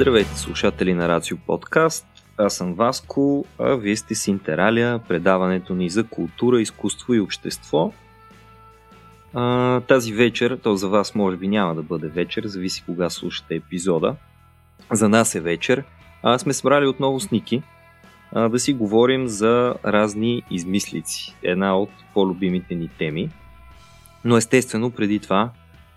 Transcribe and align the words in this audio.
Здравейте, 0.00 0.38
слушатели 0.38 0.94
на 0.94 1.08
Рацио 1.08 1.36
Подкаст. 1.46 2.06
Аз 2.38 2.54
съм 2.54 2.74
Васко, 2.74 3.44
а 3.58 3.74
вие 3.74 3.96
сте 3.96 4.14
с 4.14 4.28
Интералия, 4.28 4.98
предаването 4.98 5.74
ни 5.74 5.90
за 5.90 6.04
култура, 6.04 6.60
изкуство 6.60 7.14
и 7.14 7.20
общество. 7.20 7.92
А, 9.34 9.80
тази 9.80 10.12
вечер, 10.12 10.58
то 10.62 10.76
за 10.76 10.88
вас 10.88 11.14
може 11.14 11.36
би 11.36 11.48
няма 11.48 11.74
да 11.74 11.82
бъде 11.82 12.08
вечер, 12.08 12.46
зависи 12.46 12.82
кога 12.86 13.10
слушате 13.10 13.54
епизода. 13.54 14.16
За 14.92 15.08
нас 15.08 15.34
е 15.34 15.40
вечер. 15.40 15.84
А 16.22 16.38
сме 16.38 16.52
събрали 16.52 16.86
отново 16.86 17.20
с 17.20 17.30
Ники 17.30 17.62
а, 18.32 18.48
да 18.48 18.58
си 18.58 18.72
говорим 18.72 19.28
за 19.28 19.74
разни 19.84 20.42
измислици. 20.50 21.36
Една 21.42 21.78
от 21.78 21.90
по-любимите 22.14 22.74
ни 22.74 22.88
теми. 22.98 23.30
Но 24.24 24.36
естествено, 24.36 24.90
преди 24.90 25.18
това 25.18 25.50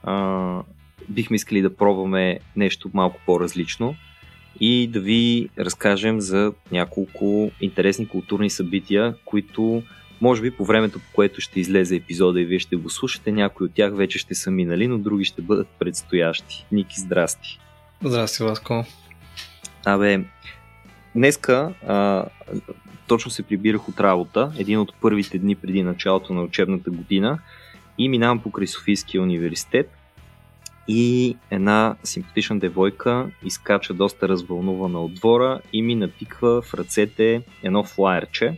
а, 0.04 0.62
бихме 1.10 1.36
искали 1.36 1.62
да 1.62 1.76
пробваме 1.76 2.40
нещо 2.56 2.90
малко 2.94 3.20
по-различно 3.26 3.96
и 4.60 4.88
да 4.88 5.00
ви 5.00 5.50
разкажем 5.60 6.22
за 6.22 6.54
няколко 6.72 7.52
интересни 7.62 8.08
културни 8.08 8.50
събития, 8.50 9.16
които 9.26 9.84
може 10.22 10.42
би 10.42 10.52
по 10.52 10.66
времето, 10.66 11.00
по 11.00 11.14
което 11.14 11.42
ще 11.42 11.60
излезе 11.60 11.96
епизода 11.96 12.42
и 12.42 12.46
вие 12.46 12.60
ще 12.60 12.76
го 12.76 12.90
слушате, 12.90 13.32
някои 13.32 13.66
от 13.66 13.74
тях 13.74 13.96
вече 13.96 14.20
ще 14.20 14.36
са 14.36 14.52
минали, 14.52 14.88
но 14.88 14.98
други 14.98 15.26
ще 15.26 15.42
бъдат 15.42 15.68
предстоящи. 15.80 16.66
Ники, 16.72 17.00
здрасти! 17.00 17.60
Здрасти, 18.04 18.44
Васко! 18.44 18.86
Абе, 19.86 20.24
днеска 21.16 21.74
а, 21.88 22.26
точно 23.08 23.32
се 23.32 23.44
прибирах 23.44 23.90
от 23.90 24.00
работа, 24.00 24.52
един 24.60 24.80
от 24.80 24.94
първите 25.02 25.40
дни 25.40 25.56
преди 25.56 25.84
началото 25.84 26.34
на 26.34 26.42
учебната 26.44 26.92
година 26.92 27.40
и 27.98 28.10
минавам 28.10 28.40
покрай 28.40 28.68
Софийския 28.68 29.22
университет 29.22 29.92
и 30.88 31.38
една 31.52 31.96
симпатична 32.04 32.60
девойка 32.60 33.30
изкача 33.44 33.94
доста 33.94 34.28
развълнувана 34.28 35.00
от 35.00 35.14
двора 35.14 35.60
и 35.74 35.82
ми 35.82 35.96
натиква 35.96 36.62
в 36.62 36.74
ръцете 36.74 37.42
едно 37.64 37.84
флайерче, 37.84 38.58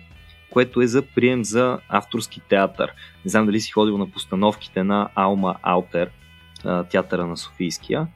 което 0.50 0.82
е 0.82 0.88
за 0.88 1.02
прием 1.02 1.46
за 1.46 1.80
авторски 1.90 2.40
театър. 2.50 2.92
Не 3.26 3.32
знам 3.32 3.46
дали 3.46 3.62
си 3.62 3.72
ходил 3.72 3.98
на 3.98 4.12
постановките 4.12 4.84
на 4.84 5.10
Алма 5.16 5.56
Аутер, 5.62 6.10
театъра 6.90 7.28
на 7.28 7.38
Софийския. 7.38 8.08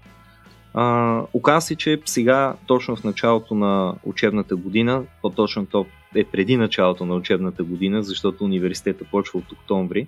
Оказва 1.33 1.61
се, 1.61 1.75
че 1.75 2.01
сега, 2.05 2.55
точно 2.67 2.95
в 2.95 3.03
началото 3.03 3.55
на 3.55 3.95
учебната 4.03 4.55
година, 4.55 5.03
по-точно 5.21 5.65
то 5.65 5.85
е 6.15 6.23
преди 6.23 6.57
началото 6.57 7.05
на 7.05 7.15
учебната 7.15 7.63
година, 7.63 8.03
защото 8.03 8.43
университета 8.43 9.05
почва 9.11 9.39
от 9.39 9.51
октомври, 9.51 10.07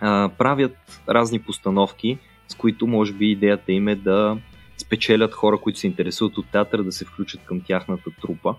а, 0.00 0.30
правят 0.38 0.76
разни 1.08 1.38
постановки, 1.38 2.18
с 2.48 2.54
които 2.54 2.86
може 2.86 3.12
би 3.12 3.30
идеята 3.30 3.72
им 3.72 3.88
е 3.88 3.94
да 3.94 4.38
спечелят 4.78 5.34
хора, 5.34 5.58
които 5.58 5.78
се 5.78 5.86
интересуват 5.86 6.38
от 6.38 6.46
театър, 6.52 6.82
да 6.82 6.92
се 6.92 7.04
включат 7.04 7.40
към 7.44 7.60
тяхната 7.60 8.10
трупа. 8.20 8.54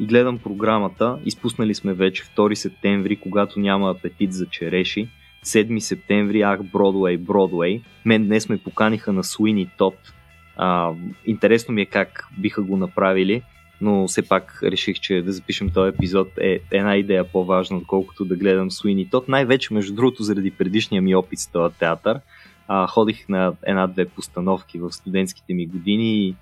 И 0.00 0.06
гледам 0.06 0.38
програмата, 0.38 1.18
изпуснали 1.24 1.74
сме 1.74 1.92
вече 1.92 2.24
2 2.24 2.54
септември, 2.54 3.16
когато 3.16 3.60
няма 3.60 3.90
апетит 3.90 4.32
за 4.32 4.46
череши, 4.46 5.08
7 5.44 5.78
септември, 5.78 6.42
ах, 6.42 6.62
Бродвей, 6.62 7.16
Бродвей. 7.16 7.82
Мен 8.04 8.26
днес 8.26 8.48
ме 8.48 8.58
поканиха 8.58 9.12
на 9.12 9.24
Суини 9.24 9.70
Тот. 9.78 9.94
Интересно 11.26 11.74
ми 11.74 11.82
е 11.82 11.86
как 11.86 12.28
биха 12.38 12.62
го 12.62 12.76
направили, 12.76 13.42
но 13.80 14.08
все 14.08 14.28
пак 14.28 14.60
реших, 14.62 15.00
че 15.00 15.22
да 15.22 15.32
запишем 15.32 15.70
този 15.70 15.88
епизод 15.88 16.28
е 16.40 16.60
една 16.70 16.96
идея 16.96 17.24
по-важна, 17.24 17.76
отколкото 17.76 18.24
да 18.24 18.36
гледам 18.36 18.70
Суини 18.70 19.10
Тот. 19.10 19.28
Най-вече, 19.28 19.74
между 19.74 19.94
другото, 19.94 20.22
заради 20.22 20.50
предишния 20.50 21.02
ми 21.02 21.14
опит 21.14 21.38
с 21.38 21.52
този 21.52 21.74
театър– 21.74 22.20
а, 22.68 22.86
ходих 22.86 23.28
на 23.28 23.52
една-две 23.62 24.08
постановки 24.08 24.78
в 24.78 24.92
студентските 24.92 25.54
ми 25.54 25.66
години 25.66 26.36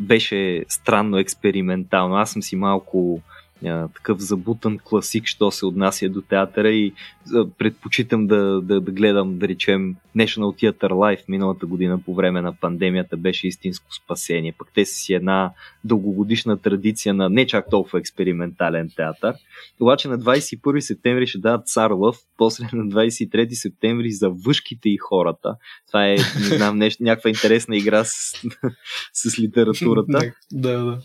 беше 0.00 0.64
странно 0.68 1.18
експериментално. 1.18 2.16
Аз 2.16 2.30
съм 2.30 2.42
си 2.42 2.56
малко 2.56 3.20
а, 3.68 3.88
такъв 3.88 4.18
забутан 4.18 4.78
класик, 4.84 5.26
що 5.26 5.50
се 5.50 5.66
отнася 5.66 6.08
до 6.08 6.20
театъра 6.20 6.70
и 6.70 6.92
а, 7.34 7.46
предпочитам 7.58 8.26
да, 8.26 8.60
да, 8.60 8.80
да 8.80 8.92
гледам, 8.92 9.38
да 9.38 9.48
речем, 9.48 9.96
National 10.16 10.38
Theatre 10.62 10.90
Live 10.90 11.28
миналата 11.28 11.66
година 11.66 11.98
по 11.98 12.14
време 12.14 12.40
на 12.40 12.52
пандемията 12.52 13.16
беше 13.16 13.46
истинско 13.46 13.94
спасение. 13.94 14.54
Пък 14.58 14.68
те 14.74 14.84
са 14.84 14.94
си 14.94 15.14
една 15.14 15.50
дългогодишна 15.84 16.58
традиция 16.58 17.14
на 17.14 17.28
не 17.28 17.46
чак 17.46 17.70
толкова 17.70 17.98
експериментален 17.98 18.90
театър. 18.96 19.34
Обаче 19.80 20.08
на 20.08 20.18
21 20.18 20.80
септември 20.80 21.26
ще 21.26 21.38
дадат 21.38 21.66
Цар 21.66 21.90
Лъв, 21.90 22.16
после 22.36 22.64
на 22.72 22.84
23 22.84 23.52
септември 23.52 24.10
за 24.10 24.30
въшките 24.30 24.88
и 24.88 24.96
хората. 24.96 25.56
Това 25.88 26.08
е, 26.08 26.16
не 26.16 26.56
знам, 26.56 26.78
нещо, 26.78 27.02
някаква 27.02 27.30
интересна 27.30 27.76
игра 27.76 28.04
с, 28.04 28.12
с 29.12 29.38
литературата. 29.38 30.32
да, 30.52 30.84
да. 30.84 30.98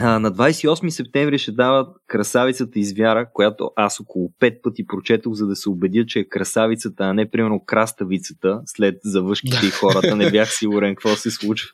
А, 0.00 0.18
на 0.18 0.32
28 0.32 0.88
септември 0.88 1.38
ще 1.38 1.52
дават 1.52 1.96
Красавицата 2.06 2.78
извяра, 2.78 3.30
която 3.32 3.70
аз 3.76 4.00
около 4.00 4.32
5 4.40 4.62
пъти 4.62 4.86
прочетох, 4.86 5.32
за 5.32 5.46
да 5.46 5.56
се 5.56 5.68
убедя, 5.68 6.06
че 6.06 6.18
е 6.18 6.28
красавицата, 6.28 7.04
а 7.04 7.14
не 7.14 7.30
примерно 7.30 7.64
краставицата, 7.66 8.60
след 8.66 8.98
завършките 9.04 9.60
да. 9.60 9.66
и 9.66 9.70
хората. 9.70 10.16
Не 10.16 10.30
бях 10.30 10.52
сигурен 10.52 10.94
какво 10.94 11.16
се 11.16 11.30
случва. 11.30 11.68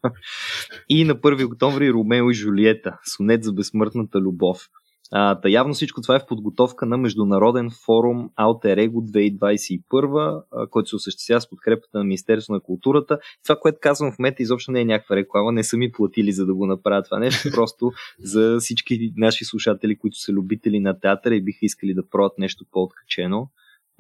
И 0.89 1.05
на 1.05 1.15
1 1.15 1.47
октомври 1.47 1.93
Ромео 1.93 2.31
и 2.31 2.35
Жулиета, 2.35 2.99
сонет 3.17 3.45
за 3.45 3.53
безсмъртната 3.53 4.19
любов. 4.19 4.69
А, 5.15 5.41
та 5.41 5.49
явно 5.49 5.75
всичко 5.75 6.01
това 6.01 6.17
е 6.17 6.21
в 6.21 6.27
подготовка 6.27 6.87
на 6.87 6.97
Международен 6.97 7.71
форум 7.85 8.31
Alter 8.41 8.89
Ego 8.89 9.29
2021, 9.41 10.43
а, 10.53 10.67
който 10.67 10.89
се 10.89 10.97
осъществява 10.97 11.41
с 11.41 11.49
подкрепата 11.49 11.99
на 11.99 12.05
Министерството 12.05 12.53
на 12.53 12.61
културата. 12.61 13.19
Това, 13.45 13.57
което 13.61 13.79
казвам 13.81 14.13
в 14.13 14.19
момента, 14.19 14.43
изобщо 14.43 14.73
не 14.73 14.81
е 14.81 14.85
някаква 14.85 15.17
реклама, 15.17 15.53
не 15.53 15.65
са 15.65 15.77
ми 15.77 15.93
платили 15.93 16.33
за 16.33 16.47
да 16.47 16.55
го 16.55 16.67
направя 16.67 17.03
това 17.03 17.19
нещо, 17.19 17.49
просто 17.55 17.91
за 18.19 18.57
всички 18.61 19.13
наши 19.17 19.45
слушатели, 19.45 19.99
които 19.99 20.17
са 20.17 20.33
любители 20.33 20.81
на 20.81 21.01
театъра 21.01 21.35
и 21.35 21.45
биха 21.45 21.59
искали 21.63 21.95
да 21.95 22.09
пробват 22.09 22.39
нещо 22.39 22.65
по-откачено. 22.71 23.49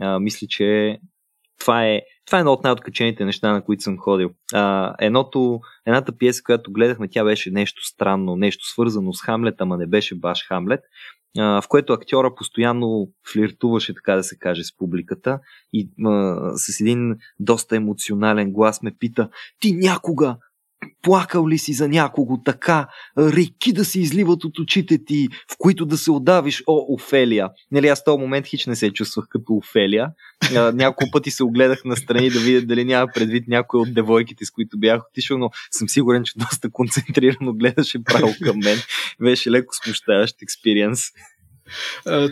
А, 0.01 0.19
мисля, 0.19 0.47
че 0.51 0.99
това 1.63 1.87
е, 1.87 2.01
това 2.27 2.39
е 2.39 2.41
едно 2.41 2.53
от 2.53 2.65
най-откачените 2.65 3.25
неща, 3.25 3.53
на 3.53 3.65
които 3.65 3.83
съм 3.83 3.99
ходил. 3.99 4.31
А, 4.55 4.95
едното, 5.01 5.61
едната 5.87 6.19
пиеса, 6.19 6.43
която 6.43 6.73
гледахме, 6.73 7.09
тя 7.09 7.25
беше 7.25 7.51
нещо 7.51 7.85
странно, 7.85 8.37
нещо 8.37 8.67
свързано 8.67 9.13
с 9.13 9.23
Хамлет, 9.23 9.55
ама 9.59 9.77
не 9.77 9.87
беше 9.87 10.15
баш 10.15 10.47
Хамлет, 10.49 10.81
а, 11.39 11.63
в 11.63 11.69
което 11.69 11.93
актьора 11.93 12.35
постоянно 12.35 13.09
флиртуваше, 13.33 13.95
така 13.95 14.15
да 14.15 14.23
се 14.23 14.39
каже, 14.39 14.65
с 14.65 14.77
публиката 14.77 15.41
и 15.73 15.91
а, 16.07 16.37
с 16.57 16.81
един 16.81 17.17
доста 17.41 17.77
емоционален 17.77 18.53
глас 18.53 18.83
ме 18.83 18.93
пита, 18.99 19.29
ти 19.61 19.73
някога 19.73 20.37
Плакал 21.03 21.49
ли 21.49 21.59
си 21.59 21.73
за 21.73 21.89
някого 21.89 22.43
така, 22.45 22.89
реки 23.19 23.73
да 23.73 23.85
се 23.85 24.01
изливат 24.01 24.45
от 24.45 24.59
очите 24.59 25.05
ти, 25.05 25.29
в 25.53 25.57
които 25.59 25.87
да 25.87 25.99
се 25.99 26.11
отдавиш, 26.11 26.63
о, 26.67 26.95
Офелия. 26.95 27.49
Нали, 27.71 27.89
аз 27.89 28.01
в 28.01 28.05
този 28.05 28.19
момент 28.19 28.47
хич 28.47 28.67
не 28.67 28.77
се 28.77 28.93
чувствах 28.93 29.27
като 29.29 29.53
Офелия. 29.55 30.09
Няколко 30.53 31.11
пъти 31.13 31.31
се 31.31 31.45
огледах 31.45 31.85
на 31.85 31.97
страни 31.97 32.31
да 32.31 32.41
видя 32.41 32.67
дали 32.67 32.85
няма 32.85 33.07
предвид 33.15 33.49
някой 33.49 33.81
от 33.81 33.95
девойките, 33.95 34.45
с 34.45 34.51
които 34.51 34.79
бях 34.79 35.03
отишъл, 35.11 35.39
но 35.39 35.51
съм 35.71 35.89
сигурен, 35.89 36.25
че 36.25 36.33
доста 36.37 36.71
концентрирано 36.71 37.53
гледаше 37.53 38.05
право 38.05 38.35
към 38.43 38.59
мен. 38.59 38.79
Беше 39.23 39.51
леко 39.51 39.75
смущаващ 39.85 40.43
експириенс. 40.43 41.01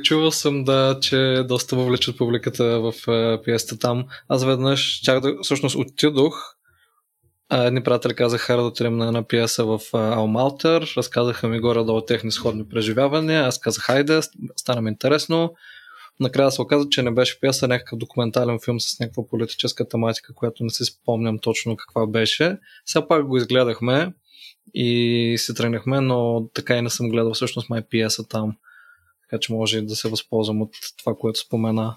Чувал 0.04 0.30
съм, 0.30 0.64
да, 0.64 0.98
че 1.02 1.44
доста 1.48 1.76
въвлечат 1.76 2.18
публиката 2.18 2.80
в 2.80 2.92
пиеста 3.44 3.78
там. 3.78 4.04
Аз 4.28 4.44
веднъж 4.44 5.00
чак 5.02 5.20
да, 5.20 5.34
всъщност 5.42 5.76
отидох 5.76 6.59
Едни 7.52 7.82
приятели 7.82 8.14
казаха 8.14 8.56
да 8.56 8.62
отидем 8.62 8.96
на 8.96 9.06
една 9.06 9.22
пиеса 9.22 9.64
в 9.64 9.80
Алмалтер, 9.92 10.92
разказаха 10.96 11.48
ми 11.48 11.60
горе-долу 11.60 12.00
техни 12.00 12.32
сходни 12.32 12.68
преживявания, 12.68 13.44
аз 13.44 13.60
казах 13.60 13.84
хайде, 13.84 14.20
стана 14.56 14.80
ми 14.80 14.90
интересно. 14.90 15.54
Накрая 16.20 16.50
се 16.50 16.62
оказа, 16.62 16.88
че 16.90 17.02
не 17.02 17.10
беше 17.10 17.40
пиеса, 17.40 17.68
някакъв 17.68 17.98
документален 17.98 18.58
филм 18.64 18.80
с 18.80 19.00
някаква 19.00 19.26
политическа 19.26 19.88
тематика, 19.88 20.34
която 20.34 20.64
не 20.64 20.70
си 20.70 20.84
спомням 20.84 21.38
точно 21.38 21.76
каква 21.76 22.06
беше. 22.06 22.58
Сега 22.86 23.08
пак 23.08 23.26
го 23.26 23.36
изгледахме 23.36 24.12
и 24.74 25.34
се 25.38 25.54
тръгнахме, 25.54 26.00
но 26.00 26.48
така 26.54 26.76
и 26.76 26.82
не 26.82 26.90
съм 26.90 27.08
гледал 27.08 27.34
всъщност 27.34 27.70
май 27.70 27.82
пиеса 27.82 28.28
там. 28.28 28.56
Така 29.22 29.40
че 29.40 29.52
може 29.52 29.80
да 29.80 29.96
се 29.96 30.08
възползвам 30.08 30.62
от 30.62 30.70
това, 30.98 31.14
което 31.20 31.38
спомена. 31.38 31.96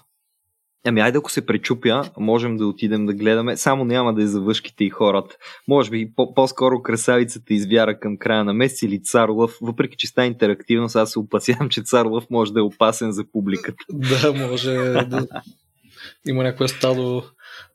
Ами 0.86 1.00
айде 1.00 1.18
ако 1.18 1.30
се 1.30 1.46
пречупя, 1.46 2.10
можем 2.18 2.56
да 2.56 2.66
отидем 2.66 3.06
да 3.06 3.14
гледаме. 3.14 3.56
Само 3.56 3.84
няма 3.84 4.14
да 4.14 4.22
е 4.22 4.26
за 4.26 4.40
въшките 4.40 4.84
и 4.84 4.90
хората. 4.90 5.36
Може 5.68 5.90
би 5.90 6.10
по-скоро 6.34 6.82
красавицата 6.82 7.54
извяра 7.54 8.00
към 8.00 8.16
края 8.16 8.44
на 8.44 8.52
месец 8.52 8.82
или 8.82 9.02
Царлъв, 9.02 9.58
въпреки 9.62 9.96
че 9.96 10.06
става 10.06 10.26
интерактивно, 10.26 10.88
аз 10.94 11.12
се 11.12 11.18
опасявам, 11.18 11.68
че 11.68 11.82
Царлъв 11.82 12.24
може 12.30 12.52
да 12.52 12.60
е 12.60 12.62
опасен 12.62 13.12
за 13.12 13.24
публиката. 13.32 13.84
Да, 13.88 14.32
може 14.32 14.70
да 14.72 15.26
има 16.28 16.42
някое 16.42 16.68
стадо 16.68 17.22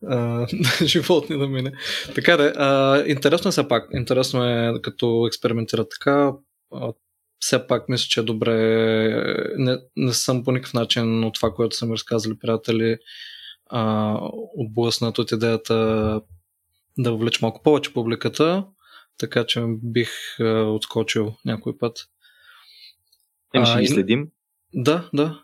а, 0.07 0.47
животни 0.83 1.38
да 1.38 1.47
мине. 1.47 1.71
Така 2.15 2.38
да, 2.38 2.53
а, 2.56 3.03
интересно 3.07 3.50
е 3.50 3.51
все 3.51 3.67
пак. 3.67 3.88
Интересно 3.94 4.44
е 4.44 4.73
като 4.81 5.25
експериментира 5.27 5.85
така 5.89 6.31
все 7.39 7.68
пак 7.68 7.89
мисля, 7.89 8.07
че 8.09 8.19
е 8.19 8.24
добре. 8.24 8.56
Не, 9.57 9.77
не 9.95 10.13
съм 10.13 10.44
по 10.44 10.51
никакъв 10.51 10.74
начин 10.74 11.24
от 11.24 11.33
това, 11.33 11.51
което 11.51 11.75
са 11.75 11.86
ми 11.86 11.94
разказали 11.94 12.39
приятели, 12.39 12.97
а, 13.65 14.15
отблъснат 14.57 15.19
от 15.19 15.31
идеята 15.31 15.75
да 16.97 17.13
влече 17.13 17.39
малко 17.41 17.63
повече 17.63 17.94
публиката. 17.94 18.65
така 19.18 19.45
че 19.45 19.63
бих 19.83 20.39
а, 20.39 20.63
отскочил 20.63 21.36
някой 21.45 21.77
път. 21.77 21.97
Еми 23.53 23.65
ще 23.65 23.81
ги 23.81 23.88
следим. 23.88 24.27
Да, 24.74 25.09
да. 25.13 25.44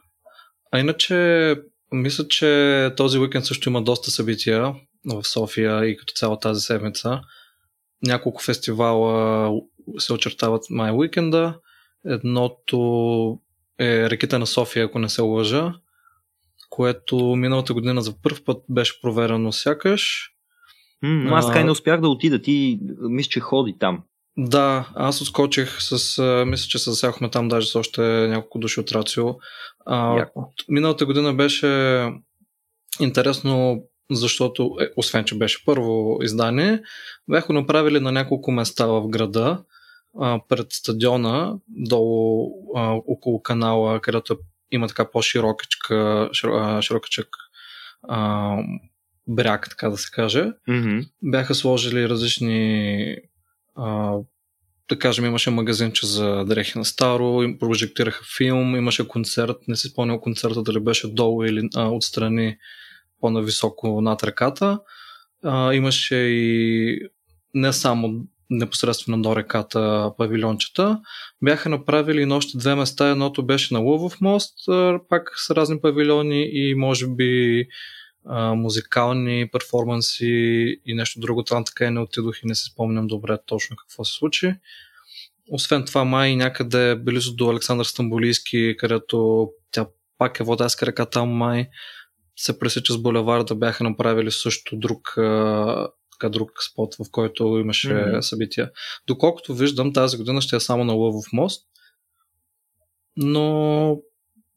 А 0.71 0.79
иначе, 0.79 1.55
мисля, 1.91 2.27
че 2.27 2.91
този 2.97 3.19
уикенд 3.19 3.45
също 3.45 3.69
има 3.69 3.83
доста 3.83 4.11
събития 4.11 4.75
в 5.05 5.23
София 5.23 5.85
и 5.85 5.97
като 5.97 6.13
цяло 6.13 6.39
тази 6.39 6.61
седмица. 6.61 7.21
Няколко 8.03 8.43
фестивала 8.43 9.51
се 9.97 10.13
очертават 10.13 10.63
май 10.69 10.91
уикенда. 10.91 11.59
Едното 12.05 13.39
е 13.79 14.09
реките 14.09 14.37
на 14.37 14.47
София, 14.47 14.85
ако 14.85 14.99
не 14.99 15.09
се 15.09 15.21
лъжа, 15.21 15.73
което 16.69 17.35
миналата 17.35 17.73
година 17.73 18.01
за 18.01 18.21
първ 18.21 18.37
път 18.45 18.63
беше 18.69 19.01
проверено 19.01 19.51
сякаш. 19.51 20.31
М, 21.01 21.35
аз 21.35 21.47
така 21.47 21.59
и 21.59 21.63
не 21.63 21.71
успях 21.71 22.01
да 22.01 22.09
отида. 22.09 22.41
Ти 22.41 22.79
мисля, 22.99 23.29
че 23.29 23.39
ходи 23.39 23.75
там. 23.79 24.03
Да, 24.37 24.89
аз 24.95 25.21
отскочих 25.21 25.81
с, 25.81 26.21
мисля, 26.47 26.67
че 26.69 26.79
се 26.79 26.89
засяхме 26.89 27.29
там 27.29 27.47
даже 27.47 27.67
с 27.67 27.75
още 27.75 28.01
няколко 28.01 28.59
души 28.59 28.79
от 28.79 28.91
Рацио. 28.91 29.25
А, 29.85 30.25
миналата 30.69 31.05
година 31.05 31.33
беше 31.33 32.09
интересно, 32.99 33.83
защото, 34.11 34.75
е, 34.81 34.89
освен, 34.97 35.25
че 35.25 35.37
беше 35.37 35.65
първо 35.65 36.19
издание, 36.21 36.81
бяха 37.29 37.53
направили 37.53 37.99
на 37.99 38.11
няколко 38.11 38.51
места 38.51 38.85
в 38.85 39.07
града, 39.07 39.63
а, 40.19 40.39
пред 40.49 40.67
стадиона, 40.71 41.55
долу 41.67 42.51
а, 42.75 42.91
около 43.07 43.41
канала, 43.41 44.01
където 44.01 44.37
има 44.71 44.87
така 44.87 45.11
по-широкачка, 45.11 46.29
широкачък 46.81 47.27
а, 48.03 48.57
бряг, 49.27 49.69
така 49.69 49.89
да 49.89 49.97
се 49.97 50.11
каже. 50.11 50.51
Mm-hmm. 50.69 51.09
Бяха 51.21 51.55
сложили 51.55 52.09
различни 52.09 53.17
а, 53.75 54.17
да 54.89 54.99
кажем, 54.99 55.25
имаше 55.25 55.49
магазинче 55.49 56.07
за 56.07 56.45
дрехи 56.45 56.77
на 56.77 56.85
старо, 56.85 57.43
им 57.43 57.59
прожектираха 57.59 58.23
филм, 58.37 58.75
имаше 58.75 59.07
концерт, 59.07 59.57
не 59.67 59.75
си 59.75 59.87
спомням 59.87 60.19
концерта 60.19 60.63
дали 60.63 60.79
беше 60.79 61.07
долу 61.07 61.43
или 61.43 61.69
а, 61.75 61.87
отстрани 61.87 62.57
по-нависоко 63.19 64.01
над 64.01 64.23
ръката. 64.23 64.79
А, 65.43 65.73
имаше 65.73 66.15
и 66.15 66.99
не 67.53 67.73
само 67.73 68.25
непосредствено 68.49 69.21
до 69.21 69.35
реката 69.35 70.11
павилиончета. 70.17 70.99
Бяха 71.41 71.69
направили 71.69 72.25
на 72.25 72.35
още 72.35 72.57
две 72.57 72.75
места. 72.75 73.09
Едното 73.09 73.45
беше 73.45 73.73
на 73.73 73.79
Лъвов 73.79 74.21
мост, 74.21 74.53
пак 75.09 75.31
с 75.37 75.55
разни 75.55 75.81
павилиони 75.81 76.49
и 76.53 76.75
може 76.75 77.07
би 77.07 77.63
музикални 78.55 79.49
перформанси 79.51 80.25
и 80.85 80.93
нещо 80.93 81.19
друго. 81.19 81.43
Там 81.43 81.63
така 81.65 81.85
и 81.85 81.89
не 81.89 81.99
отидох 81.99 82.43
и 82.43 82.47
не 82.47 82.55
се 82.55 82.65
спомням 82.65 83.07
добре 83.07 83.37
точно 83.45 83.75
какво 83.75 84.05
се 84.05 84.13
случи. 84.13 84.53
Освен 85.51 85.85
това, 85.85 86.03
май 86.03 86.35
някъде 86.35 86.95
близо 86.95 87.35
до 87.35 87.49
Александър 87.49 87.85
Стамбулийски, 87.85 88.75
където 88.77 89.49
тя 89.71 89.87
пак 90.17 90.39
е 90.39 90.43
водайска 90.43 90.85
река, 90.85 91.05
там 91.05 91.29
май 91.29 91.67
се 92.37 92.59
пресича 92.59 92.93
с 92.93 92.97
булеварда, 92.97 93.55
бяха 93.55 93.83
направили 93.83 94.31
също 94.31 94.75
друг, 94.75 95.15
така, 96.19 96.29
друг 96.29 96.51
спот, 96.71 96.95
в 96.95 97.11
който 97.11 97.43
имаше 97.43 97.89
mm-hmm. 97.89 98.21
събития. 98.21 98.71
Доколкото 99.07 99.55
виждам, 99.55 99.93
тази 99.93 100.17
година 100.17 100.41
ще 100.41 100.55
е 100.55 100.59
само 100.59 100.83
на 100.83 100.93
Лъвов 100.93 101.25
мост, 101.33 101.67
но 103.17 103.97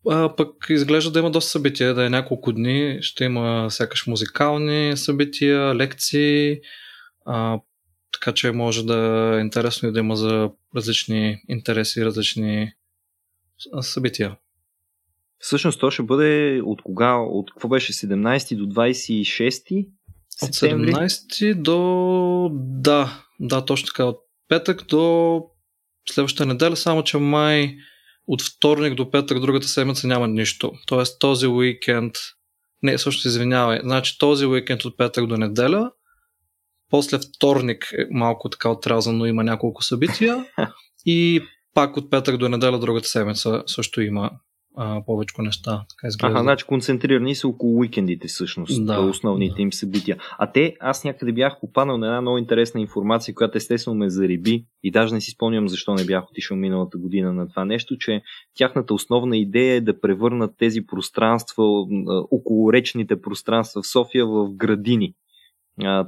а, 0.09 0.37
пък 0.37 0.67
изглежда 0.69 1.11
да 1.11 1.19
има 1.19 1.31
доста 1.31 1.51
събития, 1.51 1.95
да 1.95 2.07
е 2.07 2.11
няколко 2.11 2.53
дни, 2.53 2.99
ще 3.01 3.25
има 3.25 3.71
сякаш 3.71 4.07
музикални 4.07 4.97
събития, 4.97 5.75
лекции, 5.75 6.61
а, 7.27 7.61
така 8.13 8.33
че 8.35 8.53
може 8.53 8.87
да 8.87 9.33
е 9.37 9.41
интересно 9.41 9.89
и 9.89 9.93
да 9.93 9.99
има 9.99 10.17
за 10.17 10.51
различни 10.77 11.43
интереси, 11.49 12.05
различни 12.05 12.73
събития. 13.81 14.37
Всъщност 15.39 15.81
то 15.81 15.91
ще 15.91 16.03
бъде 16.03 16.61
от 16.65 16.83
кога? 16.83 17.15
От 17.15 17.51
какво 17.51 17.69
беше 17.69 17.93
17 17.93 18.57
до 18.57 18.67
26 18.67 19.51
септември? 19.51 19.98
От 20.43 20.51
17 20.51 21.55
до... 21.55 22.51
Да, 22.55 23.23
да, 23.41 23.65
точно 23.65 23.87
така. 23.87 24.05
От 24.05 24.19
петък 24.49 24.85
до 24.89 25.43
следващата 26.11 26.47
неделя, 26.47 26.77
само 26.77 27.05
че 27.05 27.19
май 27.19 27.77
от 28.27 28.43
вторник 28.43 28.95
до 28.95 29.11
петък 29.11 29.41
другата 29.41 29.69
седмица 29.69 30.07
няма 30.07 30.29
нищо. 30.29 30.73
Тоест 30.87 31.19
този 31.19 31.47
уикенд, 31.47 32.15
не, 32.83 32.99
също 32.99 33.29
извинявай, 33.29 33.81
значи 33.83 34.19
този 34.19 34.47
уикенд 34.47 34.85
от 34.85 34.97
петък 34.97 35.27
до 35.27 35.37
неделя, 35.37 35.91
после 36.91 37.19
вторник 37.19 37.93
е 37.93 38.07
малко 38.11 38.49
така 38.49 38.69
отрязано, 38.71 39.27
има 39.27 39.45
няколко 39.45 39.83
събития 39.83 40.45
и 41.07 41.41
пак 41.75 41.97
от 41.97 42.11
петък 42.11 42.37
до 42.37 42.49
неделя 42.49 42.79
другата 42.79 43.09
седмица 43.09 43.63
също 43.67 44.01
има 44.01 44.31
а, 44.81 45.05
повече 45.07 45.35
неща. 45.39 45.85
Така 45.91 46.09
изглежда. 46.09 46.35
Ага, 46.35 46.43
значи 46.43 46.65
концентрирани 46.65 47.35
са 47.35 47.49
около 47.49 47.79
уикендите 47.79 48.29
всъщност, 48.29 48.87
да, 48.87 49.01
основните 49.01 49.55
да. 49.55 49.63
им 49.63 49.73
събития. 49.73 50.17
А 50.39 50.53
те, 50.53 50.77
аз 50.81 51.05
някъде 51.05 51.33
бях 51.33 51.61
попаднал 51.61 51.99
на 51.99 52.07
една 52.07 52.21
много 52.21 52.39
интересна 52.39 52.81
информация, 52.81 53.35
която 53.35 53.59
естествено 53.59 53.97
ме 53.97 54.11
зариби 54.11 54.65
и 54.83 54.91
даже 54.91 55.15
не 55.15 55.21
си 55.21 55.31
спомням 55.31 55.69
защо 55.69 55.95
не 55.95 56.05
бях 56.05 56.31
отишъл 56.31 56.57
миналата 56.57 56.99
година 56.99 57.33
на 57.33 57.49
това 57.49 57.65
нещо, 57.65 57.99
че 57.99 58.23
тяхната 58.55 58.95
основна 58.95 59.37
идея 59.37 59.75
е 59.75 59.81
да 59.81 60.01
превърнат 60.01 60.55
тези 60.59 60.87
пространства, 60.87 61.65
около 62.31 62.73
речните 62.73 63.21
пространства 63.21 63.83
в 63.83 63.87
София 63.87 64.27
в 64.27 64.49
градини. 64.57 65.15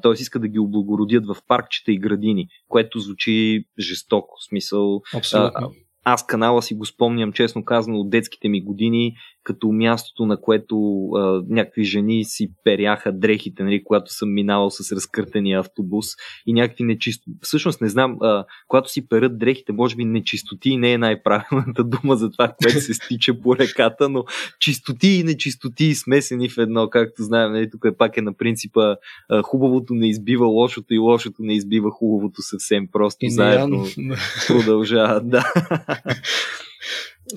Т.е. 0.02 0.12
иска 0.12 0.38
да 0.38 0.48
ги 0.48 0.58
облагородят 0.58 1.26
в 1.26 1.36
паркчета 1.48 1.92
и 1.92 1.98
градини, 1.98 2.48
което 2.68 2.98
звучи 2.98 3.64
жестоко. 3.78 4.34
В 4.40 4.44
смисъл. 4.44 5.02
Абсолютно. 5.14 5.72
Аз 6.04 6.26
канала 6.26 6.62
си 6.62 6.74
го 6.74 6.84
спомням, 6.86 7.32
честно 7.32 7.64
казано, 7.64 7.98
от 7.98 8.10
детските 8.10 8.48
ми 8.48 8.60
години, 8.60 9.14
като 9.42 9.72
мястото, 9.72 10.26
на 10.26 10.40
което 10.40 11.06
а, 11.06 11.42
някакви 11.48 11.84
жени 11.84 12.24
си 12.24 12.52
перяха 12.64 13.12
дрехите, 13.12 13.62
нали, 13.62 13.84
когато 13.84 14.12
съм 14.12 14.34
минавал 14.34 14.70
с 14.70 14.92
разкъртения 14.92 15.60
автобус 15.60 16.06
и 16.46 16.52
някакви 16.52 16.84
нечисто. 16.84 17.30
Всъщност 17.42 17.80
не 17.80 17.88
знам, 17.88 18.16
а, 18.20 18.44
когато 18.68 18.90
си 18.90 19.08
перат 19.08 19.38
дрехите, 19.38 19.72
може 19.72 19.96
би 19.96 20.04
нечистоти 20.04 20.76
не 20.76 20.92
е 20.92 20.98
най-правилната 20.98 21.84
дума 21.84 22.16
за 22.16 22.30
това, 22.30 22.54
което 22.62 22.80
се 22.80 22.94
стича 22.94 23.40
по 23.40 23.56
реката, 23.56 24.08
но 24.08 24.24
чистоти 24.60 25.08
и 25.08 25.24
нечистоти 25.24 25.94
смесени 25.94 26.48
в 26.48 26.58
едно, 26.58 26.90
както 26.90 27.22
знаем, 27.22 27.52
нали, 27.52 27.70
тук 27.70 27.84
е 27.84 27.96
пак 27.96 28.16
е 28.16 28.22
на 28.22 28.32
принципа 28.32 28.96
а, 29.28 29.42
хубавото 29.42 29.94
не 29.94 30.08
избива 30.08 30.46
лошото 30.46 30.94
и 30.94 30.98
лошото 30.98 31.42
не 31.42 31.54
избива 31.54 31.90
хубавото 31.90 32.42
съвсем 32.42 32.88
просто 32.92 33.26
и 33.26 33.30
заедно 33.30 33.86
продължават. 34.48 35.30
Да. 35.30 35.52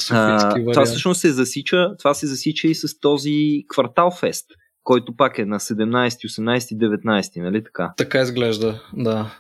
А, 0.10 0.56
това 0.72 0.86
всъщност 0.86 1.22
се 1.22 1.32
засича, 1.32 1.98
това 2.00 2.14
се 2.14 2.28
засича 2.28 2.68
и 2.68 2.76
с 2.76 3.00
този 3.00 3.66
квартал 3.68 4.12
фест, 4.12 4.46
който 4.84 5.16
пак 5.16 5.38
е 5.38 5.46
на 5.46 5.60
17, 5.60 6.08
18, 6.08 7.04
19, 7.04 7.42
нали 7.42 7.64
така? 7.64 7.94
Така 7.98 8.22
изглежда, 8.22 8.82
да. 8.94 9.40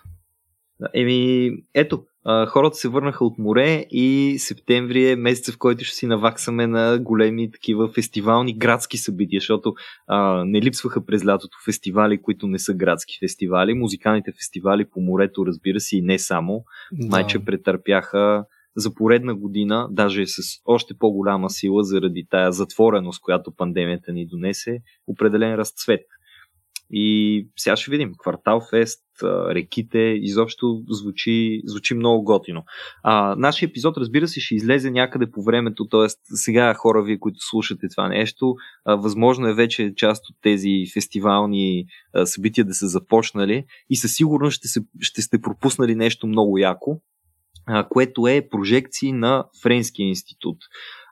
Еми, 0.94 1.52
ето, 1.74 2.04
хората 2.48 2.76
се 2.76 2.88
върнаха 2.88 3.26
от 3.26 3.38
море 3.38 3.86
и 3.92 4.36
септември 4.40 5.12
е 5.12 5.16
месеца, 5.16 5.52
в 5.52 5.58
който 5.58 5.84
ще 5.84 5.96
си 5.96 6.08
наваксаме 6.08 6.68
на 6.68 7.00
големи 7.00 7.52
такива 7.52 7.90
фестивални 7.90 8.58
градски 8.58 8.98
събития, 8.98 9.40
защото 9.40 9.74
а, 10.08 10.44
не 10.46 10.62
липсваха 10.62 11.06
през 11.06 11.26
лятото 11.26 11.58
фестивали, 11.66 12.22
които 12.22 12.48
не 12.48 12.60
са 12.60 12.74
градски 12.74 13.18
фестивали. 13.20 13.74
Музикалните 13.74 14.32
фестивали 14.32 14.86
по 14.86 15.02
морето, 15.02 15.46
разбира 15.46 15.80
се, 15.80 15.98
и 15.98 16.02
не 16.02 16.20
само. 16.20 16.64
Да. 16.92 17.08
Майче 17.08 17.46
претърпяха 17.46 18.46
за 18.76 18.94
поредна 18.94 19.36
година, 19.36 19.88
даже 19.92 20.28
с 20.28 20.42
още 20.66 20.94
по-голяма 21.00 21.50
сила 21.50 21.84
заради 21.84 22.26
тая 22.30 22.52
затвореност, 22.52 23.22
която 23.22 23.52
пандемията 23.52 24.14
ни 24.14 24.28
донесе, 24.28 24.80
определен 25.08 25.56
разцвет. 25.56 26.02
И 26.96 27.48
сега 27.58 27.76
ще 27.76 27.92
видим. 27.92 28.12
Квартал 28.18 28.62
Фест, 28.70 29.04
реките, 29.24 30.00
изобщо 30.00 30.84
звучи, 30.90 31.62
звучи 31.66 31.94
много 31.94 32.24
готино. 32.24 32.64
А, 33.04 33.36
нашия 33.38 33.68
епизод, 33.68 33.98
разбира 33.98 34.28
се, 34.28 34.40
ще 34.40 34.56
излезе 34.56 34.92
някъде 34.92 35.32
по 35.32 35.44
времето, 35.44 35.88
т.е. 35.88 36.08
сега 36.24 36.74
хора 36.74 37.04
ви, 37.04 37.20
които 37.20 37.38
слушате 37.40 37.88
това 37.96 38.08
нещо, 38.08 38.56
а, 38.86 38.96
възможно 38.96 39.48
е 39.48 39.54
вече 39.54 39.94
част 39.96 40.30
от 40.30 40.36
тези 40.42 40.84
фестивални 40.94 41.86
а, 42.14 42.26
събития 42.26 42.66
да 42.66 42.74
са 42.74 42.88
започнали 42.88 43.66
и 43.90 43.96
със 43.96 44.16
сигурност 44.16 44.56
ще, 44.56 44.68
се, 44.68 44.82
ще 45.00 45.22
сте 45.22 45.42
пропуснали 45.42 45.96
нещо 45.96 46.28
много 46.28 46.58
яко 46.58 47.02
което 47.90 48.28
е 48.28 48.48
прожекции 48.52 49.12
на 49.12 49.46
Френския 49.64 50.08
институт. 50.08 50.58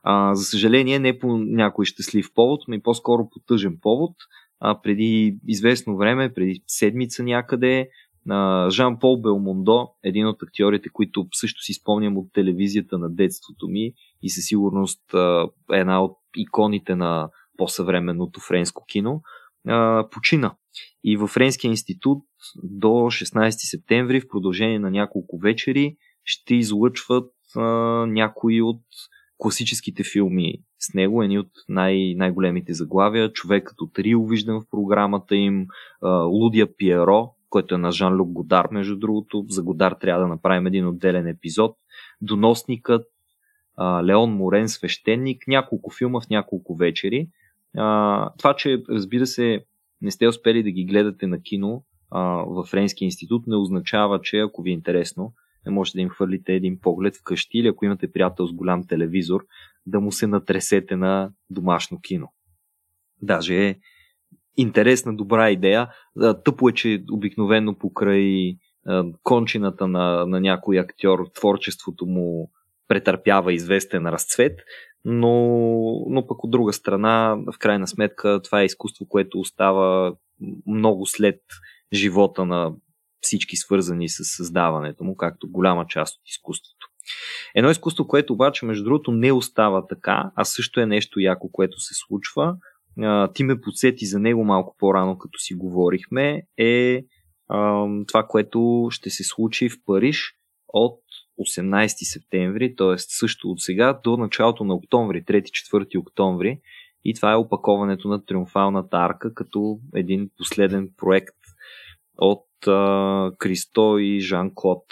А, 0.03 0.35
за 0.35 0.43
съжаление, 0.43 0.99
не 0.99 1.19
по 1.19 1.37
някой 1.37 1.85
щастлив 1.85 2.33
повод, 2.33 2.61
но 2.67 2.73
и 2.73 2.81
по-скоро 2.81 3.29
по 3.29 3.39
тъжен 3.39 3.77
повод. 3.81 4.15
А, 4.59 4.81
преди 4.81 5.37
известно 5.47 5.97
време, 5.97 6.33
преди 6.33 6.63
седмица 6.67 7.23
някъде, 7.23 7.89
Жан-Пол 8.69 9.21
Белмондо, 9.21 9.87
един 10.03 10.27
от 10.27 10.43
актьорите, 10.43 10.89
които 10.89 11.27
също 11.33 11.61
си 11.61 11.73
спомням 11.73 12.17
от 12.17 12.33
телевизията 12.33 12.97
на 12.97 13.09
детството 13.09 13.67
ми 13.67 13.93
и 14.21 14.29
със 14.29 14.45
сигурност 14.45 15.01
е 15.73 15.79
една 15.79 16.03
от 16.03 16.17
иконите 16.35 16.95
на 16.95 17.29
по-съвременното 17.57 18.39
френско 18.39 18.85
кино, 18.85 19.21
почина. 20.11 20.55
И 21.03 21.17
във 21.17 21.29
Френския 21.29 21.69
институт 21.69 22.23
до 22.63 22.87
16 22.87 23.49
септември 23.49 24.21
в 24.21 24.27
продължение 24.27 24.79
на 24.79 24.91
няколко 24.91 25.39
вечери 25.39 25.95
ще 26.23 26.55
излъчват 26.55 27.33
а, 27.55 27.61
някои 28.05 28.61
от 28.61 28.81
класическите 29.37 30.03
филми 30.03 30.53
с 30.79 30.93
него, 30.93 31.23
едни 31.23 31.39
от 31.39 31.51
най- 31.69 32.13
най-големите 32.17 32.73
заглавия. 32.73 33.33
Човекът 33.33 33.81
от 33.81 33.99
Рио 33.99 34.25
виждам 34.25 34.61
в 34.61 34.69
програмата 34.71 35.35
им, 35.35 35.67
Лудия 36.25 36.75
Пиеро, 36.77 37.29
който 37.49 37.75
е 37.75 37.77
на 37.77 37.91
Жан-Люк 37.91 38.31
Годар, 38.31 38.67
между 38.71 38.95
другото. 38.95 39.45
За 39.49 39.63
Годар 39.63 39.91
трябва 39.91 40.21
да 40.21 40.27
направим 40.27 40.67
един 40.67 40.87
отделен 40.87 41.27
епизод. 41.27 41.75
Доносникът, 42.21 43.05
Леон 44.03 44.31
Морен, 44.31 44.69
свещеник, 44.69 45.47
няколко 45.47 45.91
филма 45.91 46.21
в 46.21 46.29
няколко 46.29 46.75
вечери. 46.75 47.27
Това, 48.37 48.55
че 48.57 48.83
разбира 48.89 49.25
се, 49.25 49.65
не 50.01 50.11
сте 50.11 50.27
успели 50.27 50.63
да 50.63 50.71
ги 50.71 50.85
гледате 50.85 51.27
на 51.27 51.41
кино 51.41 51.83
в 52.47 52.65
Френски 52.67 53.05
институт, 53.05 53.47
не 53.47 53.55
означава, 53.55 54.21
че 54.21 54.39
ако 54.39 54.61
ви 54.61 54.69
е 54.69 54.73
интересно, 54.73 55.33
можете 55.69 55.97
да 55.97 56.01
им 56.01 56.09
хвърлите 56.09 56.53
един 56.53 56.79
поглед 56.79 57.15
вкъщи 57.17 57.57
или 57.57 57.67
ако 57.67 57.85
имате 57.85 58.11
приятел 58.11 58.47
с 58.47 58.53
голям 58.53 58.87
телевизор, 58.87 59.45
да 59.85 59.99
му 59.99 60.11
се 60.11 60.27
натресете 60.27 60.95
на 60.95 61.31
домашно 61.49 61.99
кино. 62.01 62.31
Даже 63.21 63.67
е 63.67 63.75
интересна, 64.57 65.15
добра 65.15 65.51
идея. 65.51 65.87
Тъпо 66.45 66.69
е, 66.69 66.71
че 66.71 67.03
обикновено 67.11 67.77
покрай 67.77 68.55
кончината 69.23 69.87
на, 69.87 70.25
на 70.25 70.41
някой 70.41 70.79
актьор 70.79 71.19
творчеството 71.33 72.05
му 72.05 72.51
претърпява 72.87 73.53
известен 73.53 74.07
разцвет, 74.07 74.59
но, 75.05 75.31
но 76.09 76.27
пък 76.27 76.43
от 76.43 76.51
друга 76.51 76.73
страна, 76.73 77.37
в 77.53 77.59
крайна 77.59 77.87
сметка, 77.87 78.41
това 78.43 78.61
е 78.61 78.65
изкуство, 78.65 79.05
което 79.05 79.39
остава 79.39 80.13
много 80.67 81.05
след 81.05 81.39
живота 81.93 82.45
на 82.45 82.73
всички 83.21 83.55
свързани 83.55 84.09
с 84.09 84.23
създаването 84.23 85.03
му, 85.03 85.15
както 85.15 85.51
голяма 85.51 85.85
част 85.87 86.15
от 86.15 86.29
изкуството. 86.29 86.87
Едно 87.55 87.71
изкуство, 87.71 88.07
което 88.07 88.33
обаче, 88.33 88.65
между 88.65 88.83
другото, 88.83 89.11
не 89.11 89.31
остава 89.31 89.87
така, 89.87 90.31
а 90.35 90.45
също 90.45 90.79
е 90.79 90.85
нещо 90.85 91.19
яко, 91.19 91.51
което 91.51 91.79
се 91.79 91.93
случва. 91.93 92.55
Ти 93.33 93.43
ме 93.43 93.61
подсети 93.61 94.05
за 94.05 94.19
него 94.19 94.43
малко 94.43 94.75
по-рано, 94.79 95.17
като 95.17 95.39
си 95.39 95.53
говорихме, 95.53 96.41
е 96.57 97.03
това, 98.07 98.27
което 98.27 98.87
ще 98.91 99.09
се 99.09 99.23
случи 99.23 99.69
в 99.69 99.75
Париж 99.85 100.33
от 100.67 100.99
18 101.39 101.87
септември, 101.87 102.75
т.е. 102.75 102.97
също 102.97 103.47
от 103.47 103.61
сега 103.61 103.99
до 104.03 104.17
началото 104.17 104.63
на 104.63 104.73
октомври, 104.73 105.23
3-4 105.23 105.99
октомври. 105.99 106.59
И 107.03 107.13
това 107.13 107.31
е 107.31 107.35
опаковането 107.35 108.07
на 108.07 108.25
Триумфалната 108.25 108.97
арка 108.97 109.33
като 109.33 109.79
един 109.95 110.29
последен 110.37 110.89
проект 110.97 111.35
от 112.21 112.67
а, 112.67 113.31
Кристо 113.37 113.97
и 113.99 114.19
Жан 114.19 114.51
Клод. 114.55 114.83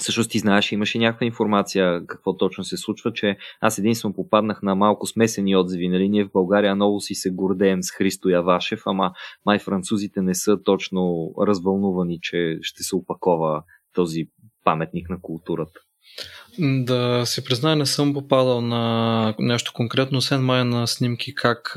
Всъщност 0.00 0.30
ти 0.30 0.38
знаеш, 0.38 0.72
имаше 0.72 0.98
някаква 0.98 1.26
информация 1.26 2.06
какво 2.06 2.36
точно 2.36 2.64
се 2.64 2.76
случва, 2.76 3.12
че 3.12 3.36
аз 3.60 3.78
единствено 3.78 4.14
попаднах 4.14 4.62
на 4.62 4.74
малко 4.74 5.06
смесени 5.06 5.56
отзиви. 5.56 5.88
Нали? 5.88 6.08
Ние 6.08 6.24
в 6.24 6.32
България 6.32 6.74
много 6.74 7.00
си 7.00 7.14
се 7.14 7.30
гордеем 7.30 7.82
с 7.82 7.90
Христо 7.90 8.28
Явашев, 8.28 8.82
ама 8.86 9.12
май 9.46 9.58
французите 9.58 10.22
не 10.22 10.34
са 10.34 10.62
точно 10.64 11.32
развълнувани, 11.40 12.18
че 12.22 12.58
ще 12.62 12.82
се 12.82 12.96
опакова 12.96 13.62
този 13.92 14.26
паметник 14.64 15.10
на 15.10 15.20
културата. 15.22 15.80
Да 16.58 17.22
се 17.26 17.44
призная, 17.44 17.76
не 17.76 17.86
съм 17.86 18.14
попадал 18.14 18.60
на 18.60 19.34
нещо 19.38 19.72
конкретно, 19.74 20.18
освен 20.18 20.44
май 20.44 20.64
на 20.64 20.86
снимки 20.86 21.34
как 21.34 21.72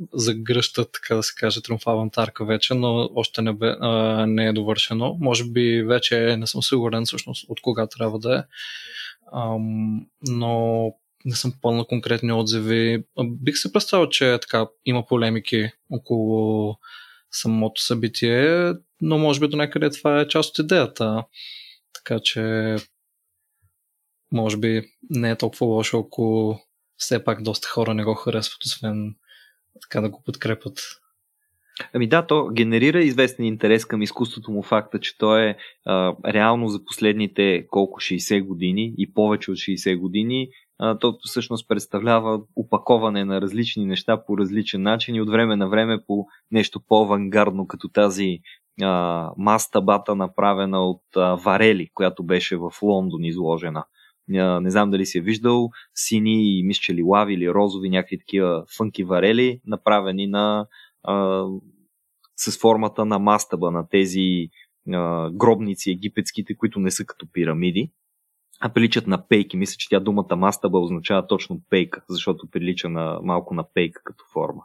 а, 0.00 0.04
загръщат, 0.12 0.92
така 0.92 1.14
да 1.14 1.22
се 1.22 1.34
каже, 1.34 1.62
триумфалната 1.62 2.22
арка 2.22 2.44
вече, 2.44 2.74
но 2.74 3.10
още 3.14 3.42
не, 3.42 3.52
бе, 3.52 3.76
а, 3.80 4.26
не 4.26 4.46
е 4.46 4.52
довършено. 4.52 5.16
Може 5.20 5.44
би 5.44 5.82
вече 5.82 6.36
не 6.36 6.46
съм 6.46 6.62
сигурен 6.62 7.04
всъщност 7.06 7.46
от 7.48 7.60
кога 7.60 7.86
трябва 7.86 8.18
да 8.18 8.38
е. 8.38 8.42
А, 9.32 9.56
но 10.28 10.92
не 11.24 11.36
съм 11.36 11.52
попал 11.52 11.72
на 11.72 11.84
конкретни 11.84 12.32
отзиви. 12.32 13.04
Бих 13.24 13.56
се 13.56 13.72
представил, 13.72 14.08
че 14.08 14.38
така 14.42 14.66
има 14.84 15.06
полемики 15.06 15.70
около 15.90 16.76
самото 17.30 17.82
събитие, 17.82 18.72
но 19.00 19.18
може 19.18 19.40
би 19.40 19.48
до 19.48 19.56
някъде 19.56 19.90
това 19.90 20.20
е 20.20 20.28
част 20.28 20.50
от 20.50 20.64
идеята. 20.64 21.24
Така 21.92 22.20
че 22.22 22.76
може 24.32 24.56
би 24.56 24.82
не 25.10 25.30
е 25.30 25.36
толкова 25.36 25.66
лошо, 25.66 25.98
ако 25.98 26.58
все 26.96 27.24
пак 27.24 27.42
доста 27.42 27.68
хора 27.68 27.94
не 27.94 28.04
го 28.04 28.14
харесват, 28.14 28.64
освен 28.64 29.14
така 29.82 30.00
да 30.00 30.10
го 30.10 30.22
подкрепят. 30.26 30.78
Ами 31.92 32.08
да, 32.08 32.26
то 32.26 32.48
генерира 32.52 33.02
известен 33.02 33.44
интерес 33.44 33.84
към 33.84 34.02
изкуството 34.02 34.50
му 34.50 34.62
факта, 34.62 35.00
че 35.00 35.18
то 35.18 35.38
е 35.38 35.56
а, 35.84 36.14
реално 36.26 36.68
за 36.68 36.84
последните 36.84 37.66
колко 37.70 38.00
60 38.00 38.44
години 38.44 38.94
и 38.98 39.12
повече 39.12 39.50
от 39.50 39.56
60 39.56 39.98
години 39.98 40.48
а, 40.78 40.98
то 40.98 41.18
всъщност 41.24 41.68
представлява 41.68 42.40
упаковане 42.56 43.24
на 43.24 43.40
различни 43.40 43.86
неща 43.86 44.24
по 44.26 44.38
различен 44.38 44.82
начин 44.82 45.14
и 45.14 45.20
от 45.20 45.30
време 45.30 45.56
на 45.56 45.68
време 45.68 45.98
по 46.06 46.26
нещо 46.50 46.80
по-авангардно, 46.88 47.66
като 47.66 47.88
тази 47.88 48.38
а, 48.82 49.30
мастабата, 49.36 50.14
направена 50.14 50.80
от 50.80 51.02
а, 51.16 51.34
Варели, 51.34 51.90
която 51.94 52.24
беше 52.24 52.56
в 52.56 52.70
Лондон 52.82 53.24
изложена. 53.24 53.84
Не 54.28 54.70
знам 54.70 54.90
дали 54.90 55.06
си 55.06 55.18
е 55.18 55.20
виждал 55.20 55.70
сини 55.94 56.58
и 56.58 56.62
мисля, 56.62 56.80
че 56.80 56.94
лилави 56.94 57.34
или 57.34 57.50
розови, 57.50 57.90
някакви 57.90 58.18
такива 58.18 58.64
фънки 58.76 59.04
варели, 59.04 59.60
направени 59.66 60.26
на 60.26 60.66
а, 61.02 61.44
с 62.36 62.60
формата 62.60 63.04
на 63.04 63.18
мастаба 63.18 63.70
на 63.70 63.88
тези 63.88 64.48
а, 64.92 65.30
гробници 65.30 65.90
египетските, 65.90 66.56
които 66.56 66.80
не 66.80 66.90
са 66.90 67.04
като 67.04 67.26
пирамиди, 67.32 67.90
а 68.60 68.68
приличат 68.68 69.06
на 69.06 69.28
пейки. 69.28 69.56
Мисля, 69.56 69.76
че 69.78 69.88
тя 69.88 70.00
думата 70.00 70.36
мастаба 70.36 70.78
означава 70.78 71.26
точно 71.26 71.60
пейка, 71.70 72.04
защото 72.08 72.50
прилича 72.50 72.88
на, 72.88 73.18
малко 73.22 73.54
на 73.54 73.64
пейка 73.74 74.00
като 74.04 74.24
форма. 74.32 74.62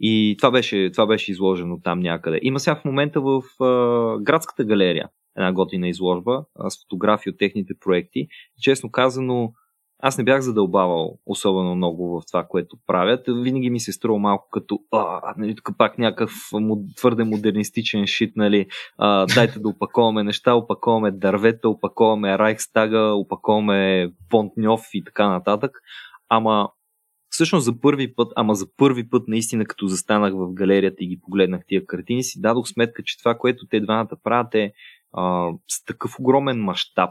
И 0.00 0.36
това 0.38 0.50
беше, 0.50 0.90
това 0.92 1.06
беше 1.06 1.32
изложено 1.32 1.80
там 1.80 2.00
някъде. 2.00 2.38
Има 2.42 2.60
сега 2.60 2.76
в 2.76 2.84
момента 2.84 3.20
в 3.20 3.42
а, 3.60 4.18
градската 4.22 4.64
галерия 4.64 5.08
една 5.38 5.52
готина 5.52 5.88
изложба 5.88 6.44
с 6.68 6.82
фотографии 6.82 7.30
от 7.30 7.38
техните 7.38 7.74
проекти. 7.80 8.26
Честно 8.62 8.90
казано, 8.90 9.52
аз 9.98 10.18
не 10.18 10.24
бях 10.24 10.40
задълбавал 10.40 11.18
особено 11.26 11.74
много 11.74 12.08
в 12.08 12.22
това, 12.28 12.46
което 12.48 12.76
правят. 12.86 13.20
Винаги 13.28 13.70
ми 13.70 13.80
се 13.80 13.92
струва 13.92 14.18
малко 14.18 14.48
като 14.52 14.78
а, 14.92 15.34
нали, 15.38 15.54
тук 15.56 15.70
пак 15.78 15.98
някакъв 15.98 16.32
твърде 16.96 17.24
модернистичен 17.24 18.06
шит, 18.06 18.36
нали, 18.36 18.66
а, 18.98 19.26
дайте 19.26 19.58
да 19.58 19.68
опаковаме 19.68 20.24
неща, 20.24 20.54
опаковаме 20.54 21.10
дървета, 21.10 21.68
опаковаме 21.68 22.38
Райхстага, 22.38 23.14
опаковаме 23.14 24.10
Понтньов 24.30 24.82
и 24.94 25.04
така 25.04 25.28
нататък. 25.28 25.70
Ама 26.28 26.68
всъщност 27.30 27.64
за 27.64 27.80
първи 27.80 28.14
път, 28.14 28.32
ама 28.36 28.54
за 28.54 28.66
първи 28.76 29.10
път 29.10 29.28
наистина 29.28 29.64
като 29.64 29.86
застанах 29.86 30.32
в 30.34 30.52
галерията 30.52 30.96
и 31.00 31.08
ги 31.08 31.20
погледнах 31.20 31.60
тия 31.66 31.86
картини, 31.86 32.22
си 32.22 32.40
дадох 32.40 32.68
сметка, 32.68 33.02
че 33.04 33.18
това, 33.18 33.34
което 33.34 33.66
те 33.66 33.80
двамата 33.80 34.16
правят 34.24 34.54
е 34.54 34.72
а, 35.12 35.50
с 35.68 35.84
такъв 35.84 36.14
огромен 36.20 36.60
мащаб. 36.64 37.10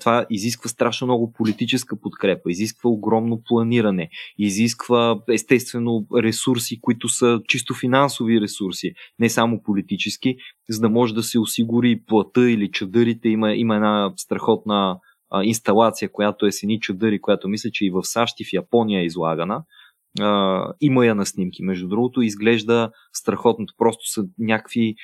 Това 0.00 0.26
изисква 0.30 0.68
страшно 0.68 1.06
много 1.06 1.32
политическа 1.32 2.00
подкрепа, 2.00 2.50
изисква 2.50 2.90
огромно 2.90 3.42
планиране, 3.44 4.10
изисква 4.38 5.20
естествено 5.32 6.06
ресурси, 6.16 6.80
които 6.80 7.08
са 7.08 7.40
чисто 7.48 7.74
финансови 7.74 8.40
ресурси, 8.40 8.92
не 9.18 9.28
само 9.28 9.62
политически, 9.62 10.36
за 10.68 10.80
да 10.80 10.90
може 10.90 11.14
да 11.14 11.22
се 11.22 11.38
осигури 11.38 12.02
плата 12.06 12.50
или 12.50 12.70
чадърите. 12.70 13.28
Има, 13.28 13.54
има 13.54 13.74
една 13.74 14.12
страхотна 14.16 14.98
а, 15.30 15.44
инсталация, 15.44 16.12
която 16.12 16.46
е 16.46 16.52
с 16.52 16.62
едни 16.62 16.80
чадъри, 16.80 17.20
която 17.20 17.48
мисля, 17.48 17.70
че 17.72 17.86
и 17.86 17.90
в 17.90 18.04
САЩ 18.04 18.40
и 18.40 18.44
в 18.44 18.52
Япония 18.52 19.00
е 19.00 19.04
излагана. 19.04 19.64
А, 20.20 20.64
има 20.80 21.06
я 21.06 21.14
на 21.14 21.26
снимки, 21.26 21.62
между 21.62 21.88
другото, 21.88 22.22
изглежда 22.22 22.90
страхотно. 23.12 23.66
Просто 23.78 24.10
са 24.10 24.24
някакви 24.38 24.94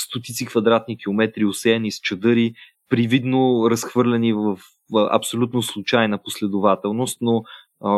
стотици 0.00 0.46
квадратни 0.46 0.98
километри 0.98 1.44
осеяни 1.44 1.92
с 1.92 1.98
чадъри, 1.98 2.52
привидно 2.88 3.70
разхвърляни 3.70 4.32
в 4.32 4.58
абсолютно 4.94 5.62
случайна 5.62 6.22
последователност, 6.22 7.18
но 7.20 7.42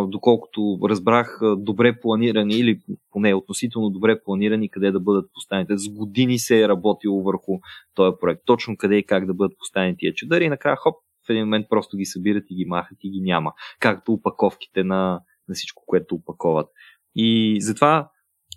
доколкото 0.06 0.78
разбрах, 0.88 1.40
добре 1.56 2.00
планирани 2.00 2.54
или 2.54 2.80
поне 3.10 3.34
относително 3.34 3.90
добре 3.90 4.22
планирани 4.24 4.70
къде 4.70 4.90
да 4.90 5.00
бъдат 5.00 5.30
поставените. 5.34 5.78
С 5.78 5.88
години 5.88 6.38
се 6.38 6.62
е 6.62 6.68
работило 6.68 7.22
върху 7.22 7.52
този 7.94 8.16
проект. 8.20 8.42
Точно 8.46 8.76
къде 8.76 8.96
и 8.96 9.06
как 9.06 9.26
да 9.26 9.34
бъдат 9.34 9.58
поставени 9.58 9.96
тия 9.98 10.14
чадъри 10.14 10.44
и 10.44 10.48
накрая 10.48 10.76
хоп, 10.76 10.94
в 11.26 11.30
един 11.30 11.44
момент 11.44 11.66
просто 11.68 11.96
ги 11.96 12.04
събират 12.04 12.44
и 12.50 12.54
ги 12.54 12.64
махат 12.64 12.98
и 13.02 13.10
ги 13.10 13.20
няма. 13.20 13.52
Както 13.80 14.12
упаковките 14.12 14.84
на, 14.84 15.20
на 15.48 15.54
всичко, 15.54 15.82
което 15.86 16.14
опаковат. 16.14 16.68
И 17.14 17.58
затова 17.60 18.10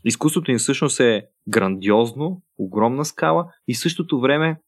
изкуството 0.06 0.52
им 0.52 0.58
всъщност 0.58 1.00
е 1.00 1.28
грандиозно, 1.48 2.42
огромна 2.58 3.06
скала 3.06 3.54
и 3.68 3.76
същото 3.76 4.20
време 4.20 4.60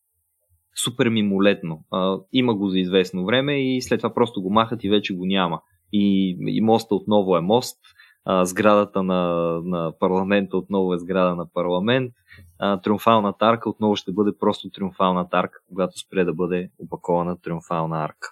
супер 0.84 1.10
мимолетно. 1.10 1.84
А, 1.92 2.18
има 2.34 2.56
го 2.56 2.70
за 2.70 2.80
известно 2.80 3.26
време 3.26 3.76
и 3.76 3.82
след 3.82 4.00
това 4.00 4.14
просто 4.14 4.42
го 4.42 4.50
махат 4.50 4.84
и 4.84 4.90
вече 4.90 5.16
го 5.16 5.26
няма. 5.26 5.62
И, 5.94 6.38
и 6.48 6.62
моста 6.62 6.96
отново 6.96 7.38
е 7.38 7.42
мост, 7.42 7.78
а, 8.26 8.46
сградата 8.46 9.04
на, 9.04 9.22
на 9.64 9.94
парламента 10.00 10.58
отново 10.58 10.94
е 10.94 11.00
сграда 11.00 11.36
на 11.36 11.46
парламент, 11.54 12.14
а, 12.60 12.82
триумфалната 12.82 13.46
арка 13.46 13.70
отново 13.70 13.96
ще 13.96 14.12
бъде 14.12 14.32
просто 14.40 14.70
триумфалната 14.70 15.38
арка, 15.38 15.60
когато 15.68 16.00
спре 16.00 16.24
да 16.24 16.34
бъде 16.34 16.70
опакована 16.80 17.42
триумфална 17.42 18.04
арка. 18.04 18.32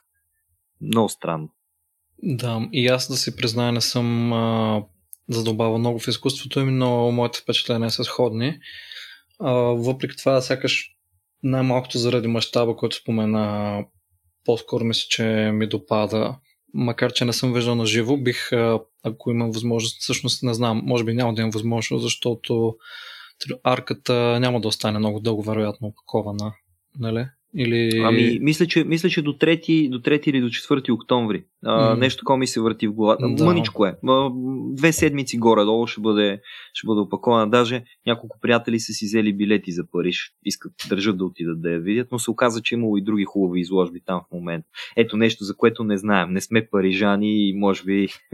Много 0.81 1.09
странно. 1.09 1.49
Да, 2.23 2.67
и 2.71 2.87
аз 2.87 3.07
да 3.07 3.15
си 3.15 3.35
призная 3.35 3.71
не 3.71 3.81
съм 3.81 4.33
а, 4.33 4.83
задобавал 5.29 5.77
много 5.77 5.99
в 5.99 6.07
изкуството 6.07 6.59
им, 6.59 6.77
но 6.77 7.11
моите 7.11 7.39
впечатления 7.39 7.91
са 7.91 8.03
сходни. 8.03 8.59
А, 9.39 9.51
въпреки 9.53 10.17
това, 10.17 10.41
сякаш 10.41 10.91
най-малкото 11.43 11.97
заради 11.97 12.27
мащаба, 12.27 12.75
който 12.75 12.95
спомена, 12.95 13.85
по-скоро 14.45 14.83
мисля, 14.83 15.05
че 15.09 15.23
ми 15.53 15.67
допада. 15.67 16.35
Макар, 16.73 17.13
че 17.13 17.25
не 17.25 17.33
съм 17.33 17.53
виждал 17.53 17.75
на 17.75 17.85
живо, 17.85 18.17
бих, 18.17 18.51
ако 19.03 19.31
имам 19.31 19.51
възможност, 19.51 20.01
всъщност 20.01 20.43
не 20.43 20.53
знам, 20.53 20.81
може 20.85 21.03
би 21.03 21.13
няма 21.13 21.33
да 21.33 21.41
имам 21.41 21.51
възможност, 21.51 22.03
защото 22.03 22.75
арката 23.63 24.39
няма 24.39 24.61
да 24.61 24.67
остане 24.67 24.99
много 24.99 25.19
дълго, 25.19 25.41
вероятно, 25.41 25.87
опакована. 25.87 26.53
Нали? 26.99 27.27
Или... 27.57 28.01
Ами, 28.03 28.39
мисля 28.41 28.65
че, 28.65 28.83
мисля, 28.83 29.09
че 29.09 29.21
до 29.21 29.33
3, 29.33 29.89
до 29.89 29.99
3 29.99 30.27
или 30.27 30.41
до 30.41 30.47
4 30.47 30.91
октомври. 30.91 31.43
А, 31.65 31.95
mm. 31.95 31.99
Нещо 31.99 32.19
такова 32.19 32.37
ми 32.37 32.47
се 32.47 32.61
върти 32.61 32.87
в 32.87 32.93
главата. 32.93 33.27
Да. 33.29 33.45
Мъничко 33.45 33.85
е. 33.85 33.95
Две 34.71 34.91
седмици 34.91 35.37
горе-долу 35.37 35.87
ще 35.87 36.01
бъде, 36.01 36.41
ще 36.73 36.87
бъде 36.87 37.01
опакована. 37.01 37.49
Даже 37.49 37.83
няколко 38.07 38.39
приятели 38.41 38.79
са 38.79 38.93
си 38.93 39.05
взели 39.05 39.33
билети 39.33 39.71
за 39.71 39.83
Париж. 39.91 40.31
Искат, 40.45 40.73
държат 40.89 41.17
да 41.17 41.25
отидат 41.25 41.61
да 41.61 41.71
я 41.71 41.79
видят, 41.79 42.07
но 42.11 42.19
се 42.19 42.31
оказа, 42.31 42.61
че 42.61 42.75
имало 42.75 42.97
и 42.97 43.03
други 43.03 43.25
хубави 43.25 43.59
изложби 43.59 43.99
там 44.05 44.21
в 44.29 44.33
момента. 44.33 44.67
Ето 44.97 45.17
нещо, 45.17 45.43
за 45.43 45.55
което 45.55 45.83
не 45.83 45.97
знаем. 45.97 46.31
Не 46.31 46.41
сме 46.41 46.67
парижани 46.71 47.49
и 47.49 47.53
може 47.53 47.83
би 47.83 48.07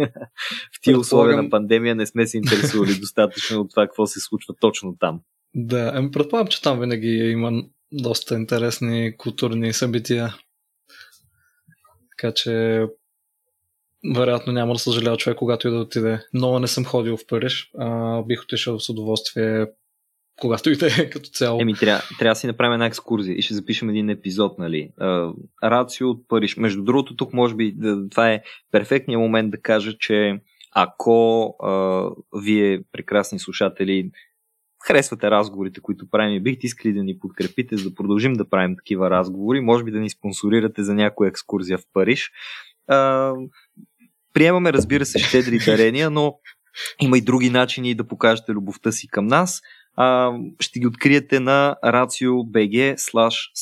в 0.73 0.81
тия 0.81 0.99
условия 0.99 1.43
на 1.43 1.49
пандемия 1.49 1.95
не 1.95 2.05
сме 2.05 2.27
се 2.27 2.37
интересували 2.37 2.99
достатъчно 2.99 3.61
от 3.61 3.69
това 3.69 3.85
какво 3.85 4.05
се 4.05 4.19
случва 4.19 4.53
точно 4.59 4.95
там. 4.99 5.19
Да, 5.55 5.91
ами 5.95 6.11
предполагам, 6.11 6.47
че 6.47 6.61
там 6.61 6.79
винаги 6.79 7.07
има 7.07 7.63
доста 7.91 8.35
интересни 8.35 9.17
културни 9.17 9.73
събития. 9.73 10.35
Така 12.09 12.33
че 12.33 12.85
вероятно 14.15 14.53
няма 14.53 14.73
да 14.73 14.79
съжалява 14.79 15.17
човек, 15.17 15.37
когато 15.37 15.67
и 15.67 15.71
да 15.71 15.77
отиде. 15.77 16.19
Но 16.33 16.59
не 16.59 16.67
съм 16.67 16.85
ходил 16.85 17.17
в 17.17 17.27
Париж. 17.27 17.71
А, 17.77 18.21
бих 18.21 18.43
отишъл 18.43 18.79
с 18.79 18.89
удоволствие 18.89 19.65
когато 20.41 20.69
и 20.69 20.75
да 20.75 20.87
е 20.87 21.09
като 21.09 21.29
цяло. 21.29 21.61
Еми, 21.61 21.73
трябва, 21.73 22.03
трябва 22.19 22.31
да 22.31 22.35
си 22.35 22.47
направим 22.47 22.73
една 22.73 22.85
екскурзия 22.85 23.35
и 23.35 23.41
ще 23.41 23.53
запишем 23.53 23.89
един 23.89 24.09
епизод, 24.09 24.59
нали. 24.59 24.89
Рацио 25.63 26.09
от 26.09 26.27
Париж. 26.27 26.57
Между 26.57 26.83
другото, 26.83 27.15
тук 27.15 27.33
може 27.33 27.55
би 27.55 27.75
това 28.11 28.31
е 28.31 28.41
перфектният 28.71 29.19
момент 29.19 29.51
да 29.51 29.61
кажа, 29.61 29.97
че 29.99 30.39
ако 30.71 31.47
а, 31.63 32.03
вие, 32.43 32.81
прекрасни 32.91 33.39
слушатели, 33.39 34.11
харесвате 34.87 35.31
разговорите, 35.31 35.81
които 35.81 36.09
правим 36.09 36.35
и 36.35 36.43
бихте 36.43 36.65
искали 36.65 36.93
да 36.93 37.03
ни 37.03 37.19
подкрепите, 37.19 37.77
за 37.77 37.89
да 37.89 37.95
продължим 37.95 38.33
да 38.33 38.49
правим 38.49 38.75
такива 38.77 39.09
разговори, 39.09 39.61
може 39.61 39.83
би 39.83 39.91
да 39.91 39.99
ни 39.99 40.09
спонсорирате 40.09 40.83
за 40.83 40.93
някоя 40.93 41.29
екскурзия 41.29 41.77
в 41.77 41.83
Париж. 41.93 42.31
А, 42.87 43.33
приемаме, 44.33 44.73
разбира 44.73 45.05
се, 45.05 45.19
щедри 45.19 45.59
дарения, 45.65 46.09
но 46.09 46.33
има 47.01 47.17
и 47.17 47.21
други 47.21 47.49
начини 47.49 47.95
да 47.95 48.07
покажете 48.07 48.51
любовта 48.51 48.91
си 48.91 49.07
към 49.07 49.27
нас. 49.27 49.61
А, 49.95 50.31
ще 50.59 50.79
ги 50.79 50.87
откриете 50.87 51.39
на 51.39 51.75
racio.bg 51.85 52.95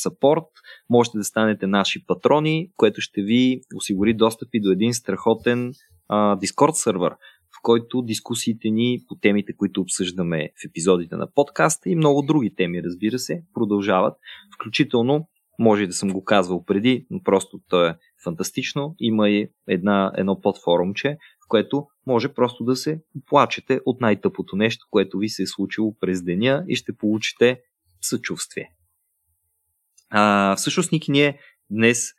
support. 0.05 0.47
Можете 0.89 1.17
да 1.17 1.23
станете 1.23 1.67
наши 1.67 2.05
патрони, 2.05 2.69
което 2.77 3.01
ще 3.01 3.21
ви 3.21 3.61
осигури 3.75 4.13
достъпи 4.13 4.59
до 4.61 4.71
един 4.71 4.93
страхотен 4.93 5.73
Discord 6.11 6.71
сервер, 6.71 7.11
в 7.59 7.61
който 7.61 8.01
дискусиите 8.01 8.69
ни 8.69 9.03
по 9.07 9.15
темите, 9.15 9.53
които 9.57 9.81
обсъждаме 9.81 10.49
в 10.61 10.65
епизодите 10.69 11.15
на 11.15 11.31
подкаста 11.33 11.89
и 11.89 11.95
много 11.95 12.21
други 12.21 12.55
теми, 12.55 12.83
разбира 12.83 13.19
се, 13.19 13.43
продължават. 13.53 14.17
Включително, 14.55 15.27
може 15.59 15.83
и 15.83 15.87
да 15.87 15.93
съм 15.93 16.09
го 16.09 16.23
казвал 16.23 16.65
преди, 16.65 17.05
но 17.09 17.23
просто 17.23 17.59
то 17.69 17.85
е 17.85 17.97
фантастично. 18.23 18.95
Има 18.99 19.29
и 19.29 19.49
една, 19.67 20.11
едно 20.17 20.41
подфорумче, 20.41 21.17
в 21.45 21.47
което 21.47 21.87
може 22.07 22.33
просто 22.33 22.63
да 22.63 22.75
се 22.75 23.01
плачете 23.25 23.79
от 23.85 24.01
най-тъпото 24.01 24.55
нещо, 24.55 24.87
което 24.89 25.17
ви 25.17 25.29
се 25.29 25.43
е 25.43 25.47
случило 25.47 25.95
през 25.99 26.23
деня 26.23 26.63
и 26.67 26.75
ще 26.75 26.97
получите 26.97 27.59
съчувствие. 28.01 28.69
А, 30.09 30.55
всъщност, 30.55 30.91
Ники, 30.91 31.11
ние 31.11 31.39
днес 31.69 32.09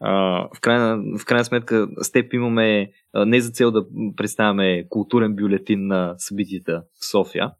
в, 0.00 0.60
крайна, 0.60 1.18
в 1.18 1.24
крайна 1.24 1.44
сметка 1.44 1.88
с 2.02 2.12
теб 2.12 2.34
имаме 2.34 2.90
не 3.14 3.40
за 3.40 3.50
цел 3.50 3.70
да 3.70 3.84
представяме 4.16 4.88
културен 4.88 5.36
бюлетин 5.36 5.86
на 5.86 6.14
събитията 6.18 6.82
в 7.00 7.10
София, 7.10 7.50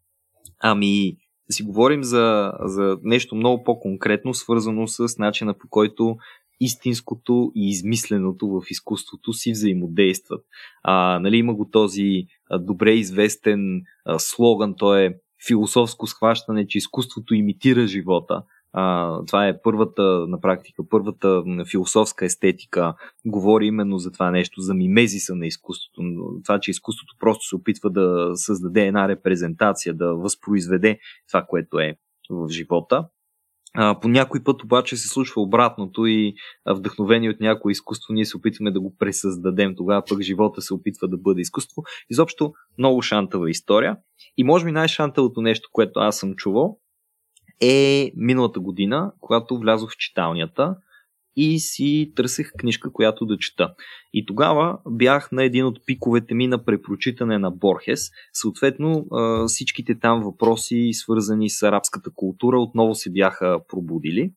ами 0.59 1.17
да 1.49 1.53
си 1.53 1.63
говорим 1.63 2.03
за, 2.03 2.53
за 2.63 2.97
нещо 3.03 3.35
много 3.35 3.63
по-конкретно, 3.63 4.33
свързано 4.33 4.87
с 4.87 5.17
начина 5.17 5.53
по 5.53 5.67
който 5.69 6.15
истинското 6.59 7.51
и 7.55 7.69
измисленото 7.69 8.47
в 8.47 8.61
изкуството 8.69 9.33
си 9.33 9.51
взаимодействат. 9.51 10.45
А, 10.83 11.19
нали, 11.19 11.37
има 11.37 11.53
го 11.53 11.69
този 11.69 12.25
добре 12.59 12.91
известен 12.91 13.81
а, 14.05 14.19
слоган, 14.19 14.75
то 14.77 14.95
е 14.95 15.15
философско 15.47 16.07
схващане, 16.07 16.67
че 16.67 16.77
изкуството 16.77 17.33
имитира 17.33 17.87
живота. 17.87 18.43
А, 18.73 19.17
това 19.25 19.47
е 19.47 19.61
първата, 19.61 20.01
на 20.27 20.41
практика, 20.41 20.83
първата 20.89 21.43
философска 21.71 22.25
естетика 22.25 22.93
говори 23.25 23.65
именно 23.65 23.97
за 23.97 24.11
това 24.11 24.31
нещо, 24.31 24.61
за 24.61 24.73
мимезиса 24.73 25.35
на 25.35 25.47
изкуството. 25.47 26.01
Това, 26.45 26.59
че 26.59 26.71
изкуството 26.71 27.15
просто 27.19 27.47
се 27.47 27.55
опитва 27.55 27.89
да 27.89 28.31
създаде 28.35 28.85
една 28.85 29.07
репрезентация, 29.07 29.93
да 29.93 30.15
възпроизведе 30.15 30.99
това, 31.27 31.45
което 31.49 31.79
е 31.79 31.95
в 32.29 32.49
живота. 32.49 33.07
А, 33.73 33.99
по 33.99 34.07
някой 34.07 34.43
път 34.43 34.63
обаче 34.63 34.97
се 34.97 35.07
случва 35.07 35.41
обратното 35.41 36.05
и 36.05 36.33
вдъхновени 36.69 37.29
от 37.29 37.39
някое 37.39 37.71
изкуство 37.71 38.13
ние 38.13 38.25
се 38.25 38.37
опитваме 38.37 38.71
да 38.71 38.81
го 38.81 38.95
пресъздадем. 38.99 39.75
Тогава 39.75 40.03
пък 40.09 40.21
живота 40.21 40.61
се 40.61 40.73
опитва 40.73 41.07
да 41.07 41.17
бъде 41.17 41.41
изкуство. 41.41 41.83
Изобщо 42.09 42.53
много 42.77 43.01
шантава 43.01 43.49
история. 43.49 43.97
И 44.37 44.43
може 44.43 44.65
би 44.65 44.71
най-шантавото 44.71 45.41
нещо, 45.41 45.69
което 45.71 45.99
аз 45.99 46.17
съм 46.17 46.35
чувал, 46.35 46.77
е 47.61 48.11
миналата 48.15 48.59
година, 48.59 49.11
когато 49.19 49.57
влязох 49.57 49.91
в 49.91 49.97
читалнята 49.97 50.75
и 51.35 51.59
си 51.59 52.11
търсех 52.15 52.51
книжка, 52.57 52.91
която 52.93 53.25
да 53.25 53.37
чета. 53.37 53.73
И 54.13 54.25
тогава 54.25 54.77
бях 54.89 55.31
на 55.31 55.43
един 55.43 55.65
от 55.65 55.79
пиковете 55.85 56.33
ми 56.33 56.47
на 56.47 56.65
препрочитане 56.65 57.37
на 57.37 57.51
Борхес. 57.51 58.09
Съответно, 58.33 59.05
всичките 59.47 59.99
там 59.99 60.23
въпроси, 60.23 60.89
свързани 60.93 61.49
с 61.49 61.63
арабската 61.63 62.09
култура, 62.15 62.59
отново 62.59 62.95
се 62.95 63.11
бяха 63.11 63.59
пробудили. 63.67 64.33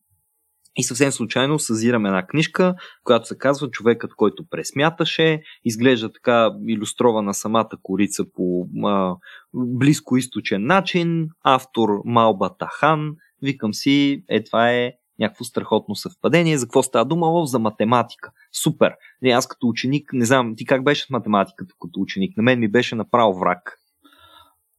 И 0.76 0.82
съвсем 0.82 1.12
случайно 1.12 1.58
съзирам 1.58 2.06
една 2.06 2.26
книжка, 2.26 2.74
която 3.04 3.26
се 3.26 3.38
казва 3.38 3.70
Човекът, 3.70 4.14
който 4.14 4.44
пресмяташе. 4.50 5.42
Изглежда 5.64 6.12
така 6.12 6.50
иллюстрована 6.68 7.34
самата 7.34 7.70
корица 7.82 8.24
по 8.34 8.66
а, 8.84 9.16
близко 9.54 10.16
източен 10.16 10.66
начин. 10.66 11.28
Автор 11.44 11.88
Малба 12.04 12.56
Тахан. 12.58 13.14
Викам 13.42 13.74
си, 13.74 14.24
е 14.28 14.44
това 14.44 14.72
е 14.72 14.92
някакво 15.18 15.44
страхотно 15.44 15.96
съвпадение. 15.96 16.58
За 16.58 16.66
какво 16.66 16.82
става 16.82 17.04
дума? 17.04 17.46
За 17.46 17.58
математика. 17.58 18.30
Супер. 18.62 18.92
Не, 19.22 19.30
аз 19.30 19.48
като 19.48 19.66
ученик, 19.66 20.10
не 20.12 20.24
знам, 20.24 20.54
ти 20.56 20.66
как 20.66 20.84
беше 20.84 21.06
с 21.06 21.10
математиката 21.10 21.74
като 21.80 22.00
ученик? 22.00 22.36
На 22.36 22.42
мен 22.42 22.60
ми 22.60 22.68
беше 22.68 22.94
направо 22.94 23.38
враг. 23.38 23.78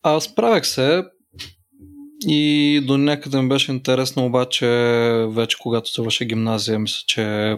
Аз 0.04 0.36
правех 0.36 0.66
се, 0.66 1.04
и 2.22 2.82
до 2.88 2.98
някъде 2.98 3.42
ми 3.42 3.50
беше 3.50 3.72
интересно, 3.72 4.26
обаче 4.26 4.68
вече 5.30 5.58
когато 5.60 5.92
завърши 5.92 6.26
гимназия, 6.26 6.80
мисля, 6.80 7.04
че 7.08 7.58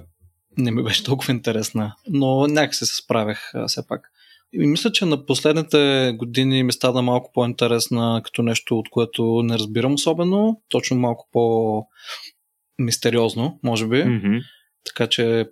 не 0.58 0.72
ми 0.72 0.84
беше 0.84 1.04
толкова 1.04 1.34
интересна. 1.34 1.96
Но 2.10 2.48
някакси 2.48 2.86
се 2.86 2.96
справях 2.96 3.54
все 3.67 3.88
пак. 3.88 4.12
И 4.54 4.67
мисля, 4.67 4.91
че 4.91 5.06
на 5.06 5.26
последните 5.26 6.13
години 6.17 6.63
ми 6.63 6.74
стана 6.74 7.02
малко 7.02 7.32
по-интересна 7.34 8.22
като 8.24 8.43
нещо, 8.43 8.80
от 8.80 8.89
което 8.89 9.41
не 9.43 9.54
разбирам 9.54 9.93
особено. 9.93 10.62
Точно 10.70 10.98
малко 10.98 11.30
по-мистериозно, 11.32 13.60
може 13.63 13.88
би. 13.88 13.96
Mm-hmm. 13.96 14.43
Така 14.84 15.08
че 15.08 15.50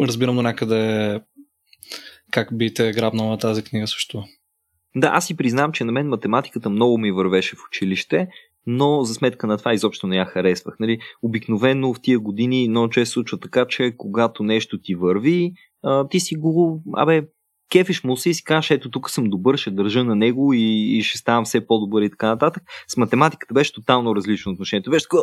разбирам 0.00 0.36
до 0.36 0.42
някъде 0.42 1.20
как 2.30 2.58
би 2.58 2.74
те 2.74 2.92
грабнала 2.92 3.38
тази 3.38 3.62
книга 3.62 3.86
също. 3.86 4.24
Да, 4.98 5.10
аз 5.14 5.26
си 5.26 5.36
признам, 5.36 5.72
че 5.72 5.84
на 5.84 5.92
мен 5.92 6.08
математиката 6.08 6.70
много 6.70 6.98
ми 6.98 7.12
вървеше 7.12 7.56
в 7.56 7.64
училище, 7.68 8.28
но 8.66 9.02
за 9.02 9.14
сметка 9.14 9.46
на 9.46 9.58
това 9.58 9.74
изобщо 9.74 10.06
не 10.06 10.16
я 10.16 10.24
харесвах. 10.24 10.76
Нали? 10.80 10.98
Обикновено 11.22 11.94
в 11.94 12.00
тия 12.02 12.18
години 12.18 12.68
много 12.68 12.88
често 12.88 13.12
случва 13.12 13.40
така, 13.40 13.66
че 13.66 13.94
когато 13.96 14.42
нещо 14.42 14.78
ти 14.80 14.94
върви, 14.94 15.52
ти 16.10 16.20
си 16.20 16.34
го, 16.34 16.82
абе, 16.96 17.22
кефиш 17.68 18.04
му 18.04 18.16
се 18.16 18.30
и 18.30 18.34
си 18.34 18.44
кажеш, 18.44 18.70
ето 18.70 18.90
тук 18.90 19.10
съм 19.10 19.24
добър, 19.24 19.56
ще 19.56 19.70
държа 19.70 20.04
на 20.04 20.16
него 20.16 20.52
и, 20.54 20.96
и 20.98 21.02
ще 21.02 21.18
ставам 21.18 21.44
все 21.44 21.66
по-добър 21.66 22.02
и 22.02 22.10
така 22.10 22.26
нататък. 22.26 22.62
С 22.88 22.96
математиката 22.96 23.54
беше 23.54 23.72
тотално 23.72 24.16
различно 24.16 24.52
отношението. 24.52 24.90
Беше 24.90 25.06
така, 25.10 25.22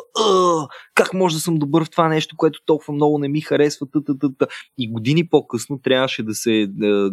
как 0.95 1.13
може 1.13 1.35
да 1.35 1.41
съм 1.41 1.55
добър 1.55 1.85
в 1.85 1.89
това 1.89 2.07
нещо, 2.07 2.35
което 2.37 2.59
толкова 2.65 2.93
много 2.93 3.19
не 3.19 3.27
ми 3.27 3.41
харесва. 3.41 3.87
Та-та-та-та. 3.93 4.45
И 4.77 4.91
години 4.91 5.27
по-късно 5.27 5.79
трябваше 5.83 6.23
да 6.23 6.33
се 6.33 6.67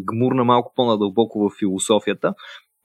гмурна 0.05 0.45
малко 0.45 0.73
по-надълбоко 0.77 1.49
в 1.49 1.53
философията. 1.59 2.35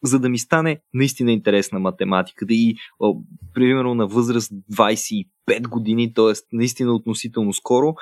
За 0.04 0.20
да 0.20 0.30
ми 0.30 0.40
стане 0.40 0.80
наистина 0.94 1.32
интересна 1.32 1.80
математиката 1.80 2.54
и 2.54 2.76
о, 3.00 3.16
примерно 3.54 3.96
на 3.96 4.08
възраст 4.08 4.52
25 4.74 5.28
години, 5.70 6.14
т.е. 6.14 6.34
наистина 6.54 6.94
относително 6.94 7.54
скоро, 7.54 7.96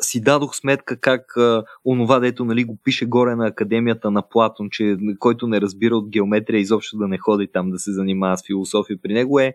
си 0.00 0.20
дадох 0.20 0.56
сметка 0.56 1.00
как 1.00 1.36
а, 1.36 1.64
онова, 1.84 2.18
дето 2.18 2.44
нали, 2.44 2.64
го 2.64 2.78
пише 2.84 3.06
горе 3.06 3.36
на 3.36 3.46
академията 3.46 4.10
на 4.10 4.28
Платон, 4.28 4.68
че 4.70 4.96
който 5.18 5.46
не 5.46 5.60
разбира 5.60 5.96
от 5.96 6.10
геометрия 6.10 6.60
изобщо 6.60 6.96
да 6.96 7.08
не 7.08 7.18
ходи 7.18 7.48
там 7.52 7.70
да 7.70 7.78
се 7.78 7.92
занимава 7.92 8.36
с 8.36 8.46
философия 8.46 8.98
при 9.02 9.14
него 9.14 9.40
е 9.40 9.54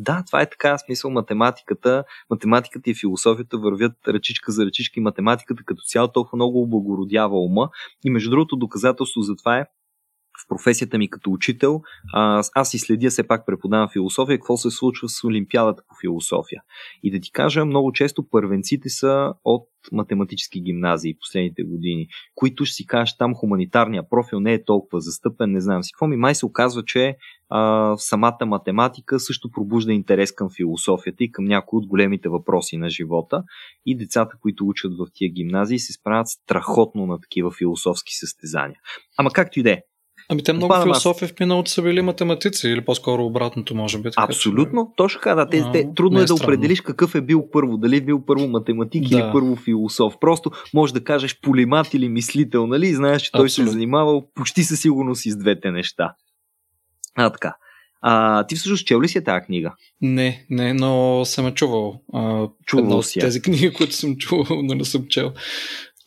да, 0.00 0.22
това 0.26 0.42
е 0.42 0.50
така, 0.50 0.78
смисъл 0.78 1.10
математиката, 1.10 2.04
математиката 2.30 2.90
и 2.90 2.94
философията 2.94 3.58
вървят 3.58 3.92
ръчичка 4.08 4.52
за 4.52 4.66
ръчичка 4.66 5.00
и 5.00 5.02
математиката 5.02 5.62
като 5.66 5.82
цяло 5.82 6.08
толкова 6.08 6.36
много 6.36 6.62
облагородява 6.62 7.40
ума. 7.40 7.68
И 8.04 8.10
между 8.10 8.30
другото 8.30 8.56
доказателство 8.56 9.20
за 9.20 9.36
това 9.36 9.58
е 9.58 9.66
в 10.44 10.48
професията 10.48 10.98
ми 10.98 11.10
като 11.10 11.30
учител, 11.30 11.80
аз, 12.54 12.74
и 12.74 12.78
следя, 12.78 13.10
все 13.10 13.26
пак 13.26 13.46
преподавам 13.46 13.88
философия, 13.92 14.38
какво 14.38 14.56
се 14.56 14.70
случва 14.70 15.08
с 15.08 15.24
Олимпиадата 15.24 15.82
по 15.88 15.94
философия. 16.00 16.62
И 17.02 17.10
да 17.10 17.20
ти 17.20 17.32
кажа, 17.32 17.64
много 17.64 17.92
често 17.92 18.28
първенците 18.30 18.88
са 18.88 19.32
от 19.44 19.68
математически 19.92 20.60
гимназии 20.60 21.18
последните 21.20 21.62
години, 21.62 22.06
които 22.34 22.64
ще 22.64 22.74
си 22.74 22.86
кажеш 22.86 23.16
там 23.16 23.34
хуманитарния 23.34 24.08
профил 24.08 24.40
не 24.40 24.52
е 24.52 24.64
толкова 24.64 25.00
застъпен, 25.00 25.52
не 25.52 25.60
знам 25.60 25.82
си 25.82 25.92
какво 25.92 26.06
ми. 26.06 26.16
Май 26.16 26.34
се 26.34 26.46
оказва, 26.46 26.84
че 26.84 27.16
а, 27.48 27.94
самата 27.96 28.46
математика 28.46 29.20
също 29.20 29.50
пробужда 29.50 29.92
интерес 29.92 30.32
към 30.32 30.48
философията 30.56 31.24
и 31.24 31.32
към 31.32 31.44
някои 31.44 31.76
от 31.76 31.86
големите 31.86 32.28
въпроси 32.28 32.76
на 32.76 32.90
живота. 32.90 33.42
И 33.86 33.96
децата, 33.96 34.36
които 34.40 34.66
учат 34.66 34.92
в 34.98 35.06
тия 35.14 35.32
гимназии, 35.32 35.78
се 35.78 35.92
справят 35.92 36.28
страхотно 36.28 37.06
на 37.06 37.20
такива 37.20 37.50
философски 37.50 38.14
състезания. 38.14 38.78
Ама 39.16 39.30
както 39.30 39.60
и 39.60 39.62
да 39.62 39.70
е, 39.70 39.82
Ами 40.30 40.42
те 40.42 40.52
много 40.52 40.82
философи 40.82 41.26
в 41.26 41.40
миналото 41.40 41.70
са 41.70 41.82
били 41.82 42.02
математици 42.02 42.68
или 42.68 42.84
по-скоро 42.84 43.24
обратното 43.24 43.74
може 43.74 43.98
би. 43.98 44.10
Така, 44.10 44.22
Абсолютно, 44.22 44.86
че... 44.86 44.96
точно 44.96 45.20
така. 45.20 45.34
Да. 45.34 45.48
Те, 45.48 45.58
а, 45.58 45.72
те, 45.72 45.88
трудно 45.96 46.18
е, 46.18 46.22
е 46.22 46.24
да 46.24 46.34
определиш 46.34 46.80
какъв 46.80 47.14
е 47.14 47.20
бил 47.20 47.50
първо. 47.52 47.76
Дали 47.76 47.96
е 47.96 48.00
бил 48.00 48.24
първо 48.26 48.48
математик 48.48 49.08
да. 49.08 49.16
или 49.16 49.24
първо 49.32 49.56
философ. 49.56 50.14
Просто 50.20 50.50
може 50.74 50.92
да 50.92 51.04
кажеш 51.04 51.40
полемат 51.40 51.94
или 51.94 52.08
мислител, 52.08 52.66
нали? 52.66 52.94
Знаеш, 52.94 53.22
че 53.22 53.32
той 53.32 53.44
Абсолютно. 53.44 53.70
се 53.70 53.70
е 53.70 53.78
занимавал 53.78 54.28
почти 54.34 54.64
със 54.64 54.80
сигурност 54.80 55.26
и 55.26 55.30
с 55.30 55.36
двете 55.36 55.70
неща. 55.70 56.14
А, 57.16 57.30
така. 57.30 57.56
А, 58.00 58.46
ти 58.46 58.56
всъщност 58.56 58.86
чел 58.86 59.02
ли 59.02 59.08
си 59.08 59.24
тази 59.24 59.46
книга? 59.46 59.74
Не, 60.00 60.46
не, 60.50 60.74
но 60.74 61.22
съм 61.24 61.46
е 61.46 61.54
чувал. 61.54 62.02
А, 62.14 62.48
чувал 62.66 63.02
си. 63.02 63.20
Тези 63.20 63.42
книги, 63.42 63.72
които 63.76 63.94
съм 63.94 64.16
чувал, 64.16 64.62
но 64.62 64.74
не 64.74 64.84
съм 64.84 65.06
чел. 65.08 65.32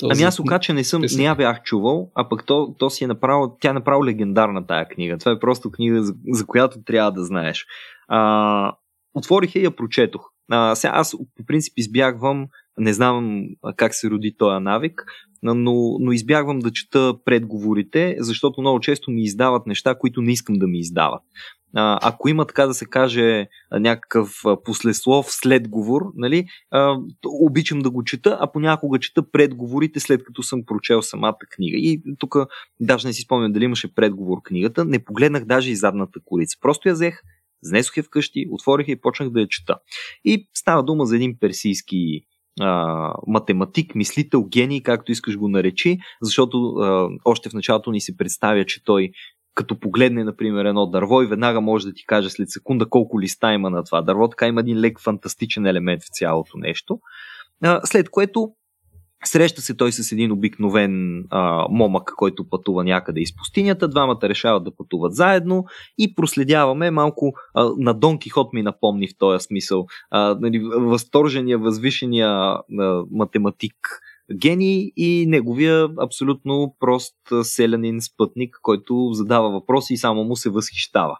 Този... 0.02 0.22
Ами 0.22 0.28
аз 0.28 0.40
ока, 0.40 0.60
че 0.60 0.74
не 0.74 0.84
съм, 0.84 1.02
не 1.18 1.24
я 1.24 1.36
бях 1.36 1.62
чувал, 1.64 2.12
а 2.16 2.30
пък 2.30 2.46
то, 2.46 2.76
то 2.80 2.90
си 2.90 3.04
е 3.04 3.08
направо, 3.08 3.58
тя 3.60 3.70
е 3.70 3.74
направо 3.74 4.06
легендарна 4.06 4.68
тая 4.68 4.88
книга. 4.88 5.18
Това 5.18 5.32
е 5.32 5.40
просто 5.40 5.72
книга, 5.72 6.04
за, 6.04 6.14
за 6.32 6.46
която 6.46 6.84
трябва 6.84 7.12
да 7.12 7.26
знаеш. 7.26 7.66
А, 8.08 8.74
отворих 9.14 9.56
я 9.56 9.62
и 9.62 9.64
я 9.64 9.76
прочетох. 9.76 10.22
А, 10.52 10.76
сега 10.76 10.94
аз 10.96 11.12
по 11.12 11.46
принцип 11.48 11.74
избягвам, 11.78 12.48
не 12.78 12.94
знам 12.94 13.46
как 13.76 13.96
се 13.96 14.10
роди 14.10 14.36
този 14.38 14.64
навик, 14.64 15.04
но, 15.44 15.98
но 16.00 16.12
избягвам 16.12 16.60
да 16.60 16.72
чета 16.72 17.14
предговорите, 17.26 18.16
защото 18.20 18.62
много 18.62 18.80
често 18.80 19.12
ми 19.12 19.24
издават 19.24 19.68
неща, 19.68 19.96
които 19.96 20.22
не 20.22 20.32
искам 20.32 20.56
да 20.56 20.68
ми 20.68 20.80
издават 20.80 21.22
а, 21.74 22.00
ако 22.02 22.30
има 22.30 22.46
така 22.46 22.66
да 22.66 22.74
се 22.74 22.86
каже 22.86 23.48
някакъв 23.72 24.44
послеслов, 24.64 25.26
следговор, 25.30 26.02
нали, 26.16 26.46
а, 26.72 26.98
обичам 27.26 27.80
да 27.80 27.90
го 27.90 28.04
чета, 28.04 28.38
а 28.42 28.52
понякога 28.52 29.00
чета 29.00 29.32
предговорите 29.32 30.00
след 30.00 30.24
като 30.24 30.44
съм 30.44 30.66
прочел 30.66 31.02
самата 31.02 31.38
книга. 31.50 31.78
И 31.78 32.02
тук 32.20 32.36
даже 32.80 33.08
не 33.08 33.14
си 33.14 33.22
спомням 33.22 33.52
дали 33.52 33.64
имаше 33.64 33.96
предговор 33.96 34.42
книгата, 34.44 34.86
не 34.86 35.06
погледнах 35.06 35.46
даже 35.46 35.72
и 35.72 35.76
задната 35.76 36.20
корица. 36.26 36.58
Просто 36.62 36.88
я 36.88 36.94
взех, 36.94 37.22
знесох 37.62 37.98
я 37.98 38.04
вкъщи, 38.04 38.48
отворих 38.52 38.88
я 38.88 38.92
и 38.92 39.02
почнах 39.02 39.30
да 39.30 39.42
я 39.42 39.48
чета. 39.48 39.76
И 40.26 40.48
става 40.54 40.84
дума 40.84 41.06
за 41.06 41.16
един 41.16 41.38
персийски 41.40 42.22
а, 42.62 43.14
математик, 43.28 43.96
мислител, 43.96 44.44
гений, 44.44 44.84
както 44.84 45.12
искаш 45.12 45.38
го 45.38 45.48
наречи, 45.48 45.98
защото 46.22 46.58
а, 46.68 47.10
още 47.26 47.50
в 47.50 47.54
началото 47.54 47.92
ни 47.92 48.02
се 48.02 48.18
представя, 48.18 48.66
че 48.66 48.84
той 48.84 49.12
като 49.56 49.80
погледне, 49.80 50.24
например, 50.24 50.66
едно 50.66 50.86
дърво 50.86 51.22
и 51.22 51.28
веднага 51.28 51.62
може 51.62 51.88
да 51.88 51.94
ти 51.94 52.06
каже 52.06 52.30
след 52.30 52.50
секунда 52.50 52.90
колко 52.90 53.22
листа 53.22 53.54
има 53.54 53.70
на 53.70 53.84
това 53.84 54.02
дърво, 54.02 54.28
така 54.28 54.48
има 54.48 54.62
един 54.62 54.80
лек 54.80 55.02
фантастичен 55.02 55.66
елемент 55.66 56.04
в 56.04 56.08
цялото 56.12 56.58
нещо. 56.58 57.00
След 57.84 58.10
което 58.10 58.52
Среща 59.26 59.62
се 59.62 59.78
той 59.78 59.92
с 59.92 60.12
един 60.12 60.32
обикновен 60.32 61.24
а, 61.30 61.68
момък, 61.70 62.14
който 62.16 62.50
пътува 62.50 62.84
някъде 62.84 63.22
из 63.22 63.36
пустинята. 63.36 63.88
Двамата 63.88 64.20
решават 64.24 64.64
да 64.64 64.76
пътуват 64.76 65.16
заедно 65.16 65.66
и 65.98 66.16
проследяваме 66.16 66.92
малко 66.92 67.34
а, 67.54 67.70
на 67.78 67.94
Дон 67.94 68.20
Кихот 68.20 68.54
ми 68.54 68.64
напомни 68.64 69.08
в 69.08 69.18
този 69.18 69.44
смисъл. 69.44 69.86
А, 70.10 70.38
нали, 70.40 70.60
възторжения, 70.76 71.58
възвишения 71.58 72.30
а, 72.30 72.62
математик 73.12 73.76
гений 74.34 74.92
и 74.96 75.26
неговия 75.28 75.90
абсолютно 76.00 76.76
прост 76.80 77.16
селянин 77.44 78.02
спътник, 78.02 78.60
който 78.62 79.10
задава 79.14 79.50
въпроси 79.50 79.94
и 79.94 79.98
само 79.98 80.24
му 80.24 80.36
се 80.36 80.50
възхищава. 80.50 81.18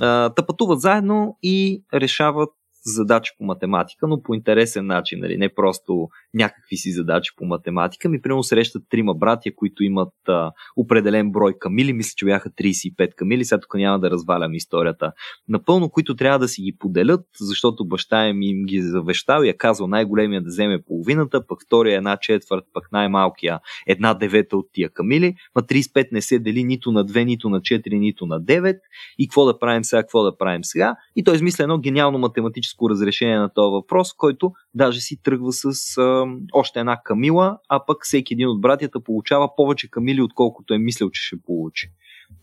Та 0.00 0.46
пътуват 0.46 0.80
заедно 0.80 1.36
и 1.42 1.82
решават 1.94 2.50
задачи 2.84 3.32
по 3.38 3.44
математика, 3.44 4.06
но 4.06 4.22
по 4.22 4.34
интересен 4.34 4.86
начин, 4.86 5.20
нали? 5.20 5.36
не 5.36 5.54
просто 5.54 6.08
някакви 6.34 6.76
си 6.76 6.90
задачи 6.92 7.32
по 7.36 7.44
математика. 7.44 8.08
Ми, 8.08 8.22
примерно, 8.22 8.42
срещат 8.42 8.82
трима 8.90 9.14
братя, 9.14 9.50
които 9.56 9.84
имат 9.84 10.14
а, 10.28 10.52
определен 10.76 11.32
брой 11.32 11.54
камили, 11.58 11.92
мисля, 11.92 12.12
че 12.16 12.24
бяха 12.24 12.50
35 12.50 13.14
камили, 13.14 13.44
сега 13.44 13.60
тук 13.60 13.74
няма 13.74 14.00
да 14.00 14.10
развалям 14.10 14.54
историята 14.54 15.12
напълно, 15.48 15.90
които 15.90 16.16
трябва 16.16 16.38
да 16.38 16.48
си 16.48 16.62
ги 16.62 16.76
поделят, 16.78 17.26
защото 17.40 17.88
баща 17.88 18.28
им 18.28 18.42
им 18.42 18.64
ги 18.64 18.76
е 18.76 18.82
завещал 18.82 19.42
и 19.42 19.48
е 19.48 19.56
казал 19.56 19.86
най-големия 19.86 20.42
да 20.42 20.48
вземе 20.48 20.82
половината, 20.82 21.46
пък 21.46 21.58
втория 21.66 21.96
една 21.96 22.16
четвърт, 22.16 22.64
пък 22.72 22.92
най-малкия 22.92 23.60
една 23.86 24.14
девета 24.14 24.56
от 24.56 24.66
тия 24.72 24.90
камили, 24.90 25.34
ма 25.54 25.62
35 25.62 26.08
не 26.12 26.22
се 26.22 26.38
дели 26.38 26.64
нито 26.64 26.92
на 26.92 27.04
2, 27.04 27.24
нито 27.24 27.48
на 27.48 27.60
4, 27.60 27.98
нито 27.98 28.26
на 28.26 28.40
9 28.40 28.78
и 29.18 29.28
какво 29.28 29.44
да 29.44 29.58
правим 29.58 29.84
сега, 29.84 30.02
какво 30.02 30.22
да 30.22 30.36
правим 30.36 30.64
сега? 30.64 30.96
И 31.16 31.24
той 31.24 31.34
измисля 31.34 31.62
едно 31.62 31.78
гениално 31.78 32.18
математическо 32.18 32.67
техническо 32.68 32.90
разрешение 32.90 33.38
на 33.38 33.50
този 33.54 33.72
въпрос, 33.72 34.12
който 34.12 34.52
даже 34.74 35.00
си 35.00 35.22
тръгва 35.22 35.52
с 35.52 35.98
а, 35.98 36.24
още 36.52 36.80
една 36.80 37.00
камила, 37.04 37.58
а 37.68 37.84
пък 37.86 37.98
всеки 38.02 38.34
един 38.34 38.48
от 38.48 38.60
братята 38.60 39.00
получава 39.00 39.48
повече 39.56 39.90
камили, 39.90 40.22
отколкото 40.22 40.74
е 40.74 40.78
мислил, 40.78 41.10
че 41.10 41.22
ще 41.22 41.36
получи. 41.46 41.90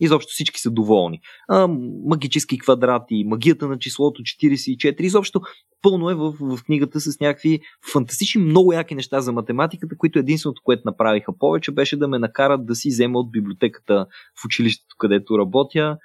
Изобщо 0.00 0.30
всички 0.32 0.60
са 0.60 0.70
доволни. 0.70 1.20
А, 1.48 1.68
магически 2.06 2.58
квадрати, 2.58 3.24
магията 3.26 3.68
на 3.68 3.78
числото 3.78 4.22
44, 4.22 5.00
изобщо 5.00 5.40
пълно 5.82 6.10
е 6.10 6.14
в, 6.14 6.32
в 6.40 6.64
книгата 6.64 7.00
с 7.00 7.20
някакви 7.20 7.60
фантастични, 7.92 8.42
много 8.42 8.72
яки 8.72 8.94
неща 8.94 9.20
за 9.20 9.32
математиката, 9.32 9.96
които 9.98 10.18
единственото, 10.18 10.62
което 10.64 10.82
направиха 10.84 11.38
повече, 11.38 11.72
беше 11.72 11.96
да 11.96 12.08
ме 12.08 12.18
накарат 12.18 12.66
да 12.66 12.74
си 12.74 12.88
взема 12.88 13.18
от 13.18 13.30
библиотеката 13.30 14.06
в 14.42 14.44
училището, 14.44 14.94
където 14.98 15.38
работя, 15.38 15.96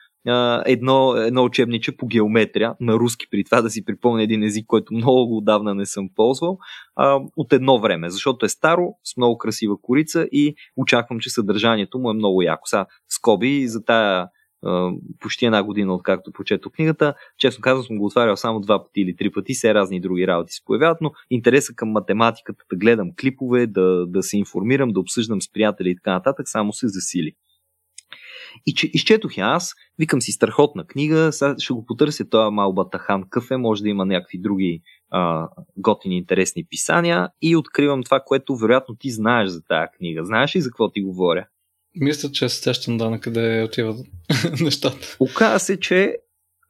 едно, 0.65 1.15
едно 1.15 1.43
учебниче 1.43 1.97
по 1.97 2.07
геометрия 2.07 2.75
на 2.79 2.93
руски, 2.93 3.25
при 3.31 3.43
това 3.43 3.61
да 3.61 3.69
си 3.69 3.85
припомня 3.85 4.23
един 4.23 4.43
език, 4.43 4.65
който 4.67 4.93
много 4.93 5.37
отдавна 5.37 5.75
не 5.75 5.85
съм 5.85 6.09
ползвал, 6.15 6.57
а, 6.95 7.19
от 7.37 7.53
едно 7.53 7.79
време, 7.79 8.09
защото 8.09 8.45
е 8.45 8.49
старо, 8.49 8.93
с 9.03 9.17
много 9.17 9.37
красива 9.37 9.81
корица 9.81 10.27
и 10.31 10.55
очаквам, 10.77 11.19
че 11.19 11.29
съдържанието 11.29 11.99
му 11.99 12.09
е 12.09 12.13
много 12.13 12.41
яко. 12.41 12.61
Сега, 12.65 12.85
скоби 13.09 13.67
за 13.67 13.85
тая 13.85 14.27
почти 15.19 15.45
една 15.45 15.63
година, 15.63 15.93
откакто 15.93 16.31
прочето 16.31 16.69
книгата. 16.69 17.13
Честно 17.37 17.61
казвам, 17.61 17.83
съм 17.83 17.97
го 17.97 18.05
отварял 18.05 18.37
само 18.37 18.59
два 18.59 18.83
пъти 18.83 19.01
или 19.01 19.15
три 19.15 19.31
пъти, 19.31 19.53
все 19.53 19.73
разни 19.73 20.01
други 20.01 20.27
работи 20.27 20.53
се 20.53 20.61
появяват, 20.65 20.97
но 21.01 21.11
интереса 21.29 21.73
към 21.75 21.89
математиката, 21.89 22.63
да 22.71 22.77
гледам 22.77 23.09
клипове, 23.21 23.67
да, 23.67 24.07
да 24.07 24.23
се 24.23 24.37
информирам, 24.37 24.89
да 24.89 24.99
обсъждам 24.99 25.41
с 25.41 25.51
приятели 25.51 25.89
и 25.89 25.95
така 25.95 26.13
нататък, 26.13 26.49
само 26.49 26.73
се 26.73 26.87
засили. 26.87 27.31
И 28.65 28.73
че, 28.73 28.89
изчетох 28.93 29.37
я 29.37 29.45
аз, 29.45 29.73
викам 29.99 30.21
си 30.21 30.31
страхотна 30.31 30.87
книга, 30.87 31.29
сега 31.31 31.55
ще 31.59 31.73
го 31.73 31.85
потърся 31.85 32.29
това 32.29 32.51
Малбатахан 32.51 33.23
Къфе, 33.29 33.57
може 33.57 33.83
да 33.83 33.89
има 33.89 34.05
някакви 34.05 34.37
други 34.41 34.81
а, 35.11 35.47
готини, 35.77 36.17
интересни 36.17 36.63
писания 36.69 37.29
и 37.41 37.55
откривам 37.55 38.03
това, 38.03 38.19
което 38.25 38.55
вероятно 38.55 38.95
ти 38.95 39.11
знаеш 39.11 39.49
за 39.49 39.63
тази 39.63 39.87
книга. 39.97 40.25
Знаеш 40.25 40.55
ли 40.55 40.61
за 40.61 40.69
какво 40.69 40.91
ти 40.91 41.01
говоря? 41.01 41.45
Мисля, 41.95 42.31
че 42.31 42.49
се 42.49 42.61
сещам 42.61 42.97
да 42.97 43.09
на 43.09 43.19
къде 43.19 43.63
отиват 43.63 43.97
нещата. 44.61 45.17
Оказва 45.19 45.59
се, 45.59 45.79
че 45.79 46.15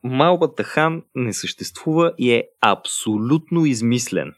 Малбатахан 0.04 1.04
не 1.16 1.34
съществува 1.34 2.14
и 2.18 2.32
е 2.32 2.44
абсолютно 2.62 3.66
измислен. 3.66 4.34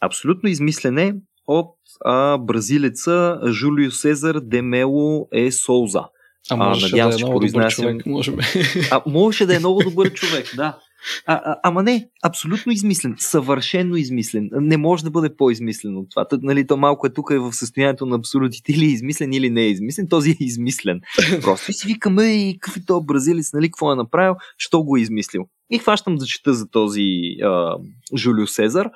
Абсолютно 0.00 0.48
измислен 0.48 0.98
е 0.98 1.14
от 1.46 1.76
а, 2.04 2.38
бразилеца 2.38 3.40
Жулио 3.46 3.90
Сезар 3.90 4.40
Демело 4.40 5.28
е 5.32 5.50
Соуза. 5.50 6.04
А, 6.50 6.56
може 6.56 6.88
да 6.88 7.02
е 7.02 7.06
много 7.06 7.40
добър 7.40 7.70
човек, 7.70 8.06
може 8.06 8.32
би. 8.32 8.42
А, 8.90 9.02
можеше 9.06 9.46
да 9.46 9.56
е 9.56 9.58
много 9.58 9.82
добър 9.82 10.12
човек, 10.12 10.56
да. 10.56 10.78
А, 11.26 11.40
а, 11.44 11.56
ама 11.62 11.82
не, 11.82 12.08
абсолютно 12.22 12.72
измислен, 12.72 13.14
съвършенно 13.18 13.96
измислен. 13.96 14.48
Не 14.52 14.76
може 14.76 15.04
да 15.04 15.10
бъде 15.10 15.36
по-измислен 15.36 15.96
от 15.96 16.10
това. 16.10 16.28
Тът, 16.28 16.42
нали, 16.42 16.66
то 16.66 16.76
малко 16.76 17.06
е 17.06 17.12
тук 17.12 17.30
е 17.30 17.38
в 17.38 17.52
състоянието 17.52 18.06
на 18.06 18.16
абсолютите 18.16 18.72
или 18.72 18.84
е 18.84 18.88
измислен 18.88 19.32
или 19.32 19.50
не 19.50 19.62
е 19.62 19.70
измислен. 19.70 20.08
Този 20.08 20.30
е 20.30 20.36
измислен. 20.40 21.00
Просто 21.42 21.72
си 21.72 21.86
викаме 21.86 22.48
и 22.48 22.58
какъв 22.58 22.76
е 22.76 22.84
то 22.86 23.00
бразилец, 23.00 23.52
нали, 23.52 23.66
какво 23.66 23.92
е 23.92 23.96
направил, 23.96 24.34
що 24.58 24.82
го 24.82 24.96
е 24.96 25.00
измислил. 25.00 25.46
И 25.70 25.78
хващам 25.78 26.16
да 26.16 26.26
чета 26.26 26.54
за 26.54 26.70
този 26.70 27.02
а, 27.42 27.76
Жулио 28.16 28.46
Сезар. 28.46 28.90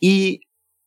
И 0.00 0.40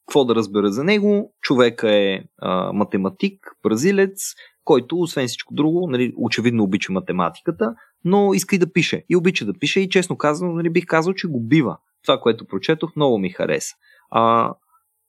какво 0.07 0.25
да 0.25 0.35
разбера 0.35 0.71
за 0.71 0.83
него? 0.83 1.33
Човека 1.41 1.91
е 1.91 2.19
а, 2.41 2.73
математик, 2.73 3.39
бразилец, 3.63 4.33
който, 4.67 4.99
освен 4.99 5.27
всичко 5.27 5.53
друго, 5.53 5.87
нали, 5.89 6.13
очевидно 6.17 6.63
обича 6.63 6.91
математиката, 6.91 7.75
но 8.05 8.33
иска 8.33 8.55
и 8.55 8.59
да 8.59 8.73
пише. 8.73 9.05
И 9.09 9.15
обича 9.15 9.45
да 9.45 9.53
пише 9.53 9.79
и 9.79 9.89
честно 9.89 10.17
казано, 10.17 10.53
нали, 10.53 10.69
бих 10.69 10.85
казал, 10.85 11.13
че 11.13 11.27
го 11.27 11.39
бива. 11.39 11.77
Това, 12.03 12.19
което 12.19 12.47
прочетох, 12.47 12.95
много 12.95 13.17
ми 13.17 13.29
хареса. 13.29 13.75
А, 14.11 14.53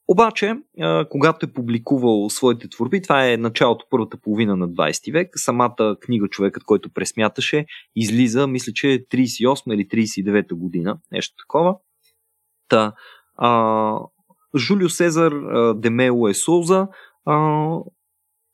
обаче, 0.09 0.55
а, 0.81 1.07
когато 1.11 1.47
е 1.47 1.53
публикувал 1.53 2.31
своите 2.31 2.69
творби, 2.69 3.03
това 3.03 3.31
е 3.31 3.37
началото, 3.37 3.87
първата 3.91 4.17
половина 4.17 4.57
на 4.57 4.69
20 4.69 5.13
век, 5.13 5.31
самата 5.35 5.97
книга 6.01 6.29
Човекът, 6.29 6.65
който 6.65 6.91
пресмяташе, 6.91 7.67
излиза, 7.97 8.47
мисля, 8.47 8.73
че 8.73 8.87
38 8.87 9.75
или 9.75 9.89
39 9.89 10.55
година, 10.55 10.99
нещо 11.13 11.35
такова. 11.37 11.77
Та, 12.69 12.93
а, 13.37 13.99
Жулио 14.57 14.89
Сезар 14.89 15.33
Демело 15.75 16.29
е 16.29 16.35
Суза 16.35 16.89
а, 17.25 17.69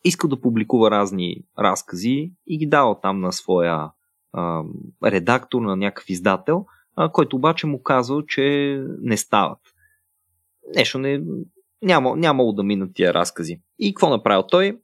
искал 0.04 0.30
да 0.30 0.40
публикува 0.40 0.90
разни 0.90 1.36
разкази 1.58 2.32
и 2.46 2.58
ги 2.58 2.66
дава 2.66 3.00
там 3.00 3.20
на 3.20 3.32
своя 3.32 3.90
а, 4.32 4.62
редактор, 5.04 5.62
на 5.62 5.76
някакъв 5.76 6.04
издател, 6.08 6.66
а, 6.96 7.08
който 7.12 7.36
обаче 7.36 7.66
му 7.66 7.82
казал, 7.82 8.22
че 8.22 8.78
не 9.00 9.16
стават. 9.16 9.58
Нещо 10.76 10.98
не, 10.98 11.20
няма, 11.82 12.16
нямало 12.16 12.52
да 12.52 12.62
минат 12.62 12.94
тия 12.94 13.14
разкази. 13.14 13.60
И 13.78 13.94
какво 13.94 14.10
направил 14.10 14.42
той? 14.42 14.78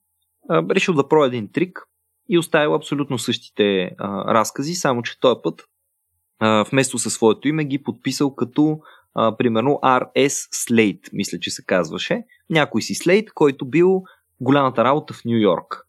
А, 0.49 0.65
решил 0.71 0.95
да 0.95 1.09
проява 1.09 1.27
един 1.27 1.53
трик 1.53 1.87
и 2.29 2.39
оставил 2.39 2.75
абсолютно 2.75 3.19
същите 3.19 3.91
а, 3.99 4.35
разкази, 4.35 4.75
само 4.75 5.03
че 5.03 5.21
този 5.21 5.41
път 5.43 5.65
а, 6.39 6.65
вместо 6.71 6.99
със 6.99 7.13
своето 7.13 7.49
име 7.49 7.65
ги 7.65 7.83
подписал 7.83 8.35
като 8.35 8.79
а, 9.15 9.37
примерно 9.37 9.71
R.S. 9.71 10.29
Slate, 10.29 11.09
мисля, 11.13 11.39
че 11.39 11.51
се 11.51 11.65
казваше. 11.65 12.25
Някой 12.51 12.83
си 12.83 12.95
Слейт, 12.95 13.33
който 13.35 13.67
бил 13.67 14.03
голямата 14.41 14.85
работа 14.85 15.15
в 15.15 15.25
Нью 15.25 15.39
Йорк. 15.39 15.87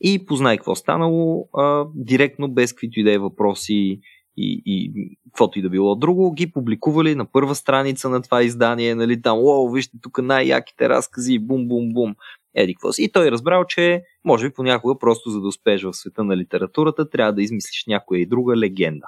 И 0.00 0.26
познай 0.26 0.56
какво 0.56 0.74
станало, 0.74 1.48
а, 1.56 1.86
директно, 1.94 2.48
без 2.48 2.72
каквито 2.72 3.00
и 3.00 3.02
да 3.02 3.12
е 3.12 3.18
въпроси 3.18 4.00
и, 4.36 4.62
и 4.66 4.92
каквото 5.30 5.58
и 5.58 5.62
да 5.62 5.70
било 5.70 5.96
друго, 5.96 6.32
ги 6.32 6.52
публикували 6.52 7.14
на 7.14 7.32
първа 7.32 7.54
страница 7.54 8.08
на 8.08 8.22
това 8.22 8.42
издание, 8.42 8.94
нали, 8.94 9.22
там, 9.22 9.38
о, 9.40 9.70
вижте 9.70 9.98
тук 10.02 10.18
най-яките 10.22 10.88
разкази, 10.88 11.38
бум-бум-бум, 11.38 12.14
еди 12.54 12.74
какво 12.74 12.92
си. 12.92 13.04
И 13.04 13.12
той 13.12 13.30
разбрал, 13.30 13.64
че 13.64 14.02
може 14.24 14.48
би 14.48 14.54
понякога 14.54 14.98
просто 14.98 15.30
за 15.30 15.40
да 15.40 15.48
успееш 15.48 15.82
в 15.82 15.92
света 15.92 16.24
на 16.24 16.36
литературата, 16.36 17.10
трябва 17.10 17.32
да 17.32 17.42
измислиш 17.42 17.84
някоя 17.86 18.20
и 18.20 18.26
друга 18.26 18.56
легенда. 18.56 19.06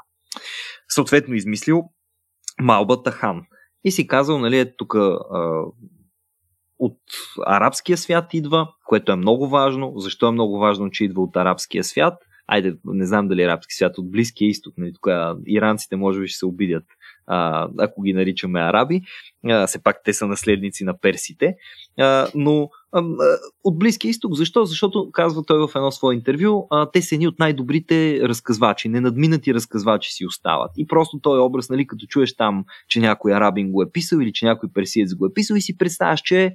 Съответно 0.89 1.35
измислил 1.35 1.85
Малбата 2.61 3.11
Хан. 3.11 3.43
И 3.85 3.91
си 3.91 4.07
казал, 4.07 4.39
нали, 4.39 4.59
е 4.59 4.77
тук 4.77 4.95
от 6.79 6.99
арабския 7.47 7.97
свят 7.97 8.35
идва, 8.35 8.69
което 8.87 9.13
е 9.13 9.17
много 9.17 9.49
важно. 9.49 9.93
Защо 9.97 10.29
е 10.29 10.33
много 10.33 10.59
важно, 10.59 10.91
че 10.91 11.05
идва 11.05 11.23
от 11.23 11.37
арабския 11.37 11.85
свят? 11.85 12.15
Айде, 12.49 12.77
не 12.85 13.07
знам 13.07 13.29
дали 13.29 13.43
е 13.43 13.47
арабски 13.47 13.75
свят, 13.75 13.99
от 13.99 14.11
Близкия 14.11 14.49
изток. 14.49 14.75
Нали, 14.79 14.93
тук 14.93 15.07
иранците 15.47 15.97
може 15.97 16.21
би 16.21 16.29
ще 16.29 16.39
се 16.39 16.47
обидят, 16.47 16.85
а, 17.27 17.69
ако 17.79 18.03
ги 18.03 18.13
наричаме 18.13 18.61
араби. 18.61 19.03
А, 19.45 19.67
все 19.67 19.83
пак 19.83 19.97
те 20.05 20.13
са 20.13 20.27
наследници 20.27 20.85
на 20.85 21.01
персите. 21.01 21.57
А, 21.99 22.29
но 22.35 22.71
от 23.65 23.79
Близкия 23.79 24.09
изток. 24.09 24.35
Защо? 24.35 24.65
Защото, 24.65 25.11
казва 25.13 25.45
той 25.45 25.59
в 25.59 25.77
едно 25.77 25.91
свое 25.91 26.15
интервю, 26.15 26.69
те 26.93 27.03
са 27.03 27.15
едни 27.15 27.29
от 27.29 27.39
най-добрите 27.39 28.21
разказвачи, 28.23 28.89
ненадминати 28.89 29.55
разказвачи 29.55 30.13
си 30.13 30.27
остават. 30.27 30.71
И 30.77 30.87
просто 30.87 31.19
този 31.19 31.41
образ, 31.41 31.71
нали, 31.71 31.87
като 31.87 32.07
чуеш 32.07 32.37
там, 32.37 32.65
че 32.89 33.01
някой 33.01 33.35
арабин 33.35 33.73
го 33.73 33.83
е 33.83 33.91
писал 33.91 34.19
или 34.19 34.33
че 34.33 34.47
някой 34.47 34.69
персиец 34.75 35.15
го 35.15 35.27
е 35.27 35.33
писал 35.33 35.55
и 35.55 35.61
си 35.61 35.79
представяш, 35.79 36.21
че 36.21 36.53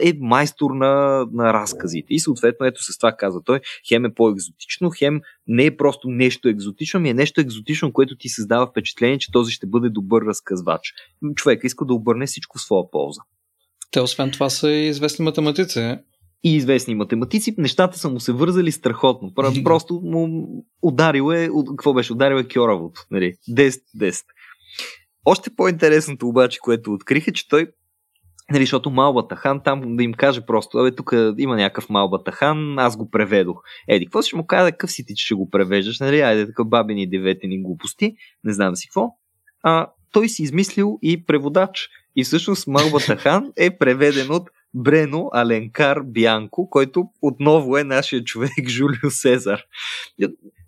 е 0.00 0.12
майстор 0.20 0.70
на, 0.70 1.26
на 1.32 1.52
разказите. 1.52 2.14
И 2.14 2.20
съответно, 2.20 2.66
ето 2.66 2.82
с 2.82 2.98
това 2.98 3.12
казва 3.12 3.42
той, 3.44 3.60
хем 3.88 4.04
е 4.04 4.14
по-екзотично, 4.14 4.90
хем 4.98 5.20
не 5.46 5.64
е 5.64 5.76
просто 5.76 6.08
нещо 6.08 6.48
екзотично, 6.48 7.00
ми 7.00 7.10
е 7.10 7.14
нещо 7.14 7.40
екзотично, 7.40 7.92
което 7.92 8.16
ти 8.16 8.28
създава 8.28 8.66
впечатление, 8.66 9.18
че 9.18 9.32
този 9.32 9.52
ще 9.52 9.66
бъде 9.66 9.88
добър 9.88 10.22
разказвач. 10.22 10.92
Човек 11.34 11.64
иска 11.64 11.84
да 11.84 11.94
обърне 11.94 12.26
всичко 12.26 12.58
в 12.58 12.62
своя 12.62 12.90
полза. 12.90 13.20
Те 13.96 14.00
освен 14.00 14.30
това 14.30 14.50
са 14.50 14.70
и 14.70 14.86
известни 14.86 15.24
математици. 15.24 15.98
И 16.44 16.56
известни 16.56 16.94
математици. 16.94 17.54
Нещата 17.58 17.98
са 17.98 18.10
му 18.10 18.20
се 18.20 18.32
вързали 18.32 18.72
страхотно. 18.72 19.32
Просто 19.64 20.00
му 20.04 20.48
ударил 20.82 21.32
е, 21.32 21.48
какво 21.76 21.94
беше, 21.94 22.12
ударил 22.12 22.36
е 22.36 22.48
Кьоравото. 22.48 23.00
Нали? 23.10 23.34
10-10. 23.50 24.24
Още 25.24 25.50
по-интересното 25.56 26.28
обаче, 26.28 26.58
което 26.58 26.92
открих 26.92 27.28
е, 27.28 27.32
че 27.32 27.48
той 27.48 27.66
Нали, 28.50 28.62
защото 28.62 28.90
Малбата 28.90 29.36
хан 29.36 29.60
там 29.64 29.96
да 29.96 30.02
им 30.02 30.12
каже 30.12 30.40
просто, 30.46 30.78
абе, 30.78 30.94
тук 30.94 31.14
има 31.38 31.56
някакъв 31.56 31.88
Малбата 31.88 32.32
хан, 32.32 32.78
аз 32.78 32.96
го 32.96 33.10
преведох. 33.10 33.56
Еди, 33.88 34.06
какво 34.06 34.22
ще 34.22 34.36
му 34.36 34.46
каже, 34.46 34.70
какъв 34.70 34.90
си 34.90 35.06
ти, 35.06 35.14
че 35.14 35.24
ще 35.24 35.34
го 35.34 35.50
превеждаш, 35.50 36.00
нали, 36.00 36.20
айде, 36.20 36.46
така 36.46 36.64
бабини 36.64 37.08
деветени 37.08 37.62
глупости, 37.62 38.14
не 38.44 38.52
знам 38.52 38.76
си 38.76 38.88
какво. 38.88 39.08
А, 39.62 39.90
той 40.12 40.28
си 40.28 40.42
измислил 40.42 40.98
и 41.02 41.24
преводач. 41.24 41.88
И 42.16 42.24
всъщност 42.24 42.66
Малбата 42.66 43.16
хан 43.16 43.52
е 43.56 43.78
преведен 43.78 44.30
от 44.30 44.50
Брено 44.74 45.30
Аленкар 45.32 46.00
Бянко, 46.04 46.70
който 46.70 47.04
отново 47.22 47.76
е 47.76 47.84
нашия 47.84 48.24
човек 48.24 48.50
Жулио 48.68 49.10
Сезар. 49.10 49.60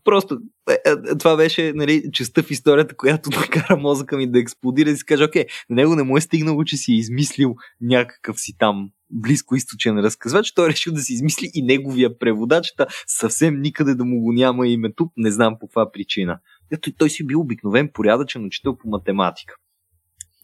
Просто 0.05 0.39
е, 0.71 0.73
е, 0.73 1.17
това 1.19 1.37
беше 1.37 1.73
нали, 1.75 2.03
частта 2.13 2.43
в 2.43 2.51
историята, 2.51 2.97
която 2.97 3.31
накара 3.41 3.77
мозъка 3.77 4.17
ми 4.17 4.31
да 4.31 4.39
експлодира 4.39 4.91
и 4.91 4.97
си 4.97 5.05
каже, 5.05 5.25
окей, 5.25 5.45
него 5.71 5.97
не 5.97 6.03
му 6.03 6.17
е 6.17 6.21
стигнало, 6.21 6.65
че 6.65 6.77
си 6.77 6.93
е 6.93 6.97
измислил 6.97 7.55
някакъв 7.81 8.41
си 8.41 8.57
там 8.59 8.91
близко 9.11 9.57
източен 9.57 9.99
разказвач, 9.99 10.53
той 10.53 10.67
е 10.67 10.71
решил 10.71 10.93
да 10.93 11.01
си 11.01 11.13
измисли 11.13 11.51
и 11.55 11.63
неговия 11.63 12.19
преводач, 12.19 12.75
та 12.77 12.87
съвсем 13.07 13.61
никъде 13.61 13.95
да 13.95 14.05
му 14.05 14.21
го 14.21 14.33
няма 14.33 14.69
името, 14.69 15.11
не 15.17 15.31
знам 15.31 15.57
по 15.61 15.67
каква 15.67 15.93
причина. 15.93 16.39
Ето 16.71 16.93
той 16.93 17.11
си 17.11 17.27
бил 17.27 17.41
обикновен 17.41 17.91
порядъчен 17.95 18.45
учител 18.45 18.77
по 18.77 18.89
математика. 18.89 19.55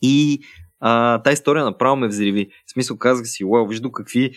И 0.02 0.40
а, 0.80 1.22
та 1.22 1.32
история 1.32 1.64
направо 1.64 1.96
ме 1.96 2.08
взриви. 2.08 2.48
В 2.66 2.72
смисъл 2.72 2.96
казах 2.96 3.26
си, 3.26 3.44
уау, 3.44 3.66
вижда 3.66 3.92
какви 3.92 4.30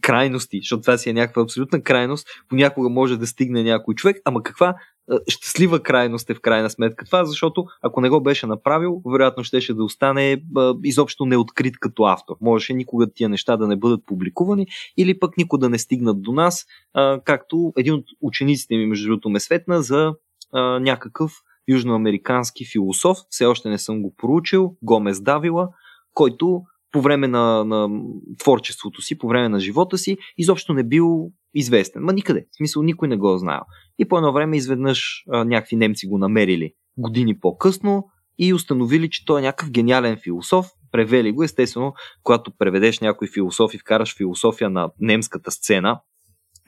крайности, 0.00 0.58
защото 0.58 0.80
това 0.80 0.98
си 0.98 1.10
е 1.10 1.12
някаква 1.12 1.42
абсолютна 1.42 1.82
крайност, 1.82 2.28
понякога 2.48 2.88
може 2.88 3.16
да 3.16 3.26
стигне 3.26 3.62
някой 3.62 3.94
човек, 3.94 4.16
ама 4.24 4.42
каква 4.42 4.74
щастлива 5.28 5.82
крайност 5.82 6.30
е 6.30 6.34
в 6.34 6.40
крайна 6.40 6.70
сметка 6.70 7.04
това, 7.04 7.24
защото 7.24 7.66
ако 7.82 8.00
не 8.00 8.08
го 8.08 8.22
беше 8.22 8.46
направил, 8.46 9.02
вероятно 9.12 9.44
щеше 9.44 9.74
да 9.74 9.84
остане 9.84 10.42
а, 10.56 10.74
изобщо 10.84 11.26
неоткрит 11.26 11.78
като 11.78 12.04
автор. 12.04 12.36
Можеше 12.40 12.74
никога 12.74 13.12
тия 13.14 13.28
неща 13.28 13.56
да 13.56 13.66
не 13.66 13.76
бъдат 13.76 14.06
публикувани 14.06 14.66
или 14.96 15.18
пък 15.18 15.36
никога 15.36 15.60
да 15.60 15.68
не 15.68 15.78
стигнат 15.78 16.22
до 16.22 16.32
нас, 16.32 16.66
а, 16.94 17.20
както 17.24 17.72
един 17.76 17.94
от 17.94 18.04
учениците 18.20 18.76
ми, 18.76 18.86
между 18.86 19.08
другото, 19.08 19.30
ме 19.30 19.40
светна 19.40 19.82
за 19.82 20.14
а, 20.52 20.60
някакъв 20.80 21.32
южноамерикански 21.68 22.64
философ, 22.72 23.18
все 23.30 23.46
още 23.46 23.68
не 23.68 23.78
съм 23.78 24.02
го 24.02 24.14
проучил, 24.16 24.76
Гомес 24.82 25.20
Давила, 25.20 25.68
който 26.14 26.62
по 26.92 27.00
време 27.00 27.28
на, 27.28 27.64
на 27.64 27.88
творчеството 28.38 29.02
си, 29.02 29.18
по 29.18 29.28
време 29.28 29.48
на 29.48 29.60
живота 29.60 29.98
си, 29.98 30.16
изобщо 30.38 30.74
не 30.74 30.84
бил 30.84 31.30
известен. 31.54 32.02
Ма 32.02 32.12
никъде. 32.12 32.46
В 32.50 32.56
смисъл 32.56 32.82
никой 32.82 33.08
не 33.08 33.16
го 33.16 33.34
е 33.34 33.38
знаел. 33.38 33.60
И 33.98 34.08
по 34.08 34.16
едно 34.16 34.32
време 34.32 34.56
изведнъж 34.56 35.24
а, 35.30 35.44
някакви 35.44 35.76
немци 35.76 36.06
го 36.06 36.18
намерили 36.18 36.72
години 36.96 37.40
по-късно 37.40 38.04
и 38.38 38.54
установили, 38.54 39.10
че 39.10 39.24
той 39.24 39.40
е 39.40 39.42
някакъв 39.42 39.70
гениален 39.70 40.16
философ. 40.16 40.66
Превели 40.92 41.32
го, 41.32 41.42
естествено, 41.42 41.94
когато 42.22 42.52
преведеш 42.58 43.00
някой 43.00 43.28
философ 43.28 43.74
и 43.74 43.78
вкараш 43.78 44.16
философия 44.16 44.70
на 44.70 44.90
немската 45.00 45.50
сцена, 45.50 46.00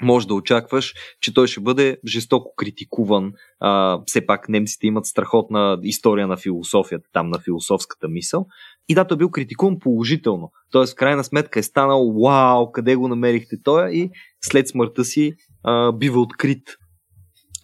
може 0.02 0.26
да 0.26 0.34
очакваш, 0.34 0.94
че 1.20 1.34
той 1.34 1.46
ще 1.46 1.60
бъде 1.60 1.96
жестоко 2.06 2.54
критикуван. 2.56 3.32
А, 3.60 4.00
все 4.06 4.26
пак 4.26 4.48
немците 4.48 4.86
имат 4.86 5.06
страхотна 5.06 5.78
история 5.82 6.26
на 6.26 6.36
философията, 6.36 7.08
там 7.12 7.30
на 7.30 7.38
философската 7.38 8.08
мисъл. 8.08 8.46
И 8.88 8.94
да, 8.94 9.04
той 9.04 9.14
е 9.14 9.18
бил 9.18 9.30
критикуван 9.30 9.78
положително. 9.78 10.52
Тоест, 10.70 10.92
в 10.92 10.96
крайна 10.96 11.24
сметка 11.24 11.58
е 11.58 11.62
станал, 11.62 12.12
вау, 12.24 12.72
къде 12.72 12.96
го 12.96 13.08
намерихте 13.08 13.56
той 13.64 13.90
и 13.90 14.10
след 14.40 14.68
смъртта 14.68 15.04
си 15.04 15.32
а, 15.62 15.92
бива 15.92 16.20
открит 16.20 16.62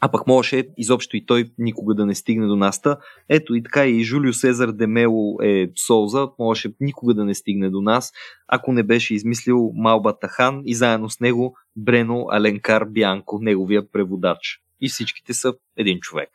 а 0.01 0.09
пък 0.09 0.27
можеше 0.27 0.69
изобщо 0.79 1.17
и 1.17 1.27
той 1.27 1.51
никога 1.59 1.95
да 1.95 2.07
не 2.07 2.15
стигне 2.15 2.47
до 2.47 2.57
нас. 2.57 2.83
Ето 3.29 3.55
и 3.55 3.63
така 3.63 3.87
и 3.87 4.05
Жулио 4.05 4.33
Сезар 4.33 4.73
Демело 4.73 5.39
е 5.43 5.71
Солза, 5.87 6.29
можеше 6.39 6.73
никога 6.81 7.15
да 7.15 7.25
не 7.25 7.35
стигне 7.35 7.71
до 7.71 7.81
нас, 7.81 8.13
ако 8.49 8.73
не 8.73 8.83
беше 8.83 9.15
измислил 9.15 9.73
Малба 9.75 10.19
Тахан 10.19 10.63
и 10.65 10.75
заедно 10.75 11.11
с 11.11 11.21
него 11.21 11.57
Брено 11.77 12.27
Аленкар 12.31 12.85
Бянко, 12.85 13.39
неговия 13.43 13.91
преводач. 13.93 14.61
И 14.81 14.89
всичките 14.89 15.35
са 15.35 15.55
един 15.77 16.01
човек. 16.01 16.31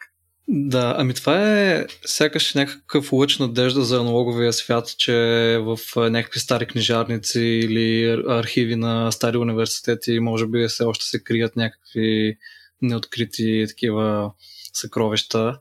Да, 0.47 0.95
ами 0.97 1.13
това 1.13 1.61
е 1.61 1.85
сякаш 2.05 2.53
някакъв 2.53 3.13
лъч 3.13 3.39
надежда 3.39 3.81
за 3.81 3.99
аналоговия 3.99 4.53
свят, 4.53 4.95
че 4.97 5.13
в 5.61 5.77
някакви 5.95 6.39
стари 6.39 6.65
книжарници 6.65 7.41
или 7.41 8.21
архиви 8.27 8.75
на 8.75 9.11
стари 9.11 9.37
университети 9.37 10.19
може 10.19 10.47
би 10.47 10.67
все 10.67 10.83
още 10.83 11.05
се 11.05 11.23
крият 11.23 11.55
някакви 11.55 12.37
неоткрити 12.81 13.65
такива 13.67 14.33
съкровища, 14.73 15.59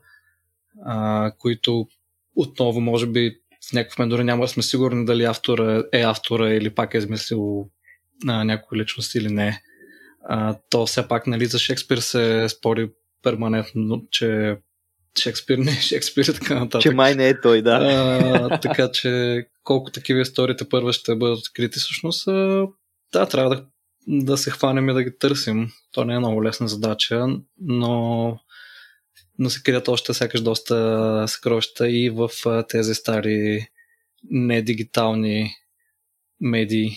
а, 0.85 1.31
които 1.37 1.87
отново 2.35 2.81
може 2.81 3.07
би 3.07 3.35
в 3.69 3.73
някакъв 3.73 3.99
момент 3.99 4.09
дори 4.09 4.23
няма 4.23 4.43
да 4.43 4.47
сме 4.47 4.63
сигурни 4.63 5.05
дали 5.05 5.23
автора 5.23 5.83
е 5.93 6.01
автора 6.01 6.53
или 6.53 6.69
пак 6.69 6.93
е 6.93 6.97
измислил 6.97 7.69
а, 8.27 8.43
някоя 8.43 8.81
личност 8.81 9.15
или 9.15 9.33
не. 9.33 9.61
А, 10.23 10.57
то 10.69 10.85
все 10.85 11.07
пак 11.07 11.27
нали, 11.27 11.45
за 11.45 11.59
Шекспир 11.59 11.97
се 11.97 12.49
спори 12.49 12.89
перманентно, 13.23 14.03
че 14.11 14.57
Шекспир 15.19 15.57
не 15.57 15.71
е 15.71 15.81
Шекспир 15.81 16.25
и 16.25 16.33
така 16.33 16.59
нататък. 16.59 16.81
Че 16.81 16.91
май 16.91 17.15
не 17.15 17.29
е 17.29 17.41
той, 17.41 17.61
да. 17.61 17.71
А, 17.71 18.59
така 18.59 18.91
че 18.91 19.43
колко 19.63 19.91
такива 19.91 20.21
историите 20.21 20.69
първа 20.69 20.93
ще 20.93 21.15
бъдат 21.15 21.37
открити, 21.37 21.79
всъщност, 21.79 22.27
а, 22.27 22.67
да, 23.13 23.25
трябва 23.25 23.55
да, 23.55 23.65
да 24.07 24.37
се 24.37 24.51
хванем 24.51 24.89
и 24.89 24.93
да 24.93 25.03
ги 25.03 25.17
търсим. 25.17 25.69
То 25.91 26.05
не 26.05 26.13
е 26.13 26.19
много 26.19 26.43
лесна 26.43 26.67
задача, 26.67 27.27
но, 27.61 28.39
но 29.39 29.49
се 29.49 29.63
крият 29.63 29.87
още 29.87 30.13
сякаш 30.13 30.41
доста 30.41 31.25
съкровища 31.27 31.89
и 31.89 32.09
в 32.09 32.29
тези 32.69 32.95
стари 32.95 33.67
недигитални 34.29 35.55
медии. 36.41 36.91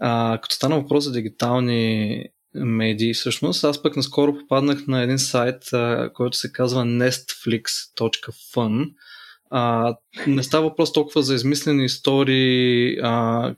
А, 0.00 0.38
като 0.42 0.54
стана 0.54 0.80
въпрос 0.80 1.04
за 1.04 1.12
дигитални 1.12 2.24
медии. 2.54 3.14
Всъщност, 3.14 3.64
аз 3.64 3.82
пък 3.82 3.96
наскоро 3.96 4.38
попаднах 4.38 4.86
на 4.86 5.02
един 5.02 5.18
сайт, 5.18 5.72
а, 5.72 6.10
който 6.14 6.36
се 6.36 6.52
казва 6.52 6.84
nestflix.fun. 6.84 8.92
А, 9.50 9.96
не 10.26 10.42
става 10.42 10.68
въпрос 10.68 10.92
толкова 10.92 11.22
за 11.22 11.34
измислени 11.34 11.84
истории, 11.84 12.98
а, 13.02 13.54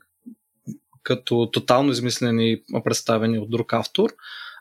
като 1.09 1.49
тотално 1.51 1.91
измислени, 1.91 2.61
представени 2.83 3.39
от 3.39 3.49
друг 3.49 3.73
автор, 3.73 4.09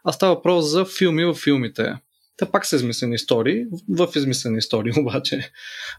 а 0.05 0.13
става 0.13 0.35
въпрос 0.35 0.65
за 0.65 0.85
филми 0.85 1.25
в 1.25 1.35
филмите. 1.35 1.95
Те 2.37 2.51
пак 2.51 2.67
са 2.67 2.77
измислени 2.77 3.15
истории, 3.15 3.65
в 3.89 4.09
измислени 4.17 4.59
истории 4.59 4.93
обаче. 5.01 5.51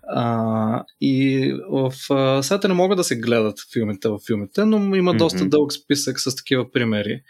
А, 0.08 0.84
и 1.02 1.54
в 1.70 1.94
а, 2.10 2.44
сайта 2.44 2.68
не 2.68 2.74
могат 2.74 2.98
да 2.98 3.04
се 3.04 3.20
гледат 3.20 3.58
филмите 3.74 4.10
в 4.10 4.20
филмите, 4.28 4.66
но 4.66 4.96
има 4.96 5.14
mm-hmm. 5.14 5.18
доста 5.18 5.46
дълъг 5.46 5.74
списък 5.74 6.20
с 6.20 6.36
такива 6.36 6.72
примери 6.72 7.22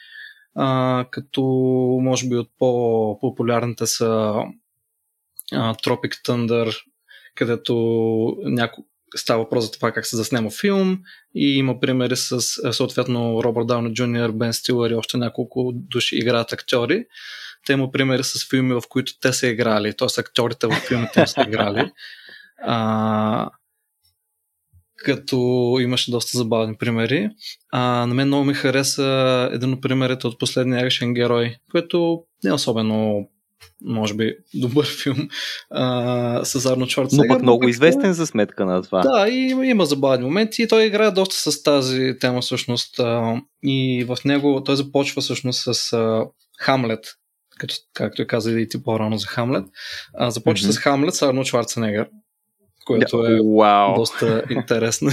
а, 0.55 1.05
като 1.11 1.41
може 2.01 2.29
би 2.29 2.35
от 2.35 2.49
по-популярните 2.57 3.87
са 3.87 4.35
а, 5.53 5.73
Tropic 5.73 6.27
Thunder, 6.27 6.75
където 7.35 7.73
няко... 8.43 8.85
става 9.15 9.43
въпрос 9.43 9.65
за 9.65 9.71
това 9.71 9.91
как 9.91 10.05
се 10.05 10.15
заснема 10.15 10.49
филм 10.51 10.99
и 11.35 11.57
има 11.57 11.79
примери 11.79 12.15
с 12.15 12.41
съответно 12.73 13.43
Робърт 13.43 13.67
Дауни 13.67 13.93
Джуниор, 13.93 14.31
Бен 14.31 14.53
Стилър 14.53 14.89
и 14.91 14.95
още 14.95 15.17
няколко 15.17 15.71
души 15.73 16.15
играят 16.17 16.53
актьори. 16.53 17.05
Те 17.65 17.73
има 17.73 17.91
примери 17.91 18.23
с 18.23 18.49
филми, 18.49 18.73
в 18.73 18.83
които 18.89 19.19
те 19.21 19.33
са 19.33 19.47
играли, 19.47 19.93
т.е. 19.97 20.19
актьорите 20.19 20.67
в 20.67 20.71
филмите 20.87 21.27
са 21.27 21.41
играли. 21.47 21.91
А, 22.61 23.49
като 24.95 25.37
имаше 25.81 26.11
доста 26.11 26.37
забавни 26.37 26.77
примери. 26.77 27.29
А, 27.71 28.05
на 28.05 28.13
мен 28.13 28.27
много 28.27 28.43
ми 28.43 28.53
хареса 28.53 29.49
един 29.53 29.73
от 29.73 29.81
примерите 29.81 30.27
от 30.27 30.39
последния 30.39 30.85
екшен 30.85 31.13
герой, 31.13 31.55
който 31.71 32.23
не 32.43 32.49
е 32.49 32.53
особено 32.53 33.29
може 33.85 34.13
би 34.13 34.35
добър 34.53 34.85
филм 35.03 35.29
а, 35.69 36.45
с 36.45 36.65
Арно 36.65 36.89
Шварценегер. 36.89 37.27
Но 37.27 37.35
пък 37.35 37.41
много 37.41 37.63
но, 37.63 37.69
известен 37.69 38.13
за 38.13 38.27
сметка 38.27 38.65
на 38.65 38.83
това. 38.83 39.01
Да, 39.01 39.29
и 39.29 39.55
има, 39.63 39.85
забавни 39.85 40.25
моменти 40.25 40.63
и 40.63 40.67
той 40.67 40.83
играе 40.83 41.11
доста 41.11 41.51
с 41.51 41.63
тази 41.63 42.13
тема 42.19 42.41
всъщност. 42.41 42.99
А, 42.99 43.41
и 43.63 44.05
в 44.07 44.17
него 44.25 44.63
той 44.63 44.75
започва 44.75 45.21
всъщност 45.21 45.73
с 45.73 45.93
а, 45.93 46.25
Хамлет, 46.59 47.05
като, 47.59 47.75
както 47.93 48.21
я 48.21 48.27
каза 48.27 48.59
и 48.59 48.69
ти 48.69 48.83
по-рано 48.83 49.17
за 49.17 49.27
Хамлет. 49.27 49.65
А, 50.17 50.31
започва 50.31 50.67
mm-hmm. 50.67 50.71
с 50.71 50.77
Хамлет 50.77 51.15
с 51.15 51.21
Арно 51.21 51.45
Шварценегер 51.45 52.07
което 52.89 53.25
е 53.25 53.39
wow. 53.39 53.95
доста 53.95 54.43
интересна 54.49 55.11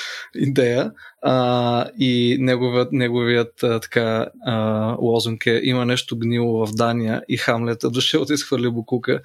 идея. 0.34 0.92
А, 1.22 1.86
и 1.98 2.36
неговият, 2.40 2.92
неговият 2.92 3.62
а, 3.62 3.80
така, 3.80 4.26
а, 4.46 4.96
лозунг 5.00 5.46
е 5.46 5.60
има 5.64 5.84
нещо 5.86 6.18
гнило 6.18 6.66
в 6.66 6.70
Дания 6.72 7.22
и 7.28 7.36
Хамлет 7.36 7.84
е 7.84 7.88
дошъл 7.88 8.24
да 8.24 8.34
изхвърли 8.34 8.70
букука 8.70 9.20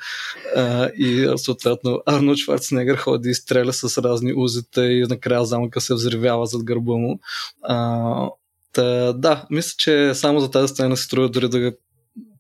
а, 0.56 0.90
и 0.98 1.34
съответно 1.38 2.02
Арнолд 2.06 2.38
Шварценегър 2.38 2.98
ходи 2.98 3.30
и 3.30 3.34
стреля 3.34 3.74
с 3.74 4.04
разни 4.04 4.34
узите 4.36 4.82
и 4.82 5.06
накрая 5.10 5.46
замъка 5.46 5.82
се 5.82 5.94
взривява 5.94 6.46
зад 6.46 6.64
гърба 6.64 6.94
му. 6.94 7.20
А, 7.62 8.30
та, 8.74 9.14
да, 9.14 9.46
мисля, 9.50 9.76
че 9.78 10.12
само 10.14 10.40
за 10.40 10.52
тази 10.52 10.68
сцена 10.68 10.98
се 10.98 11.04
струва 11.04 11.30
дори 11.30 11.50
да 11.50 11.74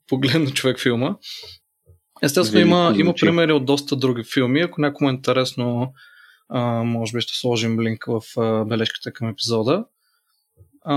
погледне 0.07 0.51
човек 0.51 0.79
филма. 0.79 1.15
Естествено, 2.23 2.61
има, 2.61 2.93
има 2.97 3.13
примери 3.13 3.51
от 3.51 3.65
доста 3.65 3.95
други 3.95 4.23
филми. 4.33 4.61
Ако 4.61 4.81
някому 4.81 5.09
е 5.09 5.13
интересно, 5.13 5.93
а, 6.49 6.83
може 6.83 7.17
би 7.17 7.21
ще 7.21 7.39
сложим 7.39 7.81
линк 7.81 8.05
в 8.05 8.21
а, 8.37 8.65
бележката 8.65 9.13
към 9.13 9.29
епизода. 9.29 9.85
А, 10.85 10.95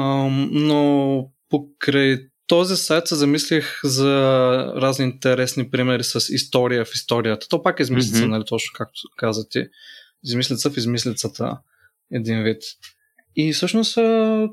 но 0.50 1.30
покрай 1.48 2.18
този 2.46 2.76
сайт 2.76 3.06
се 3.06 3.14
замислих 3.14 3.80
за 3.84 4.12
разни 4.76 5.04
интересни 5.04 5.70
примери 5.70 6.04
с 6.04 6.34
история 6.34 6.84
в 6.84 6.94
историята. 6.94 7.48
То 7.48 7.62
пак 7.62 7.80
е 7.80 7.82
измислица, 7.82 8.22
mm-hmm. 8.22 8.28
нали, 8.28 8.44
точно 8.44 8.70
както 8.74 9.00
каза 9.16 9.48
ти. 9.48 9.66
Измислица 10.24 10.70
в 10.70 10.76
измислицата 10.76 11.58
един 12.12 12.42
вид. 12.42 12.62
И 13.36 13.52
всъщност 13.52 13.96
а, 13.96 14.48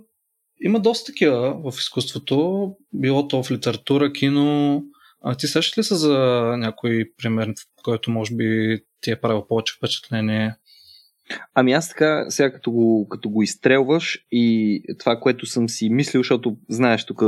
има 0.61 0.79
доста 0.79 1.11
такива 1.11 1.71
в 1.71 1.77
изкуството, 1.79 2.69
било 2.93 3.27
то 3.27 3.43
в 3.43 3.51
литература, 3.51 4.13
кино, 4.13 4.83
а 5.23 5.35
ти 5.35 5.47
сещаш 5.47 5.77
ли 5.77 5.83
се 5.83 5.95
за 5.95 6.17
някой 6.57 7.11
пример, 7.17 7.53
който 7.83 8.11
може 8.11 8.35
би 8.35 8.79
ти 9.01 9.11
е 9.11 9.21
правил 9.21 9.47
повече 9.47 9.73
впечатление? 9.77 10.55
Ами 11.53 11.71
аз 11.71 11.89
така, 11.89 12.25
сега 12.29 12.53
като 12.53 12.71
го, 12.71 13.07
като 13.09 13.29
го 13.29 13.43
изстрелваш 13.43 14.19
и 14.31 14.81
това, 14.99 15.19
което 15.19 15.45
съм 15.45 15.69
си 15.69 15.89
мислил, 15.89 16.19
защото 16.19 16.57
знаеш, 16.69 17.05
тук 17.05 17.21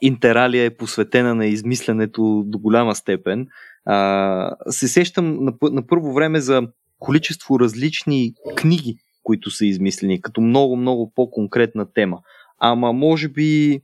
интералия 0.00 0.64
е 0.64 0.76
посветена 0.76 1.34
на 1.34 1.46
измисленето 1.46 2.42
до 2.46 2.58
голяма 2.58 2.94
степен, 2.94 3.46
а, 3.84 4.56
се 4.68 4.88
сещам 4.88 5.44
на, 5.44 5.52
на 5.62 5.86
първо 5.86 6.12
време 6.12 6.40
за 6.40 6.62
количество 6.98 7.60
различни 7.60 8.34
книги, 8.56 8.96
които 9.22 9.50
са 9.50 9.66
измислени, 9.66 10.20
като 10.20 10.40
много, 10.40 10.76
много 10.76 11.12
по-конкретна 11.14 11.92
тема. 11.92 12.18
Ама 12.58 12.92
може 12.92 13.28
би 13.28 13.80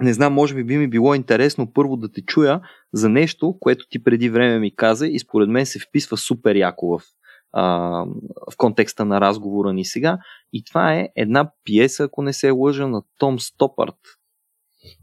не 0.00 0.12
знам, 0.12 0.32
може 0.32 0.54
би 0.54 0.64
би 0.64 0.76
ми 0.76 0.88
било 0.88 1.14
интересно 1.14 1.72
първо 1.72 1.96
да 1.96 2.12
те 2.12 2.22
чуя 2.22 2.60
за 2.92 3.08
нещо, 3.08 3.56
което 3.60 3.86
ти 3.90 4.04
преди 4.04 4.28
време 4.28 4.58
ми 4.58 4.76
каза 4.76 5.06
и 5.06 5.18
според 5.18 5.48
мен 5.48 5.66
се 5.66 5.78
вписва 5.78 6.16
супер 6.16 6.56
яко 6.56 6.98
в, 6.98 7.02
а, 7.52 7.62
в 8.52 8.56
контекста 8.56 9.04
на 9.04 9.20
разговора 9.20 9.72
ни 9.72 9.84
сега. 9.84 10.18
И 10.52 10.64
това 10.64 10.94
е 10.94 11.08
една 11.16 11.50
пиеса, 11.64 12.04
ако 12.04 12.22
не 12.22 12.32
се 12.32 12.50
лъжа, 12.50 12.88
на 12.88 13.02
Том 13.18 13.40
Стопарт. 13.40 13.96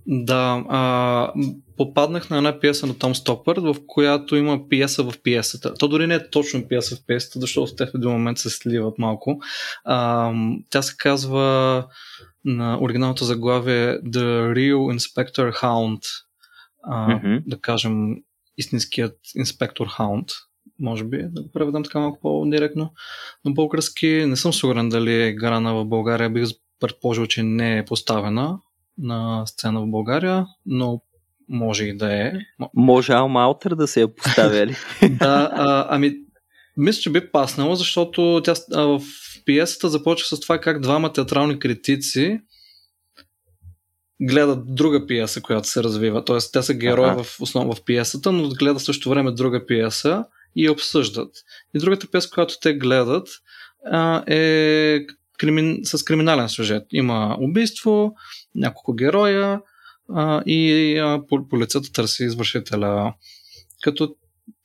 Да, 0.07 0.63
а, 0.69 1.33
попаднах 1.77 2.29
на 2.29 2.37
една 2.37 2.59
пиеса 2.59 2.87
на 2.87 2.97
Том 2.97 3.15
Стопърт, 3.15 3.61
в 3.61 3.75
която 3.87 4.35
има 4.35 4.69
пиеса 4.69 5.03
в 5.03 5.13
пиесата. 5.23 5.73
То 5.73 5.87
дори 5.87 6.07
не 6.07 6.15
е 6.15 6.29
точно 6.29 6.67
пиеса 6.67 6.95
в 6.95 7.05
пиесата, 7.07 7.39
защото 7.39 7.75
те 7.75 7.85
в 7.85 7.91
един 7.95 8.09
момент 8.09 8.37
се 8.37 8.49
сливат 8.49 8.97
малко. 8.97 9.39
А, 9.83 10.31
тя 10.69 10.81
се 10.81 10.95
казва 10.97 11.85
на 12.45 12.77
оригиналното 12.81 13.25
заглавие 13.25 13.99
The 14.01 14.53
Real 14.53 14.97
Inspector 14.97 15.61
Hound. 15.61 16.01
А, 16.83 17.07
mm-hmm. 17.07 17.43
Да 17.47 17.61
кажем 17.61 18.15
истинският 18.57 19.17
инспектор 19.35 19.87
Hound. 19.87 20.31
Може 20.79 21.03
би 21.03 21.17
да 21.29 21.41
го 21.41 21.51
преведем 21.51 21.83
така 21.83 21.99
малко 21.99 22.19
по-директно. 22.21 22.93
Но 23.45 23.53
български 23.53 24.07
не 24.07 24.35
съм 24.35 24.53
сигурен 24.53 24.89
дали 24.89 25.13
е 25.13 25.27
играна 25.27 25.73
в 25.73 25.85
България. 25.85 26.29
Бих 26.29 26.47
предположил, 26.79 27.25
че 27.25 27.43
не 27.43 27.77
е 27.77 27.85
поставена 27.85 28.59
на 28.97 29.45
сцена 29.45 29.81
в 29.81 29.87
България, 29.87 30.45
но 30.65 31.01
може 31.49 31.85
и 31.85 31.97
да 31.97 32.13
е. 32.13 32.31
Може 32.73 33.13
Алма 33.13 33.43
Аутер 33.43 33.75
да 33.75 33.87
се 33.87 34.01
я 34.01 34.15
поставя 34.15 34.65
ли? 34.67 34.75
да, 35.09 35.49
а, 35.53 35.87
ами 35.89 36.15
мисля, 36.77 37.01
че 37.01 37.09
би 37.09 37.31
паснало, 37.31 37.75
защото 37.75 38.41
тя 38.43 38.53
а, 38.73 38.81
в 38.81 39.01
пиесата 39.45 39.89
започва 39.89 40.37
с 40.37 40.39
това 40.39 40.59
как 40.59 40.81
двама 40.81 41.13
театрални 41.13 41.59
критици 41.59 42.39
гледат 44.21 44.75
друга 44.75 45.07
пиеса, 45.07 45.41
която 45.41 45.67
се 45.67 45.83
развива. 45.83 46.25
Тоест, 46.25 46.53
те 46.53 46.61
са 46.61 46.73
герои 46.73 47.09
ага. 47.09 47.23
в 47.23 47.41
основа 47.41 47.75
в 47.75 47.83
пиесата, 47.85 48.31
но 48.31 48.49
гледат 48.49 48.81
също 48.81 49.09
време 49.09 49.31
друга 49.31 49.65
пиеса 49.65 50.25
и 50.55 50.69
обсъждат. 50.69 51.29
И 51.75 51.79
другата 51.79 52.07
пиеса, 52.07 52.29
която 52.29 52.59
те 52.61 52.73
гледат, 52.73 53.27
а, 53.91 54.23
е 54.33 55.05
кримин... 55.37 55.79
с 55.83 56.03
криминален 56.03 56.49
сюжет. 56.49 56.83
Има 56.91 57.37
убийство, 57.39 58.15
няколко 58.55 58.93
героя 58.93 59.61
а, 60.13 60.43
и 60.45 60.97
а, 60.97 61.21
полицията 61.49 61.91
търси 61.91 62.23
извършителя. 62.23 63.13
Като 63.83 64.15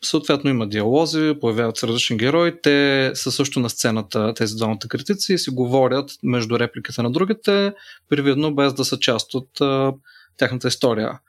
съответно 0.04 0.50
има 0.50 0.68
диалози, 0.68 1.34
появяват 1.40 1.76
се 1.76 1.86
различни 1.86 2.16
герои, 2.16 2.62
те 2.62 3.10
са 3.14 3.32
също 3.32 3.60
на 3.60 3.70
сцената, 3.70 4.34
тези 4.34 4.56
двамата 4.56 4.88
критици, 4.88 5.34
и 5.34 5.38
си 5.38 5.50
говорят 5.50 6.10
между 6.22 6.58
репликата 6.58 7.02
на 7.02 7.12
другите, 7.12 7.72
привидно 8.08 8.54
без 8.54 8.74
да 8.74 8.84
са 8.84 8.98
част 8.98 9.34
от 9.34 9.60
а, 9.60 9.92
тяхната 10.36 10.68
история. 10.68 11.20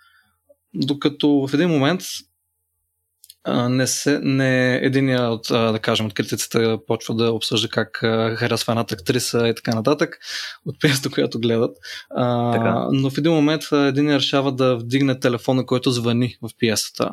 Докато 0.73 1.47
в 1.47 1.53
един 1.53 1.69
момент 1.69 2.01
а, 3.43 3.69
не, 3.69 3.87
се, 3.87 4.19
не 4.23 4.75
единия 4.75 5.21
от, 5.21 5.51
а, 5.51 5.71
да 5.71 5.79
кажем, 5.79 6.05
от 6.05 6.13
критиците 6.13 6.77
почва 6.87 7.15
да 7.15 7.31
обсъжда 7.31 7.67
как 7.67 8.03
а, 8.03 8.35
харесва 8.35 8.73
едната 8.73 8.93
актриса 8.93 9.47
и 9.47 9.55
така 9.55 9.75
нататък, 9.75 10.19
от 10.65 10.79
пиеста, 10.79 11.09
която 11.09 11.39
гледат. 11.39 11.77
А, 12.09 12.51
така. 12.51 12.87
Но 12.91 13.09
в 13.09 13.17
един 13.17 13.31
момент 13.31 13.63
един 13.71 14.15
решава 14.15 14.51
да 14.51 14.75
вдигне 14.75 15.19
телефона, 15.19 15.65
който 15.65 15.91
звъни 15.91 16.37
в 16.41 16.49
пиесата. 16.59 17.11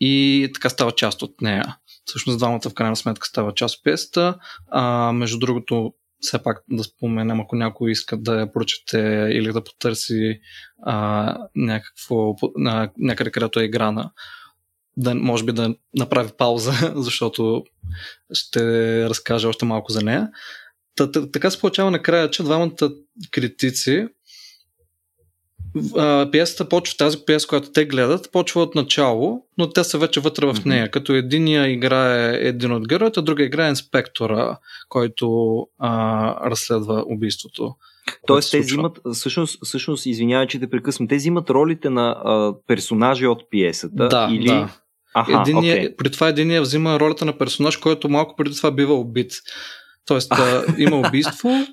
И 0.00 0.50
така 0.54 0.68
става 0.68 0.92
част 0.92 1.22
от 1.22 1.40
нея. 1.40 1.76
Всъщност 2.04 2.38
двамата 2.38 2.60
в 2.70 2.74
крайна 2.74 2.96
сметка 2.96 3.26
става 3.26 3.54
част 3.54 3.76
от 3.76 3.84
пиесата. 3.84 4.38
А, 4.70 5.12
между 5.12 5.38
другото, 5.38 5.94
все 6.20 6.42
пак 6.42 6.62
да 6.70 6.84
споменем, 6.84 7.40
ако 7.40 7.56
някой 7.56 7.90
иска 7.90 8.16
да 8.16 8.40
я 8.40 8.52
прочете 8.52 9.28
или 9.32 9.52
да 9.52 9.64
потърси 9.64 10.40
а, 10.82 11.36
някакво, 11.54 12.34
а, 12.66 12.90
някъде 12.98 13.30
където 13.30 13.60
е 13.60 13.64
играна, 13.64 14.10
да, 14.96 15.14
може 15.14 15.44
би 15.44 15.52
да 15.52 15.74
направи 15.98 16.30
пауза, 16.38 16.72
защото 16.96 17.64
ще 18.32 19.04
разкажа 19.08 19.48
още 19.48 19.64
малко 19.64 19.92
за 19.92 20.02
нея. 20.02 20.28
Та, 20.94 21.30
така 21.30 21.50
се 21.50 21.60
получава 21.60 21.90
накрая, 21.90 22.30
че 22.30 22.42
двамата 22.42 22.90
критици 23.30 24.08
пиесата 26.32 26.68
почва, 26.68 26.96
тази 26.96 27.18
пиеса, 27.26 27.46
която 27.48 27.72
те 27.72 27.84
гледат, 27.84 28.32
почва 28.32 28.62
от 28.62 28.74
начало, 28.74 29.44
но 29.58 29.70
те 29.70 29.84
са 29.84 29.98
вече 29.98 30.20
вътре 30.20 30.46
в 30.46 30.64
нея. 30.64 30.86
Mm-hmm. 30.86 30.90
Като 30.90 31.12
единия 31.12 31.68
играе 31.68 32.36
един 32.36 32.72
от 32.72 32.88
героите, 32.88 33.22
другия 33.22 33.46
играе 33.46 33.68
инспектора, 33.68 34.58
който 34.88 35.56
а, 35.78 36.50
разследва 36.50 37.04
убийството. 37.06 37.74
Тоест, 38.26 38.50
те 38.50 38.60
взимат, 38.60 38.98
всъщност, 39.12 39.58
всъщност, 39.64 40.06
извинявай, 40.06 40.46
че 40.46 40.60
те 40.60 40.70
прекъсвам, 40.70 41.08
те 41.08 41.16
взимат 41.16 41.50
ролите 41.50 41.90
на 41.90 42.10
а, 42.10 42.54
персонажи 42.66 43.26
от 43.26 43.50
пиесата. 43.50 44.08
Да, 44.08 44.28
или... 44.32 44.46
да. 44.46 44.68
Аха, 45.14 45.40
единия, 45.40 45.76
okay. 45.76 45.96
При 45.96 46.10
това 46.10 46.28
единия 46.28 46.62
взима 46.62 47.00
ролята 47.00 47.24
на 47.24 47.38
персонаж, 47.38 47.76
който 47.76 48.08
малко 48.08 48.36
преди 48.36 48.56
това 48.56 48.70
бива 48.70 48.94
убит. 48.94 49.32
Тоест, 50.06 50.32
а, 50.32 50.64
има 50.78 50.96
убийство, 51.08 51.48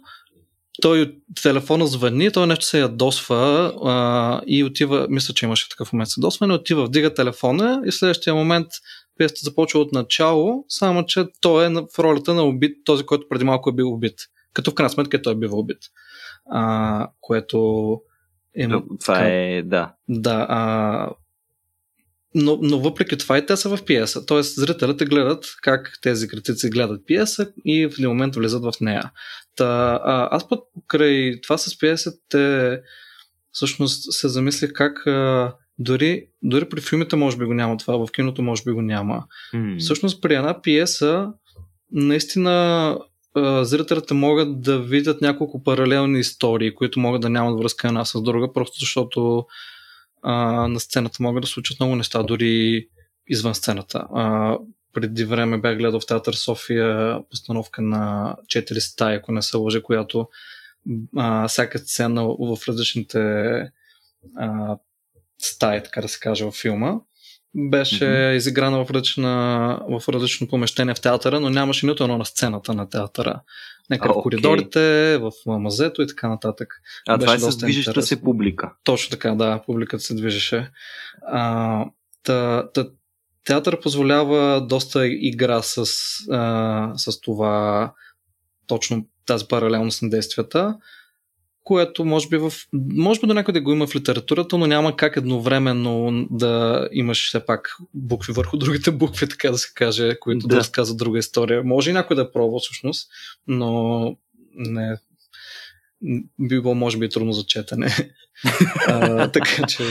той 0.82 1.01
от 1.01 1.09
телефона 1.43 1.88
звъни, 1.88 2.32
той 2.32 2.47
нещо 2.47 2.65
се 2.65 2.80
ядосва 2.80 3.73
а, 3.84 4.41
и 4.47 4.63
отива, 4.63 5.07
мисля, 5.09 5.34
че 5.34 5.45
имаше 5.45 5.69
такъв 5.69 5.93
момент 5.93 6.09
с 6.09 6.17
ядосване, 6.17 6.53
отива, 6.53 6.86
вдига 6.86 7.13
телефона 7.13 7.82
и 7.86 7.91
в 7.91 7.95
следващия 7.95 8.36
момент 8.36 8.67
пиесата 9.17 9.39
започва 9.43 9.80
от 9.80 9.91
начало, 9.91 10.65
само 10.69 11.05
че 11.05 11.26
той 11.41 11.65
е 11.65 11.69
в 11.69 11.99
ролята 11.99 12.34
на 12.34 12.43
убит, 12.43 12.78
този, 12.86 13.03
който 13.03 13.30
преди 13.30 13.45
малко 13.45 13.69
е 13.69 13.73
бил 13.73 13.93
убит. 13.93 14.19
Като 14.53 14.71
в 14.71 14.73
крайна 14.73 14.89
сметка 14.89 15.21
той 15.21 15.34
е 15.34 15.38
бил 15.38 15.59
убит. 15.59 15.80
А, 16.51 17.09
което 17.21 18.01
е... 18.55 18.67
Това 19.01 19.26
е, 19.26 19.61
да. 19.61 19.93
Да, 20.09 20.45
а, 20.49 21.09
но, 22.36 22.59
но 22.61 22.80
въпреки 22.80 23.17
това 23.17 23.38
и 23.38 23.45
те 23.45 23.57
са 23.57 23.78
в 23.78 23.86
пиеса. 23.86 24.26
Тоест, 24.26 24.55
зрителите 24.55 25.05
гледат 25.05 25.45
как 25.61 25.99
тези 26.01 26.28
критици 26.28 26.69
гледат 26.69 27.05
пиеса 27.05 27.51
и 27.65 27.88
в 27.88 27.93
един 27.97 28.09
момент 28.09 28.36
влизат 28.36 28.63
в 28.63 28.73
нея. 28.82 29.11
Та, 29.55 29.99
а, 30.03 30.27
аз 30.31 30.49
път 30.49 30.59
покрай 30.73 31.41
това 31.41 31.57
с 31.57 31.79
пиесите 31.79 32.79
всъщност 33.51 34.13
се 34.13 34.27
замислих 34.27 34.73
как 34.73 35.07
а, 35.07 35.53
дори, 35.79 36.27
дори 36.43 36.69
при 36.69 36.81
филмите 36.81 37.15
може 37.15 37.37
би 37.37 37.45
го 37.45 37.53
няма 37.53 37.77
това, 37.77 37.97
в 37.97 38.11
киното 38.11 38.41
може 38.41 38.63
би 38.63 38.71
го 38.71 38.81
няма. 38.81 39.23
Mm. 39.53 39.79
Всъщност 39.79 40.21
при 40.21 40.35
една 40.35 40.61
пиеса 40.61 41.33
наистина 41.91 42.97
зрителите 43.61 44.13
могат 44.13 44.61
да 44.61 44.79
видят 44.79 45.21
няколко 45.21 45.63
паралелни 45.63 46.19
истории, 46.19 46.75
които 46.75 46.99
могат 46.99 47.21
да 47.21 47.29
нямат 47.29 47.59
връзка 47.59 47.87
една 47.87 48.05
с 48.05 48.21
друга, 48.21 48.53
просто 48.53 48.79
защото 48.79 49.45
а, 50.21 50.33
на 50.67 50.79
сцената 50.79 51.23
могат 51.23 51.41
да 51.41 51.47
случат 51.47 51.79
много 51.79 51.95
неща, 51.95 52.23
дори 52.23 52.87
извън 53.27 53.55
сцената. 53.55 54.07
А, 54.13 54.57
преди 54.95 55.25
време 55.25 55.57
бях 55.57 55.77
гледал 55.77 55.99
в 55.99 56.05
Театър 56.05 56.33
София 56.33 57.19
постановка 57.29 57.81
на 57.81 58.35
4 58.45 58.79
стаи, 58.79 59.15
ако 59.15 59.31
не 59.31 59.41
се 59.41 59.57
лъжа, 59.57 59.81
която 59.81 60.27
а, 61.17 61.47
всяка 61.47 61.79
сцена 61.79 62.23
в 62.23 62.57
различните 62.67 63.19
а, 64.37 64.77
стаи, 65.39 65.83
така 65.83 66.01
да 66.01 66.07
се 66.07 66.19
каже, 66.19 66.45
в 66.45 66.51
филма, 66.51 66.93
беше 67.55 68.05
mm-hmm. 68.05 68.35
изиграна 68.35 68.85
в, 68.85 68.91
различна, 68.91 69.79
в 69.89 70.09
различно 70.09 70.47
помещение 70.47 70.95
в 70.95 71.01
театъра, 71.01 71.39
но 71.39 71.49
нямаше 71.49 71.85
нито 71.85 72.03
едно 72.03 72.17
на 72.17 72.25
сцената 72.25 72.73
на 72.73 72.89
театъра. 72.89 73.41
Нека 73.89 74.13
в 74.13 74.21
коридорите, 74.21 75.17
в 75.17 75.31
мазето 75.45 76.01
и 76.01 76.07
така 76.07 76.27
нататък. 76.29 76.73
А 77.07 77.17
Беше 77.17 77.35
това 77.35 77.47
е 77.47 77.51
с 77.51 77.57
движеща 77.57 78.01
се 78.01 78.21
публика. 78.21 78.71
Точно 78.83 79.11
така, 79.11 79.35
да, 79.35 79.61
публиката 79.65 80.03
се 80.03 80.15
движеше. 80.15 80.71
А, 81.21 81.85
та, 82.23 82.69
та, 82.73 82.87
театър 83.45 83.79
позволява 83.79 84.67
доста 84.67 85.07
игра 85.07 85.61
с, 85.61 85.85
а, 86.31 86.93
с 86.97 87.21
това, 87.21 87.93
точно 88.67 89.05
тази 89.25 89.45
паралелност 89.47 90.01
на 90.01 90.09
действията 90.09 90.75
което 91.65 92.05
може 92.05 92.27
би, 92.27 92.37
в, 92.37 92.53
може 92.73 93.19
би 93.19 93.27
до 93.27 93.33
някъде 93.33 93.59
го 93.59 93.71
има 93.71 93.87
в 93.87 93.95
литературата, 93.95 94.57
но 94.57 94.67
няма 94.67 94.95
как 94.95 95.17
едновременно 95.17 96.27
да 96.31 96.87
имаш 96.91 97.27
все 97.27 97.45
пак 97.45 97.77
букви 97.93 98.33
върху 98.33 98.57
другите 98.57 98.91
букви, 98.91 99.29
така 99.29 99.51
да 99.51 99.57
се 99.57 99.71
каже, 99.75 100.19
които 100.19 100.47
да, 100.47 100.55
да 100.55 100.59
разказват 100.59 100.97
друга 100.97 101.19
история. 101.19 101.63
Може 101.63 101.89
и 101.89 101.93
някой 101.93 102.15
да 102.15 102.21
е 102.21 102.31
пробва 102.31 102.59
всъщност, 102.59 103.09
но 103.47 104.17
не, 104.55 104.97
би 106.39 106.61
било 106.61 106.75
може 106.75 106.97
би 106.97 107.09
трудно 107.09 107.31
за 107.31 107.43
четене. 107.43 107.87
а, 108.87 109.31
така 109.31 109.67
че 109.67 109.83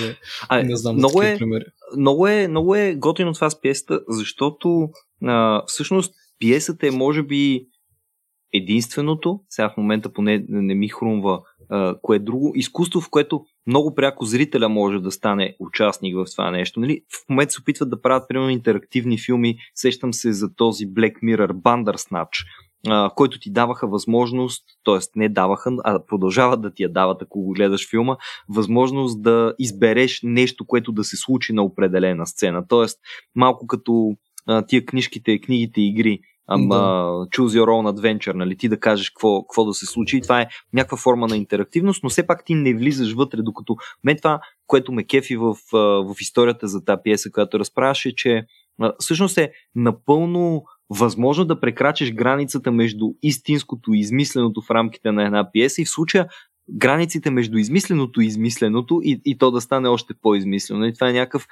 а, 0.49 0.63
не 0.63 0.77
знам 0.77 0.97
много 0.97 1.23
е, 1.23 1.39
примери. 1.39 1.65
Много 1.97 2.27
е, 2.27 2.49
много 2.49 2.75
е 2.75 2.95
готино 2.95 3.33
това 3.33 3.51
с 3.51 3.61
пиесата, 3.61 4.01
защото 4.09 4.89
а, 5.25 5.63
всъщност 5.67 6.15
пиесата 6.39 6.87
е 6.87 6.91
може 6.91 7.23
би 7.23 7.67
единственото, 8.53 9.41
сега 9.49 9.71
в 9.71 9.77
момента 9.77 10.13
поне 10.13 10.45
не 10.49 10.75
ми 10.75 10.89
хрумва 10.89 11.41
кое 12.03 12.17
е 12.17 12.21
друго, 12.21 12.53
изкуство, 12.55 13.01
в 13.01 13.11
което 13.11 13.45
много 13.67 13.95
пряко 13.95 14.25
зрителя 14.25 14.69
може 14.69 14.99
да 14.99 15.11
стане 15.11 15.57
участник 15.59 16.17
в 16.17 16.25
това 16.33 16.51
нещо. 16.51 16.81
Нали? 16.81 17.01
В 17.09 17.29
момента 17.29 17.53
се 17.53 17.61
опитват 17.61 17.91
да 17.91 18.01
правят, 18.01 18.29
примерно, 18.29 18.51
интерактивни 18.51 19.19
филми. 19.19 19.57
Сещам 19.75 20.15
се 20.15 20.33
за 20.33 20.55
този 20.55 20.87
Black 20.87 21.15
Mirror 21.23 21.53
Bandersnatch, 21.53 22.45
който 23.15 23.39
ти 23.39 23.53
даваха 23.53 23.89
възможност, 23.89 24.65
т.е. 24.85 24.99
не 25.17 25.29
даваха, 25.29 25.73
а 25.85 26.07
продължават 26.07 26.63
да 26.63 26.75
ти 26.75 26.83
я 26.83 26.93
дават, 26.93 27.23
ако 27.23 27.43
го 27.43 27.53
гледаш 27.53 27.91
филма, 27.91 28.17
възможност 28.49 29.23
да 29.23 29.55
избереш 29.59 30.21
нещо, 30.23 30.65
което 30.67 30.93
да 30.93 31.05
се 31.05 31.17
случи 31.17 31.53
на 31.53 31.63
определена 31.63 32.27
сцена. 32.27 32.67
Т.е. 32.69 32.87
малко 33.35 33.67
като 33.67 34.13
а, 34.47 34.67
тия 34.67 34.85
книжките, 34.85 35.41
книгите 35.41 35.81
игри 35.81 36.21
ама 36.47 36.77
да. 36.77 36.83
choose 37.37 37.61
your 37.61 37.69
own 37.69 37.99
adventure, 37.99 38.35
нали, 38.35 38.57
ти 38.57 38.69
да 38.69 38.81
кажеш 38.81 39.11
какво, 39.11 39.43
какво 39.43 39.65
да 39.65 39.75
се 39.75 39.87
случи. 39.87 40.17
И 40.17 40.21
това 40.21 40.41
е 40.41 40.49
някаква 40.73 40.99
форма 40.99 41.27
на 41.27 41.37
интерактивност, 41.37 42.03
но 42.03 42.11
все 42.11 42.27
пак 42.27 42.45
ти 42.45 42.55
не 42.55 42.75
влизаш 42.75 43.13
вътре, 43.13 43.43
докато 43.43 43.77
мен 44.05 44.17
това, 44.17 44.41
което 44.67 44.93
ме 44.93 45.05
кефи 45.05 45.37
в, 45.37 45.57
в 45.73 46.15
историята 46.21 46.69
за 46.69 46.85
тази 46.85 47.01
пиеса, 47.05 47.31
която 47.31 47.59
разправяше, 47.59 48.15
че 48.15 48.47
всъщност 48.99 49.39
е 49.39 49.53
напълно 49.75 50.65
възможно 50.91 51.45
да 51.45 51.61
прекрачиш 51.61 52.13
границата 52.13 52.73
между 52.73 53.07
истинското 53.23 53.93
и 53.93 53.99
измисленото 53.99 54.63
в 54.63 54.71
рамките 54.71 55.13
на 55.13 55.25
една 55.25 55.51
пиеса 55.53 55.83
и 55.83 55.85
в 55.85 55.91
случая 55.91 56.29
границите 56.71 57.31
между 57.31 57.59
измисленото 57.59 58.21
и 58.21 58.27
измисленото 58.27 59.01
и, 59.05 59.21
и 59.25 59.39
то 59.39 59.51
да 59.51 59.61
стане 59.61 59.89
още 59.89 60.15
по-измислено. 60.23 60.87
И 60.87 60.95
това 60.95 61.11
е 61.11 61.13
някакъв 61.13 61.47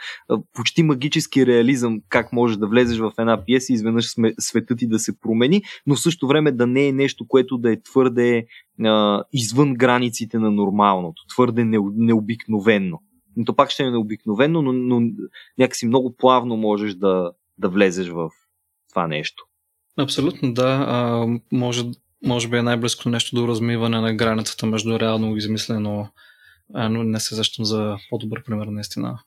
почти 0.55 0.83
магически 0.83 1.47
реализъм, 1.47 2.01
как 2.09 2.33
можеш 2.33 2.57
да 2.57 2.67
влезеш 2.67 2.99
в 2.99 3.13
една 3.19 3.45
пиеса 3.45 3.73
и 3.73 3.75
изведнъж 3.75 4.07
светът 4.39 4.79
ти 4.79 4.87
да 4.87 4.99
се 4.99 5.21
промени, 5.21 5.63
но 5.87 5.95
в 5.95 6.01
същото 6.01 6.29
време 6.29 6.53
да 6.53 6.67
не 6.67 6.89
е 6.89 6.93
нещо, 6.93 7.29
което 7.29 7.59
да 7.59 7.73
е 7.73 7.83
твърде 7.83 8.47
а, 8.85 9.25
извън 9.33 9.75
границите 9.75 10.39
на 10.39 10.51
нормалното, 10.51 11.23
твърде 11.35 11.65
не, 11.65 11.79
необикновенно. 11.95 12.99
Но 13.37 13.45
то 13.45 13.57
пак 13.57 13.71
ще 13.71 13.83
е 13.83 13.91
необикновено, 13.91 14.63
но, 14.63 14.73
но 14.73 15.11
някакси 15.59 15.87
много 15.87 16.17
плавно 16.17 16.57
можеш 16.57 16.95
да, 16.95 17.31
да 17.59 17.69
влезеш 17.69 18.09
в 18.09 18.31
това 18.93 19.07
нещо. 19.07 19.45
Абсолютно, 19.99 20.55
да. 20.55 20.87
А, 20.89 21.27
може 21.53 21.85
може 22.25 22.49
би 22.49 22.57
е 22.57 22.63
най-близко 22.63 23.09
нещо 23.09 23.37
до 23.37 23.49
размиване 23.49 24.01
на 24.01 24.15
границата 24.15 24.67
между 24.67 25.01
реално 25.01 25.35
и 25.35 25.39
измислено, 25.39 26.09
но 26.75 27.03
не 27.03 27.21
се 27.21 27.35
защитам 27.35 27.65
за 27.65 27.97
по-добър 28.11 28.43
пример 28.45 28.67
наистина. 28.67 29.19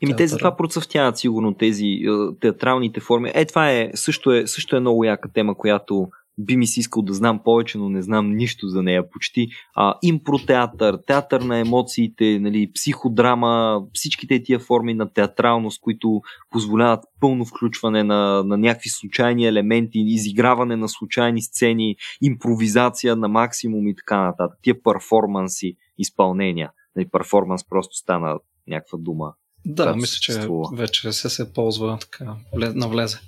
Ими 0.00 0.16
те 0.16 0.26
затова 0.26 0.56
процъфтяват 0.56 1.18
сигурно 1.18 1.54
тези 1.54 1.98
театралните 2.40 3.00
форми. 3.00 3.32
Е, 3.34 3.44
това 3.44 3.70
е 3.70 3.90
също, 3.94 4.32
е 4.32 4.46
също 4.46 4.76
е 4.76 4.80
много 4.80 5.04
яка 5.04 5.32
тема, 5.32 5.54
която 5.54 6.08
би 6.38 6.56
ми 6.56 6.66
си 6.66 6.80
искал 6.80 7.02
да 7.02 7.14
знам 7.14 7.40
повече, 7.44 7.78
но 7.78 7.88
не 7.88 8.02
знам 8.02 8.36
нищо 8.36 8.68
за 8.68 8.82
нея. 8.82 9.10
Почти 9.10 9.48
а, 9.74 9.94
импротеатър, 10.02 10.98
театър 11.06 11.40
на 11.40 11.58
емоциите, 11.58 12.38
нали, 12.38 12.72
психодрама, 12.74 13.82
всичките 13.92 14.42
тия 14.42 14.58
форми 14.58 14.94
на 14.94 15.12
театралност, 15.12 15.80
които 15.80 16.20
позволяват 16.50 17.04
пълно 17.20 17.44
включване 17.44 18.04
на, 18.04 18.42
на 18.44 18.56
някакви 18.56 18.88
случайни 18.88 19.46
елементи, 19.46 19.98
изиграване 19.98 20.76
на 20.76 20.88
случайни 20.88 21.42
сцени, 21.42 21.96
импровизация 22.22 23.16
на 23.16 23.28
максимум 23.28 23.88
и 23.88 23.96
така 23.96 24.22
нататък. 24.22 24.58
Тия 24.62 24.82
перформанси, 24.82 25.76
изпълнения. 25.98 26.70
Нали, 26.96 27.08
перформанс 27.12 27.68
просто 27.68 27.96
стана 27.96 28.38
някаква 28.68 28.98
дума. 28.98 29.34
Да, 29.66 29.96
мисля, 29.96 30.18
че 30.20 30.48
вече 30.72 31.12
се 31.12 31.30
се 31.30 31.52
ползва 31.52 31.98
така, 32.00 32.36
навлезе. 32.74 33.18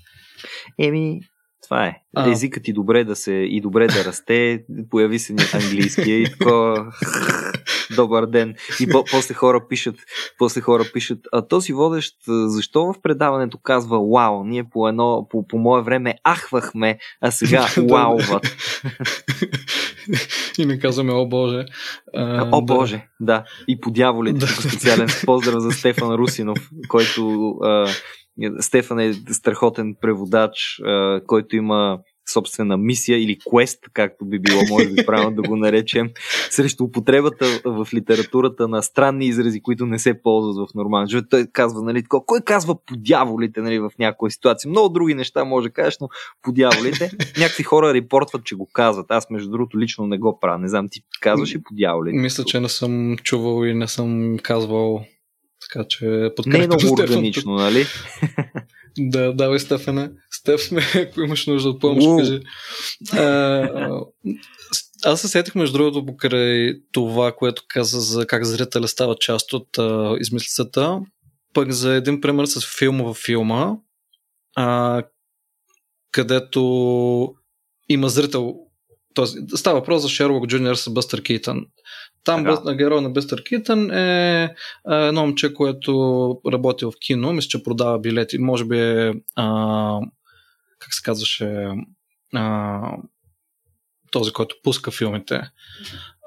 Еми, 0.78 1.20
това 1.62 1.86
е. 1.86 1.96
А... 2.16 2.30
Езикът 2.30 2.68
и 2.68 2.72
добре 2.72 3.04
да 3.04 3.16
се 3.16 3.32
и 3.32 3.60
добре 3.60 3.86
да 3.86 4.04
расте, 4.04 4.64
появи 4.90 5.18
се 5.18 5.34
английския 5.54 6.18
и 6.18 6.24
такова 6.24 6.92
добър 7.96 8.26
ден. 8.26 8.54
И 8.80 8.88
по- 8.88 9.04
после 9.10 9.34
хора 9.34 9.68
пишат, 9.68 9.94
после 10.38 10.60
хора 10.60 10.84
пишат, 10.92 11.18
а 11.32 11.48
този 11.48 11.72
водещ, 11.72 12.16
защо 12.26 12.84
в 12.84 12.94
предаването 13.02 13.58
казва 13.58 13.98
вау, 13.98 14.44
ние 14.44 14.64
по 14.64 14.88
едно, 14.88 15.26
по, 15.30 15.48
по 15.48 15.58
мое 15.58 15.82
време 15.82 16.14
ахвахме, 16.28 16.98
а 17.20 17.30
сега 17.30 17.66
вауват. 17.76 18.56
и 20.58 20.66
не 20.66 20.78
казваме 20.78 21.12
о 21.12 21.26
боже. 21.26 21.64
А, 22.16 22.48
о 22.52 22.60
да. 22.60 22.74
боже, 22.74 23.06
да. 23.20 23.44
И 23.68 23.80
по 23.80 23.90
дяволите, 23.90 24.38
да. 24.38 24.46
специален 24.46 25.08
поздрав 25.26 25.60
за 25.60 25.72
Стефан 25.72 26.14
Русинов, 26.14 26.70
който 26.88 27.50
а, 27.50 27.86
Стефан 28.60 28.98
е 29.00 29.14
страхотен 29.14 29.96
преводач, 30.00 30.80
който 31.26 31.56
има 31.56 31.98
собствена 32.32 32.76
мисия 32.76 33.22
или 33.22 33.38
квест, 33.50 33.78
както 33.92 34.24
би 34.24 34.38
било, 34.38 34.60
може 34.70 34.88
би 34.88 35.06
правилно 35.06 35.36
да 35.36 35.42
го 35.42 35.56
наречем, 35.56 36.10
срещу 36.50 36.84
употребата 36.84 37.60
в 37.64 37.88
литературата 37.94 38.68
на 38.68 38.82
странни 38.82 39.26
изрази, 39.26 39.60
които 39.60 39.86
не 39.86 39.98
се 39.98 40.22
ползват 40.22 40.70
в 40.70 40.74
нормален 40.74 41.08
живот. 41.08 41.24
Той 41.30 41.46
казва, 41.52 41.82
нали, 41.82 42.02
тако, 42.02 42.24
кой 42.26 42.40
казва 42.40 42.84
по 42.86 42.96
дяволите 42.96 43.60
нали, 43.60 43.78
в 43.78 43.90
някои 43.98 44.30
ситуации? 44.30 44.70
Много 44.70 44.88
други 44.88 45.14
неща 45.14 45.44
може 45.44 45.68
да 45.68 45.74
кажеш, 45.74 45.98
но 46.00 46.08
по 46.42 46.52
дяволите. 46.52 47.10
Някакви 47.38 47.62
хора 47.62 47.94
репортват, 47.94 48.44
че 48.44 48.54
го 48.54 48.68
казват. 48.72 49.06
Аз, 49.08 49.30
между 49.30 49.50
другото, 49.50 49.78
лично 49.78 50.06
не 50.06 50.18
го 50.18 50.40
правя. 50.40 50.58
Не 50.58 50.68
знам, 50.68 50.88
ти 50.90 51.00
казваш 51.20 51.54
и 51.54 51.62
по 51.62 51.74
дяволите. 51.74 52.18
Мисля, 52.18 52.44
че 52.44 52.60
не 52.60 52.68
съм 52.68 53.16
чувал 53.22 53.64
и 53.64 53.74
не 53.74 53.88
съм 53.88 54.36
казвал 54.42 55.04
така 55.62 55.84
че 55.88 56.30
Не 56.46 56.64
е 56.64 56.66
много 56.66 56.92
органично, 56.92 57.54
нали? 57.54 57.86
да, 58.98 59.32
давай 59.32 59.58
Стефане. 59.58 60.10
Стеф, 60.30 60.60
ако 60.94 61.20
имаш 61.20 61.46
нужда 61.46 61.68
от 61.68 61.80
помощ, 61.80 62.08
кажи. 62.18 62.40
А, 63.12 64.00
аз 65.04 65.20
се 65.20 65.28
сетих 65.28 65.54
между 65.54 65.78
другото 65.78 66.06
покрай 66.06 66.74
това, 66.92 67.32
което 67.32 67.62
каза 67.68 68.00
за 68.00 68.26
как 68.26 68.44
зрителя 68.44 68.88
става 68.88 69.16
част 69.20 69.52
от 69.52 69.78
а, 69.78 70.16
измислицата. 70.20 71.00
Пък 71.54 71.72
за 71.72 71.94
един 71.94 72.20
пример 72.20 72.44
с 72.44 72.78
филма 72.78 73.04
във 73.04 73.16
филма, 73.16 73.76
а, 74.56 75.02
където 76.12 77.34
има 77.88 78.08
зрител. 78.08 78.54
Тоест, 79.14 79.38
става 79.56 79.78
въпрос 79.78 80.02
за 80.02 80.08
Шерлок 80.08 80.46
Джуниор 80.46 80.74
с 80.74 80.90
Бъстър 80.90 81.22
Кейтън. 81.22 81.66
Там 82.24 82.46
ага. 82.46 82.74
герой 82.74 83.00
на 83.00 83.10
Бъстър 83.10 83.42
Китън 83.42 83.90
е 83.90 84.54
едно 84.90 85.20
момче, 85.20 85.54
което 85.54 86.40
работи 86.52 86.84
в 86.84 86.92
кино, 87.00 87.32
мисля, 87.32 87.48
че 87.48 87.62
продава 87.62 87.98
билети. 87.98 88.38
Може 88.38 88.64
би 88.64 88.78
е, 88.80 89.14
а, 89.36 90.00
как 90.78 90.94
се 90.94 91.02
казваше, 91.02 91.68
а, 92.34 92.80
този, 94.10 94.32
който 94.32 94.56
пуска 94.62 94.90
филмите. 94.90 95.50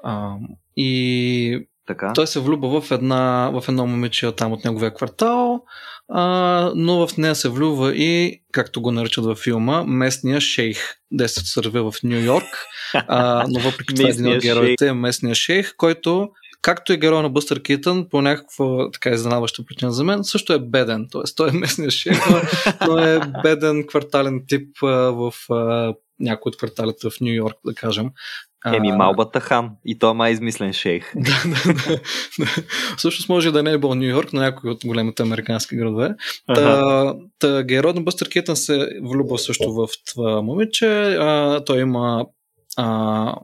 А, 0.04 0.36
и 0.76 1.66
така. 1.86 2.12
Той 2.12 2.26
се 2.26 2.40
влюбва 2.40 2.80
в, 2.80 2.90
една, 2.90 3.50
в 3.54 3.64
едно 3.68 3.86
момиче 3.86 4.32
там 4.32 4.52
от 4.52 4.64
неговия 4.64 4.94
квартал, 4.94 5.64
а, 6.08 6.72
но 6.74 7.06
в 7.06 7.16
нея 7.16 7.34
се 7.34 7.48
влюбва 7.48 7.96
и, 7.96 8.42
както 8.52 8.82
го 8.82 8.92
наричат 8.92 9.24
във 9.24 9.38
филма, 9.38 9.84
местния 9.86 10.40
шейх. 10.40 10.96
Действието 11.10 11.50
се 11.50 11.62
развива 11.62 11.92
в 11.92 12.02
Нью 12.02 12.24
Йорк, 12.24 12.64
а, 12.94 13.44
но 13.48 13.60
въпреки 13.60 13.94
това 13.94 14.08
един 14.08 14.28
от 14.28 14.42
героите 14.42 14.86
е 14.86 14.92
местния 14.92 15.34
шейх, 15.34 15.74
който 15.76 16.28
както 16.62 16.92
и 16.92 16.96
герой 16.96 17.22
на 17.22 17.30
Бъстър 17.30 17.62
Китън, 17.62 18.08
по 18.10 18.22
някаква 18.22 18.90
така 18.90 19.10
изненадваща 19.10 19.64
причина 19.64 19.92
за 19.92 20.04
мен, 20.04 20.24
също 20.24 20.52
е 20.52 20.58
беден. 20.58 21.08
Тоест, 21.10 21.36
той 21.36 21.48
е 21.48 21.52
местния 21.52 21.90
шейх, 21.90 22.18
но 22.86 22.98
е 22.98 23.20
беден 23.42 23.86
квартален 23.86 24.44
тип 24.48 24.78
в 24.82 25.32
някои 26.20 26.50
от 26.50 26.56
кварталите 26.56 27.10
в 27.10 27.20
Нью 27.20 27.34
Йорк, 27.34 27.56
да 27.64 27.74
кажем. 27.74 28.10
Еми, 28.74 28.92
Малбата 28.92 29.40
хан. 29.40 29.70
И 29.84 29.98
то 29.98 30.14
май 30.14 30.32
измислен 30.32 30.72
шейх. 30.72 31.12
да, 31.16 31.42
да, 31.46 31.74
да. 31.74 32.46
Всъщност 32.96 33.28
може 33.28 33.50
да 33.50 33.62
не 33.62 33.72
е 33.72 33.78
бил 33.78 33.94
Нью 33.94 34.08
Йорк, 34.08 34.32
но 34.32 34.40
някой 34.40 34.70
от 34.70 34.84
големите 34.84 35.22
американски 35.22 35.76
градове. 35.76 36.14
Та, 36.46 37.14
та 37.38 37.62
герой 37.62 37.92
на 37.92 38.00
Бъстър 38.00 38.28
Китън 38.28 38.56
се 38.56 38.88
влюбва 39.02 39.38
също 39.38 39.74
в 39.74 39.88
това 40.06 40.42
момиче. 40.42 40.86
А, 41.20 41.64
той 41.64 41.80
има 41.80 42.26
а, 42.76 43.34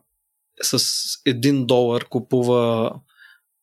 с 0.63 0.85
един 1.27 1.67
долар 1.67 2.05
купува 2.05 2.93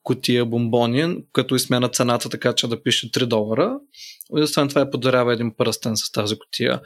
кутия 0.04 0.46
бомбони, 0.46 1.18
като 1.34 1.56
изсмяна 1.56 1.90
цената 1.90 2.30
така, 2.30 2.54
че 2.54 2.68
да 2.68 2.84
пише 2.84 3.12
3 3.12 3.26
долара. 3.26 3.80
И 4.38 4.42
освен 4.42 4.70
това 4.70 4.82
е 4.82 4.90
подарява 4.90 5.34
един 5.34 5.54
пръстен 5.58 5.98
с 5.98 6.12
тази 6.12 6.40
котия. 6.40 6.82